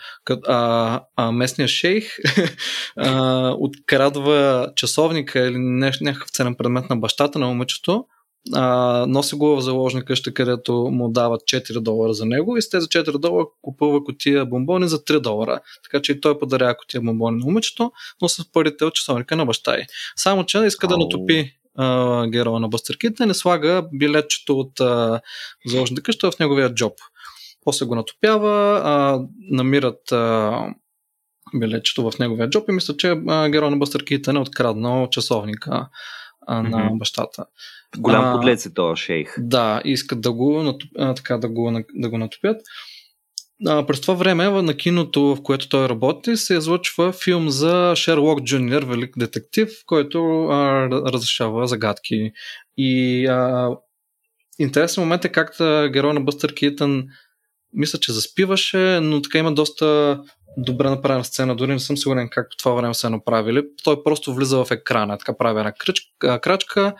А, 0.48 1.02
а 1.16 1.32
местният 1.32 1.72
шейх 1.72 2.18
а, 2.98 3.50
открадва 3.60 4.68
часовника 4.76 5.40
или 5.40 5.58
някакъв 5.58 6.30
ценен 6.30 6.56
предмет 6.56 6.90
на 6.90 6.96
бащата 6.96 7.40
на 7.40 7.48
момичето, 7.48 8.06
а, 8.54 9.06
носи 9.08 9.36
го 9.36 9.56
в 9.56 9.62
заложна 9.62 10.06
къща, 10.06 10.34
където 10.34 10.74
му 10.74 11.10
дават 11.10 11.42
4 11.42 11.80
долара 11.80 12.14
за 12.14 12.26
него 12.26 12.58
и 12.58 12.62
с 12.62 12.70
тези 12.70 12.88
4 12.88 13.18
долара 13.18 13.46
купува 13.62 14.04
котия 14.04 14.46
бомбони 14.46 14.88
за 14.88 15.04
3 15.04 15.20
долара. 15.20 15.60
Така 15.84 16.02
че 16.02 16.12
и 16.12 16.22
той 16.22 16.40
подарява 16.40 16.78
котия 16.78 17.02
бомбони 17.02 17.38
на 17.38 17.46
момичето, 17.46 17.92
но 18.22 18.30
с 18.30 18.52
парите 18.52 18.86
от 18.86 18.94
часовника 18.94 19.36
на 19.36 19.46
баща 19.46 19.78
й. 19.78 19.86
Само, 20.16 20.46
че 20.46 20.58
иска 20.58 20.88
да 20.88 20.98
натопи 20.98 21.54
героя 22.30 22.60
на 22.60 22.68
Бъстър 22.70 22.98
Кит, 22.98 23.20
не 23.20 23.34
слага 23.34 23.86
билетчето 23.94 24.60
от 24.60 24.72
заложната 25.66 26.02
къща 26.02 26.32
в 26.32 26.40
неговия 26.40 26.74
джоб. 26.74 26.94
После 27.66 27.86
го 27.86 27.96
натопява, 27.96 28.82
а, 28.84 29.22
намират 29.52 30.12
а, 30.12 30.66
билетчето 31.56 32.12
в 32.12 32.20
неговия 32.20 32.50
джоб 32.50 32.70
и 32.70 32.72
мисля, 32.72 32.98
че 32.98 33.16
а, 33.28 33.50
героя 33.50 33.72
на 33.72 33.78
Бъстър 33.78 34.06
Китън 34.06 34.36
е 34.36 34.40
откраднал 34.40 35.08
часовника 35.10 35.90
а, 36.48 36.64
на 36.64 36.78
mm-hmm. 36.78 36.98
бащата. 36.98 37.46
Голям 37.98 38.34
подлец 38.34 38.66
е 38.66 38.74
този 38.74 39.02
шейх. 39.02 39.36
Да, 39.38 39.82
искат 39.86 40.22
да 40.22 40.34
го, 40.34 40.80
а, 40.98 41.14
така, 41.14 41.38
да 41.38 41.50
го, 41.50 41.84
да 41.94 42.10
го 42.10 42.18
натопят. 42.18 42.62
А, 43.68 43.86
през 43.86 44.02
това 44.02 44.14
време 44.14 44.50
на 44.50 44.78
киното, 44.78 45.22
в 45.22 45.44
което 45.44 45.70
той 45.70 45.90
работи, 45.90 46.38
се 46.38 46.56
излъчва 46.56 47.12
филм 47.12 47.50
за 47.50 47.94
Шерлок 47.96 48.44
Джуниор, 48.44 48.84
велик 48.84 49.14
детектив, 49.18 49.70
който 49.86 50.46
а, 50.46 50.88
разрешава 50.90 51.68
загадки. 51.68 52.32
И 52.78 53.26
а, 53.26 53.70
интересен 54.60 55.04
момент 55.04 55.26
е 55.26 55.30
как 55.30 55.56
герой 55.92 56.14
на 56.14 56.22
Бъстър 56.22 56.54
Китън 56.54 57.04
мисля, 57.74 58.00
че 58.00 58.12
заспиваше, 58.12 59.00
но 59.02 59.22
така 59.22 59.38
има 59.38 59.54
доста 59.54 60.20
добре 60.58 60.90
направена 60.90 61.24
сцена, 61.24 61.56
дори 61.56 61.72
не 61.72 61.80
съм 61.80 61.98
сигурен 61.98 62.30
как 62.32 62.50
по 62.50 62.58
това 62.58 62.72
време 62.72 62.94
са 62.94 63.10
направили. 63.10 63.64
Той 63.84 64.04
просто 64.04 64.34
влиза 64.34 64.66
в 64.66 64.72
екрана, 64.72 65.18
така 65.18 65.38
прави 65.38 65.60
една 65.60 65.72
крачка, 65.72 66.42
крачка 66.42 66.94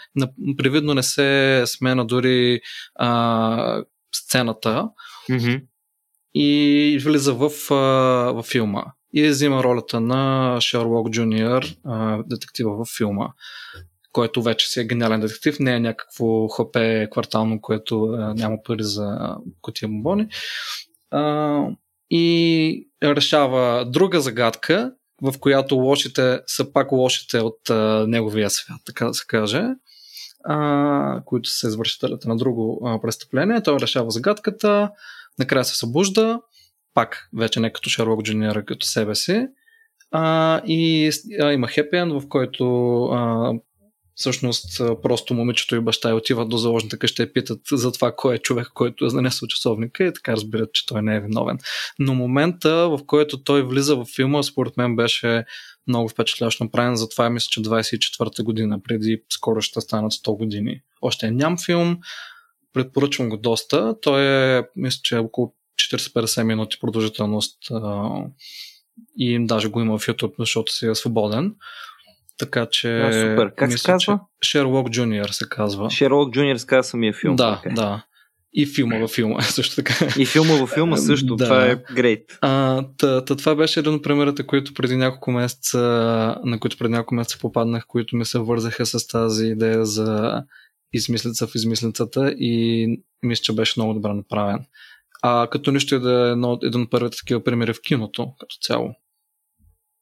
привидно 0.58 0.94
не 0.94 1.04
се 1.04 1.64
смена 1.66 2.06
дори 2.06 2.62
а, 2.96 3.84
сцената. 4.16 4.90
Mm-hmm. 5.30 5.64
и 6.34 7.00
влиза 7.04 7.34
в, 7.34 7.50
а, 7.72 7.76
в 8.34 8.44
филма. 8.44 8.84
И 9.14 9.28
взима 9.28 9.64
ролята 9.64 10.00
на 10.00 10.58
Шерлок 10.62 11.10
Джуниор, 11.10 11.66
детектива 12.26 12.76
в 12.76 12.88
филма 12.98 13.28
който 14.14 14.42
вече 14.42 14.68
си 14.68 14.80
е 14.80 14.86
гениален 14.86 15.20
детектив, 15.20 15.60
не 15.60 15.76
е 15.76 15.80
някакво 15.80 16.48
хопе 16.48 17.08
квартално, 17.12 17.62
което 17.62 18.04
а, 18.04 18.34
няма 18.34 18.58
пари 18.64 18.84
за 18.84 19.36
котия 19.62 19.90
бомбони. 19.90 20.28
А, 21.12 21.68
и 22.10 22.88
решава 23.04 23.86
друга 23.86 24.22
загадка, 24.22 24.94
в 25.22 25.34
която 25.40 25.76
лошите 25.76 26.40
са 26.48 26.74
пак 26.74 26.92
лошите 26.92 27.40
от 27.40 27.70
а, 27.70 28.06
неговия 28.08 28.50
свят, 28.50 28.82
така 28.86 29.06
да 29.06 29.14
се 29.14 29.26
каже, 29.28 29.64
а, 30.44 31.22
които 31.26 31.50
са 31.50 31.68
извършителите 31.68 32.28
на 32.28 32.38
друго 32.38 32.82
а, 32.86 33.02
престъпление. 33.02 33.64
Той 33.64 33.80
решава 33.80 34.12
загадката, 34.12 34.92
накрая 35.40 35.66
се 35.66 35.76
събужда, 35.76 36.40
пак 36.94 37.30
вече 37.38 37.60
не 37.60 37.74
като 37.74 37.90
Шерлок 37.90 38.24
Джуниор, 38.24 38.66
като 38.66 38.86
себе 38.86 39.16
си, 39.16 39.48
а, 40.12 40.62
и 40.66 41.12
а, 41.42 41.52
има 41.52 41.68
хепи 41.68 41.98
в 41.98 42.24
който 42.30 42.96
а, 43.04 43.54
всъщност 44.16 44.78
просто 44.78 45.34
момичето 45.34 45.76
и 45.76 45.80
баща 45.80 46.10
и 46.10 46.14
отиват 46.14 46.50
до 46.50 46.58
заложната 46.58 47.00
къща 47.00 47.24
и 47.24 47.34
питат 47.34 47.60
за 47.72 47.92
това 47.92 48.16
кой 48.16 48.36
е 48.36 48.40
човек, 48.40 48.68
който 48.74 49.06
е 49.06 49.10
занесъл 49.10 49.48
часовника 49.48 50.04
и 50.04 50.14
така 50.14 50.32
разбират, 50.32 50.74
че 50.74 50.86
той 50.86 51.02
не 51.02 51.16
е 51.16 51.20
виновен. 51.20 51.58
Но 52.00 52.16
момента, 52.16 52.90
в 52.90 53.00
който 53.08 53.44
той 53.44 53.64
влиза 53.64 53.96
в 53.96 54.06
филма, 54.16 54.44
според 54.44 54.78
мен 54.78 54.96
беше 54.96 55.46
много 55.88 56.10
впечатляващо 56.10 56.64
направен, 56.64 56.96
затова 56.96 57.30
мисля, 57.30 57.48
че 57.50 57.62
24-та 57.62 58.44
година, 58.44 58.80
преди 58.84 59.22
скоро 59.30 59.62
ще 59.62 59.82
станат 59.82 60.12
100 60.12 60.38
години. 60.38 60.82
Още 61.02 61.28
е 61.28 61.32
ням 61.32 61.58
филм, 61.66 61.98
предпоръчвам 62.74 63.30
го 63.30 63.38
доста. 63.38 63.96
Той 64.02 64.22
е, 64.58 64.64
мисля, 64.76 65.00
че 65.04 65.16
е 65.16 65.20
около 65.20 65.54
40-50 65.76 66.44
минути 66.44 66.78
продължителност 66.80 67.58
и 69.18 69.46
даже 69.46 69.68
го 69.68 69.82
има 69.82 69.98
в 69.98 70.06
YouTube, 70.08 70.34
защото 70.40 70.74
си 70.74 70.88
е 70.88 70.96
свободен. 70.96 71.56
Така 72.38 72.68
че. 72.72 73.00
А, 73.00 73.14
супер. 73.14 73.56
Как 73.56 73.70
мисля, 73.70 73.78
се 73.78 73.92
казва? 73.92 74.20
Шерлок 74.44 74.90
Джуниор 74.90 75.30
се 75.30 75.46
казва. 75.50 75.90
Шерлок 75.90 76.34
Джуниор 76.34 76.58
се 76.58 76.66
казва 76.66 76.84
самия 76.84 77.14
филм. 77.14 77.36
Да, 77.36 77.62
okay. 77.66 77.74
да. 77.74 78.06
И 78.56 78.66
филма 78.66 78.98
във 78.98 79.12
филма 79.12 79.42
също 79.42 79.76
така. 79.76 80.08
И 80.20 80.26
филма 80.26 80.54
във 80.56 80.70
филма 80.70 80.98
също. 80.98 81.36
Да. 81.36 81.44
Това 81.44 81.66
е 81.66 81.76
грейт. 81.96 82.38
А, 82.42 82.84
та, 82.98 83.26
та, 83.26 83.36
това 83.36 83.56
беше 83.56 83.80
един 83.80 83.94
от 83.94 84.04
примерите, 84.04 84.44
които 84.44 84.74
преди 84.74 84.96
няколко 84.96 85.32
месеца, 85.32 85.80
на 86.44 86.60
които 86.60 86.78
преди 86.78 86.92
няколко 86.92 87.16
месеца 87.16 87.38
попаднах, 87.42 87.86
които 87.88 88.16
ми 88.16 88.26
се 88.26 88.40
вързаха 88.40 88.86
с 88.86 89.08
тази 89.08 89.46
идея 89.46 89.86
за 89.86 90.44
измислица 90.94 91.48
в 91.48 91.56
измислицата 91.56 92.34
и 92.38 92.88
мисля, 93.24 93.42
че 93.42 93.54
беше 93.54 93.80
много 93.80 93.94
добре 93.94 94.14
направен. 94.14 94.60
А 95.22 95.48
като 95.52 95.72
нищо 95.72 95.96
е 95.96 96.00
да 96.00 96.28
е 96.28 96.32
едно, 96.32 96.60
един 96.64 96.82
от 96.82 96.92
първите 96.92 97.18
такива 97.18 97.44
примери 97.44 97.74
в 97.74 97.82
киното, 97.82 98.34
като 98.40 98.56
цяло. 98.62 98.96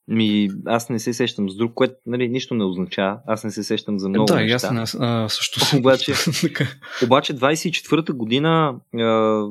Ми, 0.08 0.49
аз 0.66 0.89
не 0.89 0.99
се 0.99 1.14
сещам 1.14 1.49
с 1.49 1.56
друг, 1.56 1.74
което 1.74 1.93
нали, 2.06 2.30
нищо 2.30 2.54
не 2.54 2.64
означава. 2.64 3.20
Аз 3.28 3.43
не 3.43 3.52
се 3.52 3.64
сещам 3.64 3.99
за 3.99 4.10
много 4.10 4.26
да, 4.26 4.36
неща. 4.36 4.54
ясно, 4.54 4.82
аз 4.82 4.97
а, 4.99 5.30
също. 5.30 5.78
Обаче, 5.78 6.14
обаче 7.04 7.36
24-та 7.36 8.14
година 8.14 8.76
а, 8.95 9.43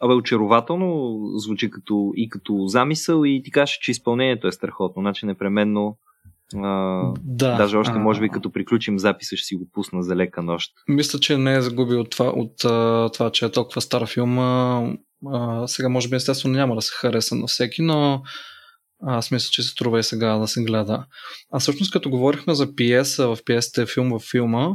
абе, 0.00 0.14
очарователно 0.14 1.20
звучи 1.36 1.70
като, 1.70 2.12
и 2.16 2.28
като 2.28 2.66
замисъл 2.66 3.24
и 3.24 3.42
ти 3.44 3.50
кажеш, 3.50 3.78
че 3.82 3.90
изпълнението 3.90 4.48
е 4.48 4.52
страхотно. 4.52 5.02
Значи 5.02 5.26
непременно 5.26 5.98
а, 6.54 7.02
да, 7.24 7.56
даже 7.56 7.76
още 7.76 7.94
а, 7.94 7.98
може 7.98 8.20
би 8.20 8.28
като 8.28 8.52
приключим 8.52 8.98
записа 8.98 9.36
ще 9.36 9.46
си 9.46 9.54
го 9.54 9.68
пусна 9.72 10.02
за 10.02 10.16
лека 10.16 10.42
нощ. 10.42 10.72
Мисля, 10.88 11.18
че 11.18 11.38
не 11.38 11.54
е 11.54 11.60
загубил 11.60 12.00
от 12.00 12.10
това, 12.10 12.26
от, 12.26 12.56
това 13.12 13.30
че 13.32 13.44
е 13.44 13.50
толкова 13.50 13.80
стар 13.80 14.06
филм. 14.06 14.38
А, 14.38 15.66
сега 15.66 15.88
може 15.88 16.08
би 16.08 16.16
естествено 16.16 16.54
няма 16.54 16.74
да 16.74 16.82
се 16.82 16.92
хареса 16.94 17.34
на 17.34 17.46
всеки, 17.46 17.82
но 17.82 18.22
аз 19.02 19.30
мисля, 19.30 19.48
че 19.50 19.62
се 19.62 19.68
струва 19.68 20.00
и 20.00 20.02
сега 20.02 20.38
да 20.38 20.48
се 20.48 20.62
гледа. 20.62 21.06
А 21.52 21.58
всъщност 21.58 21.92
като 21.92 22.10
говорихме 22.10 22.54
за 22.54 22.74
пиеса 22.74 23.28
в 23.28 23.38
пиесата 23.44 23.86
филм 23.86 24.10
във 24.10 24.22
филма, 24.22 24.68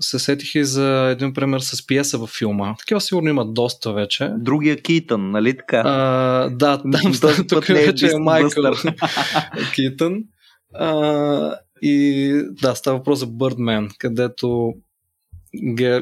се 0.00 0.18
сетих 0.18 0.54
и 0.54 0.64
за 0.64 1.08
един 1.10 1.34
пример 1.34 1.60
с 1.60 1.86
пиеса 1.86 2.18
във 2.18 2.30
филма. 2.30 2.74
Такива 2.78 3.00
сигурно 3.00 3.28
има 3.28 3.46
доста 3.46 3.92
вече. 3.92 4.30
Другия 4.38 4.82
Китън, 4.82 5.30
нали 5.30 5.56
така? 5.56 5.82
А, 5.86 6.48
да, 6.50 6.82
там 6.82 7.14
става, 7.14 7.46
тук 7.48 7.68
не 7.68 7.82
е 7.82 7.86
вече 7.86 8.06
е 8.06 8.18
Майкъл. 8.18 8.74
Китън. 9.74 10.22
А, 10.74 11.56
и 11.82 12.32
да, 12.62 12.74
става 12.74 12.98
въпрос 12.98 13.18
за 13.18 13.26
Бърдмен, 13.26 13.90
където 13.98 14.72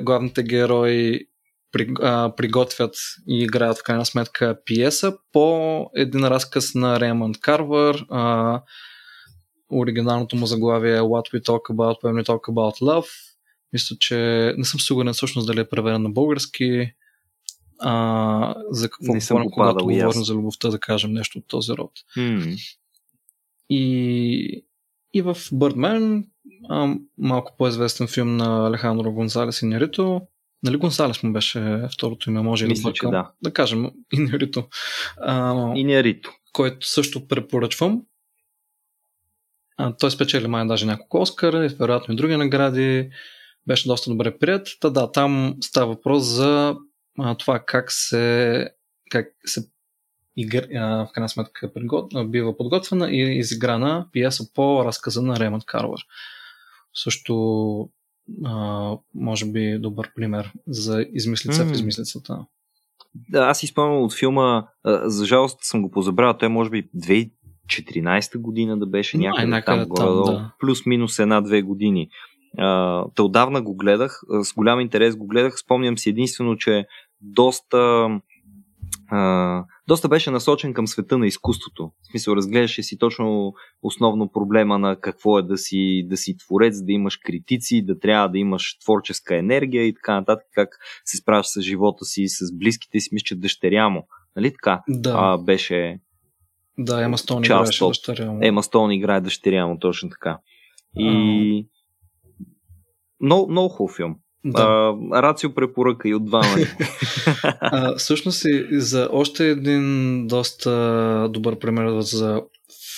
главните 0.01 0.43
герои 0.43 1.21
при, 1.73 1.95
а, 2.01 2.33
приготвят 2.37 2.95
и 3.29 3.43
играят 3.43 3.79
в 3.79 3.83
крайна 3.83 4.07
сметка 4.07 4.59
пиеса 4.65 5.17
по 5.33 5.87
един 5.97 6.25
разказ 6.25 6.75
на 6.75 7.01
Ремонт 7.01 7.41
Карвар. 7.41 8.05
А, 8.11 8.63
оригиналното 9.73 10.37
му 10.37 10.47
заглавие 10.47 10.97
е 10.97 11.01
What 11.01 11.35
We 11.35 11.43
Talk 11.43 11.75
About 11.75 12.03
When 12.03 12.23
We 12.23 12.27
Talk 12.27 12.41
About 12.41 12.83
Love. 12.83 13.09
Мисля, 13.73 13.97
че 14.01 14.17
не 14.59 14.65
съм 14.65 14.81
сигурен 14.81 15.13
всъщност 15.13 15.47
дали 15.47 15.61
е 15.61 15.69
преведен 15.69 16.03
на 16.03 16.11
български. 16.11 16.93
А, 17.79 18.55
за 18.71 18.89
какво 18.89 19.13
говорим, 19.35 19.51
когато 19.51 19.85
говорим 19.85 20.25
за 20.25 20.35
любовта, 20.35 20.69
да 20.69 20.79
кажем 20.79 21.13
нещо 21.13 21.39
от 21.39 21.45
този 21.49 21.73
род. 21.73 21.93
М, 22.17 22.55
И, 23.71 24.65
и 25.15 25.23
в 25.23 25.37
Бърдмен, 25.53 26.27
а, 26.69 26.95
малко 27.19 27.55
по-известен 27.59 28.07
филм 28.07 28.37
на 28.37 28.67
Алехандро 28.67 29.13
Гонзалес 29.13 29.63
и 29.63 29.67
Нерито, 29.67 30.21
нали 30.63 30.77
Гонсалес 30.77 31.23
му 31.23 31.33
беше 31.33 31.89
второто 31.95 32.31
име, 32.31 32.43
може 32.43 32.65
и 32.65 32.69
да 32.69 32.71
Мисля, 32.71 32.93
че 32.93 33.07
да. 33.07 33.31
Да 33.43 33.53
кажем, 33.53 33.91
и 34.13 34.19
Нерито. 34.19 34.69
А, 35.17 35.73
И 35.75 35.85
не 35.85 36.03
Рито. 36.05 36.33
който 36.53 36.87
също 36.87 37.29
препоръчвам. 37.29 38.03
А, 39.77 39.97
той 39.97 40.11
спечели 40.11 40.47
май 40.47 40.67
даже 40.67 40.87
няколко 40.87 41.21
Оскара 41.21 41.67
и 41.67 41.69
вероятно 41.69 42.15
и 42.15 42.17
други 42.17 42.37
награди. 42.37 43.11
Беше 43.67 43.89
доста 43.89 44.11
добре 44.11 44.39
прият. 44.39 44.69
Та 44.81 44.91
да, 44.91 45.13
там 45.13 45.57
става 45.61 45.87
въпрос 45.87 46.25
за 46.25 46.77
а, 47.19 47.35
това 47.37 47.63
как 47.67 47.93
се, 47.93 48.69
как 49.11 49.27
се 49.45 49.69
игр, 50.37 50.63
а, 50.75 51.07
в 51.07 51.09
крайна 51.15 51.29
сметка 51.29 51.73
пригод, 51.73 52.15
а, 52.15 52.25
бива 52.25 52.57
подготвена 52.57 53.11
и 53.11 53.39
изиграна 53.39 54.07
пиеса 54.13 54.45
по 54.55 54.85
разказа 54.85 55.23
на 55.23 55.41
Ремонт 55.41 55.65
Карвар. 55.65 56.01
Също 56.95 57.35
а, 58.45 58.97
може 59.15 59.47
би 59.47 59.79
добър 59.79 60.11
пример 60.15 60.53
за 60.67 61.07
измислица 61.13 61.65
М. 61.65 61.71
в 61.71 61.73
измислицата. 61.73 62.47
Да, 63.31 63.39
аз 63.39 63.59
си 63.59 63.67
спомням 63.67 64.03
от 64.03 64.15
филма, 64.15 64.65
а, 64.85 65.11
за 65.11 65.27
жалост 65.27 65.59
съм 65.63 65.83
го 65.83 65.91
позабравил, 65.91 66.39
той 66.39 66.49
може 66.49 66.71
би 66.71 66.89
2014 66.97 68.39
година 68.39 68.79
да 68.79 68.87
беше 68.87 69.17
Май, 69.17 69.27
някъде, 69.27 69.47
някъде 69.47 69.87
там, 69.87 69.97
там, 69.97 70.23
да. 70.23 70.53
плюс-минус 70.61 71.19
една-две 71.19 71.63
години. 71.63 72.09
Та 73.15 73.23
отдавна 73.23 73.63
го 73.63 73.77
гледах, 73.77 74.21
с 74.43 74.55
голям 74.55 74.81
интерес 74.81 75.17
го 75.17 75.27
гледах, 75.27 75.59
спомням 75.59 75.99
си 75.99 76.09
единствено, 76.09 76.57
че 76.57 76.87
доста 77.21 78.09
а, 79.11 79.65
доста 79.89 80.09
беше 80.09 80.31
насочен 80.31 80.75
към 80.75 80.87
света 80.87 81.19
на 81.19 81.27
изкуството. 81.27 81.93
В 82.03 82.07
смисъл, 82.11 82.35
разгледаше 82.37 82.83
си 82.83 82.99
точно 82.99 83.53
основно 83.83 84.33
проблема 84.33 84.79
на 84.79 85.01
какво 85.01 85.39
е 85.39 85.43
да 85.43 85.59
си, 85.59 86.07
да 86.09 86.17
си 86.17 86.37
творец, 86.37 86.83
да 86.83 86.93
имаш 86.93 87.17
критици, 87.17 87.83
да 87.85 87.99
трябва 87.99 88.29
да 88.29 88.39
имаш 88.39 88.79
творческа 88.79 89.37
енергия 89.37 89.87
и 89.87 89.95
така 89.95 90.15
нататък, 90.15 90.47
как 90.55 90.69
се 91.05 91.17
справяш 91.17 91.47
с 91.47 91.61
живота 91.61 92.05
си, 92.05 92.29
с 92.29 92.57
близките 92.59 93.01
си, 93.01 93.09
мисля, 93.13 93.37
дъщеря 93.37 93.89
му. 93.89 94.07
Нали 94.37 94.53
така? 94.53 94.83
Да, 94.89 95.15
А, 95.17 95.39
беше 95.39 95.99
да, 96.79 97.03
Ема 97.05 97.19
Стоун 97.19 97.45
играеше 97.45 97.85
от- 97.85 97.91
дъщеря 97.91 98.31
му. 98.33 98.39
Ема 98.43 98.63
Стоун 98.63 98.93
играе 98.93 99.21
дъщеря 99.21 99.67
му, 99.67 99.79
точно 99.79 100.11
така. 100.11 100.39
И 100.99 101.69
много, 103.21 103.51
много 103.51 103.69
хубав 103.69 103.97
филм. 103.97 104.17
Да. 104.45 104.63
А, 105.13 105.23
Рацио 105.23 105.55
препоръка 105.55 106.09
и 106.09 106.15
от 106.15 106.25
двама. 106.25 106.47
А, 107.61 107.97
всъщност 107.97 108.45
и 108.45 108.81
за 108.81 109.09
още 109.13 109.49
един 109.49 110.27
доста 110.27 111.29
добър 111.31 111.59
пример 111.59 112.01
за 112.01 112.43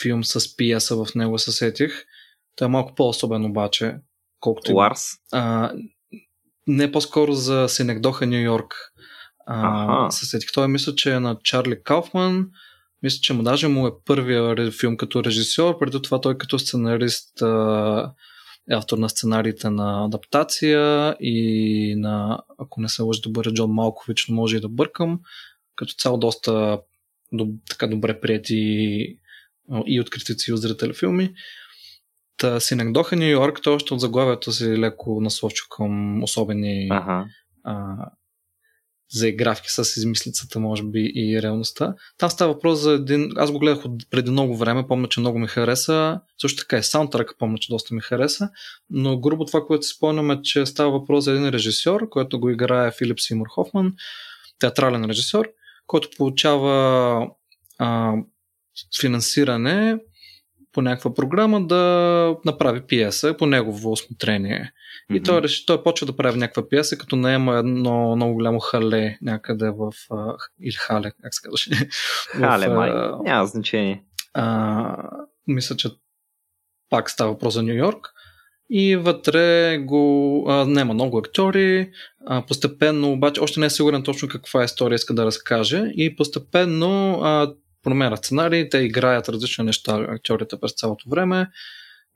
филм 0.03 0.25
с 0.25 0.57
пиеса 0.57 1.05
в 1.05 1.15
него 1.15 1.39
се 1.39 1.53
сетих. 1.53 2.05
Той 2.57 2.67
е 2.67 2.69
малко 2.69 2.95
по-особен 2.95 3.45
обаче, 3.45 3.97
колкото 4.41 4.75
Ларс. 4.75 5.05
а, 5.33 5.73
не 6.67 6.93
по-скоро 6.93 7.33
за 7.33 7.69
Сенекдоха 7.69 8.27
Нью 8.27 8.41
Йорк. 8.41 8.75
А, 9.47 10.11
се 10.11 10.27
сетих. 10.27 10.53
Той 10.53 10.69
мисля, 10.69 10.95
че 10.95 11.15
е 11.15 11.21
на 11.21 11.37
Чарли 11.45 11.83
Кауфман. 11.83 12.49
Мисля, 13.03 13.19
че 13.23 13.33
му 13.33 13.43
даже 13.43 13.69
му 13.69 13.87
е 13.87 13.91
първия 14.05 14.71
филм 14.71 14.97
като 14.97 15.25
режисьор. 15.25 15.79
Преди 15.79 16.03
това 16.03 16.21
той 16.21 16.39
като 16.39 16.59
сценарист 16.59 17.43
а, 17.43 18.13
е 18.71 18.75
автор 18.75 18.99
на 18.99 19.09
сценариите 19.09 19.71
на 19.71 20.05
адаптация 20.05 21.17
и 21.21 21.95
на, 21.99 22.43
ако 22.59 22.81
не 22.81 22.89
се 22.89 23.03
лъжи 23.03 23.21
да 23.21 23.31
бъде 23.31 23.51
Джон 23.51 23.71
Малкович, 23.71 24.27
но 24.29 24.35
може 24.35 24.57
и 24.57 24.61
да 24.61 24.69
бъркам. 24.69 25.21
Като 25.77 25.95
цяло 25.95 26.19
доста 26.19 26.81
доб, 27.33 27.49
така 27.71 27.87
добре 27.87 28.21
прияти 28.21 28.57
и 29.87 30.01
от 30.01 30.11
критици 30.11 30.51
и 30.51 30.55
от 30.55 30.61
зрители 30.61 30.95
филми. 30.95 31.35
Та 32.37 32.61
Синекдоха 32.61 33.17
Нью 33.17 33.29
Йорк, 33.29 33.61
той 33.63 33.75
още 33.75 33.95
от 33.95 34.01
заглавието 34.01 34.53
си 34.53 34.79
леко 34.79 35.21
насочи 35.21 35.63
към 35.77 36.23
особени 36.23 36.89
Ага. 36.91 37.27
а, 37.65 37.97
заигравки 39.15 39.69
с 39.69 39.97
измислицата, 39.97 40.61
може 40.61 40.83
би, 40.83 41.13
и 41.15 41.43
реалността. 41.43 41.95
Там 42.19 42.31
става 42.31 42.53
въпрос 42.53 42.79
за 42.79 42.93
един... 42.93 43.33
Аз 43.37 43.53
го 43.53 43.59
гледах 43.59 43.85
от 43.85 44.11
преди 44.11 44.31
много 44.31 44.57
време, 44.57 44.87
помня, 44.87 45.09
че 45.09 45.21
много 45.21 45.39
ми 45.39 45.47
хареса. 45.47 46.21
Също 46.41 46.63
така 46.63 46.79
и 46.79 46.83
саундтръка 46.83 47.35
помня, 47.39 47.59
че 47.59 47.73
доста 47.73 47.95
ми 47.95 48.01
хареса. 48.01 48.49
Но 48.91 49.21
грубо 49.21 49.45
това, 49.45 49.61
което 49.67 49.87
си 49.87 49.95
спомням 49.97 50.31
е, 50.31 50.43
че 50.43 50.67
става 50.67 50.91
въпрос 50.91 51.25
за 51.25 51.33
един 51.33 51.49
режисьор, 51.49 52.09
който 52.09 52.41
го 52.41 52.51
играе 52.51 52.93
Филип 52.99 53.21
Симур 53.21 53.47
Хофман, 53.49 53.93
театрален 54.59 55.05
режисьор, 55.05 55.49
който 55.87 56.09
получава 56.17 57.27
а, 57.79 58.15
финансиране 59.01 59.99
по 60.75 60.83
някаква 60.83 61.15
програма 61.15 61.67
да 61.67 62.37
направи 62.45 62.81
пиеса 62.87 63.37
по 63.39 63.47
негово 63.47 63.93
осмотрение. 63.93 64.73
И 65.15 65.23
той, 65.23 65.43
реши, 65.43 65.67
той 65.67 65.83
почва 65.83 66.07
да 66.07 66.17
прави 66.17 66.39
някаква 66.39 66.69
пиеса, 66.69 66.99
като 66.99 67.17
наема 67.17 67.57
едно 67.59 68.17
много 68.17 68.35
голямо 68.35 68.61
хале 68.61 69.19
някъде 69.23 69.71
в... 69.71 69.93
А, 70.11 70.35
или 70.63 70.75
хале, 70.75 71.13
как 71.23 71.35
се 71.35 71.43
казваше? 71.43 71.71
Хале, 72.31 72.69
в, 72.69 72.75
май. 72.75 72.91
а, 72.91 73.19
Няма 73.25 73.47
значение. 73.47 74.03
а, 74.35 74.97
мисля, 75.47 75.77
че 75.77 75.89
пак 76.91 77.11
става 77.11 77.33
въпрос 77.33 77.55
за 77.55 77.63
Нью 77.63 77.75
Йорк. 77.75 78.11
И 78.71 78.97
вътре 78.97 79.79
го 79.79 80.45
а, 80.49 80.65
няма 80.65 80.95
много 80.95 81.19
актьори. 81.19 81.91
А, 82.27 82.43
постепенно, 82.47 83.13
обаче, 83.13 83.41
още 83.41 83.61
не 83.61 83.67
е 83.67 83.71
сигурен 83.71 84.03
точно 84.03 84.29
каква 84.29 84.65
история 84.65 84.95
иска 84.97 85.15
да 85.15 85.25
разкаже. 85.25 85.93
И 85.95 86.17
постепенно 86.17 87.21
а, 87.23 87.55
променят 87.85 88.25
сценарии, 88.25 88.69
те 88.69 88.79
играят 88.79 89.29
различни 89.29 89.65
неща 89.65 90.07
актьорите 90.09 90.61
през 90.61 90.73
цялото 90.73 91.11
време. 91.11 91.49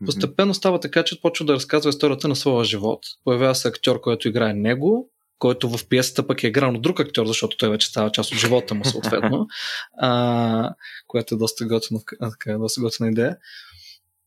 Постепенно 0.06 0.54
става 0.54 0.80
така, 0.80 1.02
че 1.02 1.20
почва 1.20 1.46
да 1.46 1.52
разказва 1.52 1.90
историята 1.90 2.28
на 2.28 2.36
своя 2.36 2.64
живот. 2.64 3.00
Появява 3.24 3.54
се 3.54 3.68
актьор, 3.68 4.00
който 4.00 4.28
играе 4.28 4.54
него, 4.54 5.10
който 5.38 5.68
в 5.68 5.88
пиесата 5.88 6.26
пък 6.26 6.42
е 6.42 6.46
играл 6.46 6.74
от 6.74 6.82
друг 6.82 7.00
актьор, 7.00 7.26
защото 7.26 7.56
той 7.56 7.70
вече 7.70 7.88
става 7.88 8.12
част 8.12 8.32
от 8.32 8.38
живота 8.38 8.74
му, 8.74 8.84
съответно. 8.84 9.46
а, 9.98 10.74
което 11.06 11.34
е 11.34 11.38
доста 11.38 11.66
готина, 11.66 12.00
така, 12.20 12.58
доста 12.58 12.80
готина 12.80 13.10
идея. 13.10 13.36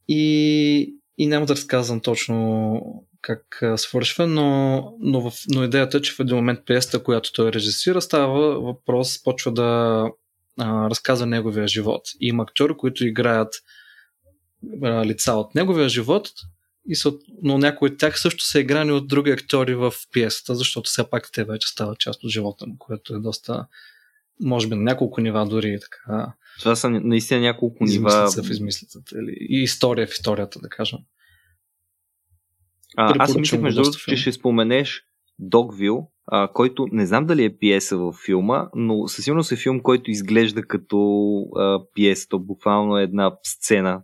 И, 0.07 0.95
и 1.17 1.27
няма 1.27 1.45
да 1.45 1.55
разказвам 1.55 1.99
точно 1.99 2.81
как 3.21 3.63
свършва, 3.75 4.27
но, 4.27 4.93
но, 4.99 5.29
в, 5.29 5.33
но 5.49 5.63
идеята 5.63 5.97
е, 5.97 6.01
че 6.01 6.13
в 6.13 6.19
един 6.19 6.35
момент 6.35 6.59
пиесата, 6.65 7.03
която 7.03 7.33
той 7.33 7.51
режисира, 7.51 8.01
става 8.01 8.59
въпрос, 8.61 9.23
почва 9.23 9.51
да 9.51 10.05
а, 10.60 10.89
разказва 10.89 11.26
неговия 11.26 11.68
живот. 11.68 12.02
И 12.20 12.28
има 12.28 12.43
актьори, 12.43 12.74
които 12.78 13.08
играят 13.08 13.54
а, 14.84 15.06
лица 15.06 15.34
от 15.34 15.56
неговия 15.56 15.89
живот, 15.89 16.30
и 16.88 16.95
са, 16.95 17.14
но 17.43 17.58
някои 17.58 17.89
от 17.89 17.97
тях 17.97 18.20
също 18.20 18.43
са 18.43 18.60
играни 18.60 18.91
от 18.91 19.08
други 19.08 19.32
актьори 19.32 19.76
в 19.76 19.93
пиесата, 20.12 20.56
защото 20.56 20.89
все 20.89 21.10
пак 21.10 21.30
те 21.34 21.43
вече 21.43 21.68
стават 21.68 21.99
част 21.99 22.24
от 22.24 22.32
живота 22.32 22.68
му, 22.68 22.76
което 22.80 23.16
е 23.16 23.20
доста, 23.20 23.68
може 24.41 24.68
би 24.68 24.76
на 24.76 24.82
няколко 24.82 25.22
нива 25.22 25.45
дори 25.45 25.80
така. 25.82 26.34
Това 26.60 26.76
са 26.76 26.89
наистина 26.89 27.41
няколко 27.41 27.84
нива. 27.84 28.32
в 28.43 28.49
измислицата 28.49 29.16
или 29.20 29.38
и 29.49 29.64
история 29.64 30.08
в 30.08 30.12
историята, 30.12 30.60
да 30.60 30.70
кажем. 30.70 30.99
А, 32.97 33.14
аз 33.20 33.36
мислех, 33.36 33.62
между 33.62 33.82
другото, 33.82 33.99
че 34.08 34.18
ще 34.18 34.32
споменеш 34.32 35.04
Догвил, 35.39 36.11
а, 36.28 36.47
който 36.47 36.88
не 36.91 37.05
знам 37.05 37.26
дали 37.26 37.43
е 37.43 37.57
пиеса 37.57 37.97
във 37.97 38.15
филма, 38.26 38.69
но 38.76 39.07
със 39.07 39.26
сигурност 39.26 39.51
е 39.51 39.55
филм, 39.55 39.80
който 39.80 40.11
изглежда 40.11 40.61
като 40.61 40.97
а, 41.55 41.80
пиеса. 41.93 42.28
То 42.30 42.39
буквално 42.39 42.97
е 42.97 43.03
една 43.03 43.32
сцена, 43.43 44.01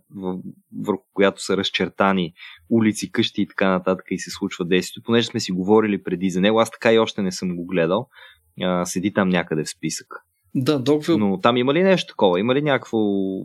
върху 0.84 1.02
която 1.14 1.44
са 1.44 1.56
разчертани 1.56 2.32
улици, 2.70 3.12
къщи 3.12 3.42
и 3.42 3.46
така 3.46 3.70
нататък 3.70 4.06
и 4.10 4.18
се 4.18 4.30
случва 4.30 4.64
действието. 4.64 5.06
Понеже 5.06 5.26
сме 5.26 5.40
си 5.40 5.52
говорили 5.52 6.02
преди 6.02 6.30
за 6.30 6.40
него, 6.40 6.60
аз 6.60 6.70
така 6.70 6.92
и 6.92 6.98
още 6.98 7.22
не 7.22 7.32
съм 7.32 7.56
го 7.56 7.66
гледал. 7.66 8.08
А, 8.62 8.84
седи 8.84 9.12
там 9.12 9.28
някъде 9.28 9.64
в 9.64 9.70
списък. 9.70 10.06
Да, 10.54 10.78
Догвил. 10.78 11.18
Но 11.18 11.40
там 11.40 11.56
има 11.56 11.74
ли 11.74 11.82
нещо 11.82 12.12
такова? 12.12 12.40
Има 12.40 12.54
ли 12.54 12.62
някакво, 12.62 12.98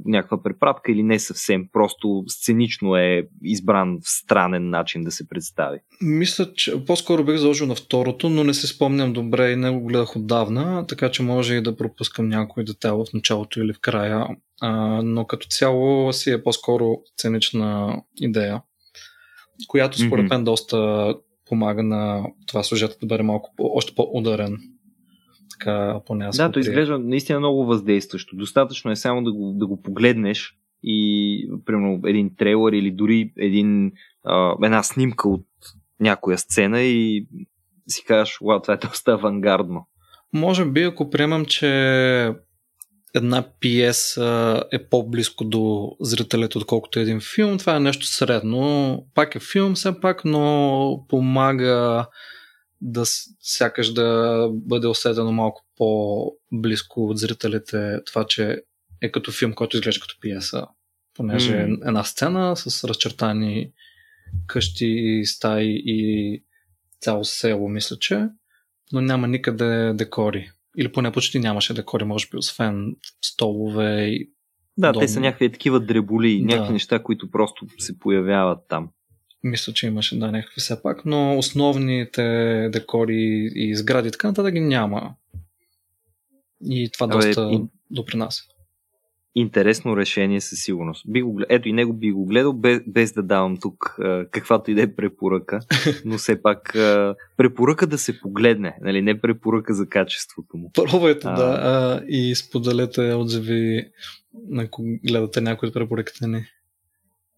някаква 0.06 0.43
препратка 0.43 0.91
или 0.91 1.04
не 1.04 1.20
съвсем? 1.20 1.68
Просто 1.74 2.24
сценично 2.28 2.95
е 2.95 3.28
избран 3.43 3.97
в 4.04 4.10
странен 4.10 4.70
начин 4.70 5.04
да 5.04 5.12
се 5.12 5.28
представи. 5.28 5.80
Мисля, 6.01 6.54
че 6.54 6.86
по-скоро 6.86 7.24
бих 7.24 7.38
заложил 7.38 7.68
на 7.68 7.76
второто, 7.76 8.30
но 8.30 8.43
не 8.43 8.54
се 8.54 8.68
спомням 8.68 9.14
добре 9.14 9.51
и 9.51 9.56
не 9.56 9.72
го 9.72 9.86
гледах 9.86 10.16
отдавна, 10.16 10.88
така 10.88 11.12
че 11.12 11.24
може 11.24 11.56
и 11.56 11.62
да 11.62 11.78
пропускам 11.78 12.30
някой 12.30 12.64
детайл 12.64 13.06
в 13.06 13.14
началото 13.14 13.60
или 13.60 13.74
в 13.74 13.80
края. 13.82 14.28
А, 14.62 15.01
но 15.04 15.26
като 15.26 15.47
цяло 15.47 16.14
си 16.14 16.32
е 16.32 16.43
по-скоро 16.43 16.97
сценична 17.18 18.01
идея, 18.22 18.62
която 19.68 19.99
според 19.99 20.30
мен 20.30 20.43
доста 20.43 21.14
помага 21.45 21.84
на 21.84 22.24
това 22.47 22.64
сюжетът 22.64 22.97
да 23.01 23.08
бъде 23.08 23.24
малко 23.24 23.54
още 23.60 23.95
по-ударен 23.95 24.58
така 25.64 25.99
поне 26.05 26.26
аз 26.26 26.38
Да, 26.38 26.51
то 26.51 26.59
изглежда 26.59 26.99
наистина 26.99 27.39
много 27.39 27.66
въздействащо. 27.66 28.36
Достатъчно 28.36 28.91
е 28.91 28.95
само 28.95 29.24
да 29.24 29.32
го, 29.32 29.53
да 29.55 29.68
го 29.68 29.82
погледнеш 29.82 30.57
и, 30.84 31.49
примерно, 31.66 32.01
един 32.05 32.36
трейлър 32.36 32.74
или 32.74 32.91
дори 32.91 33.34
един, 33.38 33.91
а, 34.24 34.55
една 34.64 34.84
снимка 34.84 35.30
от 35.30 35.45
някоя 35.99 36.38
сцена 36.38 36.82
и 36.82 37.28
си 37.88 38.03
кажеш, 38.05 38.38
вау, 38.41 38.61
това 38.61 38.74
е 38.74 38.88
доста 38.88 39.11
авангардно. 39.11 39.88
Може 40.34 40.66
би, 40.66 40.84
ако 40.84 41.09
приемам, 41.09 41.45
че 41.45 41.68
една 43.16 43.43
пиеса 43.59 44.64
е 44.72 44.88
по-близко 44.89 45.43
до 45.43 45.91
зрителите, 46.01 46.57
отколкото 46.57 46.99
един 46.99 47.20
филм, 47.36 47.57
това 47.57 47.76
е 47.76 47.80
нещо 47.80 48.05
средно. 48.05 49.05
Пак 49.16 49.36
е 49.36 49.39
филм 49.39 49.74
все 49.74 49.99
пак, 49.99 50.26
но 50.26 51.05
помага 51.09 52.05
да 52.86 53.03
сякаш 53.39 53.93
да 53.93 54.49
бъде 54.51 54.88
усетено 54.88 55.31
малко 55.31 55.65
по-близко 55.77 57.05
от 57.05 57.17
зрителите 57.17 57.99
това, 58.05 58.25
че 58.25 58.61
е 59.01 59.11
като 59.11 59.31
филм, 59.31 59.53
който 59.53 59.77
изглежда 59.77 60.01
като 60.01 60.17
пиеса. 60.21 60.67
Понеже 61.13 61.53
mm. 61.53 61.88
една 61.88 62.03
сцена 62.03 62.55
с 62.55 62.84
разчертани 62.84 63.71
къщи, 64.47 65.21
стаи 65.25 65.81
и 65.86 66.43
цяло 67.01 67.23
село, 67.23 67.69
мисля, 67.69 67.97
че, 67.99 68.27
но 68.91 69.01
няма 69.01 69.27
никъде 69.27 69.93
декори. 69.93 70.51
Или 70.77 70.91
поне 70.91 71.11
почти 71.11 71.39
нямаше 71.39 71.73
декори, 71.73 72.03
може 72.03 72.27
би, 72.31 72.38
освен 72.38 72.95
столове 73.25 74.05
и 74.05 74.31
да, 74.77 74.91
дом. 74.91 75.01
те 75.01 75.07
са 75.07 75.19
някакви 75.19 75.51
такива 75.51 75.79
дреболи, 75.79 76.39
да. 76.39 76.45
някакви 76.45 76.73
неща, 76.73 77.03
които 77.03 77.31
просто 77.31 77.65
се 77.77 77.99
появяват 77.99 78.59
там. 78.69 78.89
Мисля, 79.43 79.73
че 79.73 79.87
имаше 79.87 80.19
да 80.19 80.31
някакви 80.31 80.61
все 80.61 80.81
пак, 80.81 81.05
но 81.05 81.37
основните 81.37 82.23
декори 82.73 83.51
и 83.55 83.75
сгради 83.75 84.11
така 84.11 84.27
нататък 84.27 84.53
ги 84.53 84.59
няма. 84.59 85.15
И 86.65 86.89
това 86.93 87.05
Абе, 87.05 87.13
доста 87.13 87.49
и... 87.51 87.61
допринася. 87.91 88.43
Интересно 89.35 89.97
решение 89.97 90.41
със 90.41 90.59
сигурност. 90.59 91.03
Би 91.07 91.21
го, 91.21 91.41
ето 91.49 91.69
и 91.69 91.73
него 91.73 91.93
би 91.93 92.11
го 92.11 92.25
гледал, 92.25 92.53
без, 92.53 92.81
без 92.87 93.13
да 93.13 93.23
давам 93.23 93.57
тук 93.61 93.95
а, 93.99 94.25
каквато 94.31 94.71
и 94.71 94.75
да 94.75 94.81
е 94.81 94.95
препоръка, 94.95 95.59
но 96.05 96.17
все 96.17 96.41
пак 96.41 96.75
а, 96.75 97.15
препоръка 97.37 97.85
да 97.85 97.97
се 97.97 98.19
погледне, 98.19 98.77
нали? 98.81 99.01
не 99.01 99.21
препоръка 99.21 99.73
за 99.73 99.89
качеството 99.89 100.57
му. 100.57 100.71
Пробвайте, 100.73 101.27
а... 101.27 101.35
да, 101.35 101.59
а, 101.61 102.03
и 102.07 102.35
споделете 102.35 103.13
отзиви, 103.13 103.85
ако 104.57 104.83
гледате 105.07 105.41
някои 105.41 105.67
от 105.67 105.73
препоръките 105.73 106.27
ни. 106.27 106.45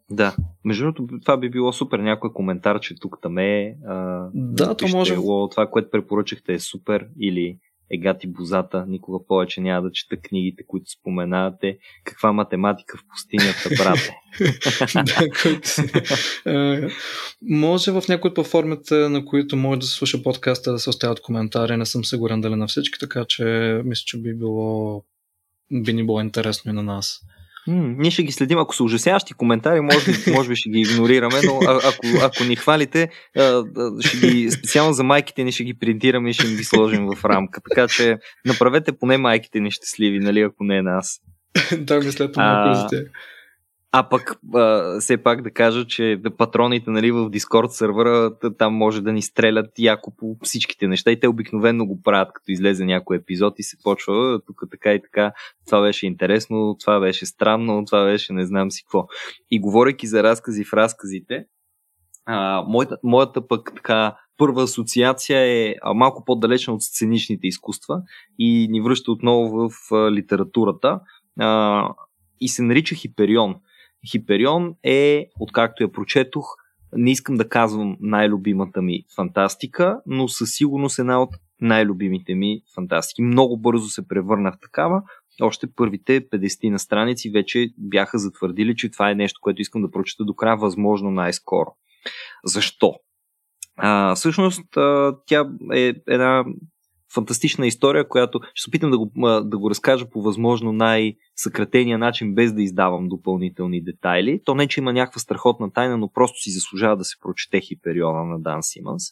Да. 0.10 0.36
Между 0.66 0.84
другото, 0.84 1.20
това 1.22 1.38
би 1.38 1.50
било 1.50 1.74
супер. 1.74 2.00
Някой 2.00 2.34
коментар, 2.34 2.80
че 2.80 2.96
тук 2.96 3.18
там 3.22 3.38
е. 3.38 3.78
А, 3.88 4.28
да, 4.34 4.76
то 4.76 4.88
може. 4.88 5.16
Това, 5.52 5.68
което 5.72 5.90
препоръчахте 5.90 6.54
е 6.54 6.60
супер 6.60 7.08
или 7.20 7.58
Егати 7.92 8.28
Бозата, 8.28 8.86
никога 8.88 9.26
повече 9.28 9.62
няма 9.62 9.82
да 9.82 9.92
чета 9.92 10.18
книгите, 10.18 10.64
които 10.68 10.92
споменавате. 10.92 11.78
Каква 12.04 12.34
математика 12.34 12.98
в 12.98 13.02
пустинята, 13.10 13.70
брате? 13.78 14.18
да, 16.46 16.90
може 17.42 17.92
в 17.92 18.04
някои 18.10 18.30
от 18.30 18.36
платформите, 18.36 18.96
на 18.96 19.26
които 19.26 19.56
може 19.56 19.80
да 19.80 19.86
се 19.86 19.94
слуша 19.94 20.24
подкаста, 20.24 20.72
да 20.72 20.80
се 20.80 20.90
оставят 20.90 21.22
коментари. 21.22 21.78
Не 21.78 21.86
съм 21.86 22.06
сигурен 22.06 22.42
дали 22.42 22.56
на 22.56 22.68
всички, 22.68 23.00
така 23.00 23.26
че 23.28 23.44
мисля, 23.86 24.04
че 24.06 24.22
би 24.22 24.34
било 24.34 25.04
би 25.72 25.94
ни 25.94 26.06
било 26.06 26.22
интересно 26.22 26.72
и 26.72 26.74
на 26.74 26.84
нас. 26.84 27.20
М, 27.68 27.96
ние 27.98 28.12
ще 28.12 28.24
ги 28.24 28.32
следим. 28.32 28.58
Ако 28.58 28.76
са 28.76 28.84
ужасяващи 28.84 29.34
коментари, 29.34 29.82
може, 29.82 30.32
може 30.34 30.50
би 30.50 30.56
ще 30.56 30.70
ги 30.70 30.80
игнорираме, 30.80 31.36
но 31.46 31.60
а, 31.68 31.76
ако, 31.78 32.26
ако 32.26 32.44
ни 32.44 32.56
хвалите, 32.56 33.10
а, 33.38 33.64
ще 34.00 34.18
ги, 34.18 34.52
специално 34.52 34.94
за 34.94 35.04
майките 35.04 35.44
ни 35.44 35.52
ще 35.52 35.64
ги 35.64 35.74
принтираме 35.80 36.30
и 36.30 36.34
ще 36.34 36.48
ги 36.48 36.64
сложим 36.64 37.08
в 37.08 37.26
рамка. 37.26 37.62
Така 37.70 37.88
че 37.88 38.18
направете 38.46 38.92
поне 38.92 39.18
майките 39.18 39.60
ни 39.60 39.72
щастливи, 39.72 40.20
нали, 40.20 40.42
ако 40.42 40.64
не 40.64 40.78
е 40.78 40.82
нас. 40.82 41.20
да, 41.78 42.00
мисля, 42.00 42.32
това 42.32 42.88
а 43.98 44.10
пък 44.10 44.40
а, 44.56 45.00
все 45.00 45.18
пак 45.18 45.42
да 45.42 45.52
кажа, 45.52 45.88
че 45.88 46.22
патроните 46.38 46.92
нали, 46.92 47.12
в 47.12 47.30
Discord 47.30 47.68
сервера 47.68 48.32
там 48.58 48.74
може 48.74 49.02
да 49.02 49.14
ни 49.14 49.22
стрелят 49.22 49.80
яко 49.80 50.16
по 50.18 50.38
всичките 50.44 50.88
неща 50.88 51.12
и 51.12 51.20
те 51.20 51.28
обикновено 51.28 51.86
го 51.86 52.02
правят, 52.02 52.34
като 52.34 52.52
излезе 52.52 52.86
някой 52.86 53.18
епизод 53.18 53.60
и 53.60 53.64
се 53.64 53.78
почва 53.84 54.40
тук 54.48 54.62
така 54.72 54.94
и 54.94 55.02
така, 55.02 55.34
това 55.66 55.82
беше 55.82 56.08
интересно, 56.08 56.76
това 56.80 57.00
беше 57.00 57.26
странно, 57.26 57.86
това 57.86 58.06
беше 58.06 58.34
не 58.34 58.46
знам 58.46 58.72
си 58.72 58.84
какво. 58.84 59.08
И 59.52 59.60
говорейки 59.60 60.08
за 60.08 60.24
разкази 60.24 60.64
в 60.64 60.74
разказите, 60.74 61.46
а, 62.26 62.64
моята, 62.68 62.98
моята 63.04 63.48
пък 63.48 63.72
така 63.76 64.18
първа 64.38 64.64
асоциация 64.64 65.40
е 65.40 65.76
малко 65.94 66.26
по-далечна 66.26 66.74
от 66.74 66.82
сценичните 66.82 67.48
изкуства 67.48 68.02
и 68.40 68.68
ни 68.70 68.82
връща 68.82 69.12
отново 69.12 69.70
в 69.70 69.96
а, 69.96 70.12
литературата 70.12 71.00
а, 71.40 71.90
и 72.42 72.50
се 72.50 72.64
нарича 72.64 72.96
Хиперион. 72.96 73.56
Хиперион 74.12 74.76
е, 74.84 75.28
откакто 75.40 75.84
я 75.84 75.92
прочетох, 75.92 76.46
не 76.94 77.12
искам 77.12 77.36
да 77.36 77.50
казвам 77.50 77.98
най-любимата 78.00 78.82
ми 78.82 79.04
фантастика, 79.16 80.02
но 80.06 80.28
със 80.28 80.52
сигурност 80.52 81.00
една 81.00 81.22
от 81.22 81.30
най-любимите 81.62 82.36
ми 82.36 82.62
фантастики. 82.76 83.22
Много 83.22 83.58
бързо 83.58 83.88
се 83.88 84.08
превърна 84.08 84.52
в 84.52 84.60
такава. 84.62 85.02
Още 85.42 85.68
първите 85.76 86.30
50 86.30 86.70
на 86.70 86.80
страници 86.80 87.30
вече 87.30 87.70
бяха 87.78 88.18
затвърдили, 88.18 88.76
че 88.76 88.92
това 88.92 89.10
е 89.12 89.16
нещо, 89.16 89.40
което 89.42 89.62
искам 89.62 89.82
да 89.82 89.92
прочета 89.92 90.24
до 90.24 90.34
края, 90.34 90.58
възможно 90.58 91.12
най-скоро. 91.12 91.76
Защо? 92.46 92.94
А, 93.78 94.16
всъщност, 94.16 94.78
а, 94.78 95.16
тя 95.26 95.50
е 95.74 95.94
една 96.08 96.46
фантастична 97.14 97.68
история, 97.68 98.08
която 98.08 98.40
ще 98.54 98.64
се 98.64 98.70
опитам 98.70 98.92
да 98.92 98.98
го, 98.98 99.12
да 99.44 99.58
го 99.58 99.70
разкажа 99.70 100.10
по 100.10 100.22
възможно 100.22 100.72
най-съкратения 100.74 101.98
начин, 101.98 102.36
без 102.36 102.54
да 102.54 102.62
издавам 102.64 103.08
допълнителни 103.08 103.84
детайли. 103.84 104.42
То 104.46 104.56
не, 104.56 104.68
че 104.68 104.80
има 104.80 104.94
някаква 104.94 105.20
страхотна 105.20 105.72
тайна, 105.74 105.98
но 105.98 106.12
просто 106.12 106.40
си 106.40 106.52
заслужава 106.52 106.98
да 106.98 107.04
се 107.04 107.16
прочете 107.22 107.62
Хипериона 107.62 108.24
на 108.24 108.40
Дан 108.40 108.64
Симънс. 108.64 109.04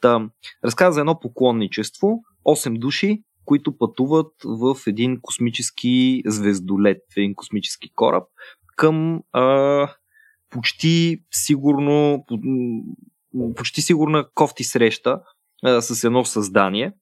Та, 0.00 0.28
разказа 0.64 0.92
за 0.92 1.00
едно 1.00 1.20
поклонничество, 1.20 2.08
8 2.46 2.78
души, 2.78 3.22
които 3.44 3.78
пътуват 3.78 4.32
в 4.44 4.76
един 4.86 5.18
космически 5.22 6.22
звездолет, 6.26 6.98
в 7.14 7.16
един 7.16 7.34
космически 7.34 7.92
кораб 7.94 8.24
към 8.76 9.22
а, 9.32 9.88
почти 10.50 11.18
сигурно 11.30 12.24
почти 13.56 13.82
сигурна 13.82 14.28
кофти 14.34 14.64
среща 14.64 15.20
а, 15.64 15.80
с 15.82 16.04
едно 16.04 16.24
създание, 16.24 16.92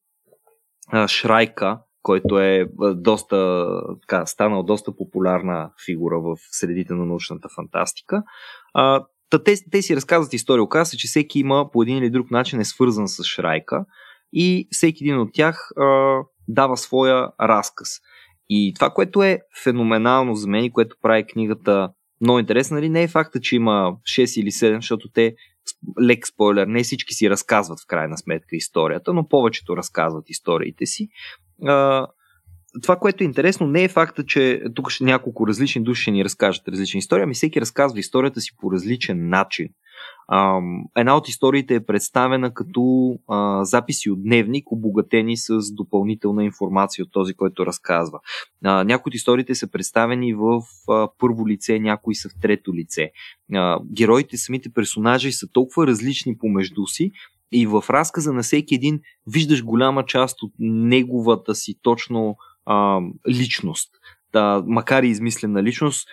Шрайка, 1.09 1.79
който 2.03 2.39
е 2.39 2.67
доста, 2.95 3.67
така, 4.01 4.27
станал 4.27 4.63
доста 4.63 4.97
популярна 4.97 5.71
фигура 5.85 6.21
в 6.21 6.37
средите 6.51 6.95
на 6.95 7.05
научната 7.05 7.49
фантастика. 7.57 8.23
А, 8.75 9.05
те, 9.45 9.55
те 9.71 9.83
си 9.83 9.97
разказват 9.97 10.33
история. 10.33 10.63
Оказва 10.63 10.87
се, 10.87 10.97
че 10.97 11.09
всеки 11.09 11.39
има 11.39 11.71
по 11.73 11.83
един 11.83 11.97
или 11.97 12.11
друг 12.11 12.31
начин 12.31 12.61
е 12.61 12.65
свързан 12.65 13.09
с 13.09 13.25
Шрайка 13.25 13.85
и 14.33 14.69
всеки 14.71 15.05
един 15.05 15.21
от 15.21 15.31
тях 15.33 15.71
а, 15.77 16.19
дава 16.49 16.77
своя 16.77 17.29
разказ. 17.41 17.89
И 18.49 18.73
това, 18.75 18.91
което 18.91 19.23
е 19.23 19.41
феноменално 19.63 20.35
за 20.35 20.49
мен 20.49 20.65
и 20.65 20.73
което 20.73 20.97
прави 21.03 21.27
книгата 21.27 21.91
много 22.21 22.39
интересна, 22.39 22.75
нали, 22.75 22.89
не 22.89 23.03
е 23.03 23.09
факта, 23.09 23.41
че 23.41 23.57
има 23.57 23.97
6 24.03 24.41
или 24.41 24.51
7, 24.51 24.77
защото 24.77 25.09
те, 25.15 25.35
лек 26.03 26.27
спойлер, 26.27 26.67
не 26.67 26.83
всички 26.83 27.15
си 27.15 27.31
разказват 27.31 27.81
в 27.81 27.87
крайна 27.87 28.19
сметка 28.19 28.57
историята, 28.57 29.13
но 29.13 29.29
повечето 29.29 29.77
разказват 29.77 30.31
историите 30.31 30.87
си. 30.87 31.09
А, 31.67 32.07
това, 32.83 32.97
което 32.97 33.25
е 33.25 33.27
интересно, 33.27 33.67
не 33.67 33.85
е 33.85 33.89
факта, 33.89 34.25
че 34.25 34.63
тук 34.75 34.91
ще 34.91 35.05
няколко 35.05 35.47
различни 35.47 35.83
души 35.83 36.03
ще 36.03 36.11
ни 36.11 36.25
разкажат 36.25 36.69
различни 36.69 36.99
истории, 36.99 37.23
ами 37.23 37.35
всеки 37.35 37.61
разказва 37.61 37.99
историята 37.99 38.41
си 38.41 38.51
по 38.61 38.73
различен 38.73 39.29
начин. 39.29 39.69
Една 40.97 41.17
от 41.17 41.29
историите 41.29 41.75
е 41.75 41.85
представена 41.87 42.55
като 42.55 43.15
записи 43.63 44.11
от 44.11 44.23
дневник, 44.23 44.73
обогатени 44.73 45.37
с 45.37 45.75
допълнителна 45.75 46.45
информация 46.45 47.05
от 47.05 47.13
този, 47.13 47.35
който 47.35 47.67
разказва. 47.67 48.19
А, 48.65 48.85
някои 48.85 49.11
от 49.11 49.15
историите 49.15 49.55
са 49.55 49.71
представени 49.71 50.35
в 50.35 50.63
първо 51.19 51.49
лице, 51.49 51.79
някои 51.79 52.15
са 52.15 52.29
в 52.29 52.33
трето 52.43 52.75
лице. 52.75 53.11
А, 53.55 53.81
героите, 53.93 54.37
самите 54.37 54.69
персонажи 54.73 55.33
са 55.33 55.47
толкова 55.53 55.87
различни 55.87 56.39
помежду 56.39 56.87
си, 56.87 57.13
и 57.53 57.67
в 57.67 57.85
разказа 57.91 58.33
на 58.33 58.43
всеки 58.43 58.75
един 58.75 59.01
виждаш 59.27 59.65
голяма 59.65 60.05
част 60.07 60.43
от 60.43 60.53
неговата 60.59 61.55
си 61.55 61.75
точно 61.83 62.37
личност. 63.29 63.91
Да, 64.33 64.63
макар 64.67 65.03
и 65.03 65.09
измислена 65.09 65.63
личност, 65.63 66.09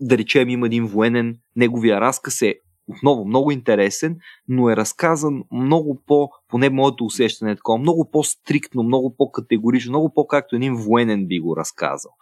да 0.00 0.18
речем 0.18 0.48
има 0.48 0.66
един 0.66 0.86
военен, 0.86 1.38
неговия 1.56 2.00
разказ 2.00 2.42
е 2.42 2.54
отново 2.96 3.24
много 3.24 3.50
интересен, 3.50 4.16
но 4.48 4.70
е 4.70 4.76
разказан 4.76 5.44
много 5.52 6.02
по, 6.06 6.30
поне 6.48 6.70
моето 6.70 7.04
усещане 7.04 7.50
е 7.50 7.56
такова, 7.56 7.78
много 7.78 8.10
по-стриктно, 8.10 8.82
много 8.82 9.16
по-категорично, 9.16 9.90
много 9.90 10.14
по-както 10.14 10.56
един 10.56 10.74
военен 10.74 11.26
би 11.26 11.40
го 11.40 11.56
разказал. 11.56 12.12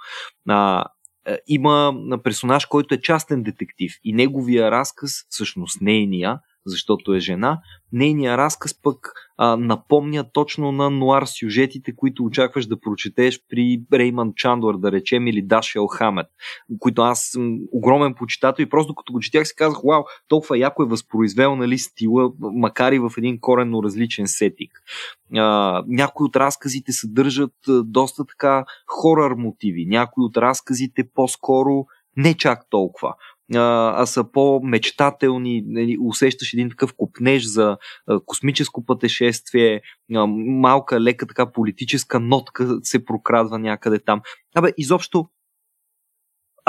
А, 0.48 0.84
е, 1.26 1.38
има 1.46 1.94
персонаж, 2.24 2.66
който 2.66 2.94
е 2.94 3.00
частен 3.00 3.42
детектив 3.42 3.92
и 4.04 4.12
неговия 4.12 4.70
разказ, 4.70 5.12
всъщност 5.28 5.80
нейния, 5.80 6.40
защото 6.70 7.14
е 7.14 7.20
жена, 7.20 7.60
нейният 7.92 8.38
разказ 8.38 8.82
пък 8.82 9.12
а, 9.42 9.56
напомня 9.56 10.24
точно 10.32 10.72
на 10.72 10.90
нуар 10.90 11.24
сюжетите, 11.26 11.96
които 11.96 12.24
очакваш 12.24 12.66
да 12.66 12.80
прочетеш 12.80 13.40
при 13.48 13.82
Рейман 13.92 14.32
Чандор, 14.36 14.78
да 14.78 14.92
речем, 14.92 15.26
или 15.26 15.42
Дашел 15.42 15.86
Хамет, 15.86 16.26
които 16.78 17.02
аз 17.02 17.20
съм 17.32 17.58
огромен 17.72 18.14
почитател 18.14 18.62
и 18.62 18.68
просто 18.68 18.94
като 18.94 19.12
го 19.12 19.20
четях 19.20 19.46
си 19.46 19.54
казах, 19.56 19.78
вау, 19.84 20.02
толкова 20.28 20.58
яко 20.58 20.82
е 20.82 20.86
възпроизвел 20.86 21.56
нали, 21.56 21.78
стила, 21.78 22.32
макар 22.40 22.92
и 22.92 22.98
в 22.98 23.12
един 23.16 23.40
коренно 23.40 23.82
различен 23.82 24.26
сетик. 24.28 24.70
А, 25.36 25.82
някои 25.86 26.24
от 26.24 26.36
разказите 26.36 26.92
съдържат 26.92 27.54
доста 27.84 28.24
така 28.24 28.64
хорър 28.86 29.34
мотиви, 29.34 29.86
някои 29.86 30.24
от 30.24 30.36
разказите 30.36 31.08
по-скоро 31.14 31.86
не 32.16 32.34
чак 32.34 32.66
толкова 32.70 33.14
а, 33.54 34.06
са 34.06 34.32
по-мечтателни, 34.32 35.62
нали, 35.66 35.96
усещаш 36.00 36.52
един 36.52 36.70
такъв 36.70 36.94
купнеж 36.96 37.44
за 37.46 37.76
космическо 38.26 38.86
пътешествие, 38.86 39.80
малка, 40.46 41.00
лека 41.00 41.26
така 41.26 41.52
политическа 41.52 42.20
нотка 42.20 42.78
се 42.82 43.04
прокрадва 43.04 43.58
някъде 43.58 43.98
там. 43.98 44.20
Абе, 44.54 44.72
изобщо 44.78 45.28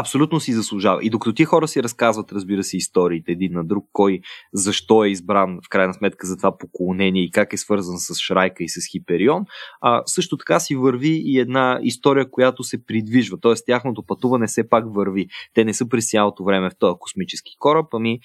абсолютно 0.01 0.39
си 0.39 0.53
заслужава. 0.53 0.99
И 1.03 1.09
докато 1.09 1.33
ти 1.33 1.45
хора 1.45 1.67
си 1.67 1.83
разказват, 1.83 2.31
разбира 2.31 2.63
се, 2.63 2.77
историите 2.77 3.31
един 3.31 3.53
на 3.53 3.63
друг, 3.63 3.85
кой 3.93 4.19
защо 4.53 5.03
е 5.03 5.09
избран 5.09 5.59
в 5.65 5.69
крайна 5.69 5.93
сметка 5.93 6.27
за 6.27 6.37
това 6.37 6.57
поклонение 6.57 7.23
и 7.23 7.31
как 7.31 7.53
е 7.53 7.57
свързан 7.57 7.97
с 7.97 8.15
Шрайка 8.15 8.63
и 8.63 8.69
с 8.69 8.91
Хиперион, 8.91 9.45
а, 9.81 10.01
също 10.05 10.37
така 10.37 10.59
си 10.59 10.75
върви 10.75 11.21
и 11.25 11.39
една 11.39 11.79
история, 11.83 12.29
която 12.31 12.63
се 12.63 12.85
придвижва. 12.85 13.39
Т.е. 13.41 13.53
тяхното 13.65 14.03
пътуване 14.03 14.47
все 14.47 14.69
пак 14.69 14.85
върви. 14.95 15.27
Те 15.53 15.65
не 15.65 15.73
са 15.73 15.89
през 15.89 16.09
цялото 16.09 16.43
време 16.43 16.69
в 16.69 16.77
този 16.79 16.95
космически 16.99 17.51
кораб, 17.59 17.85
ами 17.93 18.19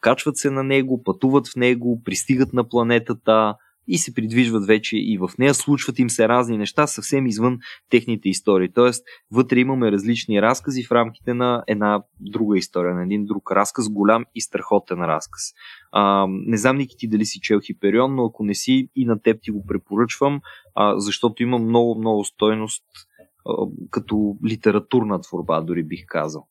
качват 0.00 0.36
се 0.36 0.50
на 0.50 0.62
него, 0.62 1.02
пътуват 1.02 1.48
в 1.48 1.56
него, 1.56 2.02
пристигат 2.04 2.52
на 2.52 2.68
планетата, 2.68 3.54
и 3.88 3.98
се 3.98 4.14
придвижват 4.14 4.66
вече 4.66 4.96
и 4.96 5.18
в 5.18 5.30
нея, 5.38 5.54
случват 5.54 5.98
им 5.98 6.10
се 6.10 6.28
разни 6.28 6.58
неща 6.58 6.86
съвсем 6.86 7.26
извън 7.26 7.58
техните 7.90 8.28
истории. 8.28 8.68
Тоест, 8.74 9.04
вътре 9.30 9.60
имаме 9.60 9.92
различни 9.92 10.42
разкази 10.42 10.84
в 10.84 10.92
рамките 10.92 11.34
на 11.34 11.64
една 11.66 12.02
друга 12.20 12.58
история, 12.58 12.94
на 12.94 13.02
един 13.02 13.24
друг 13.24 13.52
разказ, 13.52 13.88
голям 13.88 14.24
и 14.34 14.40
страхотен 14.40 14.98
разказ. 14.98 15.42
А, 15.92 16.26
не 16.28 16.56
знам, 16.56 16.76
Ники, 16.76 16.96
ти 16.98 17.08
дали 17.08 17.24
си 17.24 17.40
чел 17.40 17.60
Хиперион, 17.60 18.14
но 18.14 18.24
ако 18.24 18.44
не 18.44 18.54
си 18.54 18.88
и 18.96 19.04
на 19.04 19.22
теб 19.22 19.42
ти 19.42 19.50
го 19.50 19.66
препоръчвам, 19.66 20.40
а, 20.74 21.00
защото 21.00 21.42
има 21.42 21.58
много, 21.58 21.98
много 21.98 22.24
стойност 22.24 22.84
а, 23.46 23.52
като 23.90 24.36
литературна 24.46 25.20
творба, 25.20 25.60
дори 25.60 25.82
бих 25.82 26.06
казал. 26.06 26.46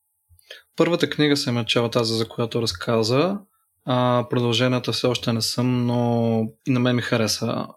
Първата 0.76 1.10
книга 1.10 1.38
съм 1.38 1.58
е 1.58 1.66
чела 1.66 1.90
тази, 1.90 2.14
за 2.14 2.28
която 2.28 2.62
разказа. 2.62 3.40
А, 3.90 4.26
продълженията 4.30 4.92
все 4.92 5.08
още 5.08 5.34
не 5.34 5.42
съм, 5.42 5.86
но 5.86 6.42
и 6.68 6.72
на 6.72 6.80
мен 6.80 6.96
ми 6.96 7.02
хареса. 7.02 7.68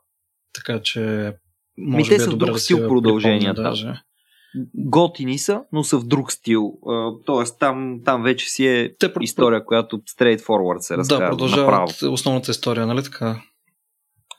Така 0.54 0.80
че 0.82 1.34
може 1.78 1.96
ми 1.96 2.02
би 2.02 2.08
те 2.08 2.14
е 2.14 2.18
са 2.18 2.30
добре 2.30 2.46
друг 2.46 2.54
да 2.54 2.60
стил 2.60 2.88
продълженията. 2.88 3.62
Даже. 3.62 3.94
Готини 4.74 5.38
са, 5.38 5.62
но 5.72 5.84
са 5.84 5.98
в 5.98 6.06
друг 6.06 6.32
стил. 6.32 6.72
Тоест 7.26 7.58
там, 7.58 8.00
там 8.04 8.22
вече 8.22 8.50
си 8.50 8.66
е 8.66 8.96
Те, 8.98 9.12
история, 9.20 9.64
която 9.64 9.98
straight 9.98 10.40
forward 10.40 10.78
се 10.78 10.96
разказва. 10.96 11.24
Да, 11.24 11.30
продължават 11.30 12.02
основната 12.02 12.50
история, 12.50 12.86
нали 12.86 13.02
така? 13.02 13.42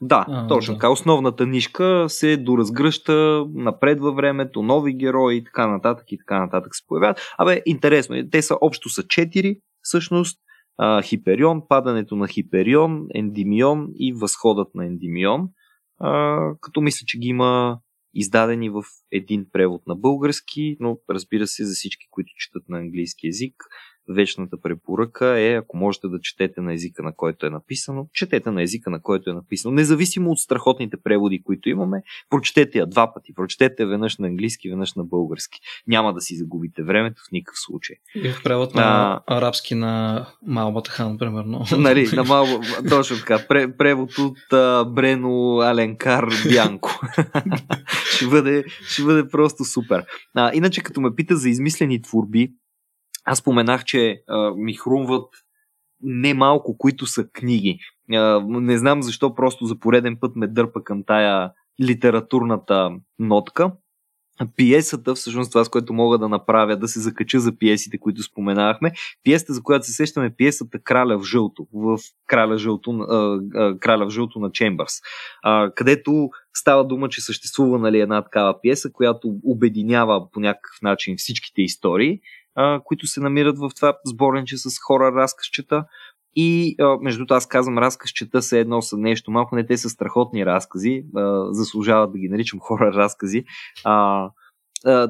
Да, 0.01 0.25
а, 0.29 0.47
точно 0.47 0.73
да. 0.73 0.77
така. 0.77 0.89
Основната 0.89 1.45
нишка 1.45 2.05
се 2.09 2.37
доразгръща 2.37 3.45
напред 3.53 3.99
във 3.99 4.15
времето, 4.15 4.61
нови 4.61 4.93
герои 4.93 5.35
и 5.35 5.43
така 5.43 5.67
нататък 5.67 6.05
и 6.07 6.17
така 6.17 6.39
нататък 6.39 6.75
се 6.75 6.83
появяват. 6.87 7.21
Абе, 7.37 7.61
интересно. 7.65 8.15
Те 8.31 8.41
са 8.41 8.55
общо 8.61 8.89
са 8.89 9.03
четири, 9.07 9.57
всъщност 9.81 10.39
а, 10.77 11.01
Хиперион, 11.01 11.61
падането 11.69 12.15
на 12.15 12.27
Хиперион, 12.27 13.05
Ендимион 13.13 13.87
и 13.95 14.13
възходът 14.13 14.75
на 14.75 14.85
Ендимион, 14.85 15.49
а, 15.99 16.39
като 16.61 16.81
мисля, 16.81 17.03
че 17.07 17.19
ги 17.19 17.27
има 17.27 17.79
издадени 18.13 18.69
в 18.69 18.83
един 19.11 19.45
превод 19.51 19.87
на 19.87 19.95
български, 19.95 20.77
но 20.79 20.97
разбира 21.09 21.47
се 21.47 21.65
за 21.65 21.73
всички, 21.73 22.07
които 22.11 22.31
четат 22.37 22.69
на 22.69 22.79
английски 22.79 23.27
язик, 23.27 23.55
вечната 24.09 24.61
препоръка 24.61 25.39
е, 25.39 25.53
ако 25.53 25.77
можете 25.77 26.07
да 26.07 26.19
четете 26.21 26.61
на 26.61 26.73
езика, 26.73 27.03
на 27.03 27.15
който 27.15 27.45
е 27.45 27.49
написано, 27.49 28.07
четете 28.13 28.51
на 28.51 28.63
езика, 28.63 28.89
на 28.89 29.01
който 29.01 29.29
е 29.29 29.33
написано. 29.33 29.75
Независимо 29.75 30.31
от 30.31 30.39
страхотните 30.39 30.97
преводи, 31.03 31.43
които 31.43 31.69
имаме, 31.69 32.03
прочетете 32.29 32.79
я 32.79 32.85
два 32.85 33.13
пъти. 33.13 33.33
Прочетете 33.33 33.85
веднъж 33.85 34.17
на 34.17 34.27
английски, 34.27 34.69
веднъж 34.69 34.93
на 34.93 35.03
български. 35.03 35.59
Няма 35.87 36.13
да 36.13 36.21
си 36.21 36.35
загубите 36.35 36.83
времето 36.83 37.21
в 37.27 37.31
никакъв 37.31 37.59
случай. 37.59 37.95
И 38.15 38.31
превод 38.43 38.75
на 38.75 38.81
а, 38.81 39.37
арабски 39.37 39.75
на 39.75 40.25
Малбата 40.47 40.91
хан, 40.91 41.17
примерно. 41.17 41.65
Нали, 41.77 42.09
на 42.15 42.23
Малба, 42.23 42.59
точно 42.89 43.17
така. 43.17 43.47
Превод 43.77 44.17
от 44.17 44.53
а, 44.53 44.85
Брено 44.85 45.59
Аленкар 45.59 46.27
Бянко. 46.49 46.89
ще, 48.15 48.27
бъде, 48.27 48.63
ще 48.67 49.03
бъде 49.03 49.27
просто 49.27 49.63
супер. 49.63 50.05
А, 50.35 50.51
иначе, 50.53 50.81
като 50.81 51.01
ме 51.01 51.15
пита 51.15 51.37
за 51.37 51.49
измислени 51.49 52.01
творби, 52.01 52.51
аз 53.23 53.37
споменах, 53.37 53.83
че 53.83 54.23
а, 54.27 54.51
ми 54.55 54.73
хрумват 54.73 55.27
немалко, 56.01 56.77
които 56.77 57.05
са 57.05 57.27
книги. 57.33 57.79
А, 58.13 58.41
не 58.47 58.77
знам 58.77 59.01
защо, 59.01 59.35
просто 59.35 59.65
за 59.65 59.79
пореден 59.79 60.17
път 60.21 60.35
ме 60.35 60.47
дърпа 60.47 60.83
към 60.83 61.03
тая 61.03 61.51
литературната 61.81 62.91
нотка. 63.19 63.71
Пиесата, 64.55 65.15
всъщност 65.15 65.51
това, 65.51 65.63
с 65.63 65.69
което 65.69 65.93
мога 65.93 66.17
да 66.17 66.29
направя, 66.29 66.77
да 66.77 66.87
се 66.87 66.99
закача 66.99 67.39
за 67.39 67.57
пиесите, 67.57 67.97
които 67.97 68.23
споменахме. 68.23 68.91
Пиесата, 69.23 69.53
за 69.53 69.63
която 69.63 69.85
се 69.85 69.91
сещаме, 69.91 70.25
е 70.25 70.35
пиесата 70.35 70.79
Краля 70.79 71.17
в 71.17 71.23
жълто, 71.23 71.67
в 71.73 71.97
Краля, 72.27 72.57
жълто, 72.57 72.91
Краля 73.79 74.05
в 74.05 74.09
жълто 74.09 74.39
на 74.39 74.51
Чембърс, 74.51 74.93
където 75.75 76.29
става 76.53 76.87
дума, 76.87 77.09
че 77.09 77.21
съществува 77.21 77.79
нали, 77.79 77.99
една 77.99 78.21
такава 78.21 78.61
пиеса, 78.61 78.91
която 78.91 79.39
обединява 79.43 80.31
по 80.31 80.39
някакъв 80.39 80.81
начин 80.81 81.15
всичките 81.17 81.61
истории 81.61 82.19
а, 82.55 82.81
които 82.83 83.07
се 83.07 83.19
намират 83.19 83.59
в 83.59 83.71
това 83.75 83.97
сборниче 84.05 84.57
с 84.57 84.69
хора 84.87 85.11
разказчета. 85.15 85.85
И 86.35 86.75
а, 86.79 86.97
между 87.01 87.25
аз 87.29 87.47
казвам 87.47 87.77
разказ, 87.77 88.09
чета 88.11 88.41
се 88.41 88.59
едно 88.59 88.81
са 88.81 88.97
нещо 88.97 89.31
малко, 89.31 89.55
не 89.55 89.65
те 89.65 89.77
са 89.77 89.89
страхотни 89.89 90.45
разкази, 90.45 91.05
а, 91.15 91.53
заслужават 91.53 92.11
да 92.11 92.19
ги 92.19 92.29
наричам 92.29 92.59
хора 92.63 92.93
разкази. 92.93 93.43
А, 93.83 94.29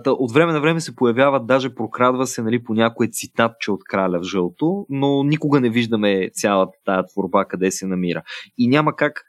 от 0.08 0.32
време 0.32 0.54
на 0.54 0.62
време 0.62 0.82
се 0.82 0.96
появяват, 0.96 1.48
даже 1.48 1.76
прокрадва 1.76 2.28
се 2.28 2.42
нали, 2.42 2.64
по 2.64 2.74
някое 2.74 3.08
цитатче 3.08 3.72
от 3.72 3.84
краля 3.84 4.20
в 4.20 4.24
жълто, 4.24 4.86
но 4.90 5.24
никога 5.24 5.60
не 5.60 5.70
виждаме 5.70 6.30
цялата 6.34 6.78
тая 6.86 7.06
творба 7.06 7.46
къде 7.46 7.72
се 7.72 7.88
намира. 7.88 8.24
И 8.58 8.68
няма 8.68 8.96
как, 8.96 9.24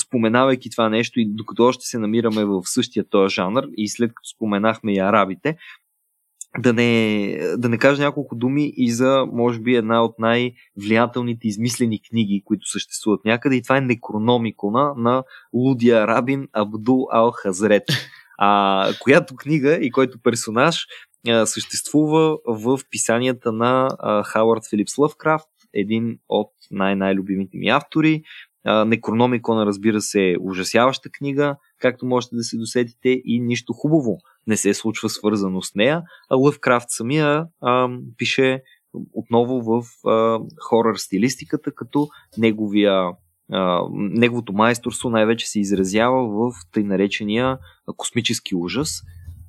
споменавайки 0.00 0.70
това 0.70 0.88
нещо, 0.88 1.20
и 1.20 1.26
докато 1.28 1.64
още 1.64 1.84
се 1.84 1.98
намираме 1.98 2.44
в 2.44 2.62
същия 2.64 3.08
този 3.08 3.34
жанр, 3.34 3.62
и 3.76 3.88
след 3.88 4.08
като 4.08 4.28
споменахме 4.36 4.94
и 4.94 4.98
арабите, 4.98 5.56
да 6.58 6.72
не, 6.72 7.38
да 7.56 7.68
не 7.68 7.78
кажа 7.78 8.02
няколко 8.02 8.36
думи 8.36 8.72
и 8.76 8.90
за, 8.90 9.26
може 9.32 9.60
би, 9.60 9.74
една 9.74 10.04
от 10.04 10.18
най-влиятелните 10.18 11.48
измислени 11.48 12.00
книги, 12.10 12.42
които 12.44 12.70
съществуват 12.70 13.24
някъде, 13.24 13.56
и 13.56 13.62
това 13.62 13.76
е 13.76 13.80
Некрономикона 13.80 14.94
на 14.96 15.22
Лудия 15.52 16.06
Рабин 16.06 16.48
Абдул 16.52 17.06
Ал 17.12 17.30
Хазрет 17.30 17.84
а, 18.38 18.88
която 19.00 19.36
книга 19.36 19.74
и 19.74 19.90
който 19.90 20.18
персонаж 20.22 20.86
а, 21.28 21.46
съществува 21.46 22.38
в 22.46 22.80
писанията 22.90 23.52
на 23.52 23.88
а, 23.98 24.22
Хауърд 24.22 24.62
Филипс 24.70 24.98
Лъвкрафт, 24.98 25.48
един 25.74 26.18
от 26.28 26.52
най-най-любимите 26.70 27.58
ми 27.58 27.68
автори. 27.68 28.22
Некрономикона, 28.64 29.66
разбира 29.66 30.00
се, 30.00 30.30
е 30.30 30.36
ужасяваща 30.40 31.08
книга, 31.10 31.56
както 31.80 32.06
можете 32.06 32.36
да 32.36 32.42
се 32.42 32.56
досетите, 32.56 33.08
и 33.24 33.40
нищо 33.40 33.72
хубаво 33.72 34.18
не 34.46 34.56
се 34.56 34.74
случва 34.74 35.08
свързано 35.08 35.62
с 35.62 35.74
нея. 35.74 36.02
А 36.30 36.36
Лъвкрафт 36.36 36.86
самия 36.88 37.46
а, 37.60 37.88
пише 38.16 38.62
отново 39.12 39.62
в 39.62 40.08
а, 40.08 40.40
хорър 40.68 40.96
стилистиката, 40.96 41.72
като 41.74 42.08
неговия 42.38 43.12
неговото 43.90 44.52
майсторство 44.52 45.10
най-вече 45.10 45.46
се 45.46 45.60
изразява 45.60 46.28
в 46.28 46.52
тъй 46.72 46.82
наречения 46.82 47.58
космически 47.96 48.54
ужас, 48.54 49.02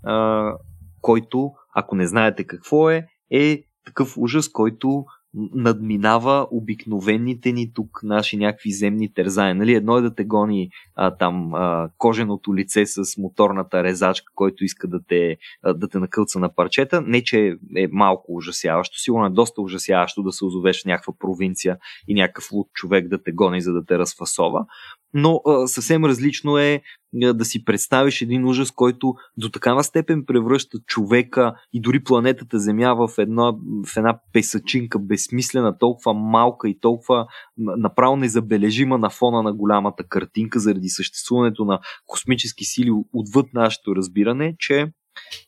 а, 0.04 0.54
който, 1.02 1.52
ако 1.76 1.96
не 1.96 2.08
знаете 2.08 2.44
какво 2.44 2.90
е, 2.90 3.08
е 3.32 3.64
такъв 3.86 4.18
ужас, 4.18 4.50
който 4.50 5.06
надминава 5.34 6.48
обикновените 6.52 7.52
ни 7.52 7.74
тук 7.74 8.00
наши 8.04 8.38
някакви 8.38 8.72
земни 8.72 9.14
тързания. 9.14 9.56
Нали? 9.56 9.74
Едно 9.74 9.98
е 9.98 10.02
да 10.02 10.16
те 10.16 10.24
гони 10.24 10.70
а, 10.96 11.18
там 11.18 11.54
а, 11.54 11.90
коженото 11.98 12.56
лице 12.56 12.86
с 12.86 13.18
моторната 13.18 13.84
резачка, 13.84 14.34
който 14.36 14.64
иска 14.64 14.88
да 14.88 15.00
те, 15.08 15.38
а, 15.64 15.74
да 15.74 15.88
те 15.88 16.00
накълца 16.00 16.40
на 16.40 16.56
парчета. 16.56 17.02
Не, 17.02 17.24
че 17.24 17.58
е 17.76 17.88
малко 17.92 18.36
ужасяващо, 18.36 19.00
сигурно 19.00 19.26
е 19.26 19.30
доста 19.30 19.62
ужасяващо 19.62 20.24
да 20.24 20.32
се 20.32 20.46
озовеш 20.46 20.82
в 20.82 20.86
някаква 20.86 21.14
провинция 21.20 21.78
и 22.08 22.14
някакъв 22.14 22.52
луд 22.52 22.68
човек 22.74 23.08
да 23.08 23.24
те 23.24 23.32
гони, 23.32 23.62
за 23.62 23.74
да 23.74 23.86
те 23.86 23.98
разфасова 23.98 24.66
но 25.14 25.42
а, 25.46 25.68
съвсем 25.68 26.06
различно 26.06 26.58
е 26.58 26.82
а, 27.24 27.34
да 27.34 27.46
си 27.46 27.66
представиш 27.66 28.22
един 28.22 28.46
ужас, 28.46 28.72
който 28.72 29.14
до 29.38 29.50
такава 29.50 29.84
степен 29.84 30.26
превръща 30.26 30.78
човека 30.88 31.54
и 31.74 31.82
дори 31.82 32.04
планетата 32.04 32.60
Земя 32.60 32.94
в 32.94 33.10
една, 33.18 33.54
в 33.86 33.98
една 33.98 34.20
песачинка, 34.34 35.00
безсмислена, 35.00 35.78
толкова 35.78 36.14
малка 36.14 36.70
и 36.70 36.80
толкова 36.80 37.28
направо 37.58 38.16
незабележима 38.16 38.98
на 38.98 39.10
фона 39.10 39.44
на 39.44 39.54
голямата 39.54 40.04
картинка 40.04 40.60
заради 40.60 40.90
съществуването 40.90 41.66
на 41.66 41.80
космически 42.06 42.66
сили 42.66 42.92
отвъд 43.14 43.46
нашето 43.54 43.96
разбиране, 43.96 44.56
че 44.60 44.92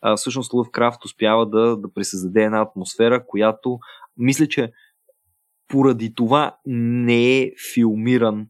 а, 0.01 0.15
всъщност 0.15 0.53
Лъвкрафт 0.53 1.05
успява 1.05 1.49
да, 1.49 1.77
да 1.77 1.93
пресъздаде 1.93 2.43
една 2.43 2.61
атмосфера, 2.61 3.25
която 3.27 3.79
мисля, 4.17 4.47
че 4.47 4.71
поради 5.67 6.13
това 6.15 6.55
не 6.65 7.39
е 7.39 7.51
филмиран 7.73 8.47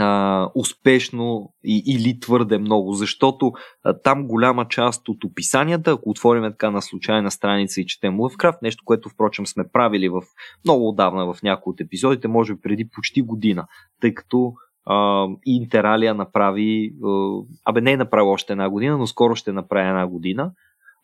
а, 0.00 0.50
успешно 0.54 1.52
и, 1.64 1.82
или 1.86 2.20
твърде 2.20 2.58
много, 2.58 2.92
защото 2.92 3.52
а, 3.84 3.92
там 3.92 4.26
голяма 4.26 4.68
част 4.68 5.08
от 5.08 5.24
описанията, 5.24 5.90
ако 5.90 6.10
отворим 6.10 6.42
така 6.42 6.70
на 6.70 6.82
случайна 6.82 7.30
страница 7.30 7.80
и 7.80 7.86
четем 7.86 8.20
Лъвкрафт, 8.20 8.62
нещо, 8.62 8.84
което 8.84 9.08
впрочем 9.08 9.46
сме 9.46 9.64
правили 9.72 10.08
в 10.08 10.22
много 10.64 10.88
отдавна 10.88 11.34
в 11.34 11.42
някои 11.42 11.70
от 11.70 11.80
епизодите, 11.80 12.28
може 12.28 12.54
би 12.54 12.60
преди 12.60 12.88
почти 12.88 13.22
година, 13.22 13.66
тъй 14.00 14.14
като 14.14 14.52
а, 14.86 15.26
Интералия 15.46 16.14
направи, 16.14 16.92
а, 17.04 17.30
абе 17.64 17.80
не 17.80 17.92
е 17.92 17.96
направил 17.96 18.30
още 18.30 18.52
една 18.52 18.70
година, 18.70 18.98
но 18.98 19.06
скоро 19.06 19.36
ще 19.36 19.52
направи 19.52 19.88
една 19.88 20.06
година. 20.06 20.52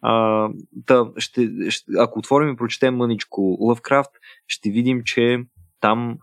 А, 0.03 0.49
да, 0.73 1.11
ще, 1.17 1.51
ще, 1.71 1.85
ако 1.99 2.19
отворим 2.19 2.53
и 2.53 2.57
прочетем 2.57 2.97
мъничко 2.97 3.57
Лъвкрафт, 3.61 4.11
ще 4.47 4.71
видим, 4.71 5.03
че 5.05 5.45
там 5.81 6.19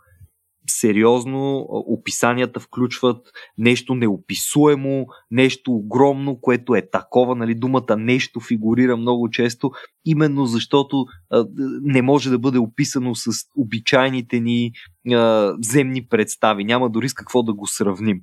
сериозно 0.80 1.66
описанията 1.70 2.60
включват 2.60 3.28
нещо 3.58 3.96
неописуемо, 3.96 5.06
нещо 5.32 5.72
огромно, 5.72 6.40
което 6.42 6.76
е 6.76 6.90
такова, 6.90 7.36
нали, 7.36 7.56
думата 7.56 7.98
нещо 7.98 8.40
фигурира 8.40 8.98
много 8.98 9.30
често, 9.30 9.72
именно 10.06 10.46
защото 10.46 11.06
а, 11.32 11.46
не 11.82 12.02
може 12.02 12.30
да 12.30 12.40
бъде 12.40 12.60
описано 12.60 13.16
с 13.16 13.32
обичайните 13.58 14.40
ни 14.40 14.72
а, 15.12 15.54
земни 15.62 16.08
представи. 16.08 16.64
Няма 16.64 16.90
дори 16.90 17.10
с 17.10 17.14
какво 17.14 17.44
да 17.44 17.54
го 17.54 17.68
сравним. 17.68 18.22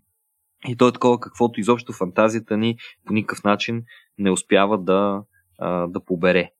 И 0.68 0.76
то 0.76 0.88
е 0.88 0.92
такова, 0.92 1.20
каквото 1.20 1.60
изобщо 1.60 1.92
фантазията 1.92 2.56
ни 2.56 2.76
по 3.06 3.12
никакъв 3.12 3.44
начин 3.44 3.82
не 4.18 4.30
успява 4.30 4.78
да, 4.78 5.22
а, 5.58 5.86
да 5.86 6.04
побере. 6.04 6.50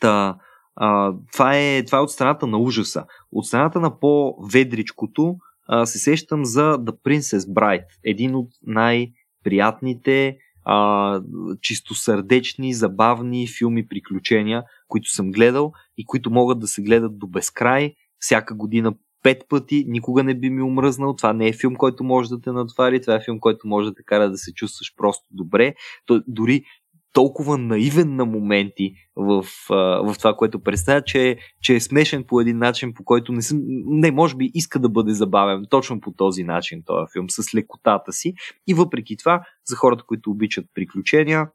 Та, 0.00 0.36
а, 0.76 1.12
това, 1.32 1.56
е, 1.56 1.84
това 1.84 1.98
е 1.98 2.00
от 2.00 2.10
страната 2.10 2.46
на 2.46 2.58
ужаса. 2.58 3.04
От 3.32 3.46
страната 3.46 3.80
на 3.80 3.98
по-ведричкото 3.98 5.36
а, 5.68 5.86
се 5.86 5.98
сещам 5.98 6.44
за 6.44 6.78
The 6.78 6.96
Princess 7.04 7.54
Bride, 7.54 7.84
един 8.04 8.34
от 8.34 8.48
най-приятните, 8.66 10.36
а, 10.64 11.20
чистосърдечни, 11.60 12.74
забавни 12.74 13.48
филми 13.58 13.88
приключения, 13.88 14.62
които 14.88 15.10
съм 15.10 15.30
гледал 15.30 15.72
и 15.98 16.04
които 16.04 16.30
могат 16.30 16.58
да 16.58 16.66
се 16.66 16.82
гледат 16.82 17.18
до 17.18 17.26
безкрай, 17.26 17.94
всяка 18.18 18.54
година 18.54 18.94
пет 19.22 19.44
пъти, 19.48 19.84
никога 19.88 20.24
не 20.24 20.34
би 20.34 20.50
ми 20.50 20.62
омръзнал. 20.62 21.16
Това 21.16 21.32
не 21.32 21.48
е 21.48 21.52
филм, 21.52 21.76
който 21.76 22.04
може 22.04 22.28
да 22.28 22.40
те 22.40 22.52
натвари, 22.52 23.00
това 23.00 23.14
е 23.14 23.24
филм, 23.24 23.40
който 23.40 23.68
може 23.68 23.88
да 23.88 23.94
те 23.94 24.02
кара 24.02 24.30
да 24.30 24.38
се 24.38 24.54
чувстваш 24.54 24.94
просто 24.96 25.24
добре. 25.30 25.74
То, 26.06 26.22
дори 26.26 26.64
толкова 27.12 27.58
наивен 27.58 28.16
на 28.16 28.24
моменти 28.24 28.94
в, 29.16 29.44
в 29.68 30.14
това, 30.18 30.34
което 30.34 30.62
представя, 30.62 31.02
че, 31.04 31.36
че 31.62 31.74
е 31.74 31.80
смешен 31.80 32.24
по 32.24 32.40
един 32.40 32.58
начин, 32.58 32.94
по 32.94 33.04
който 33.04 33.32
не, 33.32 33.42
съм, 33.42 33.58
не 33.86 34.10
може 34.10 34.36
би 34.36 34.50
иска 34.54 34.78
да 34.78 34.88
бъде 34.88 35.12
забавен 35.12 35.64
точно 35.70 36.00
по 36.00 36.12
този 36.12 36.44
начин 36.44 36.82
този 36.86 37.06
филм, 37.12 37.30
с 37.30 37.54
лекотата 37.54 38.12
си. 38.12 38.34
И 38.66 38.74
въпреки 38.74 39.16
това, 39.16 39.42
за 39.66 39.76
хората, 39.76 40.04
които 40.06 40.30
обичат 40.30 40.66
приключения, 40.74 41.48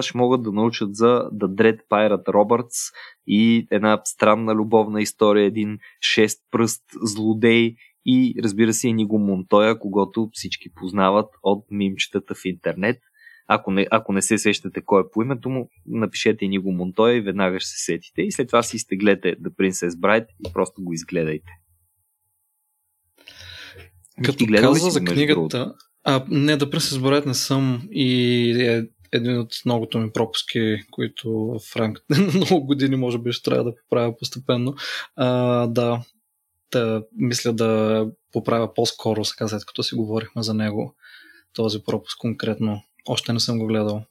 ще 0.00 0.18
могат 0.18 0.42
да 0.42 0.52
научат 0.52 0.94
за 0.94 1.30
The 1.32 1.46
Dread 1.46 1.78
Pirate 1.90 2.28
Roberts 2.28 2.94
и 3.26 3.66
една 3.70 4.00
странна 4.04 4.54
любовна 4.54 5.02
история, 5.02 5.44
един 5.44 5.78
шест 6.00 6.40
пръст 6.50 6.82
злодей 7.02 7.74
и 8.06 8.34
разбира 8.42 8.72
се 8.72 8.92
Ниго 8.92 9.18
Монтоя, 9.18 9.78
когато 9.78 10.28
всички 10.32 10.74
познават 10.74 11.28
от 11.42 11.64
мимчетата 11.70 12.34
в 12.34 12.44
интернет. 12.44 12.98
Ако 13.52 13.70
не, 13.70 13.86
ако 13.90 14.12
не 14.12 14.22
се 14.22 14.38
сещате 14.38 14.80
кой 14.84 15.00
е 15.00 15.10
по 15.12 15.22
името 15.22 15.50
му, 15.50 15.70
напишете 15.86 16.46
ни 16.46 16.58
го 16.58 16.72
Монтоя 16.72 17.16
и 17.16 17.20
веднага 17.20 17.60
ще 17.60 17.70
се 17.70 17.84
сетите. 17.84 18.22
И 18.22 18.32
след 18.32 18.46
това 18.46 18.62
си 18.62 18.76
изтеглете 18.76 19.36
The 19.36 19.48
Princess 19.48 19.90
Bride 19.90 20.26
и 20.48 20.52
просто 20.52 20.82
го 20.82 20.92
изгледайте. 20.92 21.52
Като 24.24 24.46
каза 24.60 24.90
за 24.90 25.00
книгата, 25.00 25.74
а, 26.04 26.24
не, 26.28 26.58
The 26.58 26.64
Princess 26.64 26.98
Bride 26.98 27.26
не 27.26 27.34
съм 27.34 27.88
и 27.90 28.62
е 28.62 28.82
един 29.12 29.38
от 29.38 29.52
многото 29.64 29.98
ми 29.98 30.10
пропуски, 30.12 30.76
които 30.90 31.30
в 31.70 31.76
рамките 31.76 32.20
на 32.20 32.32
много 32.34 32.66
години 32.66 32.96
може 32.96 33.18
би 33.18 33.32
ще 33.32 33.50
трябва 33.50 33.64
да 33.64 33.74
поправя 33.74 34.16
постепенно. 34.16 34.74
А, 35.16 35.66
да, 35.66 36.02
да, 36.72 37.02
мисля 37.16 37.52
да 37.52 38.06
поправя 38.32 38.74
по-скоро, 38.74 39.24
сега 39.24 39.48
след 39.48 39.66
като 39.66 39.82
си 39.82 39.94
говорихме 39.94 40.42
за 40.42 40.54
него, 40.54 40.94
този 41.52 41.82
пропуск 41.86 42.18
конкретно 42.18 42.82
още 43.08 43.32
не 43.32 43.40
съм 43.40 43.58
го 43.58 43.66
гледал. 43.66 44.02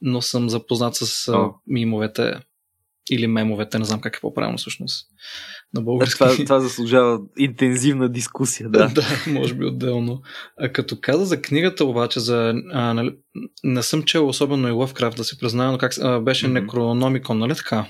Но 0.00 0.22
съм 0.22 0.50
запознат 0.50 0.94
с 0.94 1.32
О. 1.32 1.54
мимовете 1.66 2.40
или 3.10 3.26
мемовете, 3.26 3.78
не 3.78 3.84
знам 3.84 4.00
как 4.00 4.16
е 4.16 4.20
по-правилно 4.20 4.58
всъщност 4.58 5.06
на 5.74 5.82
български. 5.82 6.18
Това, 6.18 6.36
това 6.36 6.60
заслужава 6.60 7.20
интензивна 7.38 8.08
дискусия, 8.08 8.70
да. 8.70 8.88
да, 8.94 9.02
може 9.26 9.54
би 9.54 9.64
отделно. 9.64 10.22
А 10.60 10.72
като 10.72 11.00
каза 11.00 11.24
за 11.24 11.42
книгата 11.42 11.84
обаче, 11.84 12.20
за, 12.20 12.54
а, 12.72 12.94
нали, 12.94 13.16
не 13.64 13.82
съм 13.82 14.02
чел 14.02 14.28
особено 14.28 14.68
и 14.68 14.72
Lovecraft, 14.72 15.16
да 15.16 15.24
си 15.24 15.38
признавам, 15.38 15.72
но 15.72 15.78
как 15.78 15.92
а, 16.00 16.20
беше 16.20 16.46
mm-hmm. 16.46 16.66
Necronomicon, 16.66 17.32
нали 17.32 17.54
така? 17.54 17.86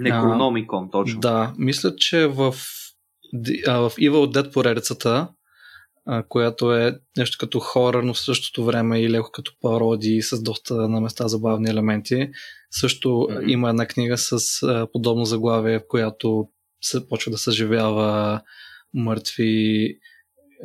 Necronomicon, 0.00 0.92
точно. 0.92 1.20
Да, 1.20 1.54
мисля, 1.58 1.96
че 1.96 2.26
в, 2.26 2.54
а, 3.66 3.78
в 3.78 3.92
Evil 3.98 4.36
Dead 4.36 4.52
поредицата 4.52 5.28
а, 6.10 6.22
която 6.28 6.74
е 6.74 6.98
нещо 7.16 7.36
като 7.40 7.60
хорър, 7.60 8.02
но 8.02 8.14
в 8.14 8.20
същото 8.20 8.64
време 8.64 9.00
и 9.00 9.10
леко 9.10 9.30
като 9.32 9.52
пародии 9.60 10.22
с 10.22 10.42
доста 10.42 10.74
на 10.74 11.00
места 11.00 11.28
забавни 11.28 11.70
елементи. 11.70 12.30
Също 12.70 13.08
mm-hmm. 13.08 13.50
има 13.50 13.68
една 13.68 13.86
книга 13.86 14.18
с 14.18 14.62
а, 14.62 14.86
подобно 14.92 15.24
заглавие, 15.24 15.78
в 15.78 15.88
която 15.88 16.48
се 16.80 17.08
почва 17.08 17.32
да 17.32 17.38
съживява 17.38 18.40
мъртви 18.94 19.98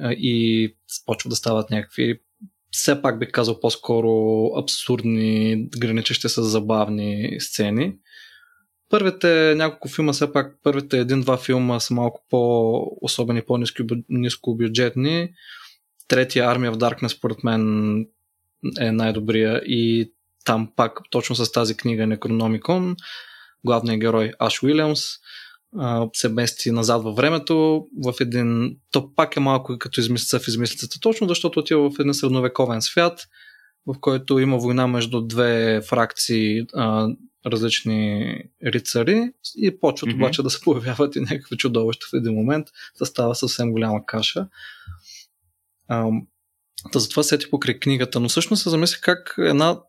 и 0.10 0.76
почва 1.06 1.30
да 1.30 1.36
стават 1.36 1.70
някакви 1.70 2.20
все 2.72 3.02
пак 3.02 3.20
бих 3.20 3.32
казал 3.32 3.60
по-скоро 3.60 4.46
абсурдни, 4.58 5.68
граничещи 5.78 6.30
с 6.30 6.44
забавни 6.44 7.36
сцени. 7.40 7.94
Първите 8.94 9.56
няколко 9.56 9.90
филма, 9.90 10.14
все 10.14 10.34
пак 10.34 10.56
първите 10.64 11.00
един-два 11.00 11.38
филма 11.38 11.80
са 11.80 11.94
малко 11.94 12.26
по-особени, 12.30 13.42
по-низко 13.42 14.56
бюджетни. 14.56 15.30
Третия 16.08 16.46
Армия 16.46 16.72
в 16.72 16.78
Darkness, 16.78 17.08
според 17.08 17.44
мен, 17.44 17.98
е 18.80 18.92
най-добрия 18.92 19.62
и 19.66 20.12
там 20.46 20.72
пак 20.76 21.00
точно 21.10 21.36
с 21.36 21.52
тази 21.52 21.78
книга 21.78 22.04
Necronomicon 22.04 22.96
главният 23.66 24.00
герой 24.00 24.32
Аш 24.40 24.64
Уилямс 24.64 25.02
се 26.14 26.30
мести 26.30 26.72
назад 26.72 27.04
във 27.04 27.16
времето 27.16 27.88
в 28.06 28.14
един... 28.20 28.78
То 28.92 29.16
пак 29.16 29.38
е 29.38 29.40
малко 29.40 29.78
като 29.80 30.00
измислица 30.00 30.40
в 30.40 30.48
измислицата, 30.48 31.00
точно 31.00 31.28
защото 31.28 31.60
отива 31.60 31.90
в 31.90 32.00
един 32.00 32.14
средновековен 32.14 32.82
свят, 32.82 33.28
в 33.88 33.96
който 34.02 34.40
има 34.40 34.58
война 34.58 34.88
между 34.88 35.22
две 35.22 35.82
фракции 35.82 36.66
различни 37.46 38.36
рицари 38.66 39.32
и 39.58 39.80
почват 39.80 40.10
mm-hmm. 40.10 40.16
обаче 40.16 40.44
да 40.44 40.50
се 40.50 40.62
появяват 40.62 41.16
и 41.16 41.20
някакви 41.20 41.58
чудовища 41.58 42.06
в 42.12 42.18
един 42.18 42.34
момент. 42.34 42.68
Да 43.00 43.06
става 43.06 43.36
съвсем 43.36 43.72
голяма 43.72 44.06
каша. 44.06 44.48
А, 45.88 46.10
да 46.94 47.00
затова 47.00 47.24
сети 47.24 47.50
покрай 47.50 47.80
книгата, 47.80 48.20
но 48.20 48.30
всъщност 48.30 48.64
се 48.64 48.70
замисля 48.70 48.98
как 49.02 49.36
една 49.38 49.80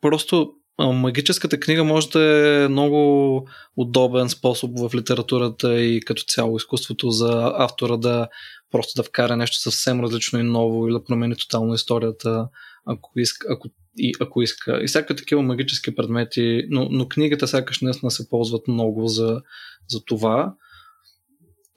просто 0.00 0.52
магическата 0.78 1.60
книга 1.60 1.84
може 1.84 2.10
да 2.10 2.22
е 2.64 2.68
много 2.68 3.48
удобен 3.76 4.28
способ 4.28 4.70
в 4.78 4.94
литературата 4.94 5.80
и 5.80 6.00
като 6.00 6.22
цяло 6.22 6.56
изкуството 6.56 7.10
за 7.10 7.52
автора 7.56 7.96
да 7.96 8.28
просто 8.70 8.92
да 8.96 9.02
вкара 9.02 9.36
нещо 9.36 9.56
съвсем 9.56 10.00
различно 10.00 10.38
и 10.38 10.42
ново 10.42 10.86
или 10.86 10.92
да 10.92 11.04
промени 11.04 11.36
тотално 11.36 11.74
историята, 11.74 12.48
ако 12.88 13.20
иска, 13.20 13.46
ако, 13.50 13.68
и, 13.98 14.12
ако 14.20 14.42
иска. 14.42 14.80
И 14.82 14.86
всяка 14.86 15.16
такива 15.16 15.42
магически 15.42 15.94
предмети, 15.94 16.66
но, 16.70 16.88
но 16.90 17.08
книгата 17.08 17.48
сякаш 17.48 17.80
наистина 17.80 18.10
се 18.10 18.28
ползват 18.28 18.68
много 18.68 19.06
за, 19.06 19.42
за 19.88 20.04
това 20.04 20.54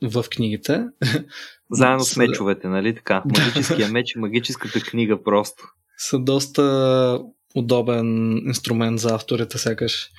в 0.03 0.25
книгите. 0.31 0.85
Заедно 1.71 2.03
с 2.03 2.17
мечовете, 2.17 2.67
нали 2.67 2.95
така? 2.95 3.23
Магическия 3.39 3.89
меч 3.89 4.15
и 4.15 4.19
магическата 4.19 4.81
книга 4.81 5.23
просто. 5.23 5.63
Са 5.97 6.19
доста 6.19 7.19
удобен 7.55 8.37
инструмент 8.47 8.99
за 8.99 9.15
авторите, 9.15 9.57
сякаш. 9.57 10.09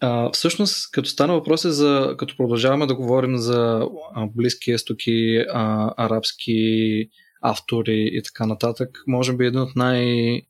А, 0.00 0.30
всъщност, 0.32 0.90
като 0.92 1.08
стана 1.08 1.32
въпроси 1.32 1.70
за, 1.70 2.14
като 2.18 2.36
продължаваме 2.36 2.86
да 2.86 2.94
говорим 2.94 3.36
за 3.36 3.88
а, 4.14 4.26
близки 4.26 4.70
естоки, 4.70 5.44
а, 5.52 5.94
арабски 5.96 7.08
автори 7.40 8.10
и 8.12 8.22
така 8.22 8.46
нататък, 8.46 8.98
може 9.06 9.32
би 9.32 9.46
един 9.46 9.60
от 9.60 9.76
най- 9.76 10.42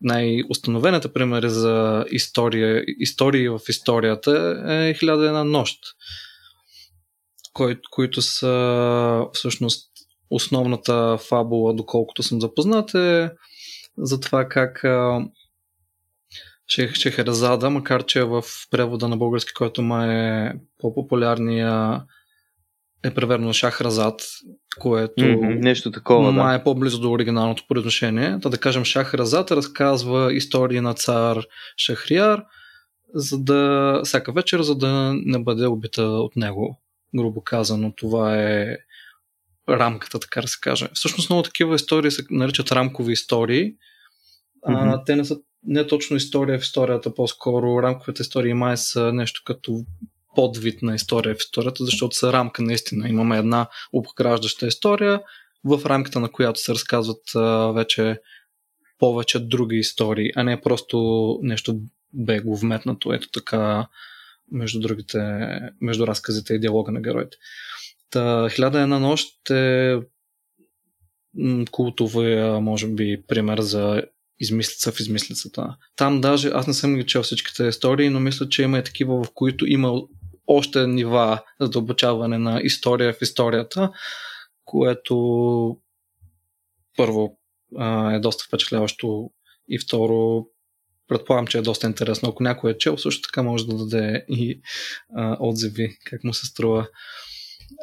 най-установените 0.00 1.12
примери 1.12 1.50
за 1.50 2.04
история, 2.10 2.84
истории 2.86 3.48
в 3.48 3.60
историята 3.68 4.62
е 4.68 4.94
Хиляда 4.94 5.26
една 5.26 5.44
нощ, 5.44 5.78
кои, 7.52 7.76
които 7.90 8.22
са 8.22 9.26
всъщност 9.32 9.90
основната 10.30 11.18
фабула, 11.18 11.74
доколкото 11.74 12.22
съм 12.22 12.40
запознат, 12.40 12.94
е 12.94 13.30
за 13.98 14.20
това 14.20 14.48
как 14.48 14.84
Шех, 16.68 16.94
Шехерзада, 16.94 17.70
макар 17.70 18.04
че 18.04 18.24
в 18.24 18.42
превода 18.70 19.08
на 19.08 19.16
български, 19.16 19.54
който 19.54 19.82
ма 19.82 20.14
е 20.14 20.52
по-популярния 20.78 22.02
е 23.04 23.14
преверно 23.14 23.52
Шахразад, 23.52 24.20
което 24.80 25.24
mm-hmm, 25.24 25.58
нещо 25.62 25.90
такова, 25.90 26.32
ма 26.32 26.48
да. 26.48 26.54
е 26.54 26.64
по-близо 26.64 27.00
до 27.00 27.10
оригиналното 27.10 27.64
произношение. 27.68 28.38
Та 28.42 28.48
да 28.48 28.58
кажем 28.58 28.84
Шахразад 28.84 29.50
разказва 29.50 30.34
истории 30.34 30.80
на 30.80 30.94
цар 30.94 31.44
Шахрияр, 31.76 32.44
за 33.14 33.38
да 33.38 34.00
всяка 34.04 34.32
вечер, 34.32 34.62
за 34.62 34.74
да 34.74 35.14
не 35.14 35.42
бъде 35.42 35.66
убита 35.66 36.02
от 36.02 36.36
него. 36.36 36.80
Грубо 37.16 37.40
казано, 37.40 37.92
това 37.96 38.36
е 38.36 38.76
рамката, 39.68 40.20
така 40.20 40.40
да 40.40 40.48
се 40.48 40.58
каже. 40.60 40.88
Всъщност 40.94 41.30
много 41.30 41.42
такива 41.42 41.74
истории 41.74 42.10
се 42.10 42.24
наричат 42.30 42.72
рамкови 42.72 43.12
истории. 43.12 43.72
Mm-hmm. 44.68 44.94
А, 44.94 45.04
те 45.04 45.16
не 45.16 45.24
са 45.24 45.36
не 45.66 45.86
точно 45.86 46.16
история 46.16 46.58
в 46.58 46.62
историята, 46.62 47.14
по-скоро 47.14 47.82
рамковите 47.82 48.22
истории 48.22 48.54
май 48.54 48.76
са 48.76 49.12
нещо 49.12 49.42
като 49.44 49.84
подвид 50.36 50.82
на 50.82 50.94
история 50.94 51.34
в 51.34 51.38
историята, 51.38 51.84
защото 51.84 52.16
са 52.16 52.32
рамка 52.32 52.62
наистина. 52.62 53.08
Имаме 53.08 53.38
една 53.38 53.68
обграждаща 53.92 54.66
история, 54.66 55.20
в 55.64 55.86
рамката 55.86 56.20
на 56.20 56.32
която 56.32 56.60
се 56.60 56.72
разказват 56.72 57.22
а, 57.34 57.72
вече 57.72 58.20
повече 58.98 59.38
други 59.38 59.76
истории, 59.76 60.30
а 60.36 60.42
не 60.42 60.60
просто 60.60 61.38
нещо 61.42 61.80
бегло 62.12 62.56
вметнато, 62.56 63.12
ето 63.12 63.28
така 63.30 63.88
между 64.52 64.80
другите, 64.80 65.18
между 65.80 66.06
разказите 66.06 66.54
и 66.54 66.60
диалога 66.60 66.92
на 66.92 67.00
героите. 67.00 67.36
Та, 68.10 68.48
Хиляда 68.50 68.80
една 68.80 68.98
нощ 68.98 69.50
е 69.50 69.96
култовия, 71.70 72.60
може 72.60 72.88
би, 72.88 73.22
пример 73.28 73.60
за 73.60 74.02
измислица 74.38 74.92
в 74.92 75.00
измислицата. 75.00 75.76
Там 75.96 76.20
даже, 76.20 76.50
аз 76.54 76.66
не 76.66 76.74
съм 76.74 76.96
ги 76.96 77.06
чел 77.06 77.22
всичките 77.22 77.64
истории, 77.64 78.08
но 78.08 78.20
мисля, 78.20 78.48
че 78.48 78.62
има 78.62 78.78
и 78.78 78.84
такива, 78.84 79.24
в 79.24 79.28
които 79.34 79.66
има 79.66 80.02
още 80.46 80.86
нива 80.86 81.42
за 81.60 81.78
обучаване 81.78 82.38
на 82.38 82.60
история 82.62 83.12
в 83.12 83.22
историята, 83.22 83.90
което 84.64 85.16
първо 86.96 87.38
е 88.12 88.18
доста 88.18 88.44
впечатляващо 88.44 89.30
и 89.68 89.78
второ 89.78 90.46
предполагам, 91.08 91.46
че 91.46 91.58
е 91.58 91.62
доста 91.62 91.86
интересно. 91.86 92.28
Ако 92.28 92.42
някой 92.42 92.70
е 92.70 92.78
чел, 92.78 92.98
също 92.98 93.28
така 93.28 93.42
може 93.42 93.66
да 93.66 93.76
даде 93.76 94.24
и 94.28 94.60
а, 95.16 95.36
отзиви, 95.40 95.98
как 96.04 96.24
му 96.24 96.34
се 96.34 96.46
струва. 96.46 96.88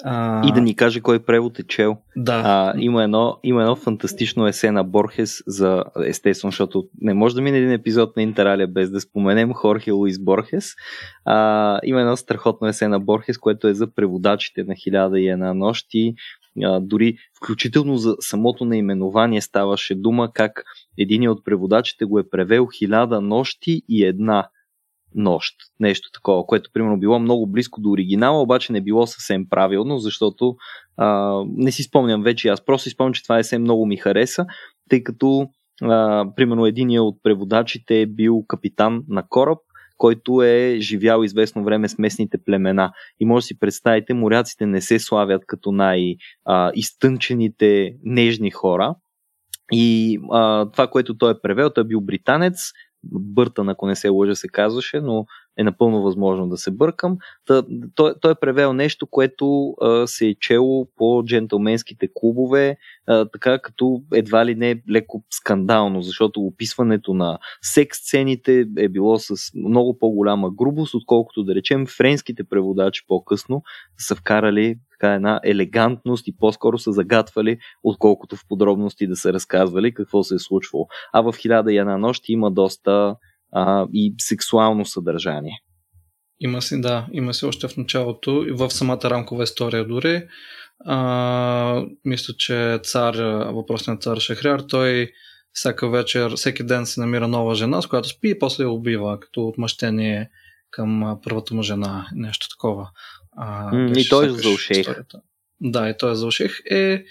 А... 0.06 0.48
И 0.48 0.52
да 0.52 0.62
ни 0.62 0.76
каже 0.76 1.02
кой 1.02 1.20
превод 1.20 1.60
е 1.60 1.64
чел. 1.64 1.98
Да. 2.16 2.42
А, 2.46 2.74
има, 2.78 3.04
едно, 3.04 3.40
има 3.44 3.62
едно 3.62 3.76
фантастично 3.76 4.48
есе 4.48 4.72
на 4.72 4.84
Борхес 4.84 5.44
за 5.48 5.84
естествено, 6.06 6.52
защото 6.52 6.88
не 7.02 7.14
може 7.14 7.36
да 7.36 7.42
мине 7.42 7.58
един 7.58 7.72
епизод 7.72 8.16
на 8.18 8.24
Интералия 8.24 8.68
без 8.68 8.92
да 8.92 9.02
споменем 9.02 9.54
Хорхе 9.54 9.92
Луис 9.92 10.20
Борхес. 10.20 10.70
А, 11.26 11.80
има 11.84 12.02
едно 12.02 12.18
страхотно 12.18 12.68
есе 12.68 12.88
на 12.88 13.00
Борхес, 13.00 13.38
което 13.38 13.68
е 13.68 13.74
за 13.74 13.88
преводачите 13.88 14.64
на 14.64 14.76
хиляда 14.76 15.20
и 15.20 15.28
една 15.28 15.54
нощи. 15.54 16.16
А, 16.64 16.80
дори 16.80 17.18
включително 17.38 17.98
за 17.98 18.16
самото 18.20 18.66
наименование 18.66 19.42
ставаше 19.42 19.96
дума 19.96 20.32
как 20.34 20.64
един 20.98 21.30
от 21.30 21.46
преводачите 21.46 22.06
го 22.06 22.20
е 22.20 22.30
превел 22.30 22.68
хиляда 22.78 23.22
нощи 23.22 23.82
и 23.90 24.06
една 24.06 24.48
нощ. 25.16 25.56
Нещо 25.80 26.10
такова, 26.14 26.46
което 26.46 26.70
примерно 26.74 27.00
било 27.00 27.20
много 27.20 27.48
близко 27.48 27.82
до 27.82 27.90
оригинала, 27.90 28.42
обаче 28.42 28.74
не 28.74 28.82
било 28.82 29.08
съвсем 29.08 29.50
правилно, 29.50 29.98
защото 29.98 30.56
а, 30.98 31.40
не 31.48 31.72
си 31.72 31.84
спомням 31.84 32.24
вече, 32.24 32.48
аз 32.48 32.66
просто 32.66 32.84
си 32.84 32.90
спомням, 32.90 33.14
че 33.14 33.24
това 33.24 33.40
есе 33.40 33.58
много 33.58 33.86
ми 33.86 33.98
хареса, 33.98 34.46
тъй 34.90 35.04
като 35.04 35.48
а, 35.82 36.26
примерно 36.36 36.66
един 36.66 37.00
от 37.00 37.16
преводачите 37.24 38.02
е 38.02 38.06
бил 38.06 38.44
капитан 38.48 39.04
на 39.08 39.24
кораб, 39.30 39.60
който 39.98 40.42
е 40.42 40.78
живял 40.80 41.24
известно 41.24 41.64
време 41.64 41.90
с 41.90 41.98
местните 41.98 42.38
племена. 42.46 42.92
И 43.20 43.26
може 43.26 43.44
да 43.44 43.48
си 43.48 43.60
представите, 43.60 44.14
моряците 44.14 44.66
не 44.66 44.82
се 44.82 45.00
славят 45.00 45.44
като 45.48 45.72
най-изтънчените, 45.72 47.94
нежни 48.04 48.52
хора. 48.52 48.96
И 49.72 50.20
а, 50.32 50.72
това, 50.72 50.88
което 50.88 51.18
той 51.18 51.32
е 51.32 51.42
превел, 51.44 51.70
той 51.70 51.84
е 51.84 51.88
бил 51.88 52.02
британец, 52.02 52.56
Бъртън, 53.04 53.70
ако 53.70 53.88
не 53.88 53.96
се 53.96 54.10
лъжа, 54.10 54.36
се 54.36 54.48
казваше, 54.48 55.02
но 55.02 55.26
е 55.58 55.64
напълно 55.64 56.02
възможно 56.02 56.50
да 56.50 56.58
се 56.58 56.72
бъркам. 56.72 57.18
Та, 57.46 57.64
той, 57.96 58.14
той 58.22 58.32
е 58.32 58.40
превел 58.42 58.74
нещо, 58.74 59.08
което 59.08 59.76
а, 59.82 60.08
се 60.08 60.28
е 60.28 60.36
чело 60.36 60.88
по 60.98 61.24
джентълменските 61.26 62.08
клубове, 62.14 62.78
а, 63.08 63.26
така 63.26 63.60
като 63.60 64.02
едва 64.14 64.46
ли 64.46 64.56
не 64.56 64.82
леко 64.92 65.24
скандално, 65.30 66.02
защото 66.02 66.42
описването 66.42 67.14
на 67.14 67.38
секс 67.62 67.98
сцените 67.98 68.66
е 68.78 68.90
било 68.90 69.20
с 69.20 69.36
много 69.56 70.00
по-голяма 70.00 70.52
грубост, 70.52 70.94
отколкото 70.94 71.44
да 71.44 71.56
речем 71.56 71.88
френските 71.88 72.44
преводачи 72.44 73.04
по-късно 73.08 73.64
са 73.98 74.16
вкарали 74.16 74.76
така 74.92 75.14
една 75.14 75.40
елегантност 75.44 76.28
и 76.28 76.38
по-скоро 76.38 76.78
са 76.78 76.92
загатвали, 76.92 77.58
отколкото 77.84 78.36
в 78.36 78.48
подробности 78.50 79.08
да 79.08 79.16
са 79.16 79.34
разказвали 79.34 79.94
какво 79.94 80.24
се 80.24 80.36
е 80.36 80.40
случвало. 80.40 80.88
А 81.14 81.22
в 81.22 81.36
Хиляда 81.38 81.74
и 81.74 81.78
една 81.78 81.98
нощ 81.98 82.24
има 82.28 82.52
доста 82.52 83.16
а, 83.56 83.88
и 83.94 84.16
сексуално 84.20 84.86
съдържание. 84.86 85.62
Има 86.40 86.62
си, 86.62 86.82
да, 86.82 87.08
има 87.12 87.34
си 87.34 87.46
още 87.46 87.68
в 87.68 87.78
началото 87.78 88.46
и 88.48 88.52
в 88.52 88.72
самата 88.72 89.04
рамкова 89.04 89.44
история 89.44 89.88
дори. 89.88 90.28
А, 90.86 91.86
мисля, 92.06 92.34
че 92.38 92.80
цар, 92.84 93.16
въпросният 93.54 94.02
цар 94.02 94.20
Шахряр, 94.20 94.60
той 94.60 95.12
всяка 95.54 95.90
вечер, 95.90 96.36
всеки 96.36 96.64
ден 96.64 96.86
се 96.86 97.00
намира 97.00 97.28
нова 97.28 97.56
жена, 97.56 97.82
с 97.82 97.88
която 97.88 98.10
спи 98.10 98.30
и 98.30 98.40
после 98.40 98.64
я 98.64 98.70
убива, 98.70 99.20
като 99.20 99.48
отмъщение 99.48 100.30
към 100.72 101.20
първата 101.24 101.54
му 101.54 101.64
жена, 101.64 102.08
нещо 102.16 102.50
такова. 102.50 102.90
А, 103.38 103.72
mm, 103.72 103.98
и 103.98 104.10
той 104.10 104.26
е 104.26 104.30
за 104.30 104.50
ушех. 104.50 104.88
Да, 105.62 105.90
и 105.90 105.94
той 106.00 106.12
е 106.12 106.16
за 106.16 106.28
ушех. 106.28 106.60
Е, 106.72 107.04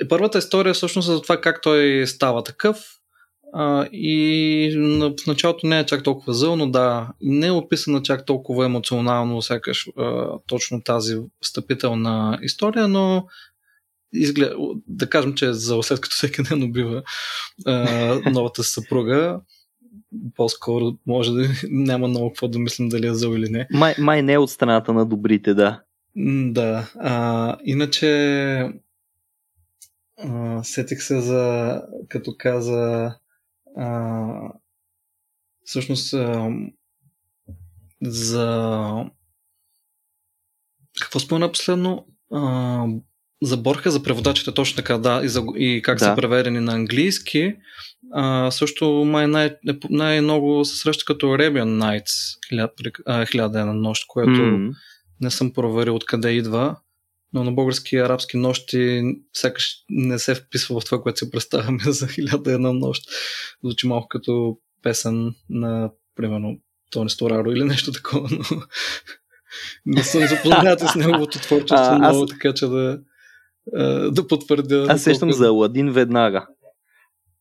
е, 0.00 0.08
първата 0.08 0.38
история 0.38 0.74
всъщност 0.74 1.08
е 1.08 1.12
за 1.12 1.22
това 1.22 1.40
как 1.40 1.62
той 1.62 2.06
става 2.06 2.42
такъв. 2.42 2.96
А, 3.52 3.88
и 3.92 4.70
в 5.00 5.26
началото 5.26 5.66
не 5.66 5.78
е 5.78 5.86
чак 5.86 6.02
толкова 6.02 6.32
зъл, 6.32 6.56
но 6.56 6.70
да, 6.70 7.12
не 7.20 7.46
е 7.46 7.50
описана 7.50 8.02
чак 8.02 8.26
толкова 8.26 8.64
емоционално, 8.64 9.42
сякаш 9.42 9.88
а, 9.98 10.28
точно 10.46 10.82
тази 10.82 11.16
встъпителна 11.40 12.38
история, 12.42 12.88
но 12.88 13.26
изглед... 14.12 14.52
да 14.86 15.10
кажем, 15.10 15.34
че 15.34 15.52
за 15.52 15.82
след 15.82 16.00
като 16.00 16.14
всеки 16.14 16.42
ден 16.42 16.62
убива 16.62 17.02
а, 17.66 18.30
новата 18.30 18.64
съпруга, 18.64 19.40
по-скоро 20.36 20.92
може 21.06 21.32
да 21.32 21.48
няма 21.70 22.08
много 22.08 22.28
какво 22.28 22.48
да 22.48 22.58
мислим 22.58 22.88
дали 22.88 23.06
е 23.06 23.14
зъл 23.14 23.32
или 23.32 23.50
не. 23.50 23.66
Май, 23.70 23.94
май 23.98 24.22
не 24.22 24.32
е 24.32 24.38
от 24.38 24.50
страната 24.50 24.92
на 24.92 25.06
добрите, 25.06 25.54
да. 25.54 25.82
Да. 26.50 26.90
А, 26.98 27.56
иначе 27.64 28.08
а, 30.18 30.64
сетих 30.64 31.02
се 31.02 31.20
за, 31.20 31.82
като 32.08 32.34
каза 32.38 33.14
а, 33.76 34.52
всъщност 35.64 36.14
а, 36.14 36.50
за 38.02 39.04
какво 41.00 41.20
спомена 41.20 41.52
последно? 41.52 42.06
А, 42.32 42.86
за 43.42 43.56
Борха, 43.56 43.90
за 43.90 44.02
преводачите, 44.02 44.54
точно 44.54 44.76
така, 44.76 44.98
да, 44.98 45.20
и, 45.24 45.28
за, 45.28 45.44
и 45.56 45.82
как 45.82 45.98
да. 45.98 46.04
са 46.04 46.14
преведени 46.16 46.60
на 46.60 46.74
английски. 46.74 47.56
А, 48.12 48.50
също 48.50 49.04
май 49.06 49.26
най- 49.26 49.56
най-много 49.90 50.64
се 50.64 50.76
среща 50.76 51.04
като 51.06 51.26
Arabian 51.26 52.02
Nights, 52.02 53.26
хиляда 53.30 53.60
една 53.60 53.72
нощ, 53.72 54.04
което 54.08 54.30
mm-hmm. 54.30 54.72
не 55.20 55.30
съм 55.30 55.52
проверил 55.52 55.94
откъде 55.94 56.30
идва, 56.30 56.76
но 57.36 57.44
на 57.44 57.52
български 57.52 57.96
и 57.96 57.98
арабски 57.98 58.36
нощи 58.36 59.02
сякаш 59.32 59.74
не 59.88 60.18
се 60.18 60.34
вписва 60.34 60.80
в 60.80 60.84
това, 60.84 61.02
което 61.02 61.18
се 61.18 61.30
представяме 61.30 61.82
за 61.86 62.08
хиляда 62.08 62.52
една 62.52 62.72
нощ. 62.72 63.02
Звучи 63.64 63.86
малко 63.86 64.08
като 64.08 64.58
песен 64.82 65.34
на, 65.50 65.90
примерно, 66.14 66.58
Тони 66.90 67.10
Стораро 67.10 67.50
или 67.50 67.64
нещо 67.64 67.92
такова, 67.92 68.28
но 68.30 68.44
не 69.86 70.02
съм 70.02 70.26
запознат 70.26 70.80
с 70.80 70.94
неговото 70.94 71.38
творчество 71.38 71.76
а, 71.76 71.98
много, 71.98 72.22
аз... 72.22 72.30
така 72.30 72.54
че 72.54 72.66
да 72.66 73.00
да 74.10 74.26
потвърдя. 74.28 74.86
Аз 74.88 75.02
сещам 75.02 75.32
за 75.32 75.46
Аладин 75.46 75.92
веднага. 75.92 76.46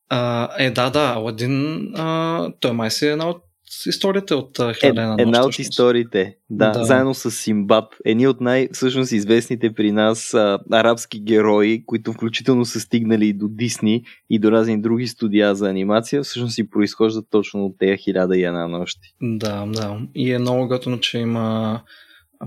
А, 0.09 0.49
е, 0.57 0.71
да, 0.71 0.89
да, 0.89 1.13
Аладин, 1.15 1.87
а, 1.95 2.51
той 2.59 2.71
май 2.71 2.91
си 2.91 3.07
е 3.07 3.11
една 3.11 3.29
от 3.29 3.44
историята 3.87 4.35
от 4.35 4.59
Хелена. 4.79 5.15
Е, 5.19 5.21
една 5.21 5.45
от 5.45 5.59
историите, 5.59 6.37
да, 6.49 6.71
да, 6.71 6.83
заедно 6.83 7.13
с 7.13 7.31
Симбад. 7.31 7.95
Едни 8.05 8.27
от 8.27 8.41
най- 8.41 8.69
всъщност 8.73 9.11
известните 9.11 9.73
при 9.73 9.91
нас 9.91 10.33
а, 10.33 10.59
арабски 10.71 11.19
герои, 11.19 11.83
които 11.85 12.13
включително 12.13 12.65
са 12.65 12.79
стигнали 12.79 13.27
и 13.27 13.33
до 13.33 13.47
Дисни 13.47 14.03
и 14.29 14.39
до 14.39 14.51
разни 14.51 14.81
други 14.81 15.07
студия 15.07 15.55
за 15.55 15.69
анимация, 15.69 16.23
всъщност 16.23 16.57
и 16.57 16.69
произхождат 16.69 17.25
точно 17.29 17.65
от 17.65 17.77
тези 17.79 17.97
хиляда 17.97 18.37
и 18.37 18.43
една 18.43 18.67
нощи. 18.67 19.15
Да, 19.21 19.65
да. 19.65 19.99
И 20.15 20.31
е 20.31 20.39
много 20.39 20.67
готоно, 20.67 20.99
че 20.99 21.17
има 21.17 21.81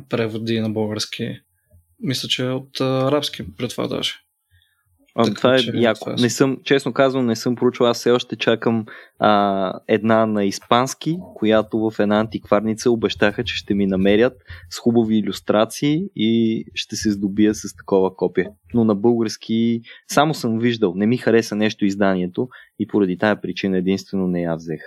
преводи 0.09 0.61
на 0.61 0.71
български 0.71 1.41
мисля, 2.01 2.29
че 2.29 2.47
е 2.47 2.51
от 2.51 2.81
арабски 2.81 3.57
пред 3.57 3.71
това 3.71 3.87
даже. 3.87 4.13
А, 5.21 5.25
така, 5.25 5.35
това 5.35 5.55
е 5.55 5.59
че, 5.59 5.73
яко. 5.75 6.01
Това 6.01 6.13
е... 6.13 6.23
Не 6.23 6.31
съм, 6.31 6.59
честно 6.65 6.93
казвам, 6.93 7.27
не 7.27 7.37
съм 7.37 7.57
проучил. 7.57 7.87
Аз 7.87 7.99
все 7.99 8.11
още 8.11 8.37
чакам 8.37 8.85
а, 9.19 9.73
една 9.89 10.27
на 10.27 10.45
испански, 10.45 11.19
която 11.35 11.79
в 11.79 11.99
една 11.99 12.21
антикварница 12.21 12.91
обещаха, 12.91 13.45
че 13.45 13.57
ще 13.57 13.75
ми 13.75 13.87
намерят 13.87 14.33
с 14.71 14.79
хубави 14.79 15.17
иллюстрации 15.17 16.03
и 16.17 16.65
ще 16.75 16.97
се 16.97 17.11
здобия 17.11 17.55
с 17.55 17.77
такова 17.77 18.17
копие. 18.17 18.49
Но 18.75 18.85
на 18.85 18.95
български 18.95 19.81
само 20.09 20.35
съм 20.35 20.59
виждал. 20.59 20.95
Не 20.95 21.07
ми 21.07 21.17
хареса 21.17 21.57
нещо 21.57 21.85
изданието 21.85 22.49
и 22.79 22.87
поради 22.87 23.19
тая 23.19 23.41
причина 23.41 23.79
единствено 23.79 24.29
не 24.29 24.43
я 24.43 24.57
взех. 24.57 24.81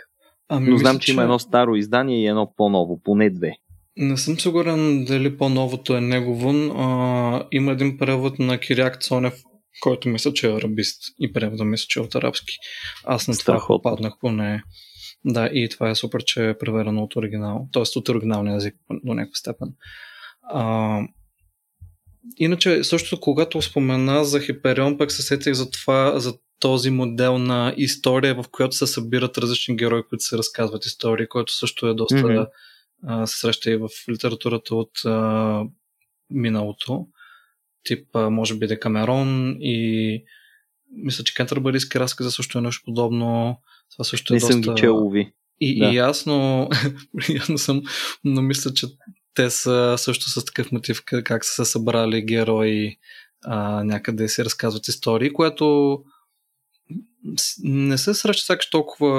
Ами, 0.49 0.69
Но 0.69 0.77
знам, 0.77 0.95
мисля, 0.95 1.05
че 1.05 1.11
има 1.11 1.21
едно 1.21 1.39
старо 1.39 1.75
издание 1.75 2.21
и 2.21 2.27
едно 2.27 2.53
по-ново, 2.57 3.01
поне 3.03 3.29
две. 3.29 3.53
Не 3.97 4.17
съм 4.17 4.39
сигурен 4.39 5.05
дали 5.05 5.37
по-новото 5.37 5.97
е 5.97 6.01
негово. 6.01 6.49
А, 6.77 7.47
има 7.51 7.71
един 7.71 7.97
превод 7.97 8.39
на 8.39 8.57
Киряк 8.57 9.01
Цонев, 9.01 9.33
който 9.80 10.10
мисля, 10.10 10.34
че 10.34 10.48
е 10.48 10.56
арабист 10.56 11.03
и 11.19 11.34
превода 11.34 11.64
мисля, 11.64 11.85
че 11.88 11.99
е 11.99 12.02
от 12.02 12.15
арабски. 12.15 12.53
Аз 13.03 13.27
на 13.27 13.38
това 13.38 13.64
попаднах 13.68 14.14
поне. 14.19 14.64
Да, 15.26 15.49
и 15.53 15.69
това 15.69 15.89
е 15.89 15.95
супер, 15.95 16.23
че 16.26 16.49
е 16.49 16.57
преведено 16.57 17.03
от 17.03 17.15
оригинал, 17.15 17.68
т.е. 17.73 17.84
от 17.99 18.10
оригиналния 18.10 18.56
език 18.56 18.76
до 19.03 19.14
някаква 19.14 19.35
степен. 19.35 19.68
А, 20.43 20.99
иначе, 22.38 22.84
също 22.84 23.19
когато 23.19 23.61
спомена 23.61 24.26
за 24.26 24.41
Хиперион, 24.41 24.98
пък 24.98 25.11
се 25.11 25.22
сетих 25.22 25.53
за 25.53 25.72
това, 25.72 26.19
за 26.19 26.34
този 26.60 26.89
модел 26.89 27.38
на 27.38 27.73
история, 27.77 28.35
в 28.35 28.45
която 28.52 28.76
се 28.76 28.88
събират 28.88 29.38
различни 29.38 29.76
герои, 29.76 30.03
които 30.10 30.23
се 30.23 30.38
разказват 30.38 30.85
истории, 30.85 31.27
който 31.27 31.53
също 31.53 31.88
е 31.88 31.93
доста 31.93 32.15
mm-hmm 32.15 32.48
а, 33.07 33.27
се 33.27 33.39
среща 33.39 33.72
и 33.72 33.77
в 33.77 33.89
литературата 34.10 34.76
от 34.76 35.06
а, 35.06 35.64
миналото, 36.30 37.07
тип 37.83 38.07
може 38.15 38.55
би 38.55 38.67
Декамерон 38.67 39.57
и 39.59 40.23
мисля, 40.91 41.23
че 41.23 41.33
Кентърбарийски 41.33 41.99
разказа 41.99 42.31
също 42.31 42.57
е 42.57 42.61
нещо 42.61 42.81
подобно. 42.85 43.57
Това 43.91 44.05
също 44.05 44.33
е 44.33 44.35
Не 44.35 44.39
доста... 44.39 44.53
съм 44.53 44.61
ги 44.61 44.71
чел, 44.77 45.09
ви. 45.09 45.33
И, 45.59 45.79
да. 45.79 45.85
и 45.85 45.95
ясно, 45.95 46.69
ясно 47.29 47.57
съм, 47.57 47.81
но 48.23 48.41
мисля, 48.41 48.73
че 48.73 48.87
те 49.33 49.49
са 49.49 49.95
също 49.97 50.29
с 50.29 50.45
такъв 50.45 50.71
мотив, 50.71 51.01
как 51.05 51.45
са 51.45 51.65
се 51.65 51.71
събрали 51.71 52.25
герои 52.25 52.97
а, 53.45 53.83
някъде 53.83 54.29
си 54.29 54.45
разказват 54.45 54.87
истории, 54.87 55.33
което 55.33 55.97
не 57.63 57.97
се 57.97 58.13
среща 58.13 58.45
сякаш 58.45 58.69
толкова 58.69 59.13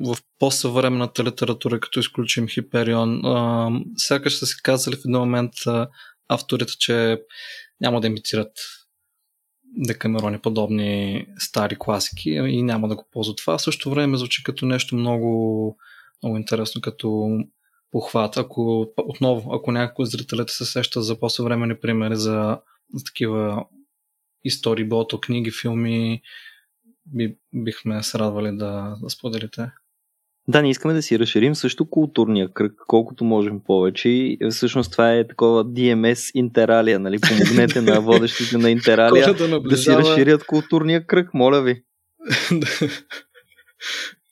в 0.00 0.16
по-съвременната 0.38 1.24
литература, 1.24 1.80
като 1.80 2.00
изключим 2.00 2.48
Хиперион, 2.48 3.24
а, 3.24 3.70
сякаш 3.96 4.38
са 4.38 4.46
си 4.46 4.54
казали 4.62 4.96
в 4.96 5.04
един 5.04 5.18
момент 5.18 5.52
а, 5.66 5.88
авторите, 6.28 6.72
че 6.78 7.22
няма 7.80 8.00
да 8.00 8.06
имитират 8.06 8.52
Декамерони 9.76 10.38
подобни 10.38 11.26
стари 11.38 11.76
класики 11.78 12.30
и 12.30 12.62
няма 12.62 12.88
да 12.88 12.96
го 12.96 13.08
ползват 13.12 13.36
това. 13.36 13.58
В 13.58 13.62
същото 13.62 13.90
време 13.90 14.16
звучи 14.16 14.42
като 14.42 14.66
нещо 14.66 14.96
много, 14.96 15.76
много 16.22 16.36
интересно, 16.36 16.80
като 16.80 17.38
похват. 17.90 18.36
Ако, 18.36 18.92
отново, 18.98 19.54
ако 19.54 19.72
някакво 19.72 20.04
зрителите 20.04 20.52
се 20.52 20.64
сеща 20.64 21.02
за 21.02 21.20
по-съвремени 21.20 21.80
примери 21.80 22.16
за, 22.16 22.60
за 22.94 23.04
такива 23.04 23.64
истории, 24.44 24.84
било 24.84 25.06
книги, 25.06 25.50
филми, 25.50 26.22
би, 27.06 27.36
бихме 27.54 28.02
се 28.02 28.18
радвали 28.18 28.56
да, 28.56 28.96
да 29.02 29.10
споделите. 29.10 29.70
Да, 30.48 30.62
не 30.62 30.70
искаме 30.70 30.94
да 30.94 31.02
си 31.02 31.18
разширим 31.18 31.54
също 31.54 31.90
културния 31.90 32.52
кръг, 32.52 32.72
колкото 32.86 33.24
можем 33.24 33.60
повече. 33.66 34.08
И 34.08 34.38
всъщност 34.50 34.92
това 34.92 35.12
е 35.12 35.26
такова 35.26 35.64
DMS 35.64 36.30
Интералия, 36.34 36.98
нали? 36.98 37.18
Помогнете 37.20 37.80
на 37.80 38.00
водещите 38.00 38.58
на 38.58 38.70
Интералия 38.70 39.34
да, 39.34 39.60
да 39.60 39.76
си 39.76 39.90
разширят 39.90 40.46
културния 40.46 41.06
кръг, 41.06 41.34
моля 41.34 41.62
ви. 41.62 41.82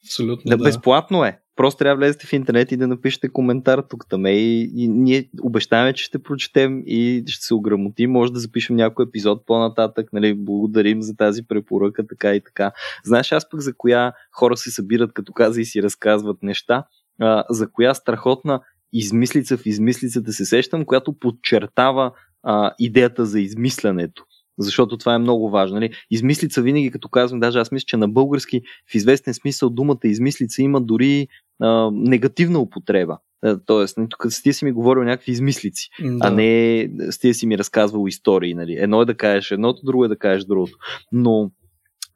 Абсолютно. 0.04 0.50
Да, 0.50 0.56
да, 0.56 0.64
безплатно 0.64 1.24
е. 1.24 1.41
Просто 1.56 1.78
трябва 1.78 1.96
да 1.96 1.98
влезете 1.98 2.26
в 2.26 2.32
интернет 2.32 2.72
и 2.72 2.76
да 2.76 2.86
напишете 2.86 3.28
коментар 3.28 3.84
тук 3.90 4.06
там. 4.08 4.26
И, 4.26 4.70
и 4.76 4.88
ние 4.88 5.28
обещаваме, 5.42 5.92
че 5.92 6.04
ще 6.04 6.22
прочетем 6.22 6.82
и 6.86 7.24
ще 7.26 7.46
се 7.46 7.54
ограмотим. 7.54 8.10
Може 8.10 8.32
да 8.32 8.40
запишем 8.40 8.76
някой 8.76 9.04
епизод 9.04 9.46
по-нататък. 9.46 10.12
Нали? 10.12 10.34
Благодарим 10.34 11.02
за 11.02 11.16
тази 11.16 11.42
препоръка, 11.42 12.02
така 12.08 12.34
и 12.34 12.40
така. 12.40 12.72
Знаеш 13.04 13.32
аз 13.32 13.50
пък 13.50 13.60
за 13.60 13.74
коя 13.74 14.12
хора 14.32 14.56
се 14.56 14.70
събират, 14.70 15.12
като 15.12 15.32
каза 15.32 15.60
и 15.60 15.64
си 15.64 15.82
разказват 15.82 16.42
неща, 16.42 16.84
а, 17.20 17.44
за 17.50 17.70
коя 17.70 17.94
страхотна 17.94 18.60
измислица 18.92 19.56
в 19.56 19.66
измислицата 19.66 20.32
се 20.32 20.44
сещам, 20.44 20.84
която 20.84 21.18
подчертава 21.18 22.12
а, 22.42 22.72
идеята 22.78 23.26
за 23.26 23.40
измислянето 23.40 24.24
защото 24.58 24.98
това 24.98 25.14
е 25.14 25.18
много 25.18 25.50
важно. 25.50 25.74
Нали? 25.74 25.90
Измислица 26.10 26.62
винаги, 26.62 26.90
като 26.90 27.08
казвам, 27.08 27.40
даже 27.40 27.58
аз 27.58 27.72
мисля, 27.72 27.84
че 27.86 27.96
на 27.96 28.08
български 28.08 28.62
в 28.90 28.94
известен 28.94 29.34
смисъл 29.34 29.70
думата 29.70 29.98
измислица 30.04 30.62
има 30.62 30.80
дори 30.80 31.28
а, 31.60 31.90
негативна 31.92 32.58
употреба. 32.58 33.18
Тоест, 33.66 33.98
нали, 33.98 34.08
тук 34.08 34.26
с 34.28 34.42
ти 34.42 34.52
си 34.52 34.64
ми 34.64 34.72
говорил 34.72 35.02
някакви 35.02 35.32
измислици, 35.32 35.88
да. 36.00 36.18
а 36.20 36.30
не 36.30 36.90
с 37.10 37.18
ти 37.18 37.34
си 37.34 37.46
ми 37.46 37.58
разказвал 37.58 38.06
истории. 38.08 38.54
Нали? 38.54 38.76
Едно 38.78 39.02
е 39.02 39.04
да 39.04 39.14
кажеш 39.14 39.50
едното, 39.50 39.80
друго 39.84 40.04
е 40.04 40.08
да 40.08 40.18
кажеш 40.18 40.44
другото. 40.44 40.72
Но 41.12 41.50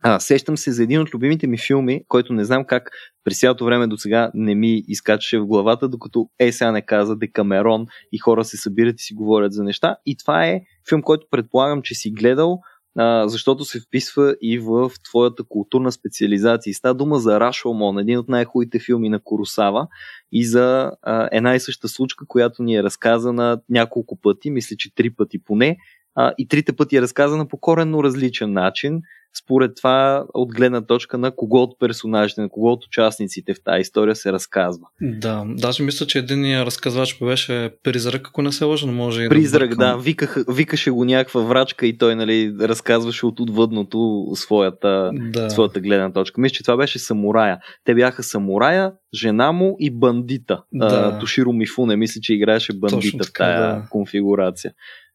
а, 0.03 0.21
сещам 0.21 0.57
се 0.57 0.73
за 0.73 0.83
един 0.83 1.01
от 1.01 1.15
любимите 1.15 1.47
ми 1.47 1.59
филми, 1.59 2.05
който 2.09 2.33
не 2.33 2.45
знам 2.45 2.65
как 2.65 2.91
през 3.25 3.41
цялото 3.41 3.65
време 3.65 3.87
до 3.87 3.97
сега 3.97 4.31
не 4.35 4.55
ми 4.55 4.83
изкачаше 4.89 5.39
в 5.39 5.47
главата, 5.47 5.89
докато 5.89 6.29
е 6.39 6.53
сега 6.53 6.73
не 6.73 6.83
каза 6.83 7.17
Декамерон 7.17 7.87
и 8.13 8.19
хора 8.19 8.45
се 8.45 8.57
събират 8.57 9.01
и 9.01 9.05
си 9.05 9.15
говорят 9.15 9.53
за 9.53 9.65
неща. 9.65 9.97
И 10.07 10.17
това 10.17 10.47
е 10.47 10.61
филм, 10.89 11.03
който 11.03 11.27
предполагам, 11.31 11.83
че 11.83 11.95
си 11.95 12.11
гледал 12.11 12.61
а, 12.99 13.29
защото 13.29 13.65
се 13.65 13.81
вписва 13.81 14.37
и 14.43 14.59
в 14.59 14.91
твоята 15.05 15.45
културна 15.45 15.93
специализация. 15.93 16.71
И 16.71 16.75
става 16.75 16.95
дума 16.95 17.19
за 17.19 17.41
Рашомон, 17.41 17.99
един 17.99 18.19
от 18.19 18.29
най-хубавите 18.29 18.79
филми 18.79 19.09
на 19.09 19.21
Куросава 19.21 19.87
и 20.33 20.45
за 20.47 20.93
а, 21.03 21.29
една 21.33 21.55
и 21.55 21.61
съща 21.61 21.89
случка, 21.89 22.25
която 22.29 22.63
ни 22.63 22.77
е 22.77 22.83
разказана 22.83 23.61
няколко 23.69 24.21
пъти, 24.21 24.51
мисля, 24.51 24.77
че 24.77 24.95
три 24.95 25.11
пъти 25.11 25.45
поне, 25.45 25.77
а, 26.17 26.33
и 26.39 26.49
трите 26.49 26.73
пъти 26.73 26.97
е 26.97 27.03
разказана 27.03 27.49
по 27.49 27.57
коренно 27.57 28.05
различен 28.05 28.53
начин 28.53 29.01
според 29.39 29.77
това 29.77 30.25
от 30.35 30.55
гледна 30.55 30.81
точка 30.81 31.19
на 31.19 31.31
кого 31.31 31.63
от 31.63 31.79
персонажите, 31.79 32.41
на 32.41 32.49
кого 32.49 32.73
от 32.73 32.85
участниците 32.85 33.55
в 33.55 33.63
тази 33.65 33.81
история 33.81 34.17
се 34.17 34.33
разказва. 34.33 34.87
Да, 35.01 35.45
даже 35.49 35.83
мисля, 35.83 36.07
че 36.07 36.19
един 36.19 36.63
разказвач 36.63 37.19
беше 37.19 37.71
призрак, 37.83 38.29
ако 38.29 38.43
не 38.43 38.53
се 38.53 38.65
лъжа, 38.65 38.87
може 38.87 39.25
и 39.25 39.29
Призрак, 39.29 39.71
да, 39.71 39.77
да 39.77 39.99
виках, 39.99 40.37
викаше 40.49 40.91
го 40.91 41.05
някаква 41.05 41.41
врачка 41.41 41.87
и 41.87 41.99
той 41.99 42.15
нали, 42.15 42.55
разказваше 42.61 43.27
от 43.27 43.41
отвъдното 43.41 44.27
своята, 44.35 45.11
да. 45.15 45.51
своята 45.51 45.81
гледна 45.81 46.13
точка. 46.13 46.41
Мисля, 46.41 46.55
че 46.55 46.63
това 46.63 46.77
беше 46.77 46.99
самурая. 46.99 47.59
Те 47.85 47.95
бяха 47.95 48.23
самурая, 48.23 48.93
жена 49.15 49.53
му 49.53 49.77
и 49.79 49.91
бандита. 49.91 50.63
Да. 50.73 51.19
Тоширо 51.19 51.53
Мифуне, 51.53 51.97
мисля, 51.97 52.21
че 52.21 52.35
играеше 52.35 52.73
бандита 52.73 53.19
така, 53.19 53.45
в 53.45 53.47
тая 53.47 53.75
да. 53.75 53.89
конфигурация 53.91 54.73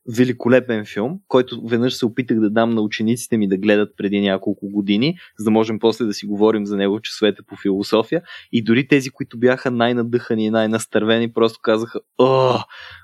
великолепен 0.08 0.86
филм, 0.86 1.20
който 1.28 1.62
веднъж 1.68 1.94
се 1.94 2.06
опитах 2.06 2.40
да 2.40 2.50
дам 2.50 2.70
на 2.70 2.82
учениците 2.82 3.38
ми 3.38 3.48
да 3.48 3.58
гледат 3.58 3.94
преди 3.98 4.22
няколко 4.22 4.70
години, 4.70 5.16
за 5.40 5.44
да 5.44 5.52
можем 5.52 5.80
после 5.80 6.06
да 6.06 6.14
си 6.14 6.26
говорим 6.26 6.66
за 6.66 6.78
него 6.78 6.98
в 6.98 7.02
часовете 7.02 7.42
по 7.48 7.56
философия. 7.56 8.22
И 8.52 8.64
дори 8.64 8.88
тези, 8.88 9.10
които 9.10 9.40
бяха 9.40 9.72
най-надъхани 9.72 10.46
и 10.46 10.50
най-настървени, 10.50 11.34
просто 11.34 11.60
казаха, 11.62 12.00
о, 12.18 12.60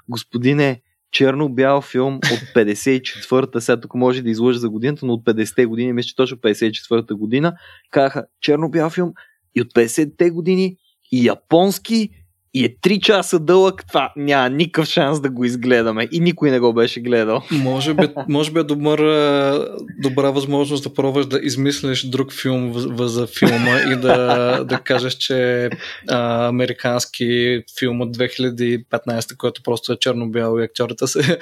господине, 0.10 0.82
черно-бял 1.12 1.82
филм 1.82 2.16
от 2.16 2.22
54-та, 2.56 3.62
сега 3.62 3.82
тук 3.82 3.94
може 3.96 4.22
да 4.22 4.30
излъжа 4.30 4.60
за 4.60 4.70
годината, 4.70 5.06
но 5.06 5.14
от 5.14 5.26
50-те 5.26 5.66
години, 5.66 5.94
мисля, 5.94 6.08
че 6.08 6.16
точно 6.16 6.38
54-та 6.38 7.16
година, 7.16 7.54
казаха 7.92 8.26
черно-бял 8.42 8.90
филм 8.90 9.14
и 9.56 9.62
от 9.62 9.68
50-те 9.68 10.30
години 10.30 10.76
и 11.12 11.28
японски 11.28 12.10
и 12.54 12.66
е 12.66 12.70
3 12.70 13.00
часа 13.00 13.40
дълъг, 13.40 13.84
това 13.88 14.14
няма 14.16 14.50
никакъв 14.50 14.88
шанс 14.88 15.22
да 15.22 15.30
го 15.30 15.46
изгледаме. 15.46 16.08
И 16.12 16.20
никой 16.20 16.52
не 16.52 16.60
го 16.60 16.74
беше 16.74 17.02
гледал. 17.02 17.42
Може 17.52 17.94
би, 17.94 18.08
може 18.30 18.52
би 18.52 18.60
е 18.60 18.64
добър, 18.64 19.00
е, 19.00 19.60
добра 20.02 20.32
възможност 20.32 20.84
да 20.84 20.94
пробваш 20.94 21.26
да 21.26 21.40
измислиш 21.44 22.04
друг 22.04 22.34
филм 22.34 22.74
за 23.00 23.28
филма 23.28 23.80
и 23.94 23.96
да, 23.96 24.64
да 24.64 24.80
кажеш, 24.80 25.14
че 25.14 25.70
а, 26.10 26.48
американски 26.48 27.64
филм 27.80 28.02
от 28.02 28.18
2015, 28.18 29.38
който 29.38 29.64
просто 29.64 29.94
е 29.94 29.98
черно-бяло 30.00 30.60
и 30.60 30.64
актьорите 30.64 31.08
са 31.08 31.20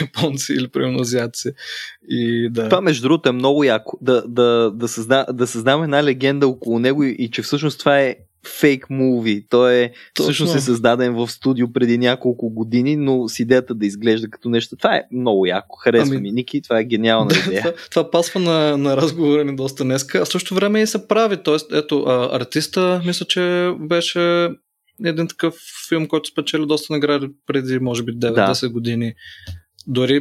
японци 0.00 0.52
или 0.52 0.68
примерно 0.68 1.00
азиаци. 1.00 1.50
И, 2.08 2.48
да. 2.50 2.68
Това 2.68 2.80
между 2.80 3.02
другото 3.02 3.28
е 3.28 3.32
много 3.32 3.64
яко. 3.64 3.98
Да, 4.00 4.22
да, 4.28 4.70
да, 4.74 4.88
създа, 4.88 5.26
да 5.32 5.46
създаваме 5.46 5.84
една 5.84 6.04
легенда 6.04 6.48
около 6.48 6.78
него 6.78 7.04
и, 7.04 7.10
и 7.10 7.30
че 7.30 7.42
всъщност 7.42 7.78
това 7.78 8.00
е 8.00 8.16
фейк 8.46 8.90
муви. 8.90 9.46
Той 9.50 9.74
е 9.74 9.92
Точно. 10.14 10.22
всъщност 10.24 10.54
е 10.54 10.60
създаден 10.60 11.14
в 11.14 11.28
студио 11.28 11.72
преди 11.72 11.98
няколко 11.98 12.50
години, 12.50 12.96
но 12.96 13.28
с 13.28 13.38
идеята 13.38 13.74
да 13.74 13.86
изглежда 13.86 14.30
като 14.30 14.48
нещо. 14.48 14.76
Това 14.76 14.96
е 14.96 15.02
много 15.12 15.46
яко. 15.46 15.76
Харесва 15.76 16.14
ами... 16.14 16.22
ми 16.22 16.32
Ники, 16.32 16.62
това 16.62 16.78
е 16.78 16.84
гениална 16.84 17.30
идея. 17.46 17.62
това, 17.62 17.74
това 17.90 18.10
пасва 18.10 18.40
на, 18.40 18.76
на 18.78 18.96
разговора 18.96 19.44
ни 19.44 19.56
доста 19.56 19.84
днеска. 19.84 20.18
А 20.18 20.26
също 20.26 20.54
време 20.54 20.82
и 20.82 20.86
се 20.86 21.08
прави. 21.08 21.36
Тоест, 21.36 21.72
ето, 21.72 22.02
а, 22.02 22.36
артиста, 22.36 23.02
мисля, 23.06 23.26
че 23.26 23.72
беше 23.80 24.48
един 25.04 25.28
такъв 25.28 25.54
филм, 25.88 26.08
който 26.08 26.28
спечели 26.28 26.66
доста 26.66 26.92
награди 26.92 27.28
преди, 27.46 27.78
може 27.78 28.02
би, 28.02 28.12
9-10 28.12 28.60
да. 28.60 28.70
години. 28.70 29.14
Дори, 29.86 30.20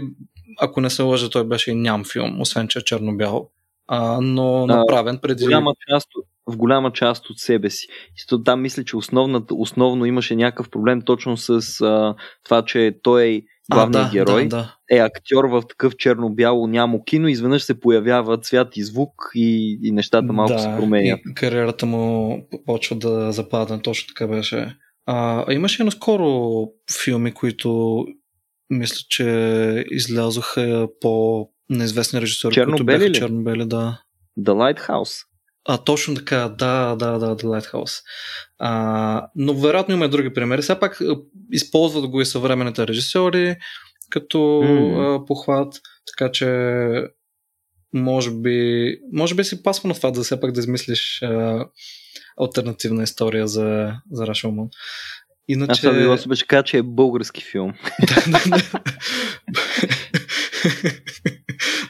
ако 0.60 0.82
не 0.82 0.90
се 0.90 1.02
лъжа, 1.02 1.30
той 1.30 1.48
беше 1.48 1.72
и 1.72 1.76
ням 1.76 2.04
филм, 2.06 2.42
освен 2.42 2.68
че 2.68 2.80
е 2.80 2.82
черно-бял. 2.82 3.50
А, 3.88 4.22
но 4.22 4.66
направен 4.66 5.20
преди. 5.22 5.44
Голяма 5.44 5.74
част, 5.90 6.08
в 6.48 6.58
голяма 6.58 6.92
част 6.92 7.30
от 7.30 7.40
себе 7.40 7.70
си. 7.70 7.88
И 7.90 8.44
там 8.44 8.62
мисля, 8.62 8.84
че 8.84 8.98
основната, 8.98 9.56
основно 9.56 10.06
имаше 10.06 10.36
някакъв 10.36 10.70
проблем 10.70 11.02
точно 11.02 11.38
с 11.38 11.82
а, 11.82 12.16
това, 12.44 12.66
че 12.66 13.00
той 13.04 13.24
е 13.24 13.42
главният 13.72 14.08
да, 14.08 14.12
герой, 14.12 14.48
да, 14.48 14.58
да. 14.58 14.76
е 14.92 15.00
актьор 15.00 15.46
в 15.46 15.64
такъв 15.70 15.96
черно-бяло 15.96 16.68
нямо 16.68 17.04
кино, 17.04 17.28
изведнъж 17.28 17.64
се 17.64 17.80
появява 17.80 18.38
цвят 18.38 18.78
и 18.78 18.84
звук 18.84 19.12
и, 19.36 19.80
и 19.84 19.92
нещата 19.92 20.34
малко 20.34 20.54
да, 20.54 20.60
се 20.60 20.70
променят. 20.78 21.20
И 21.30 21.34
кариерата 21.34 21.86
му 21.86 22.38
почва 22.66 22.96
да 22.96 23.32
западне, 23.32 23.82
точно 23.82 24.08
така 24.08 24.28
беше. 24.28 24.76
А, 25.06 25.46
а 25.48 25.54
имаше 25.54 25.84
наскоро 25.84 26.68
филми, 27.04 27.32
които 27.32 28.06
мисля, 28.70 29.06
че 29.10 29.86
излязоха 29.92 30.88
по 31.02 31.46
неизвестни 31.72 32.22
режисьори, 32.22 32.64
които 32.66 32.86
бяха 32.86 33.12
черно-бели, 33.12 33.66
да. 33.66 34.02
The 34.40 34.78
Lighthouse. 34.78 35.26
А, 35.66 35.78
точно 35.78 36.16
така, 36.16 36.50
да, 36.50 36.96
да, 36.96 37.20
да, 37.20 37.36
The 37.36 37.44
Lighthouse. 37.44 38.02
А, 38.60 39.28
но 39.36 39.54
вероятно 39.54 39.96
има 39.96 40.06
и 40.06 40.10
други 40.10 40.34
примери. 40.34 40.62
Все 40.62 40.80
пак 40.80 41.02
използват 41.52 42.08
го 42.08 42.22
и 42.22 42.26
съвременните 42.26 42.88
режисьори 42.88 43.56
като 44.10 44.38
mm. 44.38 45.22
а, 45.22 45.26
похват, 45.26 45.74
така 46.08 46.32
че 46.32 46.48
може 47.94 48.32
би, 48.32 48.98
може 49.14 49.36
би 49.36 49.44
си 49.44 49.64
пасва 49.64 49.90
на 49.90 49.96
това 49.96 50.12
да 50.12 50.24
все 50.24 50.40
пак 50.40 50.52
да 50.52 50.60
измислиш 50.60 51.22
а, 51.22 51.66
альтернативна 52.42 53.04
история 53.04 53.48
за, 53.48 53.94
за 54.12 54.28
Рашомон. 54.28 54.70
Иначе... 55.48 55.88
Аз 55.88 56.22
това 56.22 56.28
беше 56.28 56.48
кажа, 56.48 56.64
че 56.64 56.78
е 56.78 56.84
български 56.84 57.44
филм. 57.44 57.74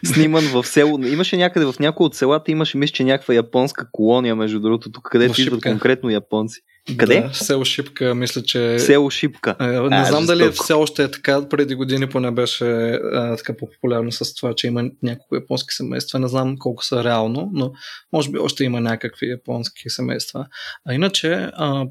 Сниман 0.06 0.44
в 0.44 0.64
село. 0.64 1.00
Имаше 1.00 1.38
някъде 1.38 1.66
в 1.66 1.76
някои 1.80 2.06
от 2.06 2.16
селата, 2.16 2.52
имаше 2.52 2.78
мисля, 2.78 2.94
че 2.94 3.04
някаква 3.04 3.34
японска 3.34 3.88
колония, 3.92 4.36
между 4.36 4.60
другото, 4.60 4.92
тук 4.92 5.10
където 5.12 5.42
идват 5.42 5.62
конкретно 5.62 6.10
японци. 6.10 6.62
Къде? 6.98 7.22
Да, 7.22 7.34
село 7.34 7.66
Шипка, 7.66 8.16
мисля, 8.16 8.44
че... 8.44 8.80
Село 8.80 9.10
Шипка. 9.10 9.56
Не 9.60 9.98
а, 9.98 10.06
знам 10.06 10.26
дали 10.26 10.52
все 10.52 10.74
още 10.74 11.04
е 11.04 11.12
така. 11.12 11.50
Преди 11.50 11.76
години 11.76 12.10
поне 12.10 12.32
беше 12.32 12.66
а, 12.66 13.38
така 13.38 13.58
по-популярно 13.58 14.12
с 14.12 14.36
това, 14.36 14.54
че 14.56 14.68
има 14.68 14.84
няколко 15.04 15.36
японски 15.36 15.74
семейства. 15.74 16.20
Не 16.20 16.28
знам 16.28 16.58
колко 16.58 16.86
са 16.86 17.04
реално, 17.04 17.50
но 17.54 17.72
може 18.14 18.32
би 18.32 18.40
още 18.40 18.64
има 18.64 18.82
някакви 18.82 19.30
японски 19.30 19.90
семейства. 19.90 20.48
А 20.86 20.94
иначе, 20.94 21.50
а, 21.54 21.86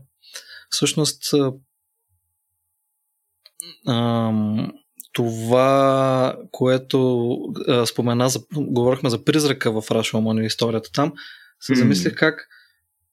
всъщност, 0.70 1.35
а, 3.87 4.32
това, 5.12 6.37
което 6.51 7.37
а, 7.69 7.87
спомена, 7.87 8.28
за, 8.28 8.41
говорихме 8.57 9.11
за 9.11 9.24
призрака 9.24 9.81
в 9.81 9.91
Рашоман 9.91 10.39
и 10.39 10.47
историята 10.47 10.93
там, 10.93 11.12
се 11.61 11.74
замислих 11.74 12.15
как 12.15 12.49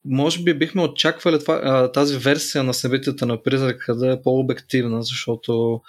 може 0.04 0.42
би 0.42 0.58
бихме 0.58 0.82
очаквали 0.82 1.38
това, 1.38 1.60
а, 1.64 1.92
тази 1.92 2.18
версия 2.18 2.64
на 2.64 2.74
събитията 2.74 3.26
на 3.26 3.42
призрака 3.42 3.96
да 3.96 4.12
е 4.12 4.22
по-обективна, 4.22 5.02
защото 5.02 5.80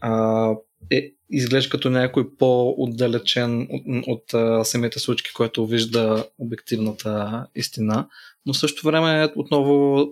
а, 0.00 0.50
е, 0.90 1.12
изглежда 1.30 1.70
като 1.70 1.90
някой 1.90 2.36
по-отдалечен 2.36 3.68
от, 3.70 4.04
от 4.06 4.34
а, 4.34 4.64
самите 4.64 4.98
случки, 4.98 5.32
който 5.32 5.66
вижда 5.66 6.26
обективната 6.38 7.46
истина, 7.54 8.08
но 8.46 8.52
в 8.52 8.58
същото 8.58 8.86
време 8.86 9.32
отново 9.36 10.06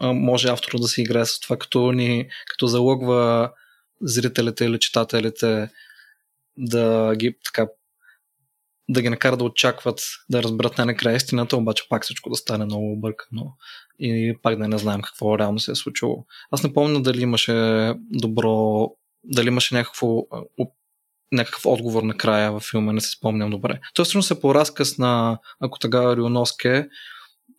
а, 0.00 0.12
може 0.12 0.48
автора 0.48 0.78
да 0.78 0.88
се 0.88 1.02
играе 1.02 1.24
с 1.24 1.40
това, 1.40 1.56
като 1.56 1.92
ни 1.92 2.28
като 2.46 2.66
залъгва 2.66 3.50
зрителите 4.02 4.64
или 4.64 4.78
читателите 4.78 5.70
да 6.56 7.14
ги 7.16 7.36
така 7.44 7.68
да 8.88 9.02
ги 9.02 9.08
накара 9.08 9.36
да 9.36 9.44
очакват 9.44 10.00
да 10.30 10.42
разберат 10.42 10.78
най-накрая 10.78 11.16
истината, 11.16 11.56
обаче 11.56 11.88
пак 11.88 12.04
всичко 12.04 12.30
да 12.30 12.36
стане 12.36 12.64
много 12.64 12.92
объркано 12.92 13.52
и 13.98 14.36
пак 14.42 14.56
да 14.56 14.68
не 14.68 14.78
знаем 14.78 15.02
какво 15.02 15.38
реално 15.38 15.58
се 15.58 15.70
е 15.70 15.74
случило. 15.74 16.24
Аз 16.50 16.62
не 16.62 16.72
помня 16.72 17.02
дали 17.02 17.22
имаше 17.22 17.94
добро, 18.10 18.86
дали 19.24 19.48
имаше 19.48 19.74
някакво, 19.74 20.08
някакъв 21.32 21.66
отговор 21.66 22.02
на 22.02 22.16
края 22.16 22.52
във 22.52 22.62
филма, 22.62 22.92
не 22.92 23.00
се 23.00 23.10
спомням 23.10 23.50
добре. 23.50 23.80
Той 23.94 24.04
всъщност 24.04 24.30
е 24.30 24.40
по 24.40 24.54
разказ 24.54 24.98
на 24.98 25.38
ако 25.60 25.78
тага 25.78 26.16
Рионоске, 26.16 26.88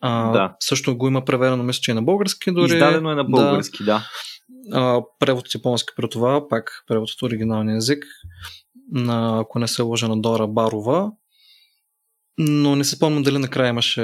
а, 0.01 0.31
да. 0.31 0.55
също 0.59 0.97
го 0.97 1.07
има 1.07 1.25
преведено, 1.25 1.63
мисля, 1.63 1.81
че 1.81 1.91
и 1.91 1.93
на 1.93 2.01
български 2.01 2.51
дори. 2.51 2.73
Издадено 2.73 3.11
е 3.11 3.15
на 3.15 3.23
български, 3.23 3.83
да. 3.83 3.85
да 3.85 4.07
а, 4.71 5.01
превод 5.19 5.47
от 5.47 5.55
японски 5.55 5.93
при 5.95 6.09
това, 6.09 6.47
пак 6.47 6.83
превод 6.87 7.09
от 7.09 7.21
оригиналния 7.21 7.77
език, 7.77 8.05
на, 8.91 9.39
ако 9.39 9.59
не 9.59 9.67
се 9.67 9.81
лъжа, 9.81 10.07
на 10.07 10.21
Дора 10.21 10.47
Барова. 10.47 11.11
Но 12.37 12.75
не 12.75 12.83
се 12.83 12.95
спомням 12.95 13.23
дали 13.23 13.37
накрая 13.37 13.69
имаше 13.69 14.01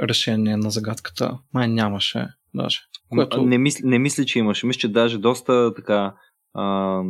решение 0.00 0.56
на 0.56 0.70
загадката. 0.70 1.38
Май 1.54 1.68
нямаше 1.68 2.28
даже. 2.54 2.78
Което... 3.08 3.42
Не, 3.42 3.58
мисля, 3.58 3.88
не 3.88 3.98
мисля, 3.98 4.24
че 4.24 4.38
имаше. 4.38 4.66
Мисля, 4.66 4.78
че 4.78 4.92
даже 4.92 5.18
доста 5.18 5.74
така 5.74 6.14
а, 6.54 7.02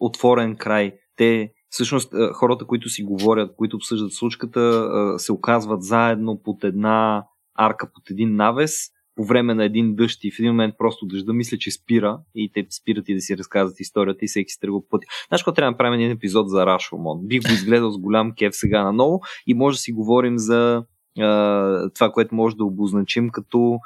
отворен 0.00 0.56
край. 0.56 0.94
Те, 1.16 1.52
всъщност, 1.68 2.12
хората, 2.34 2.64
които 2.64 2.88
си 2.88 3.02
говорят, 3.02 3.56
които 3.56 3.76
обсъждат 3.76 4.12
случката, 4.12 4.84
се 5.18 5.32
оказват 5.32 5.82
заедно 5.82 6.40
под 6.44 6.64
една 6.64 7.24
арка, 7.54 7.90
под 7.94 8.10
един 8.10 8.36
навес 8.36 8.72
по 9.16 9.24
време 9.24 9.54
на 9.54 9.64
един 9.64 9.94
дъжд 9.94 10.24
и 10.24 10.30
в 10.30 10.38
един 10.38 10.50
момент 10.50 10.74
просто 10.78 11.06
дъжда 11.06 11.32
мисля, 11.32 11.58
че 11.58 11.70
спира 11.70 12.18
и 12.34 12.50
те 12.54 12.66
спират 12.70 13.08
и 13.08 13.14
да 13.14 13.20
си 13.20 13.38
разказват 13.38 13.80
историята 13.80 14.24
и 14.24 14.28
всеки 14.28 14.50
се 14.50 14.60
тръгва 14.60 14.88
пъти. 14.90 15.06
Знаеш, 15.28 15.42
какво 15.42 15.52
трябва 15.52 15.70
да 15.70 15.72
направим 15.72 16.00
един 16.00 16.10
епизод 16.10 16.50
за 16.50 16.66
Рашомон? 16.66 17.20
Бих 17.22 17.42
го 17.42 17.52
изгледал 17.52 17.90
с 17.90 17.98
голям 17.98 18.32
кеф 18.38 18.54
сега 18.54 18.84
наново 18.84 19.20
и 19.46 19.54
може 19.54 19.74
да 19.74 19.80
си 19.80 19.92
говорим 19.92 20.38
за 20.38 20.84
а, 21.18 21.90
това, 21.90 22.12
което 22.12 22.34
може 22.34 22.56
да 22.56 22.64
обозначим 22.64 23.30
като 23.30 23.78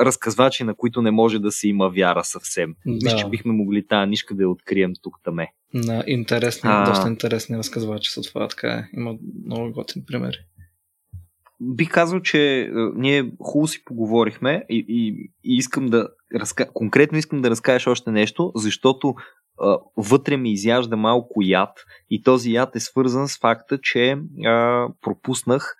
разказвачи, 0.00 0.64
на 0.64 0.74
които 0.74 1.02
не 1.02 1.10
може 1.10 1.38
да 1.38 1.52
се 1.52 1.68
има 1.68 1.88
вяра 1.88 2.24
съвсем. 2.24 2.74
Да. 2.86 2.92
Мисля, 2.92 3.18
че 3.18 3.28
бихме 3.28 3.52
могли 3.52 3.86
тази 3.86 4.10
нишка 4.10 4.34
да 4.34 4.42
я 4.42 4.48
открием 4.50 4.92
тук 5.02 5.16
таме. 5.24 5.48
На 5.74 6.04
интересни, 6.06 6.70
а... 6.72 6.84
доста 6.84 7.08
интересни 7.08 7.58
разказвачи 7.58 8.10
са 8.10 8.22
това, 8.22 8.48
така 8.48 8.68
е. 8.68 8.88
Има 8.96 9.14
много 9.46 9.72
готини 9.72 10.04
примери. 10.04 10.36
Бих 11.64 11.90
казал, 11.90 12.20
че 12.20 12.70
ние 12.94 13.32
хубаво 13.40 13.68
си 13.68 13.84
поговорихме 13.84 14.64
и, 14.68 14.84
и, 14.88 15.30
и 15.44 15.56
искам 15.56 15.86
да 15.86 16.08
разка... 16.34 16.72
конкретно 16.72 17.18
искам 17.18 17.42
да 17.42 17.50
разкажеш 17.50 17.86
още 17.86 18.10
нещо, 18.10 18.52
защото 18.54 19.14
а, 19.60 19.78
вътре 19.96 20.36
ми 20.36 20.52
изяжда 20.52 20.96
малко 20.96 21.40
яд 21.42 21.78
и 22.10 22.22
този 22.22 22.52
яд 22.52 22.76
е 22.76 22.80
свързан 22.80 23.28
с 23.28 23.38
факта, 23.38 23.78
че 23.82 24.18
а, 24.44 24.88
пропуснах 25.00 25.76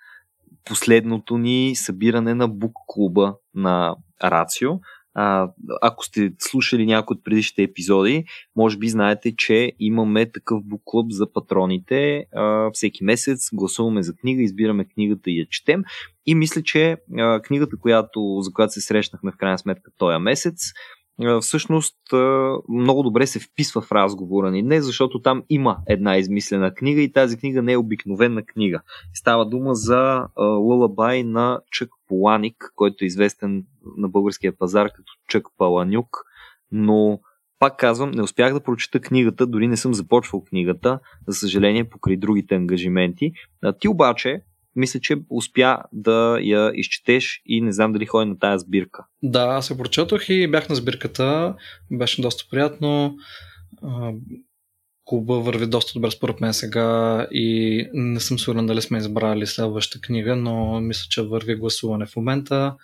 последното 0.65 1.39
ни 1.39 1.73
събиране 1.77 2.35
на 2.35 2.49
бук 2.49 2.73
клуба 2.87 3.35
на 3.55 3.97
Рацио. 4.25 4.71
А, 5.15 5.49
ако 5.83 6.05
сте 6.05 6.33
слушали 6.39 6.87
някои 6.87 7.15
от 7.15 7.25
предишните 7.25 7.63
епизоди, 7.63 8.25
може 8.57 8.79
би 8.79 8.89
знаете, 8.89 9.37
че 9.37 9.73
имаме 9.79 10.33
такъв 10.33 10.65
буклуб 10.65 11.07
за 11.11 11.33
патроните. 11.33 12.25
А, 12.35 12.71
всеки 12.73 13.05
месец 13.05 13.49
гласуваме 13.53 14.03
за 14.03 14.17
книга, 14.17 14.43
избираме 14.43 14.85
книгата 14.85 15.31
и 15.31 15.41
я 15.41 15.47
четем. 15.47 15.85
И 16.27 16.35
мисля, 16.35 16.63
че 16.63 16.97
а, 17.19 17.41
книгата, 17.41 17.77
която, 17.81 18.39
за 18.41 18.53
която 18.53 18.73
се 18.73 18.81
срещнахме 18.81 19.33
в 19.33 19.37
крайна 19.37 19.59
сметка 19.59 19.91
този 19.99 20.19
месец, 20.19 20.73
всъщност 21.41 21.97
много 22.69 23.03
добре 23.03 23.27
се 23.27 23.41
вписва 23.41 23.81
в 23.81 23.93
разговора 23.93 24.51
ни 24.51 24.63
днес, 24.63 24.85
защото 24.85 25.23
там 25.23 25.43
има 25.49 25.79
една 25.89 26.17
измислена 26.17 26.75
книга 26.75 27.01
и 27.01 27.13
тази 27.13 27.37
книга 27.37 27.63
не 27.63 27.73
е 27.73 27.77
обикновена 27.77 28.43
книга. 28.43 28.81
Става 29.15 29.49
дума 29.49 29.75
за 29.75 30.27
Лълабай 30.39 31.25
на 31.25 31.61
Чък 31.71 31.91
Поланик, 32.13 32.73
който 32.75 33.05
е 33.05 33.07
известен 33.07 33.65
на 33.97 34.09
българския 34.09 34.59
пазар 34.59 34.87
като 34.87 35.13
Чък 35.29 35.47
Паланюк, 35.59 36.17
но 36.73 37.21
пак 37.59 37.77
казвам, 37.79 38.11
не 38.11 38.23
успях 38.23 38.53
да 38.53 38.63
прочета 38.63 39.01
книгата, 39.01 39.47
дори 39.47 39.69
не 39.69 39.77
съм 39.77 39.95
започвал 39.95 40.45
книгата, 40.45 40.99
за 41.29 41.39
съжаление, 41.39 41.89
покри 41.89 42.17
другите 42.17 42.55
ангажименти. 42.55 43.33
Ти 43.81 43.89
обаче 43.89 44.43
мисля, 44.77 45.01
че 45.01 45.17
успя 45.31 45.79
да 45.93 46.39
я 46.41 46.73
изчетеш 46.75 47.43
и 47.47 47.61
не 47.61 47.73
знам 47.73 47.93
дали 47.93 48.07
ходи 48.07 48.31
на 48.31 48.39
тая 48.39 48.59
сбирка. 48.59 49.07
Да, 49.23 49.43
аз 49.43 49.67
се 49.67 49.79
прочетох 49.79 50.29
и 50.29 50.51
бях 50.51 50.69
на 50.69 50.75
сбирката. 50.75 51.55
Беше 51.91 52.23
доста 52.23 52.45
приятно. 52.51 53.17
Клуба 55.05 55.35
върви 55.35 55.67
доста 55.67 55.93
добре 55.95 56.11
според 56.11 56.41
мен 56.41 56.55
сега 56.55 57.27
и 57.31 57.89
не 57.93 58.21
съм 58.21 58.39
сигурен 58.39 58.67
дали 58.67 58.83
сме 58.83 58.99
избрали 58.99 59.47
следващата 59.47 60.01
книга, 60.01 60.37
но 60.37 60.81
мисля, 60.81 61.07
че 61.11 61.23
върви 61.23 61.55
гласуване 61.55 62.07
в 62.07 62.17
момента. 62.17 62.75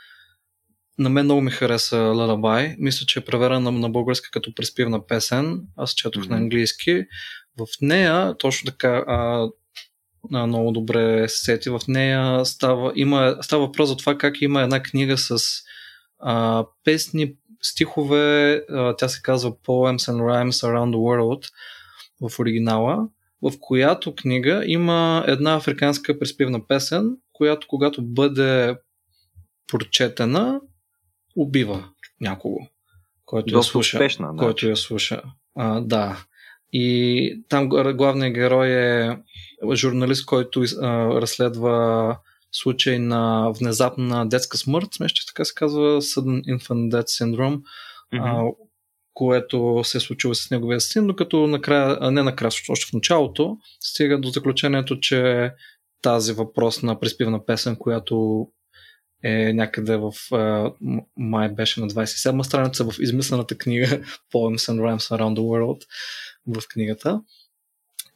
На 0.98 1.08
мен 1.08 1.24
много 1.24 1.40
ми 1.40 1.50
хареса 1.50 1.96
Lullaby. 1.96 2.76
Мисля, 2.78 3.06
че 3.06 3.18
е 3.18 3.24
преверена 3.24 3.60
на, 3.60 3.70
на 3.70 3.88
българска 3.88 4.30
като 4.30 4.54
преспивна 4.54 5.06
песен. 5.06 5.60
Аз 5.76 5.94
четох 5.94 6.24
mm-hmm. 6.24 6.30
на 6.30 6.36
английски. 6.36 7.04
В 7.58 7.66
нея, 7.82 8.34
точно 8.38 8.66
така, 8.66 9.04
а, 9.06 9.48
много 10.46 10.72
добре 10.72 11.28
се 11.28 11.44
сети. 11.44 11.70
В 11.70 11.80
нея 11.88 12.44
става, 12.44 12.92
има, 12.96 13.36
става 13.40 13.66
въпрос 13.66 13.88
за 13.88 13.96
това 13.96 14.18
как 14.18 14.42
има 14.42 14.62
една 14.62 14.82
книга 14.82 15.18
с 15.18 15.38
а, 16.18 16.64
песни, 16.84 17.34
стихове, 17.62 18.62
а, 18.70 18.96
тя 18.96 19.08
се 19.08 19.22
казва 19.22 19.52
Poems 19.52 20.12
and 20.12 20.20
Rhymes 20.22 20.50
Around 20.50 20.90
the 20.90 20.96
World 20.96 21.50
в 22.20 22.38
оригинала, 22.38 23.08
в 23.42 23.52
която 23.60 24.14
книга 24.14 24.62
има 24.66 25.24
една 25.26 25.54
африканска 25.54 26.18
преспивна 26.18 26.66
песен, 26.66 27.16
която 27.32 27.66
когато 27.68 28.02
бъде 28.02 28.76
прочетена, 29.66 30.60
убива 31.36 31.88
някого, 32.20 32.58
който 33.24 33.52
Доста 33.52 33.68
я 33.68 33.72
слуша. 33.72 33.96
Успешна, 33.96 34.36
който 34.36 34.68
я 34.68 34.76
слуша. 34.76 35.22
А, 35.56 35.80
да. 35.80 36.24
И 36.72 37.44
там 37.48 37.68
главният 37.68 38.34
герой 38.34 38.68
е 38.68 39.18
журналист, 39.74 40.26
който 40.26 40.60
а, 40.60 40.86
разследва 41.20 42.18
случай 42.52 42.98
на 42.98 43.52
внезапна 43.58 44.28
детска 44.28 44.58
смърт, 44.58 44.94
смеще 44.94 45.26
така 45.26 45.44
се 45.44 45.54
казва 45.54 46.02
Sudden 46.02 46.58
Infant 46.58 46.90
Death 46.90 47.24
Syndrome, 47.24 47.60
mm-hmm. 48.14 48.54
Което 49.18 49.80
се 49.84 49.98
е 49.98 50.00
случило 50.00 50.34
с 50.34 50.50
неговия 50.50 50.80
син, 50.80 51.06
докато 51.06 51.46
накрая, 51.46 52.10
не 52.10 52.22
накрая, 52.22 52.50
още 52.68 52.90
в 52.90 52.92
началото, 52.92 53.56
стига 53.80 54.20
до 54.20 54.28
заключението, 54.28 55.00
че 55.00 55.50
тази 56.02 56.32
въпрос 56.32 56.82
на 56.82 57.00
приспивна 57.00 57.46
песен, 57.46 57.76
която 57.76 58.46
е 59.22 59.52
някъде 59.52 59.96
в 59.96 60.12
май 61.16 61.48
беше 61.48 61.80
на 61.80 61.88
27 61.88 62.42
страница 62.42 62.84
в 62.84 62.94
измислената 63.00 63.58
книга 63.58 63.86
Poems 64.34 64.72
and 64.72 64.80
Rhymes 64.80 65.16
Around 65.16 65.38
the 65.38 65.40
World 65.40 65.84
в 66.46 66.68
книгата 66.68 67.20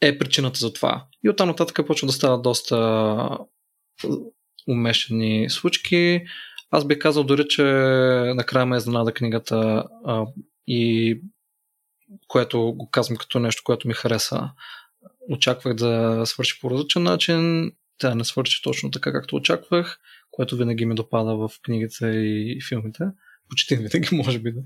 е 0.01 0.17
причината 0.17 0.59
за 0.59 0.73
това. 0.73 1.05
И 1.23 1.29
оттам 1.29 1.47
нататък 1.47 1.87
почва 1.87 2.07
да 2.07 2.13
стават 2.13 2.41
доста 2.41 3.29
умешани 4.67 5.49
случки. 5.49 6.21
Аз 6.71 6.85
бих 6.85 6.99
казал 6.99 7.23
дори, 7.23 7.47
че 7.47 7.63
накрая 8.35 8.65
ме 8.65 8.77
изненада 8.77 9.11
книгата 9.11 9.83
и 10.67 11.21
което 12.27 12.73
го 12.73 12.89
казвам 12.89 13.17
като 13.17 13.39
нещо, 13.39 13.61
което 13.65 13.87
ми 13.87 13.93
хареса. 13.93 14.51
Очаквах 15.29 15.73
да 15.73 16.23
свърши 16.25 16.59
по 16.61 16.71
различен 16.71 17.03
начин, 17.03 17.71
тя 17.97 18.15
не 18.15 18.23
свърши 18.23 18.61
точно 18.63 18.91
така, 18.91 19.11
както 19.11 19.35
очаквах, 19.35 19.99
което 20.31 20.57
винаги 20.57 20.85
ми 20.85 20.95
допада 20.95 21.35
в 21.35 21.49
книгите 21.63 22.07
и 22.07 22.61
филмите. 22.69 23.03
Почти 23.49 23.75
винаги, 23.75 24.09
може 24.15 24.39
би 24.39 24.51
да. 24.51 24.61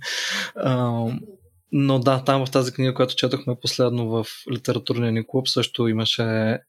Но 1.72 2.00
да, 2.00 2.24
там 2.24 2.46
в 2.46 2.52
тази 2.52 2.74
книга, 2.74 2.94
която 2.94 3.16
четохме 3.16 3.56
последно 3.62 4.10
в 4.10 4.26
литературния 4.52 5.12
ни 5.12 5.28
клуб, 5.28 5.48
също 5.48 5.88
имаше 5.88 6.60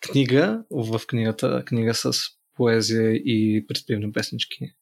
книга 0.00 0.64
в 0.70 1.00
книгата, 1.06 1.62
книга 1.66 1.94
с 1.94 2.12
поезия 2.54 3.12
и 3.14 3.64
предпивни 3.68 4.12
песнички. 4.12 4.72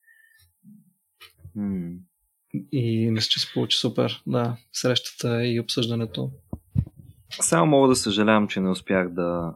И 2.73 3.11
мисля, 3.11 3.29
че 3.29 3.41
се 3.41 3.53
получи 3.53 3.79
супер. 3.79 4.23
Да, 4.27 4.57
срещата 4.73 5.47
и 5.47 5.61
обсъждането. 5.61 6.31
Само 7.31 7.67
мога 7.67 7.89
да 7.89 7.97
съжалявам, 7.97 8.49
че 8.49 8.61
не 8.61 8.71
успях 8.71 9.09
да, 9.09 9.55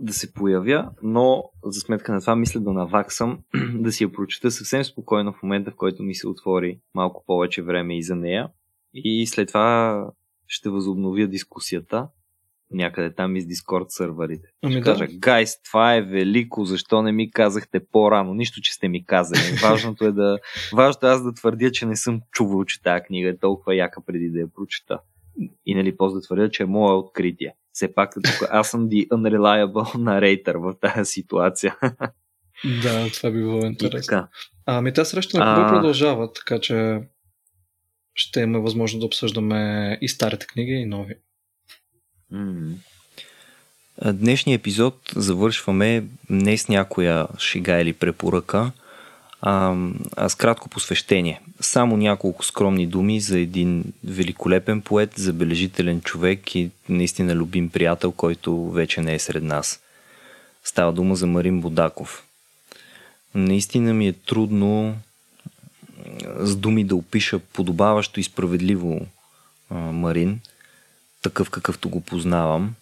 да 0.00 0.12
се 0.12 0.32
появя, 0.32 0.90
но 1.02 1.44
за 1.64 1.80
сметка 1.80 2.12
на 2.12 2.20
това 2.20 2.36
мисля 2.36 2.60
да 2.60 2.72
наваксам, 2.72 3.38
да 3.74 3.92
си 3.92 4.04
я 4.04 4.12
прочета 4.12 4.50
съвсем 4.50 4.84
спокойно 4.84 5.32
в 5.32 5.42
момента, 5.42 5.70
в 5.70 5.76
който 5.76 6.02
ми 6.02 6.14
се 6.14 6.28
отвори 6.28 6.80
малко 6.94 7.24
повече 7.26 7.62
време 7.62 7.98
и 7.98 8.02
за 8.02 8.16
нея. 8.16 8.48
И 8.94 9.26
след 9.26 9.48
това 9.48 10.10
ще 10.46 10.70
възобновя 10.70 11.26
дискусията 11.26 12.08
някъде 12.70 13.14
там 13.14 13.36
из 13.36 13.44
Discord 13.44 13.86
сървърите. 13.88 14.48
Ами 14.62 14.74
да. 14.74 14.82
кажа, 14.82 15.06
гайс, 15.06 15.62
това 15.62 15.94
е 15.94 16.02
велико, 16.02 16.64
защо 16.64 17.02
не 17.02 17.12
ми 17.12 17.30
казахте 17.30 17.80
по-рано? 17.92 18.34
Нищо, 18.34 18.60
че 18.60 18.72
сте 18.72 18.88
ми 18.88 19.06
казали. 19.06 19.40
Важното 19.62 20.04
е 20.04 20.12
да, 20.12 20.38
важното 20.72 21.06
е 21.06 21.10
аз 21.10 21.22
да 21.22 21.34
твърдя, 21.34 21.72
че 21.72 21.86
не 21.86 21.96
съм 21.96 22.20
чувал, 22.32 22.64
че 22.64 22.82
тази 22.82 23.04
книга 23.04 23.28
е 23.28 23.38
толкова 23.38 23.74
яка 23.76 24.00
преди 24.06 24.30
да 24.30 24.40
я 24.40 24.46
прочета. 24.54 25.00
И 25.66 25.74
нали, 25.74 25.96
после 25.96 26.14
да 26.14 26.20
твърдя, 26.20 26.50
че 26.50 26.62
е 26.62 26.66
мое 26.66 26.94
откритие. 26.94 27.54
Все 27.72 27.94
пак 27.94 28.14
тук 28.14 28.48
аз 28.50 28.70
съм 28.70 28.88
the 28.88 29.08
unreliable 29.08 29.94
narrator 29.94 30.58
в 30.58 30.80
тази 30.80 31.12
ситуация. 31.12 31.76
Да, 32.82 33.10
това 33.12 33.30
би 33.30 33.38
било 33.38 33.66
интересно. 33.66 34.28
Ами 34.66 34.92
тази 34.92 35.10
среща 35.10 35.38
на 35.38 35.66
а... 35.66 35.72
продължава, 35.72 36.32
така 36.32 36.60
че 36.60 37.00
ще 38.14 38.40
имаме 38.40 38.58
възможност 38.58 39.00
да 39.00 39.06
обсъждаме 39.06 39.98
и 40.00 40.08
старите 40.08 40.46
книги, 40.46 40.72
и 40.72 40.86
нови. 40.86 41.14
Днешния 44.12 44.54
епизод 44.54 45.12
завършваме 45.16 46.04
не 46.30 46.58
с 46.58 46.68
някоя 46.68 47.26
шига 47.38 47.80
или 47.80 47.92
препоръка, 47.92 48.72
а, 49.40 49.76
а 50.16 50.28
с 50.28 50.34
кратко 50.34 50.68
посвещение. 50.68 51.40
Само 51.60 51.96
няколко 51.96 52.44
скромни 52.44 52.86
думи 52.86 53.20
за 53.20 53.38
един 53.38 53.84
великолепен 54.04 54.82
поет, 54.82 55.12
забележителен 55.16 56.00
човек 56.00 56.54
и 56.54 56.70
наистина 56.88 57.34
любим 57.34 57.70
приятел, 57.70 58.12
който 58.12 58.70
вече 58.70 59.00
не 59.00 59.14
е 59.14 59.18
сред 59.18 59.42
нас. 59.42 59.80
Става 60.64 60.92
дума 60.92 61.16
за 61.16 61.26
Марин 61.26 61.60
Бодаков. 61.60 62.24
Наистина 63.34 63.94
ми 63.94 64.08
е 64.08 64.12
трудно 64.12 64.96
с 66.38 66.56
думи 66.56 66.84
да 66.84 66.96
опиша 66.96 67.38
подобаващо 67.38 68.20
и 68.20 68.22
справедливо 68.22 69.06
а, 69.70 69.74
Марин, 69.74 70.40
такъв 71.24 71.50
какъвто 71.50 71.88
го 71.88 72.00
познавам. 72.00 72.74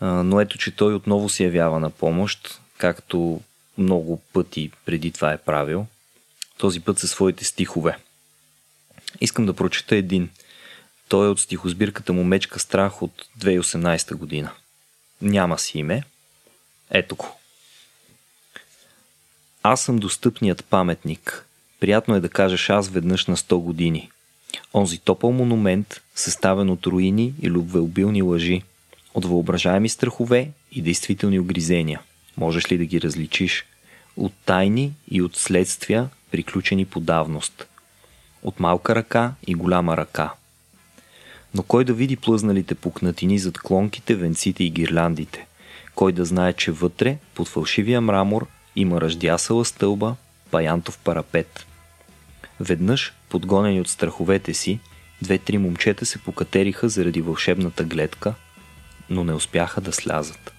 Но 0.00 0.40
ето, 0.40 0.58
че 0.58 0.76
той 0.76 0.94
отново 0.94 1.28
се 1.28 1.44
явява 1.44 1.80
на 1.80 1.90
помощ, 1.90 2.60
както 2.78 3.40
много 3.78 4.22
пъти 4.32 4.70
преди 4.84 5.12
това 5.12 5.32
е 5.32 5.38
правил. 5.38 5.86
този 6.58 6.80
път 6.80 6.98
със 6.98 7.10
своите 7.10 7.44
стихове. 7.44 7.98
Искам 9.20 9.46
да 9.46 9.54
прочета 9.54 9.96
един. 9.96 10.30
Той 11.08 11.26
е 11.26 11.30
от 11.30 11.40
стихосбирката 11.40 12.12
му 12.12 12.24
Мечка 12.24 12.58
страх 12.58 13.02
от 13.02 13.28
2018 13.38 14.14
година. 14.14 14.50
Няма 15.22 15.58
си 15.58 15.78
име. 15.78 16.02
Ето 16.90 17.16
го. 17.16 17.38
Аз 19.62 19.80
съм 19.82 19.98
достъпният 19.98 20.64
паметник. 20.64 21.46
Приятно 21.80 22.14
е 22.14 22.20
да 22.20 22.28
кажеш 22.28 22.70
аз 22.70 22.88
веднъж 22.88 23.26
на 23.26 23.36
100 23.36 23.56
години. 23.56 24.10
Онзи 24.74 24.98
топъл 24.98 25.32
монумент, 25.32 26.01
съставен 26.14 26.70
от 26.70 26.86
руини 26.86 27.34
и 27.42 27.50
любвеобилни 27.50 28.22
лъжи, 28.22 28.62
от 29.14 29.24
въображаеми 29.24 29.88
страхове 29.88 30.50
и 30.72 30.82
действителни 30.82 31.38
огризения. 31.38 32.00
Можеш 32.36 32.72
ли 32.72 32.78
да 32.78 32.84
ги 32.84 33.00
различиш? 33.00 33.64
От 34.16 34.32
тайни 34.44 34.92
и 35.10 35.22
от 35.22 35.36
следствия, 35.36 36.08
приключени 36.30 36.84
по 36.84 37.00
давност. 37.00 37.66
От 38.42 38.60
малка 38.60 38.94
ръка 38.94 39.34
и 39.46 39.54
голяма 39.54 39.96
ръка. 39.96 40.32
Но 41.54 41.62
кой 41.62 41.84
да 41.84 41.92
види 41.92 42.16
плъзналите 42.16 42.74
пукнатини 42.74 43.38
зад 43.38 43.58
клонките, 43.58 44.14
венците 44.14 44.64
и 44.64 44.70
гирляндите? 44.70 45.46
Кой 45.94 46.12
да 46.12 46.24
знае, 46.24 46.52
че 46.52 46.72
вътре, 46.72 47.18
под 47.34 47.48
фалшивия 47.48 48.00
мрамор, 48.00 48.46
има 48.76 49.00
ръждясала 49.00 49.64
стълба, 49.64 50.16
паянтов 50.50 50.98
парапет. 50.98 51.66
Веднъж, 52.60 53.12
подгонени 53.28 53.80
от 53.80 53.88
страховете 53.88 54.54
си, 54.54 54.80
две-три 55.22 55.58
момчета 55.58 56.06
се 56.06 56.18
покатериха 56.18 56.88
заради 56.88 57.22
вълшебната 57.22 57.84
гледка, 57.84 58.34
но 59.10 59.24
не 59.24 59.32
успяха 59.32 59.80
да 59.80 59.92
слязат. 59.92 60.51